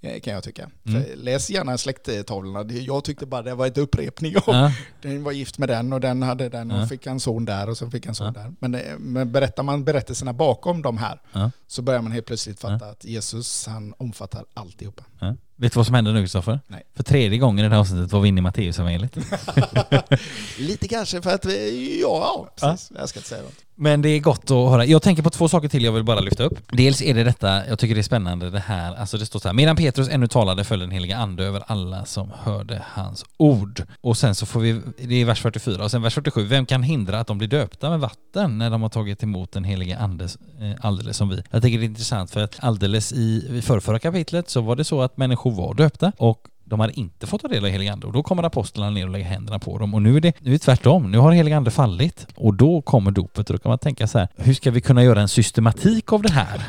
Eh, 0.00 0.20
Kan 0.20 0.32
jag 0.34 0.42
tycka. 0.42 0.70
Mm. 0.86 1.02
Läs 1.14 1.50
gärna 1.50 1.78
släkttavlorna. 1.78 2.72
Jag 2.72 3.04
tyckte 3.04 3.26
bara 3.26 3.42
det 3.42 3.54
var 3.54 3.66
ett 3.66 3.78
upprepning 3.78 4.36
av 4.36 4.42
Ja. 4.46 4.72
den 5.02 5.24
var 5.24 5.32
gift 5.32 5.58
med 5.58 5.68
den 5.68 5.92
och 5.92 6.00
den 6.00 6.22
hade 6.22 6.48
den 6.48 6.70
och 6.70 6.80
Ja. 6.82 6.86
fick 6.86 7.06
en 7.06 7.20
son 7.20 7.44
där 7.44 7.68
och 7.68 7.78
så 7.78 7.90
fick 7.90 8.06
en 8.06 8.14
son 8.14 8.32
Ja. 8.36 8.42
där. 8.42 8.52
Men, 8.60 8.72
det- 8.72 8.96
men 8.98 9.32
berättar 9.32 9.62
man 9.62 9.84
berättelserna 9.84 10.32
bakom 10.32 10.82
de 10.82 10.98
här 10.98 11.20
så 11.66 11.82
börjar 11.82 12.02
man 12.02 12.12
helt 12.12 12.26
plötsligt 12.26 12.60
fatta 12.60 12.86
att 12.86 13.04
Jesus 13.04 13.66
han 13.66 13.94
omfattar 13.98 14.44
alltihopa. 14.54 15.02
Ja. 15.20 15.34
Vet 15.56 15.72
du 15.72 15.76
vad 15.78 15.86
som 15.86 15.94
händer 15.94 16.12
nu 16.12 16.22
Kristoffer? 16.22 16.60
För 16.96 17.02
tredje 17.02 17.38
gången 17.38 17.64
i 17.64 17.68
det 17.68 17.74
här 17.74 17.80
avsnittet 17.80 18.12
var 18.12 18.20
vi 18.20 18.28
inne 18.28 18.38
i 18.38 18.42
Matteusevangeliet. 18.42 19.16
Lite 20.58 20.88
kanske 20.88 21.22
för 21.22 21.34
att 21.34 21.44
vi, 21.44 21.98
ja, 22.02 22.08
ja 22.08 22.68
precis. 22.70 22.92
Jag 22.98 23.08
ska 23.08 23.18
inte 23.18 23.28
säga 23.28 23.42
något. 23.42 23.54
Men 23.80 24.02
det 24.02 24.08
är 24.08 24.20
gott 24.20 24.50
att 24.50 24.70
höra. 24.70 24.84
Jag 24.84 25.02
tänker 25.02 25.22
på 25.22 25.30
två 25.30 25.48
saker 25.48 25.68
till 25.68 25.84
jag 25.84 25.92
vill 25.92 26.04
bara 26.04 26.20
lyfta 26.20 26.44
upp. 26.44 26.58
Dels 26.72 27.02
är 27.02 27.14
det 27.14 27.24
detta, 27.24 27.66
jag 27.66 27.78
tycker 27.78 27.94
det 27.94 28.00
är 28.00 28.02
spännande 28.02 28.50
det 28.50 28.58
här, 28.58 28.94
alltså 28.94 29.18
det 29.18 29.26
står 29.26 29.40
så 29.40 29.48
här, 29.48 29.54
medan 29.54 29.76
Petrus 29.76 30.08
ännu 30.08 30.26
talade 30.26 30.64
föll 30.64 30.78
den 30.78 30.90
heliga 30.90 31.16
ande 31.16 31.44
över 31.44 31.62
alla 31.66 32.04
som 32.04 32.30
hörde 32.42 32.82
hans 32.86 33.24
ord. 33.36 33.82
Och 34.00 34.16
sen 34.16 34.34
så 34.34 34.46
får 34.46 34.60
vi, 34.60 34.80
det 34.98 35.14
är 35.14 35.24
vers 35.24 35.40
44 35.40 35.84
och 35.84 35.90
sen 35.90 36.02
vers 36.02 36.14
47, 36.14 36.44
vem 36.46 36.66
kan 36.66 36.82
hindra 36.82 37.20
att 37.20 37.26
de 37.26 37.38
blir 37.38 37.48
döpta 37.48 37.90
med 37.90 38.00
vatten 38.00 38.58
när 38.58 38.70
de 38.70 38.82
har 38.82 38.88
tagit 38.88 39.22
emot 39.22 39.52
den 39.52 39.64
heliga 39.64 39.98
andes 39.98 40.38
eh, 40.60 40.72
alldeles 40.80 41.16
som 41.16 41.28
vi? 41.28 41.42
Jag 41.50 41.62
tycker 41.62 41.78
det 41.78 41.84
är 41.84 41.88
intressant 41.88 42.30
för 42.30 42.40
att 42.40 42.56
alldeles 42.58 43.12
i, 43.12 43.46
i 43.50 43.62
förrförra 43.62 43.98
kapitlet 43.98 44.50
så 44.50 44.60
var 44.60 44.76
det 44.76 44.84
så 44.84 45.02
att 45.02 45.16
människor 45.16 45.50
var 45.50 45.74
döpta 45.74 46.12
och 46.16 46.48
de 46.68 46.80
hade 46.80 47.00
inte 47.00 47.26
fått 47.26 47.42
ta 47.42 47.48
del 47.48 47.64
av 47.64 47.70
heliga 47.70 47.92
ande 47.92 48.06
och 48.06 48.12
då 48.12 48.22
kommer 48.22 48.42
apostlarna 48.42 48.90
ner 48.90 49.04
och 49.04 49.12
lägger 49.12 49.26
händerna 49.26 49.58
på 49.58 49.78
dem 49.78 49.94
och 49.94 50.02
nu 50.02 50.16
är 50.16 50.20
det, 50.20 50.32
nu 50.40 50.50
är 50.50 50.52
det 50.52 50.58
tvärtom. 50.58 51.10
Nu 51.10 51.18
har 51.18 51.32
heliga 51.32 51.56
ande 51.56 51.70
fallit 51.70 52.26
och 52.34 52.54
då 52.54 52.82
kommer 52.82 53.10
dopet 53.10 53.50
och 53.50 53.56
då 53.56 53.62
kan 53.62 53.70
man 53.70 53.78
tänka 53.78 54.06
så 54.06 54.18
här, 54.18 54.28
hur 54.36 54.54
ska 54.54 54.70
vi 54.70 54.80
kunna 54.80 55.04
göra 55.04 55.20
en 55.20 55.28
systematik 55.28 56.12
av 56.12 56.22
det 56.22 56.32
här? 56.32 56.62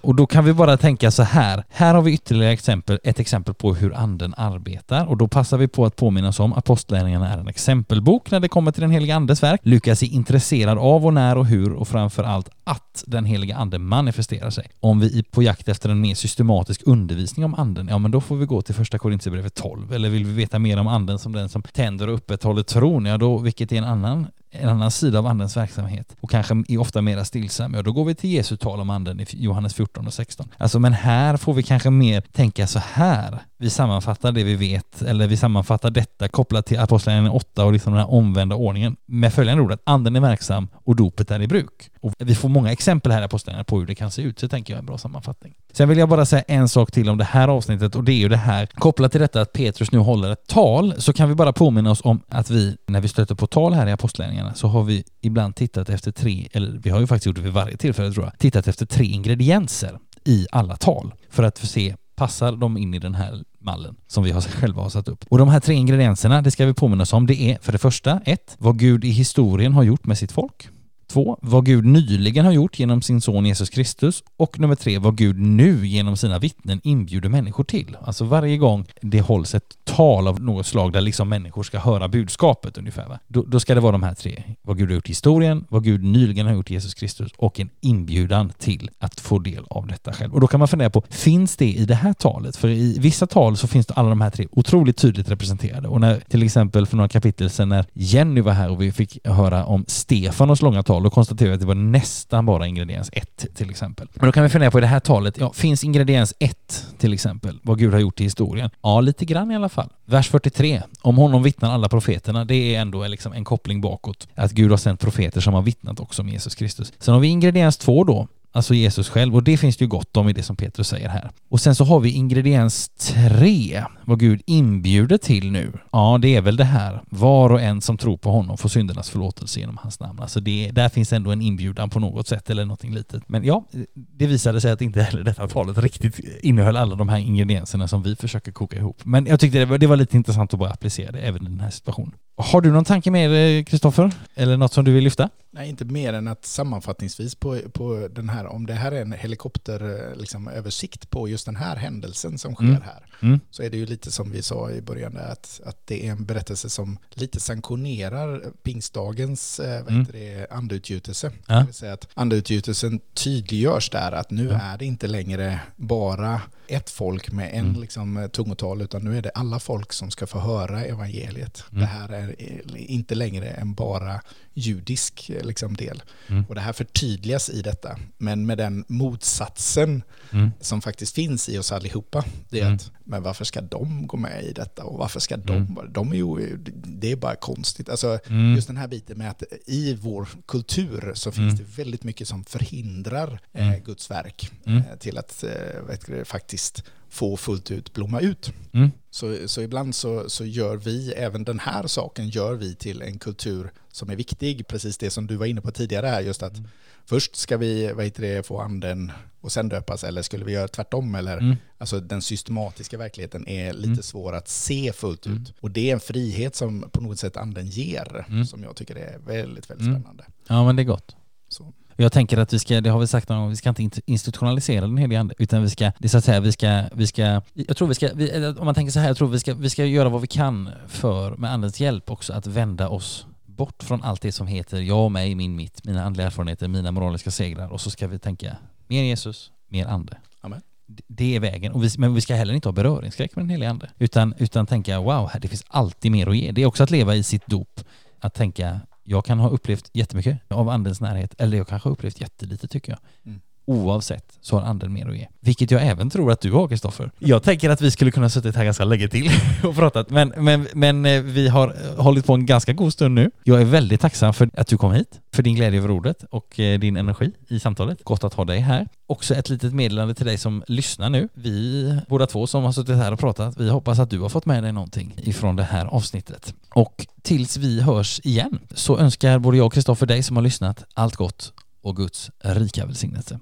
Och 0.00 0.14
då 0.14 0.26
kan 0.26 0.44
vi 0.44 0.52
bara 0.52 0.76
tänka 0.76 1.10
så 1.10 1.22
här, 1.22 1.64
här 1.70 1.94
har 1.94 2.02
vi 2.02 2.12
ytterligare 2.12 2.52
exempel, 2.52 2.98
ett 3.04 3.20
exempel 3.20 3.54
på 3.54 3.74
hur 3.74 3.94
anden 3.94 4.34
arbetar 4.36 5.06
och 5.06 5.16
då 5.16 5.28
passar 5.28 5.58
vi 5.58 5.68
på 5.68 5.84
att 5.84 5.96
påminna 5.96 6.28
oss 6.28 6.40
om 6.40 6.52
Apostlagärningarna 6.52 7.32
är 7.32 7.38
en 7.38 7.48
exempelbok 7.48 8.30
när 8.30 8.40
det 8.40 8.48
kommer 8.48 8.72
till 8.72 8.80
den 8.80 8.90
heliga 8.90 9.16
andes 9.16 9.42
verk. 9.42 9.60
Lukas 9.62 10.02
är 10.02 10.06
intresserad 10.06 10.78
av 10.78 11.06
och 11.06 11.14
när 11.14 11.38
och 11.38 11.46
hur 11.46 11.72
och 11.72 11.88
framför 11.88 12.24
allt 12.24 12.48
att 12.64 13.04
den 13.06 13.24
heliga 13.24 13.56
ande 13.56 13.78
manifesterar 13.78 14.50
sig. 14.50 14.68
Om 14.80 15.00
vi 15.00 15.18
är 15.18 15.22
på 15.22 15.42
jakt 15.42 15.68
efter 15.68 15.88
en 15.88 16.00
mer 16.00 16.14
systematisk 16.14 16.82
undervisning 16.86 17.44
om 17.44 17.54
anden, 17.54 17.88
ja 17.88 17.98
men 17.98 18.10
då 18.10 18.20
får 18.20 18.36
vi 18.36 18.46
gå 18.46 18.62
till 18.62 18.74
första 18.74 18.98
Korintierbrevet 19.26 19.54
12. 19.54 19.92
Eller 19.92 20.08
vill 20.08 20.24
vi 20.24 20.32
veta 20.32 20.58
mer 20.58 20.78
om 20.78 20.86
anden 20.86 21.18
som 21.18 21.32
den 21.32 21.48
som 21.48 21.62
tänder 21.62 22.08
och 22.08 22.14
upprätthåller 22.14 22.62
tron, 22.62 23.06
ja 23.06 23.18
då, 23.18 23.38
vilket 23.38 23.72
är 23.72 23.76
en 23.76 23.84
annan 23.84 24.26
en 24.50 24.68
annan 24.68 24.90
sida 24.90 25.18
av 25.18 25.26
andens 25.26 25.56
verksamhet 25.56 26.16
och 26.20 26.30
kanske 26.30 26.64
är 26.68 26.78
ofta 26.78 27.02
mera 27.02 27.24
stillsam, 27.24 27.74
ja 27.74 27.82
då 27.82 27.92
går 27.92 28.04
vi 28.04 28.14
till 28.14 28.30
Jesu 28.30 28.56
tal 28.56 28.80
om 28.80 28.90
anden 28.90 29.20
i 29.20 29.26
Johannes 29.30 29.74
14 29.74 30.06
och 30.06 30.14
16. 30.14 30.48
Alltså 30.58 30.78
men 30.78 30.92
här 30.92 31.36
får 31.36 31.54
vi 31.54 31.62
kanske 31.62 31.90
mer 31.90 32.20
tänka 32.20 32.66
så 32.66 32.78
här. 32.78 33.38
Vi 33.58 33.70
sammanfattar 33.70 34.32
det 34.32 34.44
vi 34.44 34.54
vet, 34.54 35.02
eller 35.02 35.26
vi 35.26 35.36
sammanfattar 35.36 35.90
detta 35.90 36.28
kopplat 36.28 36.66
till 36.66 36.78
Apostlagärningarna 36.78 37.34
8 37.34 37.64
och 37.64 37.72
liksom 37.72 37.92
den 37.92 38.00
här 38.00 38.10
omvända 38.10 38.56
ordningen 38.56 38.96
med 39.06 39.34
följande 39.34 39.62
ord 39.62 39.72
att 39.72 39.82
anden 39.84 40.16
är 40.16 40.20
verksam 40.20 40.68
och 40.84 40.96
dopet 40.96 41.30
är 41.30 41.42
i 41.42 41.46
bruk. 41.46 41.90
Och 42.00 42.14
vi 42.18 42.34
får 42.34 42.48
många 42.48 42.72
exempel 42.72 43.12
här 43.12 43.20
i 43.20 43.24
Apostlagärningarna 43.24 43.64
på 43.64 43.78
hur 43.78 43.86
det 43.86 43.94
kan 43.94 44.10
se 44.10 44.22
ut, 44.22 44.38
så 44.38 44.48
tänker 44.48 44.72
jag 44.72 44.76
är 44.76 44.80
en 44.80 44.86
bra 44.86 44.98
sammanfattning. 44.98 45.54
Sen 45.72 45.88
vill 45.88 45.98
jag 45.98 46.08
bara 46.08 46.26
säga 46.26 46.42
en 46.42 46.68
sak 46.68 46.92
till 46.92 47.08
om 47.08 47.18
det 47.18 47.24
här 47.24 47.48
avsnittet 47.48 47.96
och 47.96 48.04
det 48.04 48.12
är 48.12 48.16
ju 48.16 48.28
det 48.28 48.36
här 48.36 48.66
kopplat 48.66 49.12
till 49.12 49.20
detta 49.20 49.40
att 49.40 49.52
Petrus 49.52 49.92
nu 49.92 49.98
håller 49.98 50.30
ett 50.30 50.46
tal 50.46 50.94
så 50.98 51.12
kan 51.12 51.28
vi 51.28 51.34
bara 51.34 51.52
påminna 51.52 51.90
oss 51.90 52.00
om 52.04 52.20
att 52.28 52.50
vi 52.50 52.76
när 52.86 53.00
vi 53.00 53.08
stöter 53.08 53.34
på 53.34 53.46
tal 53.46 53.74
här 53.74 53.86
i 53.86 53.92
Apostlagärningarna 53.92 54.35
så 54.54 54.68
har 54.68 54.84
vi 54.84 55.04
ibland 55.20 55.56
tittat 55.56 55.88
efter 55.88 56.12
tre, 56.12 56.48
eller 56.52 56.78
vi 56.82 56.90
har 56.90 57.00
ju 57.00 57.06
faktiskt 57.06 57.26
gjort 57.26 57.36
det 57.36 57.42
vid 57.42 57.52
varje 57.52 57.76
tillfälle 57.76 58.12
tror 58.12 58.24
jag, 58.24 58.38
tittat 58.38 58.68
efter 58.68 58.86
tre 58.86 59.04
ingredienser 59.04 59.98
i 60.24 60.46
alla 60.52 60.76
tal 60.76 61.14
för 61.30 61.42
att 61.42 61.58
se 61.58 61.96
passar 62.16 62.52
de 62.52 62.76
in 62.76 62.94
i 62.94 62.98
den 62.98 63.14
här 63.14 63.44
mallen 63.60 63.96
som 64.06 64.24
vi 64.24 64.30
har 64.30 64.40
själva 64.60 64.82
har 64.82 64.90
satt 64.90 65.08
upp. 65.08 65.24
Och 65.28 65.38
de 65.38 65.48
här 65.48 65.60
tre 65.60 65.74
ingredienserna, 65.74 66.42
det 66.42 66.50
ska 66.50 66.66
vi 66.66 66.74
påminna 66.74 67.02
oss 67.02 67.12
om, 67.12 67.26
det 67.26 67.42
är 67.42 67.58
för 67.62 67.72
det 67.72 67.78
första 67.78 68.20
ett, 68.24 68.56
vad 68.58 68.78
Gud 68.78 69.04
i 69.04 69.10
historien 69.10 69.72
har 69.72 69.82
gjort 69.82 70.06
med 70.06 70.18
sitt 70.18 70.32
folk. 70.32 70.68
Två, 71.06 71.38
vad 71.42 71.64
Gud 71.64 71.84
nyligen 71.84 72.44
har 72.44 72.52
gjort 72.52 72.78
genom 72.78 73.02
sin 73.02 73.20
son 73.20 73.46
Jesus 73.46 73.70
Kristus. 73.70 74.22
Och 74.36 74.60
nummer 74.60 74.74
tre, 74.74 74.98
vad 74.98 75.16
Gud 75.16 75.38
nu 75.38 75.86
genom 75.86 76.16
sina 76.16 76.38
vittnen 76.38 76.80
inbjuder 76.84 77.28
människor 77.28 77.64
till. 77.64 77.96
Alltså 78.02 78.24
varje 78.24 78.56
gång 78.56 78.84
det 79.00 79.20
hålls 79.20 79.54
ett 79.54 79.78
tal 79.84 80.28
av 80.28 80.40
något 80.40 80.66
slag 80.66 80.92
där 80.92 81.00
liksom 81.00 81.28
människor 81.28 81.62
ska 81.62 81.78
höra 81.78 82.08
budskapet 82.08 82.78
ungefär, 82.78 83.08
va? 83.08 83.18
Då, 83.28 83.42
då 83.42 83.60
ska 83.60 83.74
det 83.74 83.80
vara 83.80 83.92
de 83.92 84.02
här 84.02 84.14
tre. 84.14 84.42
Vad 84.62 84.78
Gud 84.78 84.88
har 84.88 84.94
gjort 84.94 85.08
i 85.08 85.10
historien, 85.10 85.64
vad 85.68 85.84
Gud 85.84 86.04
nyligen 86.04 86.46
har 86.46 86.54
gjort 86.54 86.70
i 86.70 86.74
Jesus 86.74 86.94
Kristus 86.94 87.32
och 87.36 87.60
en 87.60 87.68
inbjudan 87.80 88.52
till 88.58 88.90
att 88.98 89.20
få 89.20 89.38
del 89.38 89.64
av 89.70 89.86
detta 89.86 90.12
själv. 90.12 90.34
Och 90.34 90.40
då 90.40 90.46
kan 90.46 90.58
man 90.58 90.68
fundera 90.68 90.90
på, 90.90 91.02
finns 91.10 91.56
det 91.56 91.72
i 91.72 91.84
det 91.84 91.94
här 91.94 92.12
talet? 92.12 92.56
För 92.56 92.68
i 92.68 92.98
vissa 92.98 93.26
tal 93.26 93.56
så 93.56 93.66
finns 93.66 93.86
det 93.86 93.94
alla 93.94 94.08
de 94.08 94.20
här 94.20 94.30
tre 94.30 94.46
otroligt 94.52 94.96
tydligt 94.96 95.30
representerade. 95.30 95.88
Och 95.88 96.00
när 96.00 96.20
till 96.20 96.42
exempel 96.42 96.86
för 96.86 96.96
några 96.96 97.08
kapitel 97.08 97.50
sedan 97.50 97.68
när 97.68 97.84
Jenny 97.92 98.40
var 98.40 98.52
här 98.52 98.70
och 98.70 98.82
vi 98.82 98.92
fick 98.92 99.18
höra 99.26 99.64
om 99.64 99.84
Stefanos 99.88 100.62
långa 100.62 100.82
tal, 100.82 100.95
då 101.02 101.10
konstaterade 101.10 101.50
vi 101.50 101.54
att 101.54 101.60
det 101.60 101.66
var 101.66 101.74
nästan 101.74 102.46
bara 102.46 102.66
ingrediens 102.66 103.10
1, 103.12 103.46
till 103.54 103.70
exempel. 103.70 104.08
Men 104.14 104.26
då 104.26 104.32
kan 104.32 104.42
vi 104.42 104.48
fundera 104.48 104.70
på 104.70 104.78
i 104.78 104.80
det 104.80 104.86
här 104.86 105.00
talet, 105.00 105.38
ja, 105.38 105.52
finns 105.52 105.84
ingrediens 105.84 106.34
1, 106.38 106.86
till 106.98 107.12
exempel, 107.12 107.58
vad 107.62 107.78
Gud 107.78 107.92
har 107.92 108.00
gjort 108.00 108.20
i 108.20 108.24
historien? 108.24 108.70
Ja, 108.82 109.00
lite 109.00 109.24
grann 109.24 109.50
i 109.50 109.56
alla 109.56 109.68
fall. 109.68 109.88
Vers 110.04 110.28
43, 110.28 110.82
om 111.02 111.16
honom 111.16 111.42
vittnar 111.42 111.70
alla 111.70 111.88
profeterna, 111.88 112.44
det 112.44 112.74
är 112.74 112.80
ändå 112.80 113.06
liksom 113.06 113.32
en 113.32 113.44
koppling 113.44 113.80
bakåt. 113.80 114.28
Att 114.34 114.52
Gud 114.52 114.70
har 114.70 114.78
sänt 114.78 115.00
profeter 115.00 115.40
som 115.40 115.54
har 115.54 115.62
vittnat 115.62 116.00
också 116.00 116.22
om 116.22 116.28
Jesus 116.28 116.54
Kristus. 116.54 116.92
Sen 116.98 117.14
har 117.14 117.20
vi 117.20 117.28
ingrediens 117.28 117.76
2 117.76 118.04
då, 118.04 118.28
alltså 118.56 118.74
Jesus 118.74 119.08
själv. 119.08 119.34
Och 119.34 119.42
det 119.42 119.56
finns 119.56 119.76
det 119.76 119.84
ju 119.84 119.88
gott 119.88 120.16
om 120.16 120.28
i 120.28 120.32
det 120.32 120.42
som 120.42 120.56
Petrus 120.56 120.88
säger 120.88 121.08
här. 121.08 121.30
Och 121.48 121.60
sen 121.60 121.74
så 121.74 121.84
har 121.84 122.00
vi 122.00 122.10
ingrediens 122.10 122.88
tre, 122.88 123.84
vad 124.04 124.20
Gud 124.20 124.42
inbjuder 124.46 125.18
till 125.18 125.52
nu. 125.52 125.72
Ja, 125.92 126.18
det 126.22 126.36
är 126.36 126.40
väl 126.40 126.56
det 126.56 126.64
här, 126.64 127.02
var 127.08 127.50
och 127.50 127.60
en 127.60 127.80
som 127.80 127.98
tror 127.98 128.16
på 128.16 128.30
honom 128.30 128.58
får 128.58 128.68
syndernas 128.68 129.10
förlåtelse 129.10 129.60
genom 129.60 129.76
hans 129.76 130.00
namn. 130.00 130.20
Alltså 130.20 130.40
det, 130.40 130.70
där 130.72 130.88
finns 130.88 131.12
ändå 131.12 131.30
en 131.30 131.42
inbjudan 131.42 131.90
på 131.90 132.00
något 132.00 132.28
sätt 132.28 132.50
eller 132.50 132.64
någonting 132.64 132.94
litet. 132.94 133.28
Men 133.28 133.44
ja, 133.44 133.64
det 133.94 134.26
visade 134.26 134.60
sig 134.60 134.72
att 134.72 134.82
inte 134.82 135.02
heller 135.02 135.24
detta 135.24 135.48
talet 135.48 135.78
riktigt 135.78 136.20
innehöll 136.42 136.76
alla 136.76 136.96
de 136.96 137.08
här 137.08 137.18
ingredienserna 137.18 137.88
som 137.88 138.02
vi 138.02 138.16
försöker 138.16 138.52
koka 138.52 138.76
ihop. 138.76 139.00
Men 139.04 139.26
jag 139.26 139.40
tyckte 139.40 139.58
det 139.58 139.64
var, 139.64 139.78
det 139.78 139.86
var 139.86 139.96
lite 139.96 140.16
intressant 140.16 140.52
att 140.54 140.58
bara 140.58 140.70
applicera 140.70 141.12
det 141.12 141.18
även 141.18 141.42
i 141.42 141.50
den 141.50 141.60
här 141.60 141.70
situationen. 141.70 142.12
Har 142.36 142.60
du 142.60 142.70
någon 142.70 142.84
tanke 142.84 143.10
med 143.10 143.58
eh, 143.58 143.64
Kristoffer? 143.64 144.10
Eller 144.34 144.56
något 144.56 144.72
som 144.72 144.84
du 144.84 144.92
vill 144.92 145.04
lyfta? 145.04 145.28
Nej, 145.56 145.68
inte 145.68 145.84
mer 145.84 146.12
än 146.12 146.28
att 146.28 146.44
sammanfattningsvis 146.44 147.34
på, 147.34 147.58
på 147.72 148.08
den 148.12 148.28
här, 148.28 148.46
om 148.46 148.66
det 148.66 148.74
här 148.74 148.92
är 148.92 149.00
en 149.02 149.12
helikopteröversikt 149.12 150.20
liksom, 150.20 150.48
översikt 150.48 151.10
på 151.10 151.28
just 151.28 151.46
den 151.46 151.56
här 151.56 151.76
händelsen 151.76 152.38
som 152.38 152.54
sker 152.54 152.64
Mm. 152.64 152.82
här, 152.82 153.02
Mm. 153.22 153.40
så 153.50 153.62
är 153.62 153.70
det 153.70 153.76
ju 153.76 153.86
lite 153.86 154.12
som 154.12 154.30
vi 154.30 154.42
sa 154.42 154.70
i 154.70 154.82
början 154.82 155.14
där, 155.14 155.28
att, 155.32 155.60
att 155.66 155.86
det 155.86 156.06
är 156.06 156.10
en 156.12 156.24
berättelse 156.24 156.68
som 156.68 156.98
lite 157.10 157.40
sanktionerar 157.40 158.42
pingstdagens 158.62 159.60
eh, 159.60 159.82
vad 159.84 159.92
Mm. 159.92 160.06
det, 160.12 160.46
andeutgjutelse. 160.50 161.32
Ja. 161.46 161.54
Det 161.58 161.64
vill 161.64 161.74
säga 161.74 161.92
att 161.92 162.08
andeutgjutelsen 162.14 163.00
tydliggörs 163.14 163.90
där, 163.90 164.12
att 164.12 164.30
nu 164.30 164.44
Ja. 164.48 164.58
är 164.60 164.78
det 164.78 164.84
inte 164.84 165.06
längre 165.06 165.60
bara 165.76 166.42
ett 166.68 166.90
folk 166.90 167.32
med 167.32 167.50
en 167.54 167.66
Mm. 167.68 167.80
liksom, 167.80 168.16
eh, 168.16 168.28
tungotal, 168.28 168.82
utan 168.82 169.02
nu 169.04 169.18
är 169.18 169.22
det 169.22 169.30
alla 169.30 169.58
folk 169.60 169.92
som 169.92 170.10
ska 170.10 170.26
få 170.26 170.38
höra 170.38 170.84
evangeliet. 170.84 171.64
Mm. 171.70 171.80
Det 171.80 171.86
här 171.86 172.08
är 172.08 172.34
eh, 172.38 172.92
inte 172.92 173.14
längre 173.14 173.48
en 173.48 173.74
bara 173.74 174.20
judisk 174.54 175.30
eh, 175.30 175.44
liksom, 175.46 175.76
del. 175.76 176.02
Mm. 176.28 176.44
Och 176.48 176.54
det 176.54 176.60
här 176.60 176.72
förtydligas 176.72 177.50
i 177.50 177.62
detta, 177.62 177.98
men 178.18 178.46
med 178.46 178.58
den 178.58 178.84
motsatsen 178.88 180.02
Mm. 180.32 180.50
som 180.60 180.80
faktiskt 180.82 181.14
finns 181.14 181.48
i 181.48 181.58
oss 181.58 181.72
allihopa. 181.72 182.24
Det 182.48 182.58
är 182.60 182.62
Mm. 182.62 182.74
att, 182.74 182.90
men 183.04 183.22
varför 183.22 183.44
ska 183.44 183.60
de 183.60 184.06
gå 184.06 184.16
med 184.16 184.44
i 184.44 184.52
detta? 184.52 184.84
Och 184.84 184.98
varför 184.98 185.20
ska 185.20 185.36
de, 185.36 185.56
Mm. 185.56 185.92
de 185.92 186.10
är 186.12 186.16
ju, 186.16 186.56
det 186.84 187.12
är 187.12 187.16
bara 187.16 187.34
konstigt. 187.36 187.88
Alltså, 187.88 188.18
just 188.56 188.66
den 188.66 188.76
här 188.76 188.88
biten 188.88 189.18
med 189.18 189.30
att 189.30 189.42
i 189.66 189.94
vår 189.94 190.28
kultur 190.46 191.12
så 191.14 191.32
finns 191.32 191.58
det 191.58 191.64
väldigt 191.82 192.04
mycket 192.04 192.28
som 192.28 192.44
förhindrar 192.44 193.40
eh. 193.52 193.76
Guds 193.84 194.10
verk 194.10 194.50
eh, 194.64 194.98
till 194.98 195.18
att 195.18 195.44
eh, 195.44 195.82
vet 195.88 196.06
du, 196.06 196.24
faktiskt 196.56 196.84
få 197.08 197.36
fullt 197.36 197.70
ut 197.70 197.92
blomma 197.92 198.20
ut. 198.20 198.52
Mm. 198.72 198.90
Så, 199.10 199.48
så 199.48 199.60
ibland 199.62 199.94
så, 199.94 200.28
så 200.30 200.44
gör 200.44 200.76
vi, 200.76 201.12
även 201.12 201.44
den 201.44 201.58
här 201.58 201.86
saken 201.86 202.28
gör 202.28 202.54
vi 202.54 202.74
till 202.74 203.02
en 203.02 203.18
kultur 203.18 203.70
som 203.92 204.10
är 204.10 204.16
viktig, 204.16 204.66
precis 204.68 204.98
det 204.98 205.10
som 205.10 205.26
du 205.26 205.36
var 205.36 205.46
inne 205.46 205.60
på 205.60 205.70
tidigare 205.70 206.06
här, 206.06 206.20
just 206.22 206.42
att 206.42 206.56
Mm. 206.56 206.68
först 207.06 207.36
ska 207.36 207.56
vi 207.56 207.92
vad 207.92 208.04
heter 208.04 208.22
det, 208.22 208.46
få 208.46 208.60
anden 208.60 209.12
och 209.42 209.52
sen 209.52 209.68
döpas, 209.68 210.04
eller 210.04 210.22
skulle 210.22 210.44
vi 210.44 210.52
göra 210.52 210.68
tvärtom? 210.68 211.14
Eller, 211.14 211.38
Mm. 211.38 211.56
Alltså 211.78 212.00
den 212.00 212.22
systematiska 212.22 212.98
verkligheten 212.98 213.48
är 213.48 213.72
lite 213.72 213.86
Mm. 213.88 214.02
svår 214.02 214.32
att 214.34 214.48
se 214.48 214.92
fullt 214.92 215.26
Mm. 215.26 215.38
ut. 215.42 215.52
Och 215.60 215.70
det 215.70 215.90
är 215.90 215.92
en 215.94 216.00
frihet 216.00 216.56
som 216.56 216.90
på 216.92 217.00
något 217.00 217.18
sätt 217.18 217.36
anden 217.36 217.66
ger, 217.66 218.24
Mm. 218.28 218.44
som 218.46 218.62
jag 218.62 218.76
tycker 218.76 218.96
är 218.96 219.18
väldigt, 219.18 219.70
väldigt 219.70 219.86
Mm. 219.86 220.00
spännande. 220.00 220.24
Ja, 220.48 220.64
men 220.66 220.76
det 220.76 220.82
är 220.82 220.84
gott. 220.84 221.16
Så. 221.48 221.72
Jag 221.98 222.12
tänker 222.12 222.38
att 222.38 222.52
vi 222.52 222.58
ska, 222.58 222.80
det 222.80 222.90
har 222.90 223.00
vi 223.00 223.06
sagt 223.06 223.28
någon 223.28 223.38
gång, 223.38 223.50
vi 223.50 223.56
ska 223.56 223.68
inte 223.68 223.82
int- 223.82 224.00
institutionalisera 224.06 224.80
den 224.80 224.96
heliga 224.96 225.20
ande, 225.20 225.34
utan 225.38 225.62
vi 225.62 225.70
ska, 225.70 225.84
det 225.98 226.04
är 226.04 226.08
så 226.08 226.18
att 226.18 226.24
säga, 226.24 226.40
vi 226.40 226.52
ska, 226.52 226.82
vi 226.92 227.06
ska, 227.06 227.42
jag 227.54 227.76
tror 227.76 227.88
vi 227.88 227.94
ska, 227.94 228.08
vi, 228.14 228.30
eller 228.30 228.58
om 228.60 228.64
man 228.64 228.74
tänker 228.74 228.92
så 228.92 229.00
här, 229.00 229.08
jag 229.08 229.16
tror 229.16 229.28
vi 229.28 229.40
ska, 229.40 229.54
vi 229.54 229.70
ska 229.70 229.84
göra 229.84 230.08
vad 230.08 230.20
vi 230.20 230.26
kan 230.26 230.70
för, 230.88 231.36
med 231.36 231.52
andens 231.52 231.80
hjälp 231.80 232.10
också, 232.10 232.32
att 232.32 232.46
vända 232.46 232.88
oss 232.88 233.26
bort 233.46 233.82
från 233.82 234.02
allt 234.02 234.22
det 234.22 234.32
som 234.32 234.46
heter 234.46 234.80
jag, 234.80 235.10
mig, 235.10 235.34
min, 235.34 235.56
mitt, 235.56 235.84
mina 235.84 236.04
andliga 236.04 236.26
erfarenheter, 236.26 236.68
mina 236.68 236.92
moraliska 236.92 237.30
segrar 237.30 237.68
och 237.68 237.80
så 237.80 237.90
ska 237.90 238.08
vi 238.08 238.18
tänka 238.18 238.56
mer 238.86 239.02
Jesus, 239.02 239.50
mer 239.68 239.86
ande. 239.86 240.16
Amen. 240.40 240.60
Det 241.06 241.36
är 241.36 241.40
vägen, 241.40 241.72
och 241.72 241.84
vi, 241.84 241.90
men 241.98 242.14
vi 242.14 242.20
ska 242.20 242.34
heller 242.34 242.54
inte 242.54 242.68
ha 242.68 242.72
beröringsskräck 242.72 243.36
med 243.36 243.44
den 243.44 243.50
heliga 243.50 243.70
ande, 243.70 243.90
utan, 243.98 244.34
utan 244.38 244.66
tänka 244.66 245.00
wow, 245.00 245.30
det 245.40 245.48
finns 245.48 245.64
alltid 245.68 246.12
mer 246.12 246.28
att 246.28 246.36
ge. 246.36 246.52
Det 246.52 246.62
är 246.62 246.66
också 246.66 246.82
att 246.82 246.90
leva 246.90 247.14
i 247.14 247.22
sitt 247.22 247.46
dop, 247.46 247.80
att 248.20 248.34
tänka 248.34 248.80
jag 249.08 249.24
kan 249.24 249.38
ha 249.38 249.48
upplevt 249.48 249.90
jättemycket 249.92 250.38
av 250.48 250.68
andens 250.68 251.00
närhet, 251.00 251.34
eller 251.38 251.58
jag 251.58 251.68
kanske 251.68 251.88
har 251.88 251.92
upplevt 251.92 252.20
jättelite 252.20 252.68
tycker 252.68 252.92
jag. 252.92 252.98
Mm. 253.24 253.40
Oavsett 253.66 254.38
så 254.40 254.58
har 254.58 254.66
anden 254.66 254.92
mer 254.92 255.08
att 255.08 255.16
ge. 255.16 255.26
Vilket 255.40 255.70
jag 255.70 255.86
även 255.86 256.10
tror 256.10 256.32
att 256.32 256.40
du 256.40 256.52
har 256.52 256.68
Kristoffer. 256.68 257.10
Jag 257.18 257.42
tänker 257.42 257.70
att 257.70 257.80
vi 257.80 257.90
skulle 257.90 258.10
kunna 258.10 258.28
suttit 258.28 258.56
här 258.56 258.64
ganska 258.64 258.84
länge 258.84 259.08
till 259.08 259.30
och 259.64 259.74
pratat, 259.74 260.10
men, 260.10 260.32
men, 260.36 260.68
men 260.74 261.06
eh, 261.06 261.22
vi 261.22 261.48
har 261.48 261.68
eh, 261.68 262.02
hållit 262.02 262.26
på 262.26 262.34
en 262.34 262.46
ganska 262.46 262.72
god 262.72 262.92
stund 262.92 263.14
nu. 263.14 263.30
Jag 263.44 263.60
är 263.60 263.64
väldigt 263.64 264.00
tacksam 264.00 264.34
för 264.34 264.50
att 264.54 264.66
du 264.66 264.78
kom 264.78 264.92
hit, 264.92 265.20
för 265.32 265.42
din 265.42 265.54
glädje 265.54 265.78
över 265.78 265.90
ordet 265.90 266.24
och 266.30 266.60
eh, 266.60 266.78
din 266.78 266.96
energi 266.96 267.32
i 267.48 267.60
samtalet. 267.60 268.04
Gott 268.04 268.24
att 268.24 268.34
ha 268.34 268.44
dig 268.44 268.60
här. 268.60 268.88
Också 269.06 269.34
ett 269.34 269.48
litet 269.48 269.74
meddelande 269.74 270.14
till 270.14 270.26
dig 270.26 270.38
som 270.38 270.62
lyssnar 270.66 271.10
nu. 271.10 271.28
Vi 271.34 271.98
båda 272.08 272.26
två 272.26 272.46
som 272.46 272.64
har 272.64 272.72
suttit 272.72 272.96
här 272.96 273.12
och 273.12 273.18
pratat, 273.18 273.56
vi 273.56 273.68
hoppas 273.70 273.98
att 273.98 274.10
du 274.10 274.20
har 274.20 274.28
fått 274.28 274.46
med 274.46 274.62
dig 274.62 274.72
någonting 274.72 275.14
ifrån 275.16 275.56
det 275.56 275.62
här 275.62 275.86
avsnittet. 275.86 276.54
Och 276.74 277.06
tills 277.22 277.56
vi 277.56 277.80
hörs 277.80 278.20
igen 278.24 278.58
så 278.74 278.98
önskar 278.98 279.38
både 279.38 279.56
jag 279.56 279.66
och 279.66 279.72
Kristoffer 279.72 280.06
dig 280.06 280.22
som 280.22 280.36
har 280.36 280.42
lyssnat 280.42 280.84
allt 280.94 281.16
gott 281.16 281.52
och 281.82 281.96
Guds 281.96 282.30
rika 282.40 282.86
välsignelse. 282.86 283.38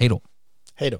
Hej 0.00 0.08
då! 0.08 0.20
Hej 0.74 0.90
då! 0.90 0.98